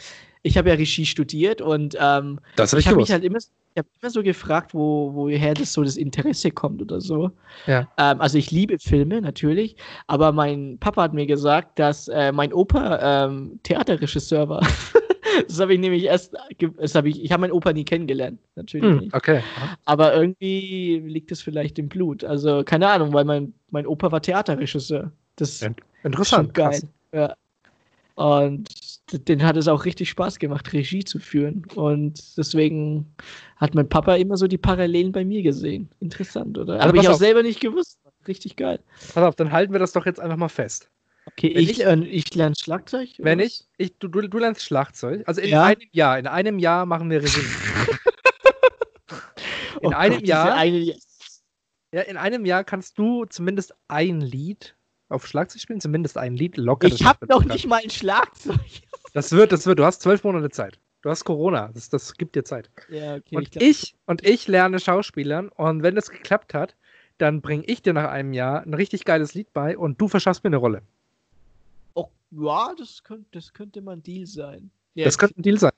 ich 0.42 0.56
habe 0.56 0.70
ja 0.70 0.76
Regie 0.76 1.04
studiert 1.04 1.60
und 1.60 1.94
ähm, 2.00 2.40
das 2.56 2.72
ich 2.72 2.86
habe 2.86 2.96
mich 2.96 3.10
halt 3.10 3.22
immer, 3.22 3.36
ich 3.36 3.76
hab 3.76 3.86
immer 4.00 4.10
so 4.10 4.22
gefragt, 4.22 4.72
wo, 4.72 5.12
woher 5.12 5.52
das 5.52 5.74
so 5.74 5.84
das 5.84 5.98
Interesse 5.98 6.50
kommt 6.50 6.80
oder 6.80 7.02
so. 7.02 7.30
Ja. 7.66 7.80
Ähm, 7.98 8.20
also 8.20 8.38
ich 8.38 8.50
liebe 8.50 8.78
Filme 8.78 9.20
natürlich, 9.20 9.76
aber 10.06 10.32
mein 10.32 10.78
Papa 10.80 11.02
hat 11.02 11.12
mir 11.12 11.26
gesagt, 11.26 11.78
dass 11.78 12.08
äh, 12.08 12.32
mein 12.32 12.54
Opa 12.54 13.26
ähm, 13.26 13.60
Theaterregisseur 13.62 14.48
war. 14.48 14.66
das 15.48 15.60
habe 15.60 15.74
ich 15.74 15.80
nämlich 15.80 16.04
erst, 16.04 16.34
das 16.78 16.94
habe 16.94 17.08
ich, 17.08 17.22
ich 17.22 17.32
habe 17.32 17.40
meinen 17.42 17.52
Opa 17.52 17.72
nie 17.72 17.84
kennengelernt, 17.84 18.40
natürlich 18.54 18.86
Hm, 18.86 18.98
nicht. 18.98 19.14
okay. 19.14 19.42
Aber 19.84 20.14
irgendwie 20.14 21.02
liegt 21.04 21.32
es 21.32 21.42
vielleicht 21.42 21.78
im 21.78 21.88
Blut. 21.88 22.24
Also 22.24 22.62
keine 22.64 22.88
Ahnung, 22.88 23.12
weil 23.12 23.24
mein, 23.24 23.54
mein 23.70 23.86
Opa 23.86 24.10
war 24.12 24.22
Theaterregisseur. 24.22 25.12
Das 25.36 25.62
ist 25.62 25.68
Interessant. 26.02 26.54
geil. 26.54 26.70
krass. 26.70 26.86
Ja. 27.12 27.34
Und 28.14 28.68
den 29.28 29.42
hat 29.44 29.56
es 29.56 29.68
auch 29.68 29.84
richtig 29.84 30.08
Spaß 30.10 30.38
gemacht, 30.38 30.72
Regie 30.72 31.04
zu 31.04 31.18
führen. 31.18 31.64
Und 31.74 32.36
deswegen 32.38 33.14
hat 33.56 33.74
mein 33.74 33.88
Papa 33.88 34.14
immer 34.16 34.36
so 34.36 34.46
die 34.46 34.58
Parallelen 34.58 35.12
bei 35.12 35.24
mir 35.24 35.42
gesehen. 35.42 35.90
Interessant, 36.00 36.56
oder? 36.58 36.74
Also 36.74 36.88
Habe 36.88 36.98
ich 36.98 37.08
auch 37.08 37.12
auf. 37.12 37.18
selber 37.18 37.42
nicht 37.42 37.60
gewusst. 37.60 37.98
Richtig 38.26 38.56
geil. 38.56 38.80
Pass 39.14 39.22
auf, 39.22 39.36
dann 39.36 39.52
halten 39.52 39.72
wir 39.72 39.78
das 39.78 39.92
doch 39.92 40.06
jetzt 40.06 40.18
einfach 40.18 40.36
mal 40.36 40.48
fest. 40.48 40.90
Okay, 41.26 41.48
ich, 41.48 41.70
ich- 41.70 41.76
lerne, 41.78 42.06
ich 42.06 42.34
lerne 42.34 42.54
Schlagzeug. 42.56 43.10
oder 43.18 43.24
Wenn 43.24 43.40
ich, 43.40 43.64
ich 43.78 43.96
du, 43.98 44.08
du, 44.08 44.22
du 44.28 44.38
lernst 44.38 44.62
Schlagzeug, 44.62 45.22
also 45.26 45.40
in 45.40 45.50
Ja. 45.50 45.64
einem 45.64 45.80
Jahr, 45.92 46.18
in 46.18 46.26
einem 46.26 46.58
Jahr 46.58 46.86
machen 46.86 47.10
wir 47.10 47.22
Regie. 47.22 47.40
In 49.82 49.88
Oh 49.88 49.96
einem 49.96 50.18
Gott, 50.18 50.26
Jahr, 50.26 50.54
Eine, 50.54 50.94
ja, 51.92 52.00
in 52.02 52.16
einem 52.16 52.46
Jahr 52.46 52.64
kannst 52.64 52.98
du 52.98 53.26
zumindest 53.26 53.74
ein 53.88 54.20
Lied 54.22 54.74
auf 55.10 55.26
Schlagzeug 55.26 55.60
spielen, 55.60 55.80
zumindest 55.82 56.16
ein 56.16 56.34
Lied 56.34 56.56
locker. 56.56 56.88
ich 56.88 57.04
habe 57.04 57.26
noch 57.26 57.44
nicht 57.44 57.66
mal 57.66 57.80
ein 57.82 57.90
Schlagzeug. 57.90 58.58
Das 59.12 59.32
wird, 59.32 59.50
das 59.52 59.64
wird. 59.66 59.78
Du 59.78 59.84
hast 59.86 60.02
zwölf 60.02 60.24
Monate 60.24 60.50
Zeit. 60.50 60.78
Du 61.00 61.08
hast 61.08 61.24
Corona. 61.24 61.70
Das, 61.72 61.88
das 61.88 62.14
gibt 62.14 62.36
dir 62.36 62.44
Zeit. 62.44 62.70
Ja, 62.90 63.14
okay. 63.16 63.36
Und 63.36 63.50
glaub- 63.52 63.62
ich 63.62 63.94
und 64.04 64.26
ich 64.26 64.46
lerne 64.46 64.78
Schauspielern 64.78 65.48
und 65.48 65.82
wenn 65.82 65.94
das 65.94 66.10
geklappt 66.10 66.52
hat, 66.52 66.74
dann 67.16 67.40
bringe 67.40 67.64
ich 67.64 67.80
dir 67.80 67.94
nach 67.94 68.10
einem 68.10 68.34
Jahr 68.34 68.62
ein 68.62 68.74
richtig 68.74 69.06
geiles 69.06 69.32
Lied 69.32 69.54
bei 69.54 69.78
und 69.78 69.98
du 70.02 70.08
verschaffst 70.08 70.44
mir 70.44 70.48
eine 70.48 70.58
Rolle. 70.58 70.82
Ja, 72.38 72.74
das 72.78 73.02
könnte, 73.02 73.26
das 73.32 73.52
könnte 73.52 73.80
mal 73.80 73.92
ein 73.92 74.02
Deal 74.02 74.26
sein. 74.26 74.70
Ja, 74.94 75.04
Das 75.04 75.18
könnte 75.18 75.38
ein 75.40 75.42
Deal 75.42 75.58
sein. 75.58 75.72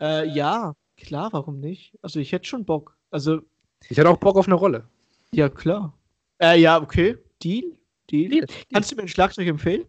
Äh, 0.00 0.28
ja, 0.28 0.74
klar, 0.96 1.32
warum 1.32 1.60
nicht? 1.60 1.98
Also 2.02 2.20
ich 2.20 2.32
hätte 2.32 2.46
schon 2.46 2.64
Bock. 2.64 2.96
Also, 3.10 3.40
Ich 3.88 3.96
hätte 3.98 4.08
auch 4.08 4.16
Bock 4.18 4.36
auf 4.36 4.46
eine 4.46 4.54
Rolle. 4.54 4.88
ja, 5.32 5.48
klar. 5.48 5.92
Äh, 6.40 6.60
ja, 6.60 6.80
okay. 6.80 7.18
Deal? 7.42 7.76
Deal? 8.10 8.30
Deal. 8.30 8.46
Kannst 8.72 8.90
du 8.90 8.96
mir 8.96 9.02
ein 9.02 9.08
Schlagzeug 9.08 9.46
empfehlen? 9.46 9.84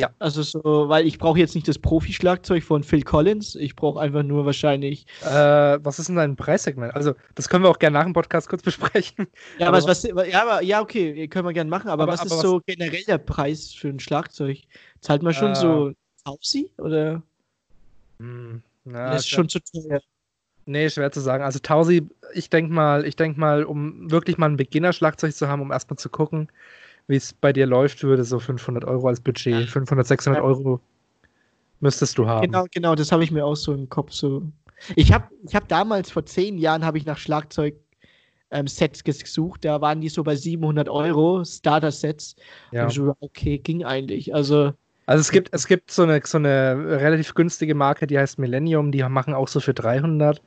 Ja. 0.00 0.10
Also 0.18 0.42
so, 0.42 0.60
weil 0.88 1.06
ich 1.06 1.18
brauche 1.18 1.38
jetzt 1.38 1.54
nicht 1.54 1.66
das 1.66 1.78
Profi-Schlagzeug 1.78 2.62
von 2.62 2.82
Phil 2.82 3.02
Collins. 3.02 3.54
Ich 3.56 3.74
brauche 3.74 4.00
einfach 4.00 4.22
nur 4.22 4.46
wahrscheinlich. 4.46 5.06
Äh, 5.22 5.26
was 5.82 5.98
ist 5.98 6.08
denn 6.08 6.16
dein 6.16 6.36
Preissegment? 6.36 6.94
Also, 6.94 7.14
das 7.34 7.48
können 7.48 7.64
wir 7.64 7.70
auch 7.70 7.78
gerne 7.78 7.98
nach 7.98 8.04
dem 8.04 8.12
Podcast 8.12 8.48
kurz 8.48 8.62
besprechen. 8.62 9.26
Ja, 9.58 9.68
Aber 9.68 9.78
was, 9.78 9.86
was, 9.86 10.02
ja, 10.04 10.42
aber, 10.42 10.62
ja, 10.62 10.80
okay, 10.80 11.26
können 11.28 11.46
wir 11.46 11.52
gerne 11.52 11.70
machen. 11.70 11.88
Aber, 11.88 12.04
Aber- 12.04 12.12
was 12.12 12.20
aber 12.20 12.26
ist 12.28 12.34
was- 12.36 12.42
so 12.42 12.60
generell 12.66 13.02
der 13.04 13.18
Preis 13.18 13.72
für 13.74 13.88
ein 13.88 13.98
Schlagzeug? 14.00 14.58
Zahlt 15.00 15.22
man 15.22 15.34
schon 15.34 15.52
Äh, 15.52 15.56
so 15.56 15.92
Tausi? 16.24 16.70
Oder 16.78 17.22
Hm, 18.18 18.62
das 18.84 18.92
na, 18.92 19.14
ist 19.16 19.28
schon 19.28 19.48
zu 19.48 19.58
teuer? 19.60 20.00
Nee, 20.66 20.90
schwer 20.90 21.10
zu 21.10 21.20
sagen. 21.20 21.42
Also 21.44 21.58
Tausi, 21.60 22.06
ich 22.34 22.50
denke 22.50 22.72
mal, 22.72 23.06
ich 23.06 23.16
denke 23.16 23.40
mal, 23.40 23.64
um 23.64 24.10
wirklich 24.10 24.36
mal 24.36 24.50
ein 24.50 24.56
Beginner-Schlagzeug 24.58 25.32
zu 25.34 25.48
haben, 25.48 25.62
um 25.62 25.72
erstmal 25.72 25.96
zu 25.98 26.10
gucken, 26.10 26.48
wie 27.08 27.16
es 27.16 27.32
bei 27.32 27.52
dir 27.52 27.66
läuft, 27.66 28.04
würde 28.04 28.22
so 28.22 28.38
500 28.38 28.84
Euro 28.84 29.08
als 29.08 29.20
Budget, 29.20 29.68
500, 29.68 30.06
600 30.06 30.40
Ja. 30.40 30.44
Euro 30.44 30.80
müsstest 31.80 32.18
du 32.18 32.26
haben. 32.26 32.46
Genau, 32.46 32.66
genau, 32.70 32.94
das 32.94 33.10
habe 33.10 33.24
ich 33.24 33.30
mir 33.30 33.44
auch 33.44 33.56
so 33.56 33.72
im 33.72 33.88
Kopf 33.88 34.12
so. 34.12 34.42
Ich 34.94 35.12
habe 35.12 35.28
ich 35.42 35.54
hab 35.54 35.66
damals, 35.68 36.10
vor 36.10 36.24
zehn 36.24 36.58
Jahren, 36.58 36.84
habe 36.84 36.98
ich 36.98 37.06
nach 37.06 37.18
Schlagzeug 37.18 37.74
ähm, 38.50 38.66
Sets 38.66 39.02
gesucht. 39.04 39.64
Da 39.64 39.80
waren 39.80 40.00
die 40.00 40.08
so 40.08 40.22
bei 40.22 40.36
700 40.36 40.88
Euro, 40.88 41.44
Starter-Sets. 41.44 42.36
Ja. 42.72 42.82
Und 42.84 42.90
ich 42.90 42.96
so, 42.96 43.14
okay, 43.20 43.58
ging 43.58 43.84
eigentlich. 43.84 44.34
Also, 44.34 44.72
Also 45.06 45.20
es 45.20 45.30
gibt, 45.30 45.48
es 45.52 45.66
gibt 45.66 45.90
so 45.90 46.02
eine, 46.02 46.20
so 46.24 46.38
eine 46.38 47.00
relativ 47.00 47.34
günstige 47.34 47.74
Marke, 47.74 48.06
die 48.06 48.18
heißt 48.18 48.38
Millennium, 48.38 48.92
die 48.92 49.02
machen 49.02 49.34
auch 49.34 49.48
so 49.48 49.60
für 49.60 49.74
300. 49.74 50.42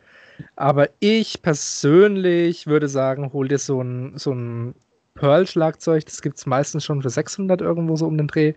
Aber 0.55 0.89
ich 0.99 1.41
persönlich 1.41 2.67
würde 2.67 2.87
sagen, 2.87 3.33
hol 3.33 3.47
dir 3.47 3.59
so 3.59 3.81
ein, 3.81 4.17
so 4.17 4.31
ein 4.31 4.75
Pearl-Schlagzeug, 5.21 6.03
das 6.05 6.21
gibt 6.23 6.37
es 6.37 6.45
meistens 6.47 6.83
schon 6.83 7.01
für 7.03 7.11
600 7.11 7.61
irgendwo 7.61 7.95
so 7.95 8.07
um 8.07 8.17
den 8.17 8.27
Dreh. 8.27 8.53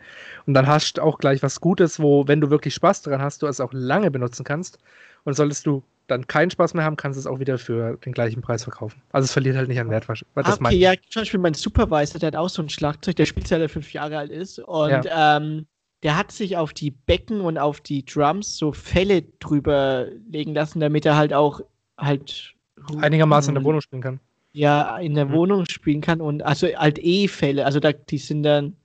Und 0.47 0.55
dann 0.55 0.67
hast 0.67 0.97
du 0.97 1.03
auch 1.03 1.19
gleich 1.19 1.43
was 1.43 1.61
Gutes, 1.61 2.01
wo, 2.01 2.27
wenn 2.27 2.41
du 2.41 2.49
wirklich 2.51 2.73
Spaß 2.75 3.03
dran 3.03 3.21
hast, 3.21 3.43
du 3.43 3.47
es 3.47 3.61
auch 3.61 3.73
lange 3.73 4.11
benutzen 4.11 4.45
kannst. 4.45 4.79
Und 5.25 5.35
solltest 5.35 5.67
du 5.67 5.83
dann 6.07 6.27
keinen 6.27 6.51
Spaß 6.51 6.73
mehr 6.75 6.85
haben, 6.85 6.97
kannst 6.97 7.17
du 7.17 7.21
es 7.21 7.27
auch 7.27 7.39
wieder 7.39 7.59
für 7.59 7.99
den 7.99 8.13
gleichen 8.13 8.41
Preis 8.41 8.65
verkaufen. 8.65 9.01
Also 9.13 9.25
es 9.27 9.33
verliert 9.33 9.57
halt 9.57 9.69
nicht 9.69 9.79
an 9.81 9.91
Wert. 9.91 10.07
Das 10.09 10.23
ah, 10.37 10.41
okay, 10.55 10.57
mein- 10.61 10.79
ja, 10.79 10.95
zum 11.11 11.23
Beispiel 11.23 11.41
mein 11.41 11.55
Supervisor, 11.55 12.19
der 12.19 12.29
hat 12.29 12.37
auch 12.37 12.49
so 12.49 12.63
ein 12.63 12.69
Schlagzeug, 12.71 13.17
der 13.17 13.27
spielt 13.27 13.47
seit 13.47 13.61
er 13.61 13.69
fünf 13.69 13.93
Jahre 13.93 14.17
alt 14.19 14.31
ist. 14.31 14.59
Und 14.59 14.91
ähm, 15.15 15.67
der 16.03 16.17
hat 16.17 16.33
sich 16.33 16.57
auf 16.57 16.73
die 16.73 16.91
Becken 16.91 17.41
und 17.43 17.59
auf 17.59 17.81
die 17.81 18.05
Drums 18.05 18.57
so 18.57 18.73
Felle 18.73 19.23
drüber 19.39 20.07
legen 20.31 20.55
lassen, 20.55 20.81
damit 20.81 21.05
er 21.07 21.17
halt 21.17 21.33
auch 21.35 21.61
halt 21.99 22.55
einigermaßen 23.01 23.51
in 23.51 23.55
der 23.55 23.65
Wohnung 23.65 23.81
spielen 23.81 24.03
kann. 24.03 24.21
Ja 24.55 24.97
in 24.99 25.15
der 25.15 25.27
Mhm. 25.27 25.33
Wohnung 25.33 25.67
spielen 25.67 26.01
kann 26.01 26.21
und 26.23 26.43
also 26.43 26.67
halt 26.69 26.99
E-Fälle, 26.99 27.67
also 27.67 27.81
da 27.81 27.93
die 27.93 28.19
sind 28.19 28.43
dann 28.45 28.77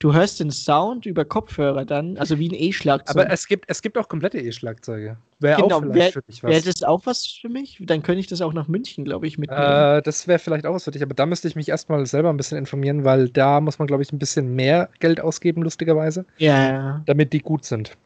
du 0.00 0.12
hörst 0.12 0.38
den 0.38 0.50
Sound 0.50 1.06
über 1.06 1.24
Kopfhörer 1.24 1.84
dann, 1.86 2.18
also 2.18 2.38
wie 2.38 2.48
ein 2.50 2.54
E-Schlagzeug. 2.54 3.16
Aber 3.16 3.30
es 3.32 3.46
gibt, 3.46 3.64
es 3.68 3.80
gibt 3.80 3.96
auch 3.96 4.06
komplette 4.06 4.38
E-Schlagzeuge. 4.38 5.16
Wäre 5.38 5.62
Genau, 5.62 5.76
auch 5.76 5.80
vielleicht 5.80 5.96
wär- 5.96 6.12
für 6.12 6.22
dich 6.22 6.42
was. 6.42 6.50
Wäre 6.50 6.62
das 6.74 6.82
auch 6.82 7.06
was 7.06 7.26
für 7.26 7.48
mich? 7.48 7.78
Dann 7.80 8.02
könnte 8.02 8.20
ich 8.20 8.26
das 8.26 8.42
auch 8.42 8.52
nach 8.52 8.68
München, 8.68 9.04
glaube 9.06 9.26
ich, 9.26 9.38
mitnehmen. 9.38 9.62
Äh, 9.62 10.02
das 10.02 10.28
wäre 10.28 10.38
vielleicht 10.38 10.66
auch 10.66 10.74
was 10.74 10.84
für 10.84 10.90
dich, 10.90 11.02
aber 11.02 11.14
da 11.14 11.24
müsste 11.24 11.48
ich 11.48 11.56
mich 11.56 11.70
erstmal 11.70 12.04
selber 12.04 12.28
ein 12.28 12.36
bisschen 12.36 12.58
informieren, 12.58 13.04
weil 13.04 13.30
da 13.30 13.60
muss 13.60 13.78
man, 13.78 13.86
glaube 13.86 14.02
ich, 14.02 14.12
ein 14.12 14.18
bisschen 14.18 14.54
mehr 14.54 14.90
Geld 15.00 15.20
ausgeben, 15.20 15.62
lustigerweise, 15.62 16.26
ja, 16.36 17.02
damit 17.06 17.32
die 17.32 17.38
gut 17.40 17.64
sind. 17.64 17.96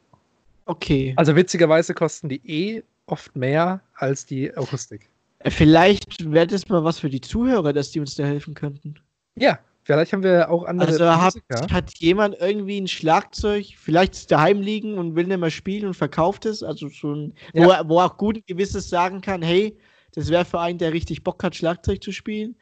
okay. 0.66 1.14
Also 1.16 1.34
witzigerweise 1.34 1.94
kosten 1.94 2.28
die 2.28 2.40
eh 2.46 2.82
oft 3.06 3.34
mehr 3.34 3.80
als 3.94 4.26
die 4.26 4.54
Akustik. 4.56 5.08
Vielleicht 5.47 6.30
wäre 6.30 6.47
das 6.47 6.68
mal 6.68 6.82
was 6.84 6.99
für 6.99 7.11
die 7.11 7.20
Zuhörer, 7.20 7.72
dass 7.72 7.91
die 7.91 8.01
uns 8.01 8.14
da 8.16 8.24
helfen 8.24 8.55
könnten. 8.55 8.97
Ja, 9.36 9.59
vielleicht 9.84 10.12
haben 10.12 10.22
wir 10.24 10.51
auch 10.51 10.64
andere 10.64 10.89
Also 10.89 11.07
hat, 11.07 11.34
hat 11.72 11.95
jemand 11.99 12.36
irgendwie 12.41 12.80
ein 12.80 12.89
Schlagzeug, 12.89 13.66
vielleicht 13.76 14.30
daheim 14.30 14.61
liegen 14.61 14.99
und 14.99 15.14
will 15.14 15.26
nicht 15.26 15.39
mehr 15.39 15.51
spielen 15.51 15.86
und 15.86 15.95
verkauft 15.95 16.45
es? 16.45 16.62
Also 16.62 16.89
so 16.89 17.14
ein, 17.14 17.34
wo, 17.55 17.61
Ja. 17.61 17.76
er, 17.78 17.89
wo 17.89 17.99
er 18.01 18.07
auch 18.07 18.16
gut 18.16 18.45
gewisses 18.47 18.89
sagen 18.89 19.20
kann, 19.20 19.43
hey, 19.43 19.78
das 20.12 20.28
wäre 20.30 20.45
für 20.45 20.59
einen, 20.59 20.78
der 20.78 20.93
richtig 20.93 21.22
Bock 21.22 21.43
hat, 21.45 21.55
Schlagzeug 21.55 22.03
zu 22.03 22.11
spielen. 22.11 22.57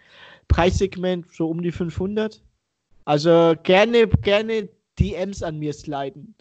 Preissegment 0.48 1.26
so 1.32 1.48
um 1.48 1.62
die 1.62 1.72
500. 1.72 2.42
Also 3.06 3.54
gerne, 3.62 4.06
gerne 4.06 4.68
DMs 4.98 5.42
an 5.42 5.58
mir 5.58 5.72
sliden. 5.72 6.34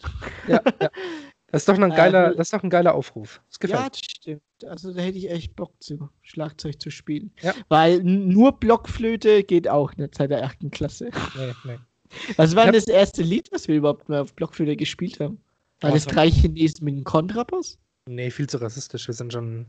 Ja, 0.46 0.60
ja. 0.80 0.90
Das 1.56 1.62
ist 1.62 1.68
doch 1.68 1.78
ein 1.82 1.90
Äh, 1.92 1.96
geiler, 1.96 2.26
nur- 2.28 2.36
das 2.36 2.48
ist 2.48 2.52
doch 2.52 2.62
ein 2.62 2.70
geiler 2.70 2.94
Aufruf. 2.94 3.40
Das 3.48 3.58
gefällt 3.60 3.80
Ja, 3.80 3.88
das 3.88 3.98
stimmt. 4.00 4.42
Also 4.66 4.92
da 4.92 5.00
hätte 5.00 5.16
ich 5.18 5.30
echt 5.30 5.56
Bock 5.56 5.72
zu, 5.80 6.08
Schlagzeug 6.22 6.80
zu 6.80 6.90
spielen. 6.90 7.30
Ja. 7.40 7.54
Weil 7.68 8.02
nur 8.02 8.52
Blockflöte 8.58 9.42
geht 9.42 9.68
auch 9.68 9.94
nicht 9.96 10.14
seit 10.16 10.30
der 10.30 10.44
8. 10.44 10.70
Klasse. 10.70 11.10
Nee, 11.36 11.52
nee. 11.64 11.78
Was 12.36 12.54
war 12.54 12.64
denn 12.64 12.74
das 12.74 12.86
erste 12.88 13.22
Lied, 13.22 13.48
was 13.52 13.68
wir 13.68 13.76
überhaupt 13.76 14.08
mal 14.08 14.20
auf 14.20 14.34
Blockflöte 14.34 14.76
gespielt 14.76 15.18
haben? 15.20 15.40
War 15.80 15.90
Oh, 15.90 15.94
das 15.94 16.04
drei 16.06 16.30
Chinesen 16.30 16.84
mit 16.84 16.94
dem 16.96 17.04
Kontrabass? 17.04 17.78
nee, 18.08 18.30
viel 18.30 18.48
zu 18.48 18.58
rassistisch. 18.58 19.06
Wir 19.08 19.14
sind 19.14 19.32
schon, 19.32 19.66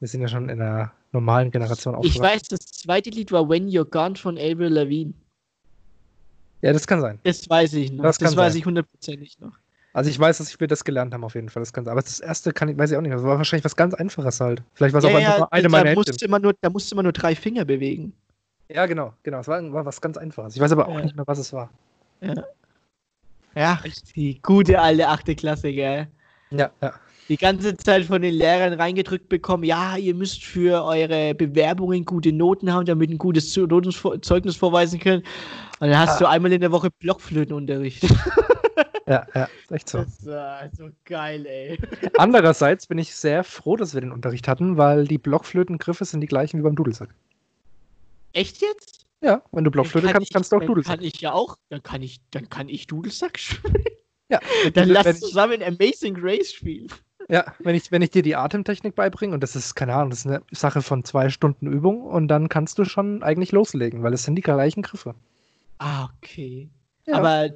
wir 0.00 0.08
sind 0.08 0.20
ja 0.22 0.28
schon 0.28 0.48
in 0.48 0.60
einer 0.60 0.92
normalen 1.12 1.50
Generation 1.50 1.94
Ich 1.94 1.98
aufgewachsen. 1.98 2.22
weiß, 2.22 2.42
das 2.48 2.60
zweite 2.60 3.10
Lied 3.10 3.30
war 3.32 3.48
When 3.48 3.68
You're 3.68 3.84
Gone 3.88 4.16
von 4.16 4.36
Avril 4.38 4.72
Lavigne. 4.72 5.14
Ja, 6.62 6.72
das 6.72 6.86
kann 6.86 7.00
sein. 7.00 7.18
Das 7.24 7.48
weiß 7.48 7.74
ich 7.74 7.92
noch. 7.92 8.02
Das 8.04 8.18
Das, 8.18 8.34
weiß 8.36 8.52
sein. 8.54 8.58
ich 8.60 8.66
hundertprozentig 8.66 9.38
noch. 9.38 9.52
Also 9.94 10.10
ich 10.10 10.18
weiß, 10.18 10.38
dass 10.38 10.58
wir 10.60 10.66
das 10.66 10.84
gelernt 10.84 11.14
haben 11.14 11.24
auf 11.24 11.34
jeden 11.36 11.48
Fall. 11.48 11.62
Das 11.62 11.70
sein. 11.74 11.88
Aber 11.88 12.02
das 12.02 12.18
erste 12.20 12.52
kann 12.52 12.68
ich, 12.68 12.76
weiß 12.76 12.90
ich 12.90 12.96
auch 12.96 13.00
nicht. 13.00 13.10
mehr. 13.10 13.16
Das 13.18 13.24
war 13.26 13.38
wahrscheinlich 13.38 13.64
was 13.64 13.76
ganz 13.76 13.94
Einfaches 13.94 14.40
halt. 14.40 14.62
Vielleicht 14.74 14.92
war 14.92 14.98
es 14.98 15.04
auch 15.04 15.14
einfach 15.14 15.38
nur 15.38 15.52
eine 15.52 15.62
da, 15.62 15.68
meiner 15.68 15.90
Händchen. 15.90 16.12
musste 16.12 16.28
man 16.28 16.42
nur, 16.42 16.52
da 16.60 16.68
musste 16.68 16.94
man 16.96 17.04
nur 17.04 17.12
drei 17.12 17.34
Finger 17.36 17.64
bewegen. 17.64 18.12
Ja, 18.68 18.86
genau, 18.86 19.12
genau. 19.22 19.38
Es 19.40 19.48
war, 19.48 19.72
war 19.72 19.86
was 19.86 20.00
ganz 20.00 20.16
Einfaches. 20.18 20.56
Ich 20.56 20.60
weiß 20.60 20.72
aber 20.72 20.88
auch 20.88 20.94
Ja. 20.98 21.04
nicht 21.04 21.14
mehr, 21.16 21.26
was 21.26 21.38
es 21.38 21.52
war. 21.52 21.70
Ja, 23.56 23.78
die 24.16 24.40
gute 24.42 24.80
alte 24.80 25.06
achte 25.08 25.36
Klasse, 25.36 25.72
gell? 25.72 26.08
Ja, 26.50 26.70
ja. 26.82 26.92
die 27.28 27.36
ganze 27.36 27.76
Zeit 27.76 28.04
von 28.04 28.20
den 28.20 28.34
Lehrern 28.34 28.72
reingedrückt 28.72 29.28
bekommen, 29.28 29.62
ja, 29.64 29.96
ihr 29.96 30.14
müsst 30.14 30.44
für 30.44 30.82
eure 30.84 31.34
Bewerbungen 31.34 32.04
gute 32.04 32.32
Noten 32.32 32.72
haben, 32.72 32.84
damit 32.84 33.10
ein 33.10 33.18
gutes 33.18 33.52
Zeugnis 33.52 34.56
vorweisen 34.56 34.98
können. 34.98 35.22
Und 35.78 35.88
dann 35.90 35.98
hast 35.98 36.16
Ah. 36.16 36.18
du 36.18 36.28
einmal 36.28 36.52
in 36.52 36.60
der 36.60 36.72
Woche 36.72 36.90
Blockflötenunterricht. 36.90 38.02
Ja, 39.06 39.26
ja, 39.34 39.48
echt 39.70 39.88
so. 39.88 39.98
Das 39.98 40.24
war 40.26 40.68
so 40.72 40.88
geil, 41.04 41.44
ey. 41.46 41.78
Andererseits 42.18 42.86
bin 42.86 42.98
ich 42.98 43.14
sehr 43.14 43.44
froh, 43.44 43.76
dass 43.76 43.94
wir 43.94 44.00
den 44.00 44.12
Unterricht 44.12 44.48
hatten, 44.48 44.78
weil 44.78 45.06
die 45.06 45.18
Blockflötengriffe 45.18 46.04
sind 46.04 46.20
die 46.20 46.26
gleichen 46.26 46.58
wie 46.58 46.62
beim 46.62 46.76
Dudelsack. 46.76 47.10
Echt 48.32 48.62
jetzt? 48.62 49.06
Ja, 49.20 49.42
wenn 49.52 49.64
du 49.64 49.70
Blockflöte 49.70 50.06
Dann 50.06 50.14
kannst, 50.14 50.30
ich, 50.30 50.34
kannst 50.34 50.52
du 50.52 50.56
auch 50.56 50.64
Dudelsack. 50.64 50.96
Kann 50.96 51.04
ich 51.04 51.20
ja 51.20 51.32
auch, 51.32 51.56
dann 51.68 51.82
kann 51.82 52.02
ich, 52.02 52.20
dann 52.30 52.48
kann 52.48 52.68
ich 52.68 52.86
Dudelsack 52.86 53.38
spielen. 53.38 53.84
Ja, 54.30 54.40
Dann 54.72 54.88
lass 54.88 55.04
ich, 55.06 55.20
zusammen 55.20 55.62
Amazing 55.62 56.14
Grace 56.14 56.50
spielen. 56.50 56.88
ja 57.28 57.44
wenn, 57.58 57.74
ich, 57.74 57.92
wenn 57.92 58.00
ich 58.00 58.08
dir 58.08 58.22
die 58.22 58.36
Atemtechnik 58.36 58.94
beibringe, 58.94 59.34
und 59.34 59.42
das 59.42 59.54
ist, 59.54 59.74
keine 59.74 59.94
Ahnung, 59.94 60.08
das 60.08 60.20
ist 60.20 60.26
eine 60.26 60.42
Sache 60.50 60.80
von 60.80 61.04
zwei 61.04 61.28
Stunden 61.28 61.66
Übung, 61.66 62.02
und 62.02 62.28
dann 62.28 62.48
kannst 62.48 62.78
du 62.78 62.86
schon 62.86 63.22
eigentlich 63.22 63.52
loslegen, 63.52 64.02
weil 64.02 64.14
es 64.14 64.24
sind 64.24 64.36
die 64.36 64.42
gleichen 64.42 64.80
Griffe. 64.80 65.14
Ah, 65.76 66.08
okay. 66.16 66.70
Ja. 67.06 67.16
Aber 67.16 67.50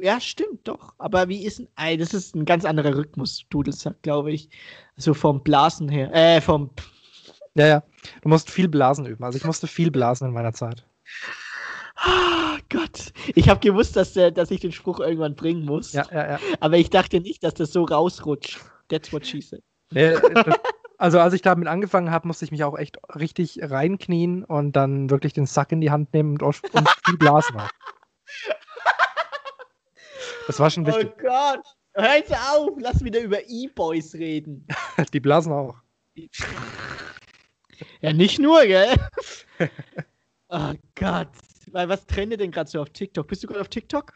ja, 0.00 0.20
stimmt 0.20 0.66
doch. 0.68 0.94
Aber 0.98 1.28
wie 1.28 1.44
ist 1.44 1.62
ein, 1.76 1.98
das 1.98 2.14
ist 2.14 2.34
ein 2.34 2.44
ganz 2.44 2.64
anderer 2.64 2.96
Rhythmus, 2.96 3.44
Dudelsack, 3.50 4.00
glaube 4.02 4.32
ich. 4.32 4.48
Also 4.96 5.14
vom 5.14 5.42
Blasen 5.42 5.88
her, 5.88 6.12
äh, 6.14 6.40
vom, 6.40 6.70
Ja, 7.54 7.66
ja. 7.66 7.82
Du 8.22 8.28
musst 8.28 8.50
viel 8.50 8.68
Blasen 8.68 9.06
üben. 9.06 9.24
Also 9.24 9.36
ich 9.36 9.44
musste 9.44 9.66
viel 9.66 9.90
blasen 9.90 10.28
in 10.28 10.34
meiner 10.34 10.52
Zeit. 10.52 10.84
ah, 11.96 12.58
Gott. 12.70 13.12
Ich 13.34 13.48
habe 13.48 13.60
gewusst, 13.60 13.96
dass, 13.96 14.12
der, 14.12 14.30
dass 14.30 14.50
ich 14.50 14.60
den 14.60 14.72
Spruch 14.72 15.00
irgendwann 15.00 15.34
bringen 15.34 15.64
muss. 15.64 15.92
Ja, 15.92 16.06
ja, 16.12 16.32
ja. 16.32 16.38
Aber 16.60 16.76
ich 16.76 16.90
dachte 16.90 17.20
nicht, 17.20 17.42
dass 17.42 17.54
das 17.54 17.72
so 17.72 17.84
rausrutscht. 17.84 18.60
That's 18.88 19.12
what 19.12 19.26
she 19.26 19.40
said. 19.40 19.62
Nee, 19.90 20.14
das, 20.34 20.56
also 20.98 21.20
als 21.20 21.32
ich 21.34 21.42
damit 21.42 21.68
angefangen 21.68 22.10
habe, 22.10 22.26
musste 22.26 22.44
ich 22.44 22.50
mich 22.50 22.64
auch 22.64 22.76
echt 22.76 22.98
richtig 23.14 23.58
reinknien 23.62 24.44
und 24.44 24.72
dann 24.72 25.10
wirklich 25.10 25.32
den 25.32 25.46
Sack 25.46 25.72
in 25.72 25.80
die 25.80 25.90
Hand 25.90 26.12
nehmen 26.12 26.40
und, 26.40 26.62
und 26.74 26.88
viel 27.04 27.16
blasen. 27.16 27.56
Das 30.48 30.58
war 30.58 30.70
schon 30.70 30.82
Oh 30.84 30.88
wichtig. 30.88 31.12
Gott. 31.18 31.60
Hör 31.94 32.16
jetzt 32.16 32.32
auf, 32.32 32.70
lass 32.80 33.04
wieder 33.04 33.20
über 33.20 33.38
E-Boys 33.48 34.14
reden. 34.14 34.66
Die 35.12 35.20
blasen 35.20 35.52
auch. 35.52 35.76
Ja, 38.00 38.12
nicht 38.12 38.38
nur, 38.40 38.64
gell? 38.66 38.92
oh 40.48 40.72
Gott. 40.96 41.28
Weil 41.70 41.88
was 41.88 42.06
trendet 42.06 42.40
denn 42.40 42.50
gerade 42.50 42.68
so 42.68 42.80
auf 42.82 42.90
TikTok? 42.90 43.28
Bist 43.28 43.42
du 43.42 43.46
gerade 43.46 43.60
auf 43.60 43.68
TikTok? 43.68 44.14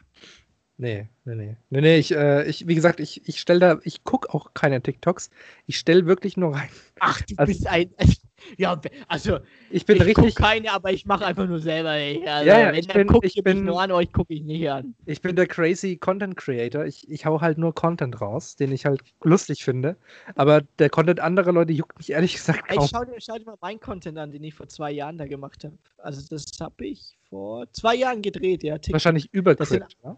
Nee, 0.77 1.07
nee, 1.23 1.35
nee. 1.35 1.55
Nee, 1.69 1.81
nee, 1.81 1.97
ich, 1.97 2.11
äh, 2.13 2.45
ich 2.45 2.67
wie 2.67 2.75
gesagt, 2.75 2.99
ich, 2.99 3.27
ich 3.27 3.39
stelle 3.39 3.59
da, 3.59 3.79
ich 3.83 4.03
gucke 4.03 4.33
auch 4.33 4.53
keine 4.53 4.81
TikToks. 4.81 5.29
Ich 5.65 5.77
stelle 5.77 6.05
wirklich 6.07 6.35
nur 6.35 6.55
rein. 6.55 6.69
Ach, 6.99 7.21
du 7.21 7.35
Also- 7.37 7.53
bist 7.53 7.67
ein. 7.67 7.93
Ja, 8.57 8.79
also, 9.07 9.39
Ich 9.69 9.85
bin 9.85 9.97
ich 9.97 10.03
richtig, 10.05 10.35
keine, 10.35 10.71
aber 10.71 10.91
ich 10.91 11.05
mache 11.05 11.25
einfach 11.25 11.47
nur 11.47 11.59
selber. 11.59 11.93
Ey. 11.93 12.25
Also, 12.27 12.47
Ja, 12.49 12.59
ja, 12.59 12.67
wenn 12.71 12.75
ich 12.79 12.87
dann 12.87 12.97
bin- 12.97 13.07
gucke 13.07 13.27
ich 13.27 13.33
bin- 13.43 13.57
mich 13.57 13.65
nur 13.65 13.81
an, 13.81 13.91
euch 13.91 14.11
gucke 14.11 14.33
ich 14.33 14.43
nicht 14.43 14.69
an. 14.69 14.95
ich 15.05 15.21
bin 15.21 15.35
der 15.35 15.47
crazy 15.47 15.97
Content 15.97 16.35
Creator. 16.37 16.85
Ich, 16.85 17.09
ich 17.09 17.25
hau 17.25 17.41
halt 17.41 17.57
nur 17.57 17.73
Content 17.73 18.19
raus, 18.21 18.55
den 18.55 18.71
ich 18.71 18.85
halt 18.85 19.01
lustig 19.23 19.63
finde. 19.63 19.95
Aber 20.35 20.61
der 20.79 20.89
Content 20.89 21.19
anderer 21.19 21.51
Leute 21.51 21.73
juckt 21.73 21.97
mich 21.97 22.11
ehrlich 22.11 22.33
gesagt 22.33 22.63
Ey, 22.67 22.77
kaum. 22.77 22.87
schau, 22.87 23.03
dir, 23.05 23.13
schau 23.19 23.37
dir 23.37 23.45
mal 23.45 23.57
meinen 23.61 23.79
Content 23.79 24.17
an, 24.17 24.31
den 24.31 24.43
ich 24.43 24.53
vor 24.53 24.67
zwei 24.67 24.91
Jahren 24.91 25.17
da 25.17 25.25
gemacht 25.25 25.63
habe. 25.63 25.77
Also, 25.97 26.21
das 26.29 26.45
habe 26.59 26.85
ich 26.85 27.17
vor 27.29 27.65
zwei 27.71 27.95
Jahren 27.95 28.21
gedreht, 28.21 28.63
ja. 28.63 28.75
TikTok. 28.77 28.93
Wahrscheinlich 28.93 29.29
übercrit, 29.31 29.83
ne? 30.03 30.17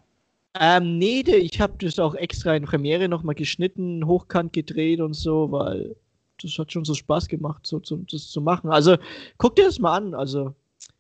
Ähm, 0.58 0.98
nee, 1.00 1.20
ich 1.20 1.60
habe 1.60 1.74
das 1.80 2.00
auch 2.00 2.16
extra 2.16 2.56
in 2.56 2.64
Premiere 2.64 3.10
nochmal 3.10 3.36
geschnitten, 3.36 4.08
hochkant 4.08 4.54
gedreht 4.54 5.02
und 5.02 5.14
so, 5.14 5.52
weil 5.52 5.98
das 6.42 6.58
hat 6.58 6.72
schon 6.72 6.86
so 6.86 6.94
Spaß 6.94 7.28
gemacht, 7.28 7.66
so 7.66 7.80
zu, 7.80 7.98
das 8.12 8.30
zu 8.30 8.42
machen. 8.42 8.70
Also 8.70 8.98
guck 9.38 9.56
dir 9.56 9.66
das 9.66 9.80
mal 9.80 9.98
an. 9.98 10.14
Also 10.14 10.54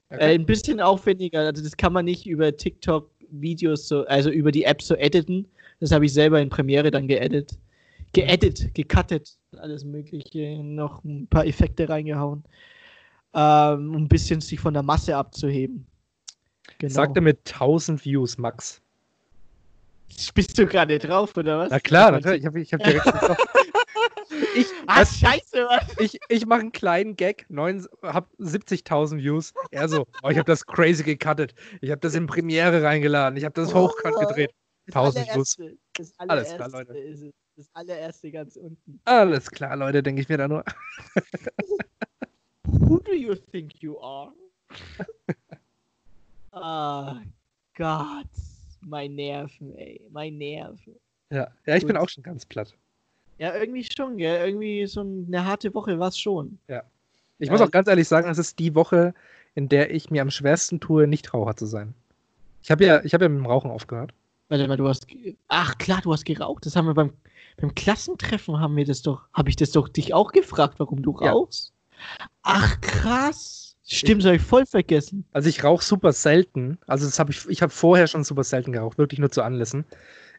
äh, 0.09 0.15
Okay. 0.15 0.35
ein 0.35 0.45
bisschen 0.45 0.79
aufwendiger. 0.79 1.39
Also 1.39 1.63
das 1.63 1.75
kann 1.75 1.91
man 1.91 2.05
nicht 2.05 2.27
über 2.27 2.55
TikTok 2.55 3.09
Videos 3.31 3.87
so, 3.87 4.05
also 4.05 4.29
über 4.29 4.51
die 4.51 4.63
App 4.63 4.81
so 4.81 4.95
editen. 4.95 5.47
Das 5.79 5.91
habe 5.91 6.05
ich 6.05 6.13
selber 6.13 6.39
in 6.39 6.49
Premiere 6.49 6.91
dann 6.91 7.07
geedit. 7.07 7.57
Geedit, 8.13 8.73
gecuttet, 8.73 9.35
alles 9.57 9.83
Mögliche, 9.83 10.63
noch 10.63 11.03
ein 11.03 11.27
paar 11.27 11.45
Effekte 11.45 11.89
reingehauen, 11.89 12.43
ähm, 13.33 13.93
um 13.93 14.03
ein 14.03 14.07
bisschen 14.07 14.39
sich 14.39 14.59
von 14.59 14.73
der 14.73 14.83
Masse 14.83 15.17
abzuheben. 15.17 15.85
Genau. 16.77 16.93
Sagte 16.93 17.19
mit 17.19 17.39
1000 17.51 18.05
Views, 18.05 18.37
Max. 18.37 18.81
Bist 20.33 20.57
du 20.57 20.65
gerade 20.65 20.97
drauf, 20.97 21.35
oder 21.35 21.59
was? 21.59 21.71
Na 21.71 21.79
klar, 21.79 22.11
natürlich. 22.11 22.41
Ich 22.41 22.45
habe 22.45 22.61
ich 22.61 22.73
hab 22.73 22.83
direkt 22.83 23.03
gedacht, 23.05 23.47
ich, 24.55 24.67
Ah, 24.87 25.01
was, 25.01 25.17
scheiße, 25.17 25.67
ich, 25.99 26.19
ich 26.29 26.45
mache 26.45 26.61
einen 26.61 26.71
kleinen 26.71 27.15
Gag, 27.15 27.45
neun, 27.49 27.85
hab 28.01 28.29
70.000 28.39 29.17
Views. 29.17 29.53
Er 29.71 29.89
so, 29.89 30.05
oh, 30.23 30.29
ich 30.29 30.37
habe 30.37 30.45
das 30.45 30.65
crazy 30.65 31.03
gecuttet. 31.03 31.55
Ich 31.81 31.91
habe 31.91 32.01
das 32.01 32.15
in 32.15 32.27
Premiere 32.27 32.83
reingeladen. 32.83 33.37
Ich 33.37 33.45
habe 33.45 33.53
das 33.53 33.73
hochkant 33.73 34.17
gedreht. 34.19 34.51
Das 34.87 34.95
1000 34.95 35.33
Views. 35.33 35.57
Das 35.93 36.13
Alles 36.19 36.53
klar, 36.53 36.69
Leute. 36.69 37.33
Das 37.57 37.69
allererste 37.73 38.31
ganz 38.31 38.57
unten. 38.57 38.99
Alles 39.05 39.49
klar, 39.49 39.75
Leute, 39.77 40.03
denke 40.03 40.21
ich 40.21 40.27
mir 40.27 40.37
da 40.37 40.47
nur. 40.47 40.63
Who 42.65 42.99
do 42.99 43.13
you 43.13 43.35
think 43.35 43.81
you 43.81 43.97
are? 43.99 44.33
Ah, 46.57 47.21
Gott. 47.75 48.29
Mein 48.79 49.15
Nerven, 49.15 49.75
ey. 49.75 49.99
Mein 50.09 50.37
Nerven. 50.37 50.95
Ja, 51.29 51.51
ja 51.65 51.75
ich 51.75 51.85
bin 51.85 51.97
Gut. 51.97 52.03
auch 52.03 52.07
schon 52.07 52.23
ganz 52.23 52.45
platt. 52.45 52.73
Ja, 53.37 53.53
irgendwie 53.55 53.83
schon, 53.95 54.17
gell? 54.17 54.47
Irgendwie 54.47 54.85
so 54.87 55.01
eine 55.01 55.45
harte 55.45 55.73
Woche 55.73 55.99
war 55.99 56.07
es 56.09 56.17
schon. 56.17 56.57
Ich 56.67 57.47
Ja, 57.47 57.51
muss 57.51 57.61
auch 57.61 57.65
ich- 57.65 57.71
ganz 57.71 57.87
ehrlich 57.89 58.07
sagen, 58.07 58.29
es 58.29 58.37
ist 58.37 58.59
die 58.59 58.75
Woche, 58.75 59.13
in 59.55 59.67
der 59.67 59.93
ich 59.93 60.09
mir 60.09 60.21
am 60.21 60.29
schwersten 60.29 60.79
tue, 60.79 61.05
Nichtraucher 61.07 61.55
zu 61.55 61.65
sein. 61.65 61.93
Ich 62.63 62.71
habe 62.71 62.85
ja, 62.85 63.03
ich 63.03 63.13
hab 63.13 63.21
ja 63.21 63.29
mit 63.29 63.37
dem 63.39 63.45
Rauchen 63.45 63.69
aufgehört. 63.71 64.13
Warte 64.47 64.67
mal, 64.67 64.77
du 64.77 64.87
hast. 64.87 65.07
Ach 65.49 65.77
klar, 65.77 66.01
du 66.01 66.13
hast 66.13 66.23
geraucht. 66.25 66.65
Das 66.65 66.75
haben 66.75 66.85
wir 66.87 66.93
beim, 66.93 67.11
beim 67.57 67.73
Klassentreffen 67.75 68.59
haben 68.59 68.75
wir 68.75 68.85
das 68.85 69.01
doch. 69.01 69.23
Habe 69.33 69.49
ich 69.49 69.55
das 69.55 69.71
doch 69.71 69.89
dich 69.89 70.13
auch 70.13 70.31
gefragt, 70.31 70.75
warum 70.77 71.01
du 71.01 71.17
Ja. 71.21 71.31
rauchst? 71.31 71.73
Ach 72.43 72.79
krass. 72.81 73.75
Stimmt, 73.87 74.21
das 74.21 74.27
habe 74.27 74.37
ich 74.37 74.41
voll 74.41 74.65
vergessen. 74.65 75.25
Also 75.31 75.47
ich 75.49 75.63
rauche 75.63 75.83
super 75.83 76.11
selten. 76.11 76.79
Also 76.87 77.05
das 77.05 77.19
habe 77.19 77.31
ich, 77.31 77.47
ich 77.49 77.61
habe 77.61 77.71
vorher 77.71 78.07
schon 78.07 78.23
super 78.23 78.43
selten 78.43 78.71
geraucht, 78.71 78.97
wirklich 78.97 79.19
nur 79.19 79.29
zu 79.31 79.43
Anlässen. 79.43 79.85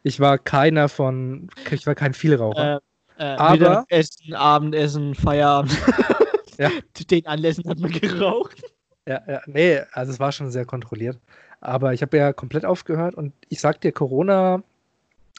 Ich 0.03 0.19
war 0.19 0.37
keiner 0.37 0.89
von, 0.89 1.49
ich 1.71 1.87
war 1.87 1.95
kein 1.95 2.13
Vielraucher. 2.13 2.75
Äh, 2.77 2.79
äh, 3.17 3.23
Aber- 3.23 3.51
Mittagessen, 3.51 4.33
Abendessen, 4.33 5.15
Feierabend. 5.15 5.75
Ja. 6.57 6.71
Den 7.11 7.27
Anlässen 7.27 7.69
hat 7.69 7.77
man 7.77 7.91
geraucht. 7.91 8.63
Ja, 9.07 9.21
ja, 9.27 9.41
nee, 9.45 9.79
also 9.93 10.11
es 10.11 10.19
war 10.19 10.31
schon 10.31 10.49
sehr 10.49 10.65
kontrolliert. 10.65 11.19
Aber 11.61 11.93
ich 11.93 12.01
habe 12.01 12.17
ja 12.17 12.33
komplett 12.33 12.65
aufgehört 12.65 13.13
und 13.15 13.31
ich 13.49 13.61
sag 13.61 13.79
dir, 13.81 13.91
Corona 13.91 14.63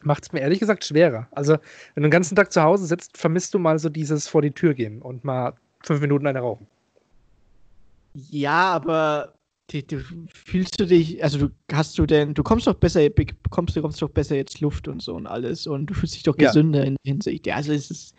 macht 0.02 0.22
es 0.22 0.32
mir 0.32 0.40
ehrlich 0.40 0.60
gesagt 0.60 0.84
schwerer. 0.84 1.26
Also, 1.32 1.54
wenn 1.94 2.02
du 2.02 2.08
den 2.08 2.12
ganzen 2.12 2.36
Tag 2.36 2.52
zu 2.52 2.62
Hause 2.62 2.86
sitzt, 2.86 3.16
vermisst 3.18 3.52
du 3.52 3.58
mal 3.58 3.78
so 3.80 3.88
dieses 3.88 4.28
vor 4.28 4.42
die 4.42 4.52
Tür 4.52 4.74
gehen 4.74 5.02
und 5.02 5.24
mal 5.24 5.54
fünf 5.82 6.00
Minuten 6.00 6.26
eine 6.28 6.38
rauchen. 6.38 6.66
Ja, 8.14 8.70
aber 8.72 9.34
Die, 9.70 9.86
du, 9.86 10.00
fühlst 10.32 10.80
du 10.80 10.86
dich, 10.86 11.22
also 11.22 11.38
du 11.38 11.48
hast 11.72 11.98
du 11.98 12.06
denn, 12.06 12.32
du 12.32 12.42
kommst 12.42 12.66
doch 12.66 12.74
besser, 12.74 13.08
bekommst 13.10 13.76
du 13.76 13.82
kommst 13.82 14.00
doch 14.00 14.08
besser 14.08 14.34
jetzt 14.34 14.60
Luft 14.60 14.88
und 14.88 15.02
so 15.02 15.14
und 15.14 15.26
alles 15.26 15.66
und 15.66 15.86
du 15.86 15.94
fühlst 15.94 16.14
dich 16.14 16.22
doch 16.22 16.36
Ja. 16.38 16.46
gesünder 16.48 16.84
in 16.84 16.96
Hinsicht. 17.04 17.46
Ja, 17.46 17.56
also 17.56 17.72
es 17.72 17.90
ist, 17.90 18.14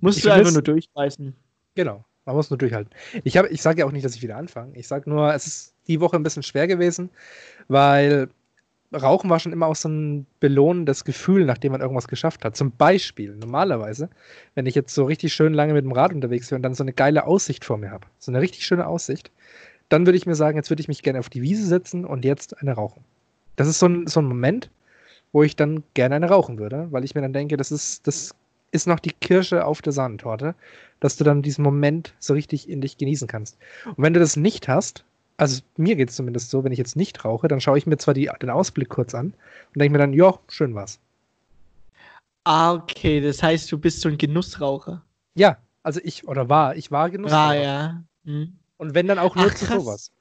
musst 0.00 0.18
Ich 0.18 0.24
du 0.24 0.32
einfach 0.32 0.52
nur 0.52 0.62
durchbeißen. 0.62 1.34
Genau. 1.74 2.04
Man 2.24 2.36
muss 2.36 2.50
nur 2.50 2.58
durchhalten. 2.58 2.90
Ich, 3.24 3.36
hab- 3.36 3.50
ich 3.50 3.60
sage 3.62 3.80
ja 3.80 3.86
auch 3.86 3.92
nicht, 3.92 4.04
dass 4.04 4.14
ich 4.14 4.22
wieder 4.22 4.36
anfange. 4.36 4.76
Ich 4.76 4.86
sage 4.88 5.08
nur, 5.10 5.32
es 5.34 5.46
ist 5.46 5.74
die 5.88 6.00
Woche 6.00 6.16
ein 6.16 6.22
bisschen 6.22 6.42
schwer 6.42 6.66
gewesen, 6.66 7.10
weil 7.68 8.28
Rauchen 8.94 9.28
war 9.30 9.38
schon 9.38 9.52
immer 9.52 9.66
auch 9.66 9.76
so 9.76 9.88
ein 9.88 10.26
belohnendes 10.40 11.04
Gefühl, 11.04 11.44
nachdem 11.44 11.72
man 11.72 11.82
irgendwas 11.82 12.08
geschafft 12.08 12.44
hat. 12.44 12.56
Zum 12.56 12.72
Beispiel, 12.72 13.36
normalerweise, 13.36 14.08
wenn 14.54 14.66
ich 14.66 14.74
jetzt 14.74 14.94
so 14.94 15.04
richtig 15.04 15.34
schön 15.34 15.52
lange 15.54 15.74
mit 15.74 15.84
dem 15.84 15.92
Rad 15.92 16.12
unterwegs 16.14 16.48
bin 16.48 16.56
und 16.56 16.62
dann 16.62 16.74
so 16.74 16.84
eine 16.84 16.94
geile 16.94 17.26
Aussicht 17.26 17.64
vor 17.66 17.76
mir 17.78 17.90
habe, 17.90 18.06
so 18.18 18.32
eine 18.32 18.40
richtig 18.40 18.64
schöne 18.66 18.86
Aussicht, 18.86 19.30
dann 19.88 20.06
würde 20.06 20.18
ich 20.18 20.26
mir 20.26 20.34
sagen, 20.34 20.56
jetzt 20.56 20.70
würde 20.70 20.80
ich 20.80 20.88
mich 20.88 21.02
gerne 21.02 21.18
auf 21.18 21.28
die 21.28 21.42
Wiese 21.42 21.66
setzen 21.66 22.04
und 22.04 22.24
jetzt 22.24 22.60
eine 22.60 22.72
rauchen. 22.72 23.04
Das 23.56 23.68
ist 23.68 23.78
so 23.78 23.86
ein, 23.86 24.06
so 24.06 24.20
ein 24.20 24.26
Moment, 24.26 24.70
wo 25.32 25.42
ich 25.42 25.56
dann 25.56 25.82
gerne 25.94 26.16
eine 26.16 26.28
rauchen 26.28 26.58
würde, 26.58 26.88
weil 26.90 27.04
ich 27.04 27.14
mir 27.14 27.22
dann 27.22 27.32
denke, 27.32 27.56
das 27.56 27.72
ist, 27.72 28.06
das 28.06 28.34
ist 28.70 28.86
noch 28.86 29.00
die 29.00 29.12
Kirsche 29.12 29.64
auf 29.64 29.82
der 29.82 29.92
Sahnetorte, 29.92 30.54
dass 31.00 31.16
du 31.16 31.24
dann 31.24 31.42
diesen 31.42 31.62
Moment 31.62 32.14
so 32.18 32.34
richtig 32.34 32.68
in 32.68 32.80
dich 32.80 32.98
genießen 32.98 33.28
kannst. 33.28 33.56
Und 33.84 33.98
wenn 33.98 34.14
du 34.14 34.20
das 34.20 34.36
nicht 34.36 34.68
hast, 34.68 35.04
also 35.36 35.62
mir 35.76 35.96
geht 35.96 36.10
es 36.10 36.16
zumindest 36.16 36.50
so, 36.50 36.64
wenn 36.64 36.72
ich 36.72 36.78
jetzt 36.78 36.96
nicht 36.96 37.24
rauche, 37.24 37.48
dann 37.48 37.60
schaue 37.60 37.78
ich 37.78 37.86
mir 37.86 37.96
zwar 37.96 38.14
die, 38.14 38.30
den 38.42 38.50
Ausblick 38.50 38.88
kurz 38.88 39.14
an 39.14 39.26
und 39.74 39.80
denke 39.80 39.92
mir 39.92 39.98
dann, 39.98 40.12
ja, 40.12 40.38
schön 40.48 40.74
war's. 40.74 40.98
Ah, 42.44 42.72
okay, 42.74 43.20
das 43.20 43.42
heißt, 43.42 43.70
du 43.70 43.78
bist 43.78 44.00
so 44.00 44.08
ein 44.08 44.18
Genussraucher. 44.18 45.02
Ja, 45.34 45.58
also 45.82 46.00
ich, 46.02 46.26
oder 46.26 46.48
war, 46.48 46.76
ich 46.76 46.90
war 46.90 47.10
Genuss. 47.10 47.32
Ah, 47.32 47.54
ja. 47.54 48.02
Hm. 48.24 48.56
Und 48.78 48.94
wenn 48.94 49.06
dann 49.06 49.18
auch 49.18 49.34
nur 49.34 49.46
Ach, 49.46 49.54
zu 49.54 49.66
krass. 49.66 49.82
sowas. 49.82 50.12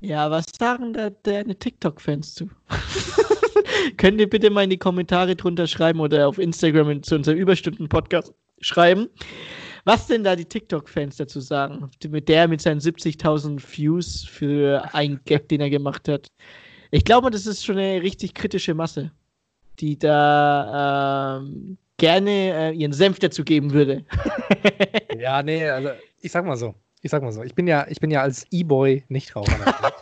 Ja, 0.00 0.30
was 0.30 0.46
sagen 0.58 0.92
da 0.92 1.10
deine 1.10 1.56
TikTok-Fans 1.56 2.34
zu? 2.34 2.50
Könnt 3.96 4.20
ihr 4.20 4.28
bitte 4.28 4.50
mal 4.50 4.64
in 4.64 4.70
die 4.70 4.78
Kommentare 4.78 5.36
drunter 5.36 5.66
schreiben 5.66 6.00
oder 6.00 6.28
auf 6.28 6.38
Instagram 6.38 6.90
in, 6.90 7.02
zu 7.02 7.14
unserem 7.14 7.38
Überstunden-Podcast 7.38 8.32
schreiben, 8.60 9.08
was 9.84 10.06
denn 10.06 10.24
da 10.24 10.34
die 10.34 10.44
TikTok-Fans 10.44 11.16
dazu 11.16 11.40
sagen? 11.40 11.88
Mit 12.08 12.28
der 12.28 12.48
mit 12.48 12.60
seinen 12.60 12.80
70.000 12.80 13.60
Views 13.60 14.24
für 14.24 14.82
einen 14.94 15.20
Gag, 15.24 15.48
den 15.48 15.60
er 15.60 15.70
gemacht 15.70 16.08
hat. 16.08 16.28
Ich 16.90 17.04
glaube, 17.04 17.30
das 17.30 17.46
ist 17.46 17.64
schon 17.64 17.78
eine 17.78 18.02
richtig 18.02 18.34
kritische 18.34 18.74
Masse, 18.74 19.12
die 19.78 19.98
da 19.98 21.38
ähm, 21.38 21.78
gerne 21.98 22.30
äh, 22.30 22.72
ihren 22.72 22.92
Senf 22.92 23.18
dazu 23.18 23.44
geben 23.44 23.72
würde. 23.72 24.04
Ja, 25.18 25.42
nee, 25.42 25.66
also 25.66 25.88
ich 26.20 26.30
sag 26.30 26.44
mal 26.44 26.58
so. 26.58 26.74
Ich 27.06 27.10
sag 27.12 27.22
mal 27.22 27.30
so. 27.30 27.44
Ich 27.44 27.54
bin 27.54 27.68
ja, 27.68 27.86
ich 27.88 28.00
bin 28.00 28.10
ja 28.10 28.22
als 28.22 28.48
E-Boy 28.50 29.04
Nichtraucher. 29.06 29.52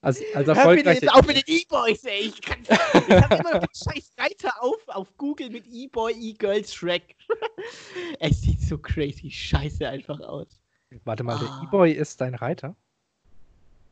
als, 0.00 0.20
als 0.34 0.48
Hör 0.48 0.56
erfolgreicher 0.56 1.02
jetzt 1.02 1.14
auf 1.14 1.24
mit 1.24 1.36
den 1.36 1.44
E-Boys, 1.46 2.02
ey. 2.02 2.22
Ich 2.22 2.42
kann, 2.42 2.58
ich 2.60 2.70
hab 2.72 3.38
immer 3.38 3.52
noch 3.52 3.60
den 3.60 3.68
scheiß 3.94 4.14
Reiter 4.18 4.52
auf, 4.60 4.80
auf 4.88 5.16
Google 5.16 5.50
mit 5.50 5.64
E-Boy, 5.68 6.12
E-Girl, 6.14 6.64
Shrek. 6.64 7.14
es 8.18 8.40
sieht 8.40 8.60
so 8.62 8.78
crazy 8.78 9.30
scheiße 9.30 9.88
einfach 9.88 10.18
aus. 10.18 10.48
Warte 11.04 11.22
mal, 11.22 11.38
der 11.38 11.48
Ah. 11.48 11.62
E-Boy 11.68 11.92
ist 11.92 12.20
dein 12.20 12.34
Reiter? 12.34 12.74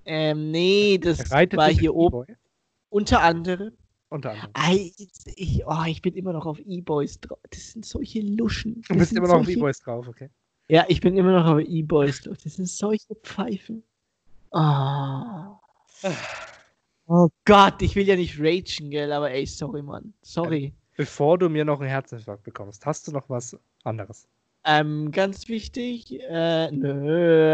Ähm, 0.05 0.51
nee, 0.51 0.99
das 0.99 1.31
Reitet 1.31 1.61
war 1.61 1.69
hier 1.69 1.95
oben. 1.95 2.27
Unter 2.89 3.21
anderem. 3.21 3.71
Unter 4.09 4.31
anderem. 4.33 4.51
Ei, 4.55 4.91
ich, 5.37 5.65
oh, 5.65 5.85
ich 5.87 6.03
bin 6.03 6.15
immer 6.15 6.33
noch 6.33 6.47
auf 6.47 6.59
E-Boys 6.59 7.21
drauf. 7.21 7.39
Das 7.51 7.71
sind 7.71 7.87
solche 7.87 8.21
Luschen. 8.21 8.83
Du 8.83 8.89
Das 8.89 8.97
bist 8.97 9.09
sind 9.11 9.19
immer 9.19 9.29
noch 9.29 9.43
auf 9.43 9.49
E-Boys 9.49 9.79
drauf, 9.79 10.09
okay. 10.09 10.29
Ja, 10.71 10.85
ich 10.87 11.01
bin 11.01 11.17
immer 11.17 11.33
noch 11.33 11.47
auf 11.47 11.61
E-Boys. 11.61 12.23
Das 12.23 12.55
sind 12.55 12.69
solche 12.69 13.15
Pfeifen. 13.25 13.83
Ah. 14.53 15.59
Oh 17.09 17.29
Gott, 17.45 17.83
ich 17.83 17.97
will 17.97 18.07
ja 18.07 18.15
nicht 18.15 18.39
ragen, 18.39 18.91
gell, 18.91 19.13
aber 19.13 19.33
ey, 19.33 19.47
sorry, 19.47 19.83
Mann. 19.83 20.15
Sorry. 20.23 20.73
Bevor 20.97 21.39
du 21.39 21.49
mir 21.49 21.65
noch 21.65 21.81
einen 21.81 21.89
Herzinfarkt 21.89 22.45
bekommst, 22.45 22.87
hast 22.87 23.09
du 23.09 23.13
noch 23.13 23.29
was 23.29 23.59
anderes? 23.83 24.29
Ähm, 24.65 25.11
ganz 25.11 25.49
wichtig, 25.49 26.21
äh, 26.21 26.71
nö, 26.71 27.51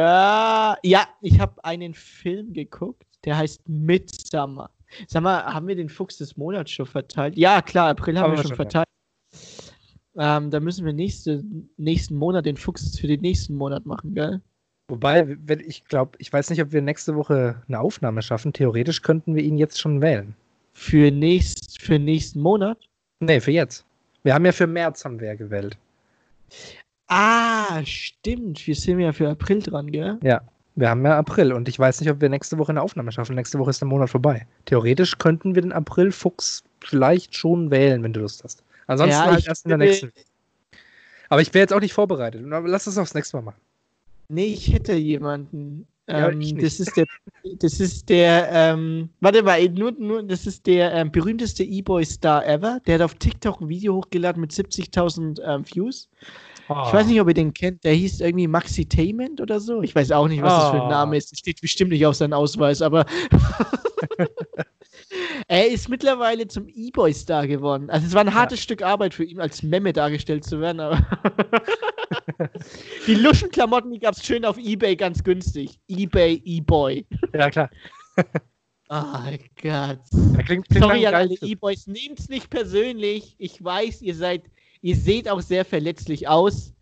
ja, 0.83 1.09
ich 1.23 1.41
habe 1.41 1.65
einen 1.65 1.95
Film 1.95 2.53
geguckt, 2.53 3.07
der 3.25 3.39
heißt 3.39 3.67
Midsummer. 3.69 4.71
Sag 5.07 5.23
mal, 5.23 5.43
haben 5.45 5.69
wir 5.69 5.77
den 5.77 5.89
Fuchs 5.89 6.19
des 6.19 6.37
Monats 6.37 6.73
schon 6.73 6.87
verteilt? 6.87 7.37
Ja, 7.37 7.63
klar, 7.63 7.91
April 7.91 8.19
haben 8.19 8.25
Haben 8.25 8.33
wir 8.33 8.39
wir 8.39 8.43
schon 8.43 8.49
schon, 8.49 8.57
verteilt. 8.57 8.89
Ähm, 10.19 10.51
da 10.51 10.61
müssen 10.61 10.87
wir 10.87 10.93
nächste, 10.93 11.45
nächsten 11.77 12.17
Monat 12.17 12.47
den 12.47 12.57
Fuchs 12.57 12.99
für 12.99 13.07
den 13.07 13.21
nächsten 13.21 13.55
Monat 13.55 13.85
machen, 13.85 14.15
gell? 14.15 14.41
Wobei, 14.89 15.37
wenn 15.47 15.61
ich 15.61 15.85
glaube, 15.85 16.17
ich 16.19 16.33
weiß 16.33 16.51
nicht, 16.51 16.63
ob 16.63 16.73
wir 16.73 16.81
nächste 16.81 17.17
Woche 17.17 17.63
eine 17.67 17.81
Aufnahme 17.81 18.23
schaffen. 18.23 18.53
Theoretisch 18.53 19.03
könnten 19.03 19.35
wir 19.35 19.43
ihn 19.43 19.59
jetzt 19.59 19.81
schon 19.81 20.01
wählen. 20.01 20.35
Für, 20.75 21.11
nächst, 21.11 21.83
für 21.83 21.99
nächsten 21.99 22.41
Monat? 22.41 22.79
Nee, 23.21 23.41
für 23.41 23.51
jetzt. 23.51 23.85
Wir 24.23 24.35
haben 24.35 24.45
ja 24.45 24.53
für 24.53 24.67
März 24.67 25.05
haben 25.05 25.21
wir 25.21 25.29
ja 25.29 25.35
gewählt. 25.35 25.77
Ah, 27.09 27.85
stimmt. 27.85 28.67
Wir 28.67 28.75
sind 28.75 29.01
ja 29.01 29.13
für 29.13 29.29
April 29.29 29.61
dran, 29.61 29.91
gell? 29.91 30.19
Wir 30.77 30.91
haben 30.91 31.05
ja 31.05 31.19
April 31.19 31.53
und 31.53 31.69
ich 31.69 31.79
weiß 31.79 32.01
nicht, 32.01 32.11
ob 32.11 32.21
wir 32.21 32.29
nächste 32.29 32.59
Woche 32.59 32.71
eine 32.71 32.83
Aufnahme 32.83 33.11
schaffen. 33.11 33.35
Nächste 33.35 33.59
Woche 33.59 33.71
ist 33.71 33.81
der 33.81 33.89
Monat 33.89 34.11
vorbei. 34.11 34.47
Theoretisch 34.67 35.17
könnten 35.19 35.55
wir 35.55 35.63
den 35.63 35.73
April-Fuchs 35.73 36.65
vielleicht 36.81 37.35
schon 37.35 37.71
wählen, 37.71 38.03
wenn 38.03 38.13
du 38.13 38.21
Lust 38.21 38.45
hast. 38.45 38.63
Ansonsten 38.87 39.13
Ja, 39.13 39.25
halt 39.27 39.41
ich 39.41 39.47
erst 39.49 39.65
in 39.65 39.69
der 39.71 39.79
nächsten. 39.79 40.13
Aber 41.29 41.43
ich 41.43 41.53
wäre 41.53 41.63
jetzt 41.63 41.73
auch 41.73 41.81
nicht 41.81 41.93
vorbereitet. 41.93 42.43
Lass 42.45 42.85
das 42.85 42.99
aufs 42.99 43.15
nächste 43.15 43.37
Mal 43.37 43.43
machen. 43.43 43.61
Nee, 44.29 44.47
ich 44.47 44.73
hätte 44.73 44.93
jemanden. 44.95 45.87
Ja, 46.09 46.29
Ähm, 46.29 46.41
ich 46.41 46.55
das 46.55 46.79
ist 46.79 46.97
der, 46.97 47.07
das 47.59 47.81
ist 47.81 48.09
der, 48.09 48.49
ähm, 48.53 49.09
warte 49.21 49.43
mal, 49.43 49.69
nur, 49.71 49.91
nur, 49.91 50.23
das 50.23 50.47
ist 50.47 50.65
der 50.67 50.93
ähm, 50.93 51.11
berühmteste 51.11 51.65
E-Boy-Star 51.65 52.47
ever. 52.47 52.79
Der 52.87 52.95
hat 52.97 53.03
auf 53.03 53.15
TikTok 53.17 53.61
ein 53.61 53.69
Video 53.69 53.97
hochgeladen 53.97 54.41
mit 54.41 54.53
70.000 54.53 55.41
ähm, 55.45 55.65
Views. 55.67 56.09
Ich 56.69 56.69
Ah. 56.69 56.93
weiß 56.93 57.07
nicht, 57.07 57.21
ob 57.21 57.29
ihr 57.29 57.35
den 57.35 57.55
kennt. 57.55 57.83
Der 57.85 57.93
hieß 57.95 58.21
irgendwie 58.21 58.47
Maxitainment 58.49 59.41
oder 59.41 59.59
so. 59.61 59.83
Ich 59.83 59.95
weiß 59.95 60.11
auch 60.13 60.27
nicht, 60.29 60.43
was 60.43 60.53
das 60.53 60.71
für 60.71 60.77
ein 60.77 60.83
Ah. 60.83 60.89
Name 60.91 61.17
ist. 61.17 61.31
Das 61.33 61.39
steht 61.41 61.61
bestimmt 61.61 61.91
nicht 61.93 62.05
auf 62.07 62.15
seinem 62.17 62.33
Ausweis, 62.35 62.83
aber 62.83 63.05
er 65.49 65.69
ist 65.69 65.89
mittlerweile 65.89 66.49
zum 66.49 66.69
E-Boy-Star 66.69 67.47
geworden. 67.47 67.89
Also 67.89 68.07
es 68.07 68.15
war 68.15 68.23
ein 68.23 68.35
hartes 68.35 68.61
Stück 68.61 68.83
Arbeit 68.83 69.15
für 69.15 69.25
ihn, 69.25 69.41
als 69.41 69.63
Memme 69.63 69.93
dargestellt 69.93 70.45
zu 70.45 70.61
werden, 70.61 70.81
aber 70.81 71.07
die 73.07 73.15
Luschenklamotten, 73.15 73.93
die 73.93 74.01
gab 74.01 74.15
es 74.15 74.25
schön 74.25 74.45
auf 74.45 74.59
Ebay 74.59 74.97
ganz 74.97 75.23
günstig. 75.23 75.79
Ebay 75.89 76.43
E-Boy. 76.45 77.07
Ja, 77.33 77.51
klar. 77.51 77.71
Oh 78.89 78.95
Gott. 78.95 79.41
Ja, 79.65 79.97
klingt, 80.45 80.69
klingt 80.69 80.79
Sorry 80.79 81.05
an 81.09 81.15
alle. 81.15 81.35
E-Boys, 81.41 81.89
nehmt's 81.89 82.29
nicht 82.29 82.51
persönlich. 82.51 83.35
Ich 83.39 83.63
weiß, 83.63 84.01
ihr 84.03 84.15
seid, 84.15 84.45
ihr 84.81 84.95
seht 84.95 85.29
auch 85.29 85.41
sehr 85.41 85.65
verletzlich 85.65 86.29
aus, 86.29 86.73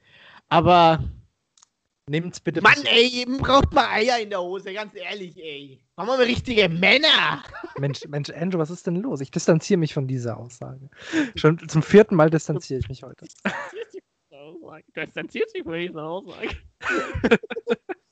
aber 0.50 1.02
Nehmt's 2.06 2.38
bitte. 2.38 2.60
Mann, 2.60 2.84
ey, 2.84 3.22
eben 3.22 3.38
braucht 3.38 3.72
mal 3.72 3.88
Eier 3.88 4.18
in 4.18 4.28
der 4.28 4.42
Hose, 4.42 4.74
ganz 4.74 4.94
ehrlich, 4.94 5.38
ey. 5.38 5.80
Machen 5.96 6.08
wir 6.08 6.16
mal 6.18 6.24
richtige 6.24 6.68
Männer. 6.68 7.42
Mensch, 7.78 8.06
Mensch, 8.08 8.28
Andrew, 8.30 8.58
was 8.58 8.70
ist 8.70 8.86
denn 8.86 8.96
los? 8.96 9.22
Ich 9.22 9.30
distanziere 9.30 9.78
mich 9.78 9.94
von 9.94 10.06
dieser 10.06 10.36
Aussage. 10.36 10.90
Schon 11.34 11.66
zum 11.66 11.82
vierten 11.82 12.14
Mal 12.14 12.28
distanziere 12.28 12.80
ich 12.80 12.88
mich 12.88 13.02
heute. 13.02 13.26
Du 14.94 15.00
distanzierst 15.00 15.54
dich 15.54 15.62
von 15.62 15.74
dieser 15.74 16.02
Aussage. 16.02 16.48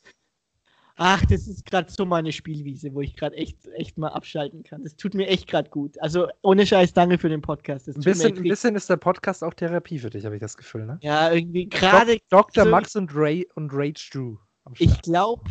Ach, 1.04 1.24
das 1.26 1.48
ist 1.48 1.66
gerade 1.66 1.90
so 1.90 2.06
meine 2.06 2.30
Spielwiese, 2.30 2.94
wo 2.94 3.00
ich 3.00 3.16
gerade 3.16 3.34
echt, 3.36 3.56
echt 3.74 3.98
mal 3.98 4.08
abschalten 4.10 4.62
kann. 4.62 4.84
Das 4.84 4.94
tut 4.94 5.14
mir 5.14 5.26
echt 5.26 5.48
gerade 5.48 5.68
gut. 5.68 6.00
Also 6.00 6.28
ohne 6.42 6.64
Scheiß, 6.64 6.92
danke 6.94 7.18
für 7.18 7.28
den 7.28 7.40
Podcast. 7.42 7.88
Ein 7.88 7.94
bisschen, 8.00 8.36
ein 8.36 8.42
bisschen 8.44 8.76
ist 8.76 8.88
der 8.88 8.98
Podcast 8.98 9.42
auch 9.42 9.52
Therapie 9.52 9.98
für 9.98 10.10
dich, 10.10 10.24
habe 10.24 10.36
ich 10.36 10.40
das 10.40 10.56
Gefühl, 10.56 10.86
ne? 10.86 10.98
Ja, 11.02 11.32
irgendwie 11.32 11.68
gerade. 11.68 12.18
Dr. 12.30 12.62
so- 12.64 12.70
Max 12.70 12.94
und 12.94 13.10
Ray 13.16 13.48
und 13.56 13.70
Rage 13.72 14.10
Drew. 14.12 14.36
Ich 14.78 15.02
glaube, 15.02 15.42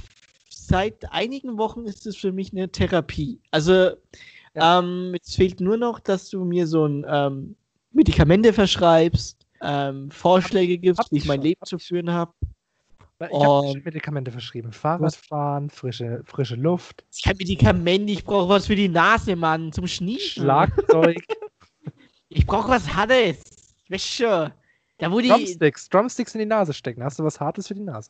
seit 0.50 1.12
einigen 1.12 1.58
Wochen 1.58 1.84
ist 1.86 2.08
es 2.08 2.16
für 2.16 2.32
mich 2.32 2.54
eine 2.54 2.70
Therapie. 2.72 3.42
Also, 3.52 3.92
Ja. 4.56 4.80
ähm, 4.80 5.14
es 5.22 5.36
fehlt 5.36 5.60
nur 5.60 5.76
noch, 5.76 6.00
dass 6.00 6.30
du 6.30 6.46
mir 6.46 6.66
so 6.66 6.86
ein 6.86 7.06
ähm, 7.10 7.56
Medikamente 7.92 8.54
verschreibst, 8.54 9.46
ähm, 9.62 10.10
Vorschläge 10.12 10.78
gibst, 10.78 11.00
hab 11.00 11.12
wie 11.12 11.18
ich 11.18 11.26
mein 11.26 11.40
schon, 11.40 11.44
Leben 11.44 11.60
hab 11.60 11.68
zu 11.68 11.78
führen 11.78 12.10
habe. 12.10 12.32
Ich 13.28 13.34
habe 13.40 13.68
und- 13.70 13.86
Medikamente 13.86 14.32
verschrieben. 14.32 14.72
Fahrradfahren, 14.72 15.70
frische, 15.70 16.22
frische 16.26 16.56
Luft, 16.56 17.04
Ich 17.14 17.24
kein 17.24 17.38
Medikament, 17.38 18.10
ich 18.10 18.24
brauche 18.24 18.50
was 18.50 18.68
für 18.68 18.76
die 18.76 18.90
Nase, 18.90 19.36
Mann, 19.36 19.72
zum 19.72 19.88
Schniefen. 19.88 20.44
Schlagzeug, 20.44 21.24
Ich 22.30 22.46
brauche 22.46 22.70
was 22.70 22.94
Hartes. 22.94 23.44
Schon. 23.98 24.52
Da 25.00 25.12
wo 25.12 25.20
die. 25.20 25.28
Drumsticks. 25.28 25.90
Drumsticks 25.90 26.34
in 26.34 26.40
die 26.40 26.46
Nase 26.46 26.74
stecken. 26.74 27.04
Hast 27.04 27.20
du 27.20 27.24
was 27.26 27.40
Hartes 27.40 27.68
für 27.68 27.76
die 27.76 27.82
Nase? 27.84 28.10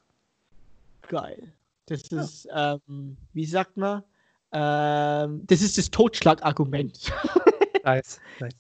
Geil. 1.08 1.52
Das 1.88 2.04
ist, 2.04 2.48
ähm, 2.56 3.18
wie 3.34 3.46
sagt 3.46 3.78
man? 3.78 4.04
Ähm, 4.52 5.42
das 5.48 5.62
ist 5.62 5.78
das 5.78 5.90
Totschlagargument. 5.90 7.12
Nice. 7.84 8.22
nice. 8.40 8.54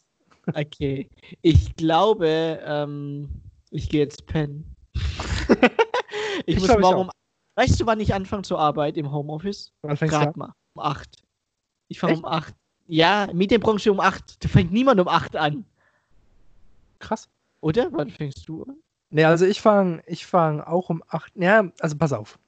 Okay. 0.55 1.07
Ich 1.43 1.75
glaube, 1.75 2.59
ähm, 2.65 3.29
ich 3.69 3.87
gehe 3.87 4.01
jetzt 4.01 4.25
pennen. 4.25 4.65
Ich, 6.45 6.55
Ich 6.55 6.61
muss 6.61 6.77
morgen 6.77 7.01
um 7.01 7.11
Weißt 7.55 7.79
du, 7.79 7.85
wann 7.85 7.99
ich 7.99 8.13
anfange 8.13 8.43
zur 8.43 8.59
Arbeit 8.59 8.97
im 8.97 9.11
Homeoffice? 9.11 9.73
Wann 9.81 9.95
du 9.95 10.07
Gerade 10.07 10.27
an? 10.27 10.33
mal. 10.35 10.53
Um 10.73 10.83
8. 10.83 11.21
Ich 11.89 11.99
fange 11.99 12.17
um 12.17 12.25
8. 12.25 12.53
Ja, 12.87 13.27
Medienbranche 13.33 13.91
um 13.91 13.99
8. 13.99 14.43
Da 14.43 14.47
fängt 14.47 14.71
niemand 14.71 14.99
um 14.99 15.07
8 15.07 15.35
an. 15.35 15.65
Krass. 16.99 17.29
Oder? 17.59 17.91
Wann 17.91 18.09
fängst 18.09 18.47
du 18.47 18.63
an? 18.63 18.77
Nee, 19.09 19.25
also 19.25 19.45
ich 19.45 19.59
fange 19.61 20.01
ich 20.07 20.25
fang 20.25 20.61
auch 20.61 20.89
um 20.89 21.03
8. 21.09 21.33
Ja, 21.35 21.69
also 21.79 21.97
pass 21.97 22.13
auf. 22.13 22.39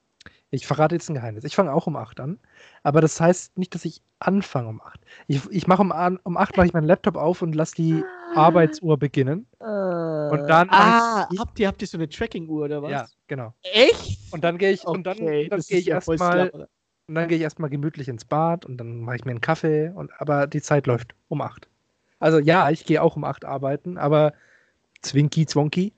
Ich 0.51 0.65
verrate 0.65 0.95
jetzt 0.95 1.09
ein 1.09 1.15
Geheimnis. 1.15 1.43
Ich 1.43 1.55
fange 1.55 1.73
auch 1.73 1.87
um 1.87 1.95
8 1.95 2.19
an. 2.19 2.39
Aber 2.83 3.01
das 3.01 3.19
heißt 3.19 3.57
nicht, 3.57 3.73
dass 3.75 3.85
ich 3.85 4.01
anfange 4.19 4.67
um 4.69 4.81
8. 4.81 4.99
Ich, 5.27 5.49
ich 5.49 5.67
mache 5.67 5.81
um, 5.81 5.91
um 6.23 6.37
8 6.37 6.55
mache 6.57 6.67
ich 6.67 6.73
meinen 6.73 6.87
Laptop 6.87 7.15
auf 7.15 7.41
und 7.41 7.55
lasse 7.55 7.75
die 7.75 8.03
Arbeitsuhr 8.35 8.97
beginnen. 8.97 9.47
Und 9.59 10.43
dann 10.47 10.69
Ah, 10.69 11.27
ich- 11.29 11.39
habt 11.39 11.59
ihr, 11.59 11.67
habt 11.67 11.81
ihr 11.81 11.87
so 11.87 11.97
eine 11.97 12.09
Tracking-Uhr 12.09 12.65
oder 12.65 12.81
was? 12.83 12.91
Ja, 12.91 13.07
genau. 13.27 13.53
Echt? 13.63 14.19
Und 14.31 14.43
dann 14.43 14.57
gehe 14.57 14.71
ich, 14.71 14.85
und 14.85 15.05
dann, 15.05 15.15
Okay, 15.21 15.47
dann 15.49 15.59
das 15.59 15.67
gehe 15.67 15.79
ich 15.79 15.85
ja 15.85 15.95
erstmal 15.95 16.49
und 17.07 17.15
dann 17.15 17.27
gehe 17.27 17.37
ich 17.37 17.43
erstmal 17.43 17.69
gemütlich 17.69 18.07
ins 18.07 18.25
Bad 18.25 18.65
und 18.65 18.77
dann 18.77 19.01
mache 19.01 19.17
ich 19.17 19.25
mir 19.25 19.31
einen 19.31 19.41
Kaffee 19.41 19.89
und 19.89 20.11
aber 20.19 20.47
die 20.47 20.61
Zeit 20.61 20.87
läuft 20.87 21.15
um 21.27 21.41
8. 21.41 21.67
Also 22.19 22.39
ja, 22.39 22.69
ich 22.69 22.85
gehe 22.85 23.01
auch 23.01 23.15
um 23.15 23.23
8 23.25 23.45
arbeiten, 23.45 23.97
aber 23.97 24.33
Zwinky 25.01 25.45
Zwonky. 25.45 25.93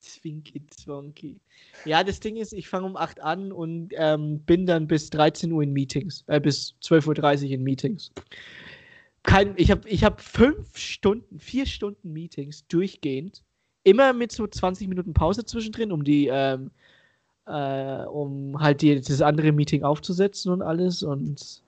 Zwinky 0.00 0.66
Zwonky. 0.68 1.38
Ja, 1.84 2.02
das 2.02 2.20
Ding 2.20 2.36
ist, 2.36 2.52
ich 2.52 2.68
fange 2.68 2.86
um 2.86 2.96
8 2.96 3.20
an 3.20 3.52
und 3.52 3.90
ähm, 3.96 4.40
bin 4.40 4.66
dann 4.66 4.86
bis 4.86 5.10
13 5.10 5.52
Uhr 5.52 5.62
in 5.62 5.72
Meetings, 5.72 6.24
äh, 6.26 6.40
bis 6.40 6.74
12.30 6.82 7.44
Uhr 7.44 7.50
in 7.52 7.62
Meetings. 7.62 8.10
Kein, 9.22 9.54
ich 9.56 9.70
habe 9.70 9.88
ich 9.88 10.02
hab 10.02 10.20
fünf 10.20 10.76
Stunden, 10.76 11.38
vier 11.38 11.66
Stunden 11.66 12.12
Meetings 12.12 12.66
durchgehend. 12.68 13.42
Immer 13.84 14.12
mit 14.12 14.32
so 14.32 14.46
20 14.46 14.88
Minuten 14.88 15.14
Pause 15.14 15.44
zwischendrin, 15.44 15.92
um 15.92 16.04
die, 16.04 16.28
ähm, 16.32 16.70
äh, 17.46 18.04
um 18.04 18.58
halt 18.60 18.82
die, 18.82 19.00
das 19.00 19.20
andere 19.20 19.52
Meeting 19.52 19.82
aufzusetzen 19.84 20.52
und 20.52 20.62
alles 20.62 21.02
und 21.02 21.62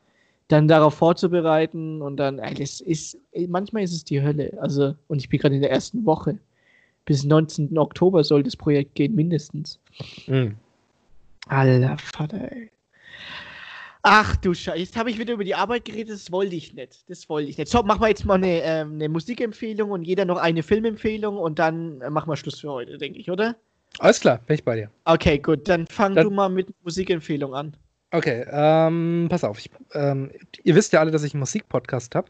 dann 0.49 0.69
darauf 0.69 0.95
vorzubereiten 0.95 2.03
und 2.03 2.17
dann, 2.19 2.39
ey, 2.39 2.55
das 2.55 2.81
ist, 2.81 3.19
manchmal 3.49 3.83
ist 3.83 3.93
es 3.93 4.05
die 4.05 4.23
Hölle. 4.23 4.53
Also, 4.61 4.95
und 5.09 5.19
ich 5.19 5.29
bin 5.29 5.41
gerade 5.41 5.55
in 5.55 5.63
der 5.63 5.71
ersten 5.71 6.05
Woche. 6.05 6.39
Bis 7.05 7.25
19. 7.25 7.77
Oktober 7.79 8.23
soll 8.25 8.43
das 8.43 8.57
Projekt 8.57 8.95
gehen, 8.95 9.15
mindestens. 9.15 9.79
Alter 11.49 11.99
Vater, 11.99 12.53
ey. 12.53 12.71
Ach 14.05 14.35
du 14.37 14.53
Scheiße, 14.53 14.79
jetzt 14.79 14.97
habe 14.97 15.11
ich 15.11 15.19
wieder 15.19 15.35
über 15.35 15.45
die 15.45 15.55
Arbeit 15.55 15.85
geredet, 15.85 16.11
das 16.15 16.33
wollte 16.33 16.57
ich 16.57 16.75
nicht. 16.75 17.09
Das 17.09 17.29
wollte 17.29 17.49
ich 17.49 17.57
nicht. 17.59 17.71
So, 17.71 17.83
machen 17.85 18.01
wir 18.01 18.09
jetzt 18.09 18.25
mal 18.25 18.35
eine, 18.35 18.61
ähm, 18.63 18.95
eine 18.95 19.09
Musikempfehlung 19.09 19.93
und 19.93 20.03
jeder 20.05 20.25
noch 20.25 20.39
eine 20.39 20.65
Filmempfehlung 20.65 21.37
und 21.37 21.61
dann 21.61 22.01
äh, 22.01 22.11
machen 22.11 22.29
wir 22.29 22.37
Schluss 22.37 22.59
für 22.61 22.71
heute, 22.71 22.99
denke 22.99 23.21
ich, 23.21 23.31
oder? 23.31 23.55
Alles 24.01 24.19
klar, 24.21 24.41
bin 24.47 24.55
ich 24.55 24.65
bei 24.65 24.75
dir. 24.75 24.91
Okay, 25.05 25.39
gut, 25.39 25.69
dann 25.69 25.87
fang 25.87 26.15
Dann- 26.17 26.25
du 26.25 26.31
mal 26.33 26.49
mit 26.49 26.69
Musikempfehlung 26.83 27.55
an. 27.55 27.77
Okay, 28.11 28.45
ähm, 28.51 29.29
pass 29.31 29.45
auf. 29.45 29.59
Ich, 29.59 29.71
ähm, 29.95 30.31
ihr 30.65 30.75
wisst 30.75 30.93
ja 30.93 31.01
alle, 31.01 31.11
dass 31.13 31.23
ich 31.23 31.33
einen 31.33 31.41
Musikpodcast 31.41 32.15
habe. 32.15 32.29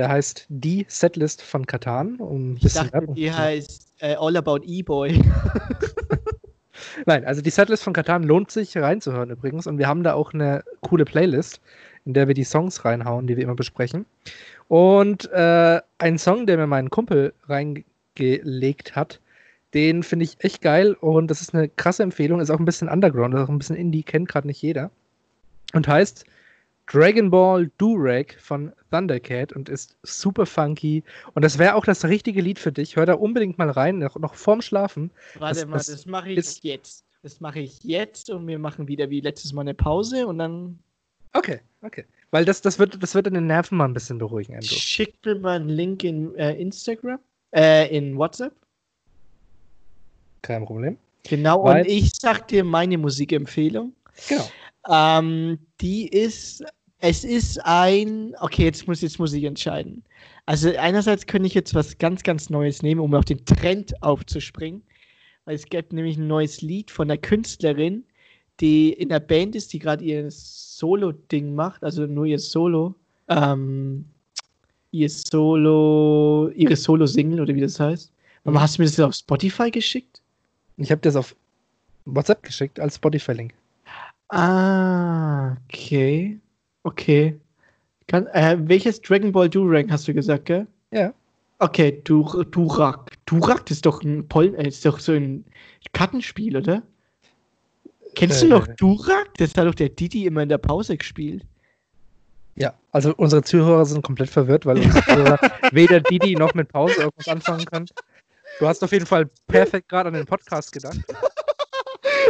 Der 0.00 0.08
heißt 0.08 0.46
Die 0.48 0.86
Setlist 0.88 1.42
von 1.42 1.66
Katan. 1.66 2.16
Um 2.16 2.56
Ich 2.58 2.72
dachte, 2.72 3.06
die 3.14 3.30
heißt 3.30 3.92
äh, 3.98 4.14
All 4.14 4.34
About 4.34 4.60
E-Boy. 4.64 5.22
Nein, 7.04 7.26
also 7.26 7.42
die 7.42 7.50
Setlist 7.50 7.82
von 7.82 7.92
Katan 7.92 8.22
lohnt 8.22 8.50
sich 8.50 8.74
reinzuhören 8.78 9.28
übrigens. 9.28 9.66
Und 9.66 9.76
wir 9.76 9.86
haben 9.86 10.02
da 10.02 10.14
auch 10.14 10.32
eine 10.32 10.64
coole 10.80 11.04
Playlist, 11.04 11.60
in 12.06 12.14
der 12.14 12.28
wir 12.28 12.34
die 12.34 12.44
Songs 12.44 12.82
reinhauen, 12.82 13.26
die 13.26 13.36
wir 13.36 13.44
immer 13.44 13.56
besprechen. 13.56 14.06
Und 14.68 15.30
äh, 15.32 15.82
ein 15.98 16.16
Song, 16.16 16.46
der 16.46 16.56
mir 16.56 16.66
mein 16.66 16.88
Kumpel 16.88 17.34
reingelegt 17.46 18.96
hat, 18.96 19.20
den 19.74 20.02
finde 20.02 20.24
ich 20.24 20.42
echt 20.42 20.62
geil. 20.62 20.94
Und 20.94 21.30
das 21.30 21.42
ist 21.42 21.54
eine 21.54 21.68
krasse 21.68 22.04
Empfehlung. 22.04 22.40
Ist 22.40 22.48
auch 22.48 22.58
ein 22.58 22.64
bisschen 22.64 22.88
Underground, 22.88 23.34
ist 23.34 23.40
auch 23.40 23.50
ein 23.50 23.58
bisschen 23.58 23.76
Indie, 23.76 24.02
kennt 24.02 24.30
gerade 24.30 24.46
nicht 24.46 24.62
jeder. 24.62 24.90
Und 25.74 25.86
heißt 25.86 26.24
Dragon 26.92 27.30
Ball 27.30 27.70
Durag 27.78 28.34
von 28.40 28.72
Thundercat 28.90 29.52
und 29.52 29.68
ist 29.68 29.96
super 30.02 30.44
funky. 30.46 31.04
Und 31.34 31.44
das 31.44 31.58
wäre 31.58 31.74
auch 31.76 31.84
das 31.84 32.04
richtige 32.04 32.40
Lied 32.40 32.58
für 32.58 32.72
dich. 32.72 32.96
Hör 32.96 33.06
da 33.06 33.14
unbedingt 33.14 33.58
mal 33.58 33.70
rein, 33.70 33.98
noch, 33.98 34.16
noch 34.16 34.34
vorm 34.34 34.60
Schlafen. 34.60 35.10
Warte 35.38 35.60
Das- 35.60 35.68
mal, 35.68 35.76
das 35.76 35.86
das, 35.86 36.06
mache 36.06 36.30
ich 36.32 36.38
ist- 36.38 36.64
jetzt. 36.64 37.04
Das 37.22 37.38
mache 37.40 37.60
ich 37.60 37.84
jetzt 37.84 38.30
und 38.30 38.46
wir 38.48 38.58
machen 38.58 38.88
wieder 38.88 39.10
wie 39.10 39.20
letztes 39.20 39.52
Mal 39.52 39.60
eine 39.62 39.74
Pause 39.74 40.26
und 40.26 40.38
dann 40.38 40.78
Okay, 41.32 41.60
okay. 41.82 42.04
Weil 42.32 42.44
das, 42.44 42.60
das, 42.60 42.78
wird, 42.80 43.00
das 43.00 43.14
wird 43.14 43.26
deine 43.26 43.40
Nerven 43.40 43.76
mal 43.78 43.84
ein 43.84 43.92
bisschen 43.94 44.18
beruhigen, 44.18 44.54
Andrew. 44.54 44.66
schickt 44.74 45.24
mir 45.26 45.36
mal 45.36 45.56
einen 45.56 45.68
Link 45.68 46.02
in 46.02 46.34
äh, 46.36 46.54
Instagram, 46.54 47.18
äh, 47.54 47.94
in 47.96 48.16
WhatsApp. 48.16 48.52
Kein 50.42 50.64
Problem. 50.64 50.96
Genau, 51.24 51.62
Weil- 51.64 51.82
und 51.82 51.88
ich 51.88 52.12
sag 52.18 52.48
dir 52.48 52.64
meine 52.64 52.98
Musikempfehlung. 52.98 53.92
Genau. 54.28 54.48
Ähm, 54.88 55.58
die 55.80 56.08
ist, 56.08 56.64
es 57.00 57.24
ist 57.24 57.58
ein, 57.64 58.34
okay, 58.40 58.64
jetzt 58.64 58.86
muss, 58.86 59.00
jetzt 59.00 59.18
muss 59.18 59.32
ich 59.32 59.44
entscheiden. 59.44 60.04
Also 60.46 60.70
einerseits 60.76 61.26
könnte 61.26 61.46
ich 61.46 61.54
jetzt 61.54 61.74
was 61.74 61.96
ganz, 61.98 62.22
ganz 62.22 62.50
Neues 62.50 62.82
nehmen, 62.82 63.00
um 63.00 63.14
auf 63.14 63.24
den 63.24 63.44
Trend 63.44 64.02
aufzuspringen. 64.02 64.82
Weil 65.46 65.54
es 65.54 65.64
gibt 65.64 65.92
nämlich 65.92 66.18
ein 66.18 66.26
neues 66.26 66.60
Lied 66.60 66.90
von 66.90 67.10
einer 67.10 67.18
Künstlerin, 67.18 68.04
die 68.60 68.92
in 68.92 69.08
der 69.08 69.20
Band 69.20 69.56
ist, 69.56 69.72
die 69.72 69.78
gerade 69.78 70.04
ihr 70.04 70.26
Solo-Ding 70.30 71.54
macht, 71.54 71.82
also 71.82 72.06
nur 72.06 72.26
ihr 72.26 72.38
Solo, 72.38 72.94
ähm, 73.28 74.04
ihr 74.90 75.08
Solo, 75.08 76.50
ihre 76.54 76.76
Solo-Single 76.76 77.40
oder 77.40 77.54
wie 77.54 77.62
das 77.62 77.80
heißt. 77.80 78.12
Aber 78.44 78.60
hast 78.60 78.76
du 78.76 78.82
mir 78.82 78.88
das 78.88 79.00
auf 79.00 79.14
Spotify 79.14 79.70
geschickt? 79.70 80.20
Ich 80.76 80.90
habe 80.90 81.00
das 81.00 81.16
auf 81.16 81.34
WhatsApp 82.04 82.42
geschickt 82.42 82.78
als 82.78 82.96
Spotify-Link. 82.96 83.54
Ah, 84.28 85.56
okay. 85.64 86.38
Okay. 86.82 87.38
Kann, 88.06 88.26
äh, 88.28 88.56
welches 88.60 89.00
Dragon 89.00 89.32
Ball 89.32 89.48
Durang 89.48 89.90
hast 89.90 90.08
du 90.08 90.14
gesagt, 90.14 90.46
gell? 90.46 90.66
Ja. 90.90 91.12
Okay, 91.58 92.00
Dur 92.04 92.44
Durak. 92.46 93.12
Durak 93.26 93.66
das 93.66 93.78
ist 93.78 93.86
doch 93.86 94.02
ein 94.02 94.26
Pol 94.26 94.54
äh, 94.56 94.68
ist 94.68 94.84
doch 94.86 94.98
so 94.98 95.12
ein 95.12 95.44
Kartenspiel, 95.92 96.56
oder? 96.56 96.82
Kennst 98.14 98.42
du 98.42 98.46
Äh. 98.46 98.48
noch 98.50 98.66
Durak? 98.66 99.28
Das 99.36 99.54
hat 99.56 99.66
doch 99.66 99.74
der 99.74 99.90
Didi 99.90 100.26
immer 100.26 100.42
in 100.42 100.48
der 100.48 100.58
Pause 100.58 100.96
gespielt. 100.96 101.44
Ja, 102.56 102.74
also 102.92 103.14
unsere 103.16 103.42
Zuhörer 103.42 103.84
sind 103.84 104.02
komplett 104.02 104.30
verwirrt, 104.30 104.66
weil 104.66 104.78
weder 105.72 106.00
Didi 106.00 106.34
noch 106.34 106.54
mit 106.54 106.68
Pause 106.68 106.94
irgendwas 107.02 107.28
anfangen 107.28 107.64
können. 107.66 107.86
Du 108.58 108.66
hast 108.66 108.82
auf 108.82 108.92
jeden 108.92 109.06
Fall 109.06 109.30
perfekt 109.46 109.88
gerade 109.88 110.08
an 110.08 110.14
den 110.14 110.26
Podcast 110.26 110.72
gedacht. 110.72 110.98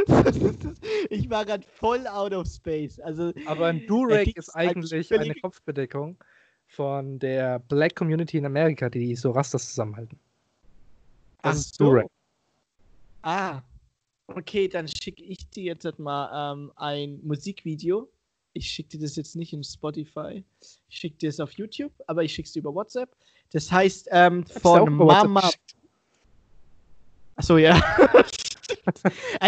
Das 0.06 0.38
das- 0.58 0.80
ich 1.10 1.28
war 1.30 1.44
gerade 1.44 1.66
voll 1.66 2.06
out 2.06 2.32
of 2.32 2.46
space. 2.46 3.00
Also, 3.00 3.32
Aber 3.46 3.66
ein 3.66 3.78
Äh, 3.80 3.86
Durag 3.86 4.24
die 4.24 4.32
ist 4.32 4.50
eigentlich 4.50 5.12
eine 5.12 5.34
Kopfbedeckung 5.34 6.16
von 6.66 7.18
der 7.18 7.58
Black 7.58 7.96
Community 7.96 8.38
in 8.38 8.46
Amerika, 8.46 8.88
die 8.88 9.14
so 9.16 9.30
Rastas 9.32 9.68
zusammenhalten. 9.68 10.18
Das 11.42 11.52
ach 11.52 11.60
ist 11.60 11.74
so. 11.76 11.84
Durag. 11.86 12.06
Ah, 13.22 13.62
okay, 14.28 14.68
dann 14.68 14.88
schicke 14.88 15.22
ich 15.22 15.48
dir 15.50 15.64
jetzt 15.64 15.84
halt 15.84 15.98
mal 15.98 16.52
ähm, 16.52 16.72
ein 16.76 17.20
Musikvideo. 17.22 18.08
Ich 18.52 18.66
schicke 18.68 18.90
dir 18.90 19.00
das 19.00 19.16
jetzt 19.16 19.36
nicht 19.36 19.52
in 19.52 19.62
Spotify. 19.62 20.44
Ich 20.88 20.96
schicke 20.96 21.16
dir 21.16 21.28
es 21.28 21.38
auf 21.38 21.52
YouTube, 21.52 21.92
aber 22.06 22.24
ich 22.24 22.32
schicke 22.34 22.46
es 22.46 22.52
dir 22.52 22.60
über 22.60 22.74
WhatsApp. 22.74 23.14
Das 23.52 23.70
heißt, 23.70 24.08
ähm, 24.12 24.44
von 24.46 24.94
Mama. 24.96 25.40
geschickt. 25.40 25.76
Achso, 27.40 27.56
ja. 27.56 27.80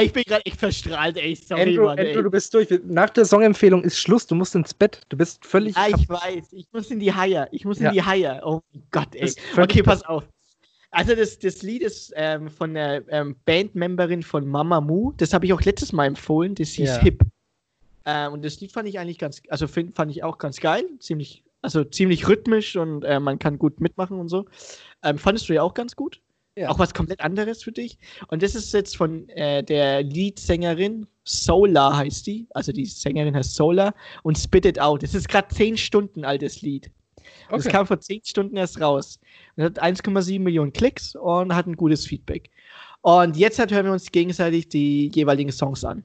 Ich 0.01 0.13
bin 0.13 0.25
gerade 0.25 0.45
echt 0.47 0.59
verstrahlt, 0.59 1.17
ey. 1.17 1.35
Sorry, 1.35 1.63
Andrew, 1.63 1.85
Mann, 1.85 1.99
ey. 1.99 2.09
Andrew, 2.09 2.23
du 2.23 2.31
bist 2.31 2.53
durch. 2.55 2.69
Nach 2.85 3.11
der 3.11 3.25
Songempfehlung 3.25 3.83
ist 3.85 3.99
Schluss. 3.99 4.27
Du 4.27 4.35
musst 4.35 4.55
ins 4.55 4.73
Bett. 4.75 5.01
Du 5.09 5.17
bist 5.17 5.45
völlig. 5.45 5.77
Ah, 5.77 5.89
ich 5.89 6.09
weiß. 6.09 6.53
Ich 6.53 6.67
muss 6.73 6.91
in 6.91 7.01
die 7.01 7.13
Haie. 7.13 7.49
Ich 7.53 7.65
muss 7.65 7.79
Ja. 7.79 7.89
in 7.89 7.95
die 7.95 8.03
Haie. 8.03 8.41
Oh 8.45 8.61
Gott, 8.91 9.15
ey. 9.15 9.33
Okay, 9.57 9.83
pass 9.83 10.05
auf. 10.05 10.25
Also 10.91 11.15
das, 11.15 11.39
das 11.39 11.63
Lied 11.63 11.83
ist 11.83 12.13
ähm, 12.17 12.51
von 12.51 12.75
der 12.75 13.05
ähm, 13.09 13.37
Bandmemberin 13.45 14.23
von 14.23 14.47
Mamamoo. 14.47 15.13
Das 15.17 15.33
habe 15.33 15.47
ich 15.47 15.53
auch 15.53 15.63
letztes 15.63 15.93
Mal 15.93 16.07
empfohlen. 16.07 16.55
Das 16.55 16.71
hieß 16.71 16.89
Ja. 16.97 17.01
Hip. 17.01 17.23
Äh, 18.05 18.29
und 18.29 18.45
das 18.45 18.61
Lied 18.61 18.73
fand 18.73 18.89
ich 18.89 18.99
eigentlich 18.99 19.19
ganz, 19.19 19.41
also 19.49 19.67
find, 19.69 19.95
fand 19.95 20.11
ich 20.11 20.25
auch 20.25 20.39
ganz 20.39 20.61
geil. 20.61 20.85
Ziemlich, 20.99 21.45
also 21.63 21.85
ziemlich 21.85 22.29
rhythmisch 22.29 22.77
und 22.77 23.05
äh, 23.05 23.21
man 23.21 23.39
kann 23.39 23.59
gut 23.59 23.81
mitmachen 23.81 24.19
und 24.19 24.29
so. 24.29 24.47
Ähm, 25.03 25.19
fandest 25.19 25.49
du 25.49 25.55
ja 25.55 25.63
auch 25.63 25.75
ganz 25.75 25.97
gut. 25.97 26.21
Ja. 26.57 26.69
Auch 26.69 26.79
was 26.79 26.93
komplett 26.93 27.21
anderes 27.21 27.63
für 27.63 27.73
dich. 27.73 27.99
Und 28.29 28.43
das 28.43 28.55
ist 28.55 28.73
jetzt 28.75 28.97
von 28.97 29.29
äh, 29.31 29.63
der 29.65 30.03
Leadsängerin, 30.03 31.07
Solar 31.25 31.97
heißt 31.97 32.27
die. 32.27 32.47
Also 32.51 32.73
die 32.73 32.85
Sängerin 32.85 33.35
heißt 33.35 33.55
Solar 33.55 33.95
und 34.23 34.37
Spit 34.37 34.67
It 34.67 34.81
Out. 34.81 35.03
Das 35.03 35.15
ist 35.15 35.29
gerade 35.29 35.49
10 35.55 35.77
Stunden 35.79 36.25
altes 36.25 36.61
Lied. 36.63 36.91
Das 37.49 37.61
Okay. 37.67 37.71
kam 37.77 37.87
vor 37.87 38.01
10 38.01 38.21
Stunden 38.25 38.57
erst 38.57 38.81
raus. 38.81 39.19
Und 39.57 39.65
hat 39.65 39.83
1,7 39.83 40.41
Millionen 40.41 40.73
Klicks 40.73 41.15
und 41.15 41.55
hat 41.55 41.67
ein 41.67 41.77
gutes 41.77 42.07
Feedback. 42.07 42.51
Und 43.01 43.37
jetzt 43.37 43.59
halt 43.59 43.73
hören 43.73 43.87
wir 43.87 43.93
uns 43.93 44.11
gegenseitig 44.13 44.69
die 44.69 45.09
jeweiligen 45.15 45.53
Songs 45.53 45.85
an. 45.85 46.05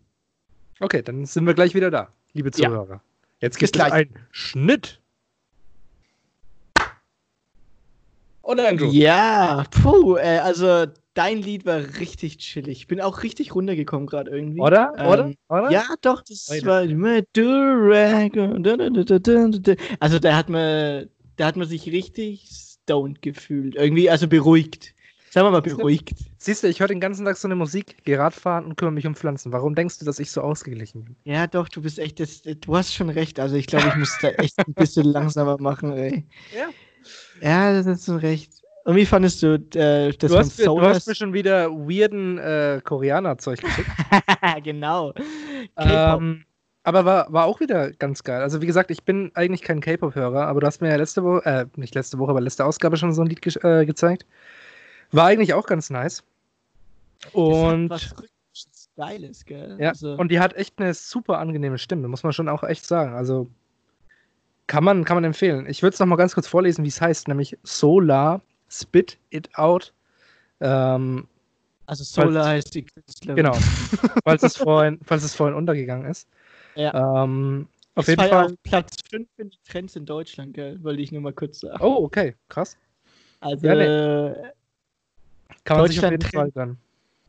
okay, 0.80 1.02
dann 1.02 1.26
sind 1.26 1.46
wir 1.46 1.54
gleich 1.56 1.74
wieder 1.76 1.92
da, 1.92 2.10
liebe 2.34 2.50
Ja. 2.56 2.70
Zuhörer. 2.70 3.02
Jetzt 3.42 3.56
Bis 3.56 3.72
gibt 3.72 3.76
es 3.76 3.82
gleich. 3.86 3.92
einen 3.94 4.16
Schnitt. 4.32 5.00
Oder 8.48 8.70
Andrew? 8.70 8.90
Ja, 8.92 9.66
puh, 9.70 10.16
äh, 10.16 10.40
also 10.40 10.86
dein 11.14 11.42
Lied 11.42 11.66
war 11.66 11.80
richtig 12.00 12.38
chillig. 12.38 12.78
Ich 12.78 12.88
bin 12.88 13.02
auch 13.02 13.24
richtig 13.24 13.54
runtergekommen 13.54 14.08
gerade 14.08 14.32
irgendwie. 14.32 14.62
Oder? 14.62 14.94
Ähm, 14.98 15.06
Oder? 15.06 15.32
Oder? 15.50 15.72
Ja, 15.72 15.84
doch, 16.02 16.22
das 16.22 16.48
war. 16.64 16.84
Also 20.00 20.20
da 20.20 20.36
hat 20.38 20.48
man, 20.48 21.10
da 21.36 21.46
hat 21.46 21.58
man 21.58 21.68
sich 21.68 21.92
richtig 21.92 22.50
stoned 22.50 23.22
gefühlt. 23.22 23.76
Irgendwie, 23.76 24.10
also 24.10 24.30
beruhigt. 24.30 24.96
Sagen 25.30 25.48
wir 25.48 25.52
mal 25.52 25.62
beruhigt. 25.62 26.16
Siehst 26.38 26.64
du, 26.64 26.70
ich 26.70 26.80
höre 26.80 26.88
den 26.88 27.02
ganzen 27.02 27.26
Tag 27.26 27.36
so 27.36 27.50
eine 27.50 27.56
Musik, 27.56 27.98
gehe 28.06 28.18
Radfahren 28.18 28.64
und 28.64 28.78
kümmere 28.78 28.94
mich 28.94 29.06
um 29.06 29.16
Pflanzen. 29.16 29.52
Warum 29.52 29.76
denkst 29.76 30.00
du, 30.00 30.06
dass 30.06 30.20
ich 30.20 30.32
so 30.32 30.40
ausgeglichen 30.40 31.04
bin? 31.04 31.18
Ja, 31.26 31.48
doch, 31.48 31.68
du 31.68 31.82
bist 31.82 32.00
echt, 32.00 32.22
das, 32.22 32.44
du 32.44 32.78
hast 32.78 32.94
schon 32.94 33.10
recht. 33.10 33.42
Also 33.42 33.58
ich 33.58 33.68
glaube, 33.68 33.90
ich 33.90 33.96
muss 33.96 34.18
da 34.22 34.30
echt 34.30 34.58
ein 34.58 34.74
bisschen 34.74 35.04
langsamer 35.12 35.58
machen, 35.60 35.92
ey. 35.92 36.24
Ja. 36.58 36.70
Ja, 37.42 37.74
das 37.74 37.86
hast 37.86 38.08
du 38.08 38.16
recht. 38.16 38.52
Und 38.86 38.96
wie 38.96 39.06
fandest 39.06 39.44
du 39.44 39.56
äh, 39.76 40.14
das 40.14 40.32
Du 40.32 40.38
hast, 40.38 40.58
mir, 40.58 40.66
du 40.66 40.82
hast 40.82 41.08
mir 41.08 41.16
schon 41.16 41.34
wieder 41.34 41.70
weirden 41.70 42.38
äh, 42.38 42.80
Koreaner-Zeug 42.84 43.60
geschickt. 43.60 43.90
genau. 44.64 45.12
K-Pop. 45.76 46.22
ähm, 46.22 46.46
aber 46.84 47.04
war, 47.04 47.34
war 47.34 47.46
auch 47.46 47.60
wieder 47.60 47.92
ganz 47.92 48.24
geil. 48.24 48.42
Also 48.42 48.62
wie 48.62 48.66
gesagt, 48.66 48.90
ich 48.92 49.04
bin 49.04 49.32
eigentlich 49.34 49.62
kein 49.62 49.82
K-Pop-Hörer, 49.82 50.48
aber 50.48 50.62
du 50.62 50.68
hast 50.68 50.80
mir 50.80 50.90
ja 50.90 50.96
letzte 50.96 51.22
Woche, 51.22 51.46
äh, 51.46 51.66
nicht 51.76 51.96
letzte 51.96 52.18
Woche, 52.18 52.32
aber 52.32 52.40
letzte 52.40 52.64
Ausgabe 52.64 52.96
schon 52.96 53.12
so 53.12 53.22
ein 53.22 53.28
Lied 53.28 53.42
ge 53.42 53.54
äh, 53.62 53.86
gezeigt. 53.86 54.26
War 55.12 55.26
eigentlich 55.26 55.54
auch 55.54 55.66
ganz 55.66 55.90
nice. 55.90 56.24
Und 57.34 57.90
Das 57.90 58.12
hat 58.12 58.20
was 58.20 58.90
Geiles, 58.96 59.44
gell? 59.46 59.76
Ja, 59.80 59.90
Also, 59.90 60.14
und 60.14 60.32
die 60.32 60.40
hat 60.40 60.56
echt 60.56 60.80
eine 60.80 60.94
super 60.94 61.40
angenehme 61.40 61.78
Stimme, 61.78 62.08
muss 62.08 62.24
man 62.24 62.32
schon 62.32 62.48
auch 62.48 62.64
echt 62.64 62.86
sagen. 62.86 63.14
Also 63.16 63.48
kann 64.68 64.84
man, 64.84 65.06
kann 65.06 65.16
man 65.18 65.24
empfehlen. 65.24 65.66
Ich 65.68 65.82
würde 65.82 65.94
es 65.94 66.00
nochmal 66.00 66.18
ganz 66.18 66.34
kurz 66.34 66.48
vorlesen, 66.48 66.84
wie 66.84 66.90
es 66.90 67.02
heißt, 67.02 67.28
nämlich 67.28 67.58
Solar 67.64 68.42
Spit 68.70 69.18
It 69.30 69.50
Out. 69.56 69.94
Ähm, 70.60 71.28
also 71.86 72.04
Solar 72.04 72.48
heißt 72.48 72.76
die 72.76 72.84
Künstlerin. 72.84 73.38
genau, 73.38 73.54
falls 74.26 74.44
es, 74.44 74.58
vorhin, 74.58 75.00
falls 75.04 75.24
es 75.24 75.34
vorhin 75.34 75.56
untergegangen 75.56 76.10
ist. 76.10 76.28
Ja. 76.76 77.24
Ähm, 77.24 77.68
auf 77.96 78.06
Das 78.06 78.08
jeden 78.08 78.30
Fall. 78.30 78.50
Ja 78.52 78.56
Platz 78.64 78.98
5 79.10 79.28
in 79.38 79.50
die 79.50 79.58
Trends 79.68 79.96
in 79.96 80.06
Deutschland, 80.06 80.54
gell? 80.54 80.84
Wollte 80.84 81.02
ich 81.02 81.12
nur 81.12 81.22
mal 81.22 81.34
kurz 81.34 81.62
sagen. 81.62 81.82
Oh, 81.82 82.04
okay, 82.04 82.36
krass. 82.50 82.78
also, 83.40 83.66
ja, 83.66 83.76
nee. 83.76 84.52
Kann 85.64 85.78
man 85.78 85.88
sich 85.88 85.98
auf 86.00 86.10
Deutschland 86.10 86.24
jeden 86.24 86.32
Fall 86.32 86.52
gönnen. 86.52 86.78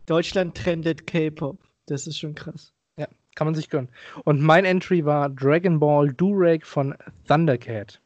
Deutschland 0.07 0.57
trendet 0.57 1.07
K-Pop. 1.07 1.59
Das 1.87 2.07
ist 2.07 2.19
schon 2.19 2.35
krass. 2.35 2.73
Kann 3.39 3.47
man 3.47 3.55
sich 3.55 3.71
gönnen. 3.71 3.89
Und 4.25 4.43
mein 4.43 4.65
Entry 4.65 5.05
war 5.05 5.31
Dragon 5.31 5.79
Ball 5.79 6.13
Durag 6.13 6.67
von 6.67 6.97
Thundercat. 7.29 8.01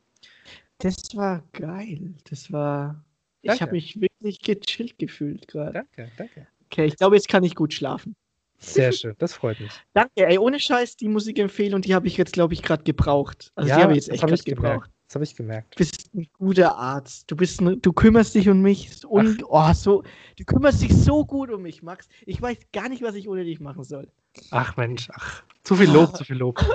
Das 0.77 0.95
war 1.15 1.43
geil. 1.53 2.13
Das 2.29 2.53
war. 2.53 3.03
Ich 3.41 3.49
Danke. 3.49 3.63
habe 3.63 3.73
mich 3.73 3.99
wirklich 3.99 4.43
gechillt 4.43 4.99
gefühlt 4.99 5.49
gerade. 5.49 5.87
Danke, 5.97 6.13
danke. 6.19 6.47
Okay, 6.67 6.85
ich 6.85 6.97
glaube, 6.99 7.17
jetzt 7.17 7.31
kann 7.31 7.45
ich 7.45 7.55
gut 7.55 7.73
schlafen. 7.73 8.15
Sehr 8.59 8.93
schön, 8.93 9.15
das 9.17 9.33
freut 9.33 9.59
mich. 9.59 9.73
Danke, 9.95 10.27
ey, 10.27 10.37
ohne 10.37 10.61
Scheiß, 10.61 10.99
die 10.99 11.09
Musikempfehlung, 11.09 11.81
die 11.81 11.95
habe 11.95 12.09
ich 12.09 12.19
jetzt, 12.19 12.35
glaube 12.35 12.53
ich, 12.53 12.63
gerade 12.63 12.83
gebraucht. 12.83 13.53
Also 13.55 13.71
Ja, 13.71 13.77
die 13.77 13.83
habe 13.85 13.93
ich 13.93 14.01
jetzt 14.01 14.11
echt 14.11 14.23
hab 14.23 14.31
ich 14.33 14.45
gemerkt. 14.45 14.91
Das 15.13 15.17
habe 15.17 15.25
ich 15.25 15.37
gemerkt. 15.37 15.75
Du 15.75 15.77
bist 15.77 16.09
ein 16.15 16.27
guter 16.39 16.75
Arzt. 16.75 17.31
Du 17.31 17.37
bist 17.37 17.61
ein, 17.61 17.83
du 17.83 17.93
kümmerst 17.93 18.35
dich 18.35 18.49
um 18.49 18.63
mich 18.63 19.05
und 19.05 19.45
oh, 19.47 19.71
so, 19.75 20.03
du 20.39 20.45
kümmerst 20.47 20.81
dich 20.81 20.95
so 20.95 21.27
gut 21.27 21.51
um 21.51 21.61
mich, 21.61 21.83
Max. 21.83 22.09
Ich 22.25 22.41
weiß 22.41 22.57
gar 22.73 22.89
nicht, 22.89 23.03
was 23.03 23.15
ich 23.15 23.29
ohne 23.29 23.45
dich 23.45 23.61
machen 23.61 23.85
soll. 23.85 24.11
Ach 24.53 24.75
Mensch, 24.79 25.11
ach. 25.13 25.43
Zu 25.65 25.77
viel 25.77 25.91
Lob, 25.91 26.17
zu 26.17 26.25
viel 26.25 26.37
Lob. 26.37 26.59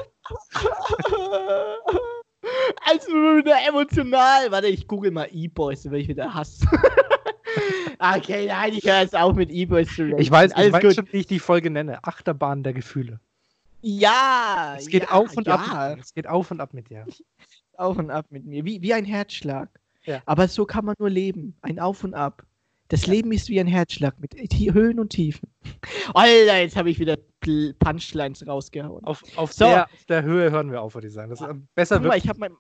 Also 2.86 3.08
wieder 3.08 3.58
emotional. 3.68 4.52
Warte, 4.52 4.68
ich 4.68 4.88
google 4.88 5.12
mal 5.12 5.28
E-Boys, 5.32 5.84
dann 5.84 5.96
ich 5.96 6.08
wieder 6.08 6.34
hassen. 6.34 6.70
okay, 8.00 8.46
nein, 8.48 8.74
ich 8.74 8.86
höre 8.86 9.02
jetzt 9.02 9.16
auf 9.16 9.36
mit 9.36 9.50
E-Boys 9.50 9.94
zu 9.94 10.04
reden. 10.04 10.20
Ich 10.20 10.32
weiß, 10.32 10.54
Alles 10.54 10.68
ich 10.68 10.74
weiß 10.74 10.82
gut. 10.82 10.96
schon, 10.96 11.08
wie 11.12 11.18
ich 11.18 11.28
die 11.28 11.40
Folge 11.40 11.70
nenne. 11.70 12.02
Achterbahn 12.04 12.64
der 12.64 12.74
Gefühle. 12.74 13.20
Ja. 13.82 14.76
Es 14.78 14.88
geht 14.88 15.04
ja, 15.04 15.12
auf 15.12 15.36
und 15.36 15.48
ja. 15.48 15.56
ab. 15.56 15.98
Es 16.00 16.14
geht 16.14 16.28
auf 16.28 16.52
und 16.52 16.62
ab 16.62 16.74
mit 16.74 16.90
dir. 16.90 17.06
Auf 17.78 17.98
und 17.98 18.12
ab 18.12 18.26
mit 18.30 18.46
mir. 18.46 18.66
Wie, 18.66 18.82
wie 18.82 18.94
ein 18.94 19.06
Herzschlag. 19.06 19.70
Ja. 20.04 20.22
Aber 20.26 20.48
so 20.48 20.66
kann 20.66 20.86
man 20.86 20.96
nur 21.00 21.10
leben. 21.10 21.56
Ein 21.62 21.80
Auf 21.80 22.04
und 22.04 22.14
Ab. 22.14 22.46
Das 22.90 23.06
Leben 23.06 23.34
ist 23.34 23.50
wie 23.50 23.60
ein 23.60 23.68
Herzschlag 23.68 24.18
mit 24.20 24.34
Höhen 24.34 25.00
und 25.00 25.10
Tiefen. 25.10 25.50
Alter, 26.14 26.60
jetzt 26.60 26.78
habe 26.78 26.90
ich 26.90 27.00
wieder 27.00 27.18
Punchlines 27.80 28.48
rausgehauen. 28.48 29.04
Auf, 29.04 29.22
auf, 29.36 29.52
So. 29.52 29.66
der, 29.66 29.86
auf 29.86 30.06
der 30.06 30.24
Höhe 30.24 30.52
hören 30.52 30.72
wir 30.72 30.82
auf, 30.82 30.96
würde 30.96 31.08
ich 31.08 31.14
sagen. 31.14 31.30
Das 31.30 31.42
ist, 31.42 31.48
ähm, 31.48 31.68
besser 31.76 31.98
Guck 31.98 32.08
mal, 32.08 32.14
wird. 32.14 32.24
ich 32.24 32.30
habe 32.30 32.40
mein, 32.40 32.54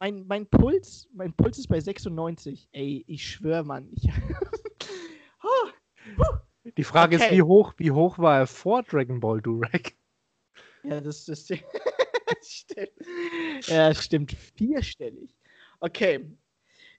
mein, 0.00 0.26
mein 0.26 0.46
Puls, 0.46 1.06
mein 1.12 1.34
Puls 1.34 1.58
ist 1.58 1.68
bei 1.68 1.80
96. 1.80 2.68
Ey, 2.72 3.04
ich 3.06 3.26
schwöre, 3.26 3.64
Mann. 3.64 3.88
Ich, 3.92 4.08
Die 6.76 6.84
Frage 6.84 7.16
ist, 7.16 7.22
okay. 7.22 7.36
wie 7.36 7.42
hoch, 7.42 7.74
wie 7.76 7.90
hoch 7.90 8.18
war 8.18 8.38
er 8.38 8.46
vor 8.46 8.82
Dragon 8.82 9.20
Ball 9.20 9.40
Durag? 9.42 9.92
ja, 10.82 11.00
das, 11.00 11.26
das 11.26 11.48
stimmt. 12.42 12.90
Ja, 13.66 13.88
das 13.88 14.04
stimmt. 14.04 14.32
Vierstellig. 14.56 15.30
Okay. 15.80 16.24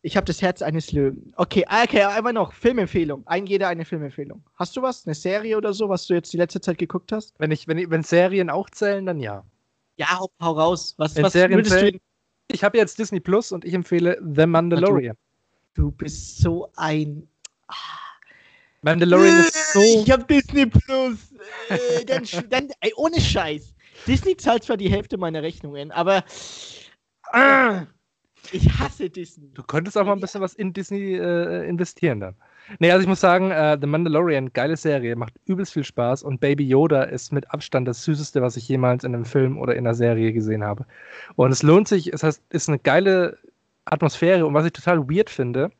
Ich 0.02 0.16
habe 0.16 0.26
das 0.26 0.40
Herz 0.42 0.62
eines 0.62 0.92
Löwen. 0.92 1.34
Okay, 1.36 1.66
ah, 1.68 1.84
okay, 1.84 2.04
einmal 2.04 2.32
noch. 2.34 2.54
Filmempfehlung. 2.54 3.26
Ein 3.26 3.48
jeder 3.48 3.70
eine 3.70 3.86
Filmempfehlung. 3.86 4.44
Hast 4.56 4.78
du 4.78 4.84
was? 4.84 5.08
Eine 5.08 5.16
Serie 5.16 5.58
oder 5.58 5.74
so, 5.74 5.90
was 5.90 6.06
du 6.06 6.14
jetzt 6.14 6.32
die 6.32 6.38
letzte 6.38 6.62
Zeit 6.62 6.78
geguckt 6.78 7.12
hast? 7.12 7.34
Wenn, 7.40 7.50
ich, 7.50 7.68
wenn, 7.68 7.80
ich, 7.80 7.90
wenn 7.90 8.04
Serien 8.04 8.52
auch 8.52 8.70
zählen, 8.70 9.06
dann 9.06 9.20
ja. 9.20 9.44
Ja, 9.98 10.20
hau, 10.20 10.30
hau 10.40 10.52
raus. 10.52 10.94
Was, 10.98 11.16
Wenn 11.16 11.24
was 11.24 11.34
Serien 11.34 11.58
würdest 11.58 11.76
du 11.76 11.80
zählen- 11.80 12.00
Ich 12.52 12.64
habe 12.64 12.78
jetzt 12.78 13.00
Disney 13.00 13.20
Plus 13.20 13.52
und 13.52 13.66
ich 13.66 13.74
empfehle 13.74 14.22
The 14.36 14.46
Mandalorian. 14.46 15.18
Du 15.74 15.90
bist 15.90 16.38
so 16.38 16.72
ein. 16.76 17.28
Mandalorian 18.84 19.40
ist 19.40 19.74
so. 19.74 19.82
Ich 19.82 20.12
hab 20.12 20.28
Disney 20.28 20.68
Plus. 20.68 21.34
Äh, 21.70 22.06
dann, 22.06 22.24
dann, 22.50 22.70
ey, 22.82 22.94
ohne 22.96 23.20
Scheiß. 23.20 23.74
Disney 24.08 24.38
zahlt 24.38 24.64
zwar 24.64 24.78
die 24.78 24.90
Hälfte 24.90 25.18
meiner 25.18 25.42
Rechnungen, 25.42 25.92
aber. 25.92 26.24
Ah, 27.32 27.86
ich 28.52 28.70
hasse 28.80 29.10
Disney. 29.10 29.52
Du 29.54 29.64
könntest 29.64 29.98
auch 29.98 30.06
mal 30.06 30.14
ein 30.14 30.20
bisschen 30.20 30.42
was 30.42 30.54
in 30.54 30.74
Disney 30.74 31.16
äh, 31.16 31.68
investieren 31.68 32.20
dann. 32.20 32.36
Nee, 32.80 32.92
also 32.92 33.02
ich 33.02 33.08
muss 33.08 33.20
sagen, 33.20 33.52
äh, 33.52 33.78
The 33.80 33.88
Mandalorian, 33.88 34.52
geile 34.54 34.76
Serie, 34.76 35.16
macht 35.16 35.34
übelst 35.46 35.74
viel 35.74 35.84
Spaß 35.84 36.24
und 36.24 36.40
Baby 36.40 36.68
Yoda 36.68 37.04
ist 37.04 37.32
mit 37.32 37.52
Abstand 37.52 37.88
das 37.88 38.04
Süßeste, 38.04 38.42
was 38.42 38.58
ich 38.58 38.68
jemals 38.68 39.04
in 39.04 39.14
einem 39.14 39.26
Film 39.26 39.58
oder 39.58 39.76
in 39.76 39.86
einer 39.86 39.94
Serie 39.94 40.34
gesehen 40.34 40.64
habe. 40.64 40.86
Und 41.36 41.52
es 41.52 41.64
lohnt 41.64 41.88
sich, 41.88 42.12
es 42.12 42.24
heißt, 42.24 42.42
ist 42.50 42.70
eine 42.70 42.80
geile 42.80 43.38
Atmosphäre 43.86 44.46
und 44.46 44.54
was 44.54 44.66
ich 44.66 44.74
total 44.74 45.08
weird 45.08 45.30
finde, 45.30 45.72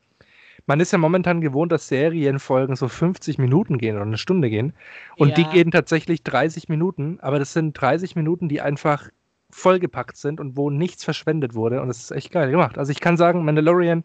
man 0.66 0.80
ist 0.80 0.92
ja 0.92 0.98
momentan 0.98 1.40
gewohnt, 1.40 1.72
dass 1.72 1.88
Serienfolgen 1.88 2.76
so 2.76 2.88
50 2.88 3.38
Minuten 3.38 3.78
gehen 3.78 3.96
oder 3.96 4.04
eine 4.04 4.18
Stunde 4.18 4.50
gehen. 4.50 4.72
Und 5.16 5.36
die 5.36 5.44
Ja. 5.44 5.48
gehen 5.48 5.70
tatsächlich 5.70 6.22
30 6.22 6.68
Minuten, 6.68 7.18
aber 7.20 7.38
das 7.38 7.52
sind 7.52 7.80
30 7.80 8.16
Minuten, 8.16 8.48
die 8.48 8.60
einfach 8.60 9.08
vollgepackt 9.50 10.16
sind 10.16 10.40
und 10.40 10.56
wo 10.56 10.70
nichts 10.70 11.04
verschwendet 11.04 11.54
wurde. 11.54 11.80
Und 11.80 11.88
das 11.88 11.98
ist 11.98 12.10
echt 12.10 12.32
geil 12.32 12.50
gemacht. 12.50 12.78
Also 12.78 12.90
ich 12.92 13.00
kann 13.00 13.16
sagen, 13.16 13.44
Mandalorian, 13.44 14.04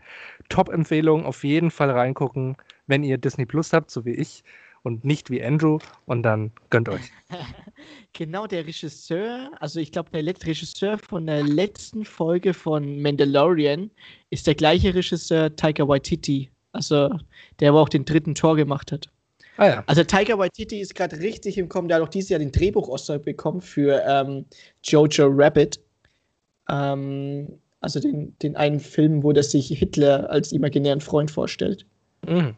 Top-Empfehlung, 0.49 1.25
auf 1.25 1.43
jeden 1.43 1.71
Fall 1.71 1.89
reingucken, 1.91 2.55
wenn 2.87 3.03
ihr 3.03 3.17
Disney 3.17 3.45
Plus 3.45 3.73
habt, 3.73 3.89
so 3.91 4.05
wie 4.05 4.13
ich, 4.13 4.43
und 4.83 5.05
nicht 5.05 5.29
wie 5.29 5.43
Andrew. 5.43 5.79
Und 6.05 6.23
dann 6.23 6.51
gönnt 6.69 6.89
euch. 6.89 7.11
Genau, 8.13 8.45
der 8.45 8.67
Regisseur, 8.67 9.51
also 9.61 9.79
ich 9.79 9.93
glaube, 9.93 10.09
der 10.11 10.21
letzte 10.21 10.47
Regisseur 10.47 10.97
von 10.97 11.25
der 11.25 11.43
letzten 11.43 12.03
Folge 12.03 12.53
von 12.53 13.01
Mandalorian 13.01 13.89
ist 14.29 14.47
der 14.47 14.55
gleiche 14.55 14.93
Regisseur 14.93 15.55
Taika 15.55 15.87
Waititi. 15.87 16.49
Also, 16.73 17.17
der 17.59 17.69
aber 17.69 17.79
auch 17.79 17.87
den 17.87 18.03
dritten 18.03 18.35
Tor 18.35 18.57
gemacht 18.57 18.91
hat. 18.91 19.09
Ah 19.57 19.67
ja. 19.67 19.83
Also 19.87 20.03
Taika 20.03 20.37
Waititi 20.37 20.81
ist 20.81 20.93
gerade 20.93 21.19
richtig 21.19 21.57
im 21.57 21.69
Kommen. 21.69 21.87
Der 21.87 21.97
hat 21.97 22.03
auch 22.03 22.09
dieses 22.09 22.29
Jahr 22.29 22.39
den 22.39 22.51
Drehbuch-Oscar 22.51 23.19
bekommen 23.19 23.61
für 23.61 24.03
ähm, 24.05 24.45
Jojo 24.83 25.27
Rabbit. 25.31 25.79
Ähm, 26.69 27.59
also 27.79 27.99
den, 27.99 28.35
den 28.39 28.55
einen 28.55 28.79
Film, 28.79 29.23
wo 29.23 29.31
der 29.31 29.43
sich 29.43 29.67
Hitler 29.67 30.29
als 30.29 30.51
imaginären 30.51 31.01
Freund 31.01 31.31
vorstellt. 31.31 31.85
Mhm. 32.27 32.55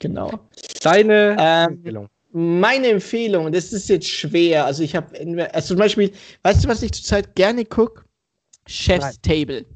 Genau. 0.00 0.40
Deine 0.82 1.36
Ähm, 1.38 1.74
Empfehlung. 1.74 2.08
Meine 2.32 2.88
Empfehlung, 2.88 3.50
das 3.50 3.72
ist 3.72 3.88
jetzt 3.88 4.08
schwer. 4.08 4.64
Also 4.64 4.82
ich 4.82 4.94
habe, 4.94 5.52
also 5.52 5.68
zum 5.68 5.78
Beispiel, 5.78 6.12
weißt 6.42 6.64
du, 6.64 6.68
was 6.68 6.82
ich 6.82 6.92
zurzeit 6.92 7.34
gerne 7.34 7.64
gucke? 7.64 8.04
Chef's 8.66 9.20
Table. 9.20 9.66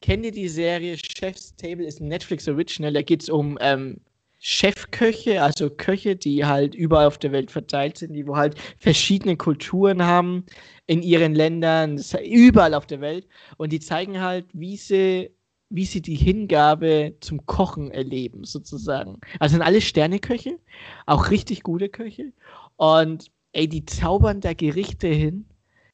Kennt 0.00 0.24
ihr 0.24 0.32
die 0.32 0.48
Serie 0.48 0.96
Chef's 0.96 1.56
Table? 1.56 1.84
Ist 1.84 2.00
ein 2.00 2.08
Netflix 2.08 2.46
Original. 2.46 2.92
Da 2.92 3.02
geht 3.02 3.22
es 3.22 3.28
um 3.28 3.58
ähm, 3.60 4.00
Chefköche, 4.38 5.42
also 5.42 5.70
Köche, 5.70 6.14
die 6.14 6.44
halt 6.44 6.74
überall 6.74 7.06
auf 7.06 7.18
der 7.18 7.32
Welt 7.32 7.50
verteilt 7.50 7.98
sind, 7.98 8.12
die 8.12 8.26
wo 8.26 8.36
halt 8.36 8.56
verschiedene 8.78 9.36
Kulturen 9.36 10.02
haben 10.02 10.44
in 10.86 11.02
ihren 11.02 11.34
Ländern, 11.34 12.00
überall 12.22 12.74
auf 12.74 12.86
der 12.86 13.00
Welt. 13.00 13.26
Und 13.56 13.72
die 13.72 13.80
zeigen 13.80 14.20
halt, 14.20 14.44
wie 14.52 14.76
sie, 14.76 15.30
wie 15.74 15.84
sie 15.84 16.00
die 16.00 16.14
Hingabe 16.14 17.14
zum 17.20 17.44
Kochen 17.46 17.90
erleben, 17.90 18.44
sozusagen. 18.44 19.20
Also 19.40 19.54
sind 19.54 19.62
alle 19.62 19.80
Sterneköche, 19.80 20.60
auch 21.06 21.30
richtig 21.30 21.64
gute 21.64 21.88
Köche. 21.88 22.32
Und 22.76 23.32
ey, 23.52 23.68
die 23.68 23.84
zaubern 23.84 24.40
da 24.40 24.52
Gerichte 24.52 25.08
hin. 25.08 25.46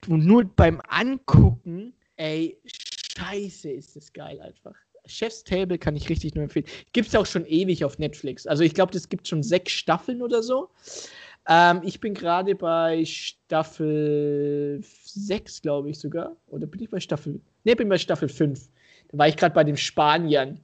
Und 0.07 0.27
nur 0.27 0.45
beim 0.45 0.83
Angucken, 0.87 1.95
ey, 2.17 2.59
scheiße, 3.17 3.71
ist 3.71 3.97
das 3.97 4.13
geil 4.13 4.41
einfach. 4.43 4.75
Chef's 5.07 5.45
Table 5.45 5.79
kann 5.79 5.97
ich 5.97 6.11
richtig 6.11 6.35
nur 6.35 6.45
empfehlen. 6.45 6.67
Gibt 6.93 7.09
es 7.09 7.15
auch 7.15 7.27
schon 7.27 7.47
ewig 7.47 7.83
auf 7.83 7.99
Netflix. 7.99 8.47
Also 8.47 8.63
ich 8.63 8.75
glaube, 8.75 8.93
das 8.93 9.09
gibt 9.09 9.29
schon 9.29 9.43
sechs 9.43 9.73
Staffeln 9.73 10.21
oder 10.21 10.43
so. 10.43 10.69
Ähm, 11.49 11.81
ich 11.85 12.01
bin 12.01 12.13
gerade 12.13 12.55
bei 12.55 13.03
Staffel 13.07 14.83
6, 14.83 15.63
glaube 15.63 15.89
ich 15.89 15.99
sogar. 15.99 16.37
Oder 16.49 16.67
bin 16.67 16.83
ich 16.83 16.91
bei 16.91 17.01
Staffel? 17.01 17.41
Ne, 17.65 17.75
bin 17.75 17.89
bei 17.89 17.99
Staffel 17.99 18.29
5. 18.29 18.69
Da 19.11 19.19
war 19.19 19.29
ich 19.29 19.37
gerade 19.37 19.55
bei 19.55 19.65
den 19.65 19.77
Spaniern. 19.77 20.61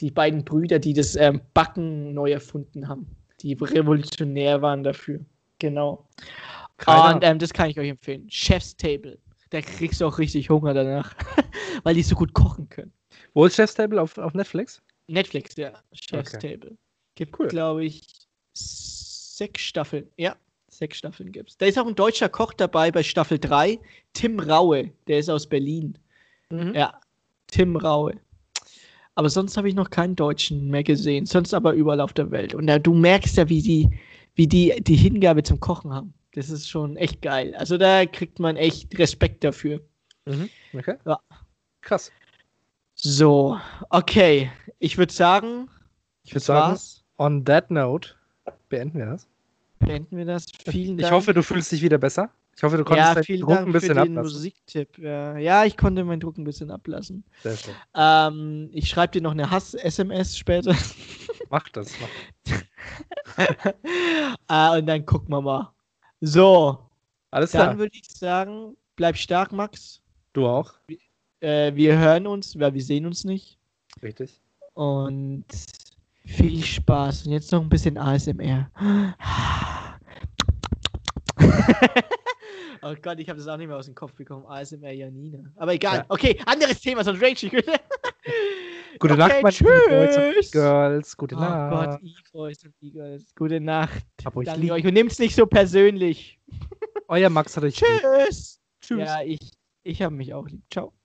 Die 0.00 0.10
beiden 0.12 0.44
Brüder, 0.44 0.78
die 0.78 0.92
das 0.92 1.16
ähm, 1.16 1.40
Backen 1.54 2.14
neu 2.14 2.30
erfunden 2.30 2.86
haben. 2.88 3.06
Die 3.40 3.54
revolutionär 3.54 4.62
waren 4.62 4.84
dafür. 4.84 5.20
Genau. 5.58 6.06
Keiner- 6.76 7.16
Und 7.16 7.24
ähm, 7.24 7.38
das 7.40 7.52
kann 7.52 7.68
ich 7.70 7.78
euch 7.80 7.88
empfehlen. 7.88 8.26
Chef's 8.30 8.76
Table. 8.76 9.18
Da 9.50 9.60
kriegst 9.60 10.00
du 10.00 10.06
auch 10.06 10.18
richtig 10.18 10.50
Hunger 10.50 10.74
danach. 10.74 11.14
Weil 11.82 11.94
die 11.96 12.02
so 12.02 12.14
gut 12.14 12.32
kochen 12.34 12.68
können. 12.68 12.92
Wo 13.34 13.44
ist 13.46 13.56
Chef's 13.56 13.74
Table 13.74 14.00
auf, 14.00 14.16
auf 14.18 14.34
Netflix? 14.34 14.80
Netflix, 15.08 15.56
ja. 15.56 15.72
Chef's 15.92 16.34
Okay. 16.34 16.52
Table. 16.58 16.76
Gibt, 17.16 17.36
Cool. 17.38 17.48
glaube 17.48 17.84
ich, 17.84 18.02
sechs 18.52 19.62
Staffeln. 19.62 20.06
Ja, 20.16 20.36
sechs 20.68 20.98
Staffeln 20.98 21.32
gibt's. 21.32 21.56
Da 21.56 21.66
ist 21.66 21.78
auch 21.78 21.86
ein 21.86 21.94
deutscher 21.96 22.28
Koch 22.28 22.52
dabei 22.52 22.92
bei 22.92 23.02
Staffel 23.02 23.38
3. 23.38 23.80
Tim 24.12 24.38
Raue. 24.38 24.92
Der 25.08 25.18
ist 25.18 25.28
aus 25.28 25.48
Berlin. 25.48 25.98
Mhm. 26.50 26.74
Ja, 26.74 27.00
Tim 27.48 27.76
Raue. 27.76 28.14
Aber 29.14 29.28
sonst 29.28 29.56
habe 29.56 29.68
ich 29.68 29.74
noch 29.74 29.90
keinen 29.90 30.14
Deutschen 30.14 30.68
mehr 30.70 30.84
gesehen. 30.84 31.26
Sonst 31.26 31.52
aber 31.52 31.72
überall 31.72 32.00
auf 32.00 32.12
der 32.12 32.30
Welt. 32.30 32.54
Und 32.54 32.66
da, 32.68 32.78
du 32.78 32.94
merkst 32.94 33.36
ja, 33.36 33.48
wie 33.48 33.62
die, 33.62 33.90
wie 34.36 34.46
die 34.46 34.80
die 34.80 34.94
Hingabe 34.96 35.42
zum 35.42 35.58
Kochen 35.58 35.92
haben. 35.92 36.14
Das 36.34 36.50
ist 36.50 36.68
schon 36.68 36.96
echt 36.96 37.20
geil. 37.22 37.54
Also 37.56 37.78
da 37.78 38.06
kriegt 38.06 38.38
man 38.38 38.56
echt 38.56 38.96
Respekt 38.98 39.42
dafür. 39.42 39.80
Mhm. 40.26 40.48
Okay. 40.72 40.94
Ja. 41.04 41.18
Krass. 41.80 42.12
So, 42.94 43.58
okay. 43.90 44.50
Ich 44.78 44.98
würde 44.98 45.12
sagen, 45.12 45.68
Ich 46.24 46.32
würde 46.32 46.44
sagen, 46.44 46.72
war's. 46.72 47.02
on 47.16 47.44
that 47.44 47.70
note 47.70 48.10
beenden 48.68 48.98
wir 48.98 49.06
das. 49.06 49.26
Beenden 49.80 50.16
wir 50.16 50.24
das. 50.26 50.46
Vielen 50.68 50.96
Ich 50.98 51.02
Dank. 51.02 51.14
hoffe, 51.14 51.32
du 51.34 51.42
fühlst 51.42 51.72
dich 51.72 51.82
wieder 51.82 51.98
besser. 51.98 52.30
Ich 52.58 52.64
hoffe, 52.64 52.76
du 52.76 52.82
konntest 52.82 53.06
ja, 53.06 53.14
deinen 53.14 53.40
Druck 53.40 53.50
Dank 53.50 53.60
ein 53.60 53.66
für 53.66 53.72
bisschen 53.78 53.94
den 53.94 53.98
ablassen. 53.98 54.32
Musiktipp. 54.32 54.98
Ja. 54.98 55.38
ja, 55.38 55.64
ich 55.64 55.76
konnte 55.76 56.02
meinen 56.02 56.18
Druck 56.18 56.38
ein 56.38 56.42
bisschen 56.42 56.72
ablassen. 56.72 57.22
Sehr 57.44 57.56
schön. 57.56 57.74
Ähm, 57.94 58.68
ich 58.72 58.88
schreibe 58.88 59.12
dir 59.12 59.22
noch 59.22 59.30
eine 59.30 59.48
Hass-SMS 59.48 60.36
später. 60.36 60.74
Mach 61.50 61.68
das. 61.68 61.92
Mach. 62.00 62.58
ah, 64.48 64.76
und 64.76 64.86
dann 64.86 65.06
gucken 65.06 65.32
wir 65.32 65.40
mal. 65.40 65.72
So, 66.20 66.80
Alles 67.30 67.52
dann 67.52 67.62
klar. 67.62 67.78
würde 67.78 67.92
ich 67.94 68.08
sagen, 68.08 68.76
bleib 68.96 69.16
stark, 69.16 69.52
Max. 69.52 70.02
Du 70.32 70.48
auch. 70.48 70.74
Äh, 71.38 71.72
wir 71.76 71.96
hören 71.96 72.26
uns, 72.26 72.58
weil 72.58 72.74
wir 72.74 72.82
sehen 72.82 73.06
uns 73.06 73.22
nicht. 73.22 73.56
Richtig. 74.02 74.40
Und 74.74 75.44
viel 76.24 76.64
Spaß. 76.64 77.26
Und 77.26 77.32
jetzt 77.34 77.52
noch 77.52 77.62
ein 77.62 77.68
bisschen 77.68 77.96
ASMR. 77.96 78.68
oh 82.82 82.94
Gott, 83.00 83.18
ich 83.20 83.28
habe 83.28 83.38
das 83.38 83.48
auch 83.48 83.56
nicht 83.56 83.68
mehr 83.68 83.76
aus 83.76 83.86
dem 83.86 83.94
Kopf 83.94 84.12
bekommen. 84.14 84.44
ASMR 84.46 84.92
Janina. 84.92 85.38
Aber 85.56 85.72
egal. 85.74 85.98
Ja. 85.98 86.04
Okay, 86.08 86.38
anderes 86.46 86.80
Thema, 86.80 87.04
sonst 87.04 87.22
rage 87.22 87.46
ich. 87.46 87.52
Gute 89.00 89.14
Okay, 89.14 89.16
Nacht, 89.16 89.42
meine 89.42 89.54
tschüss. 89.54 90.48
E-Girls. 90.48 91.16
Gute 91.16 91.36
Oh 91.36 91.40
Nacht. 91.40 91.70
Gott, 91.92 92.00
E-Boys 92.02 92.64
und 92.64 92.74
E-Girls. 92.80 93.34
Gute 93.36 93.60
Nacht. 93.60 94.04
Hab 94.24 94.36
euch 94.36 94.46
Danke 94.46 94.60
lieb. 94.62 94.72
euch 94.72 94.86
und 94.86 94.94
nehmt's 94.94 95.18
nicht 95.18 95.34
so 95.34 95.46
persönlich. 95.46 96.38
Euer 97.08 97.30
Max 97.30 97.56
hat 97.56 97.64
euch 97.64 97.80
lieb. 97.80 97.88
Tschüss. 98.00 98.60
Tschüss. 98.80 98.98
Ja, 98.98 99.22
ich, 99.22 99.38
ich 99.84 100.02
habe 100.02 100.14
mich 100.14 100.34
auch 100.34 100.46
lieb. 100.48 100.62
Ciao. 100.70 100.97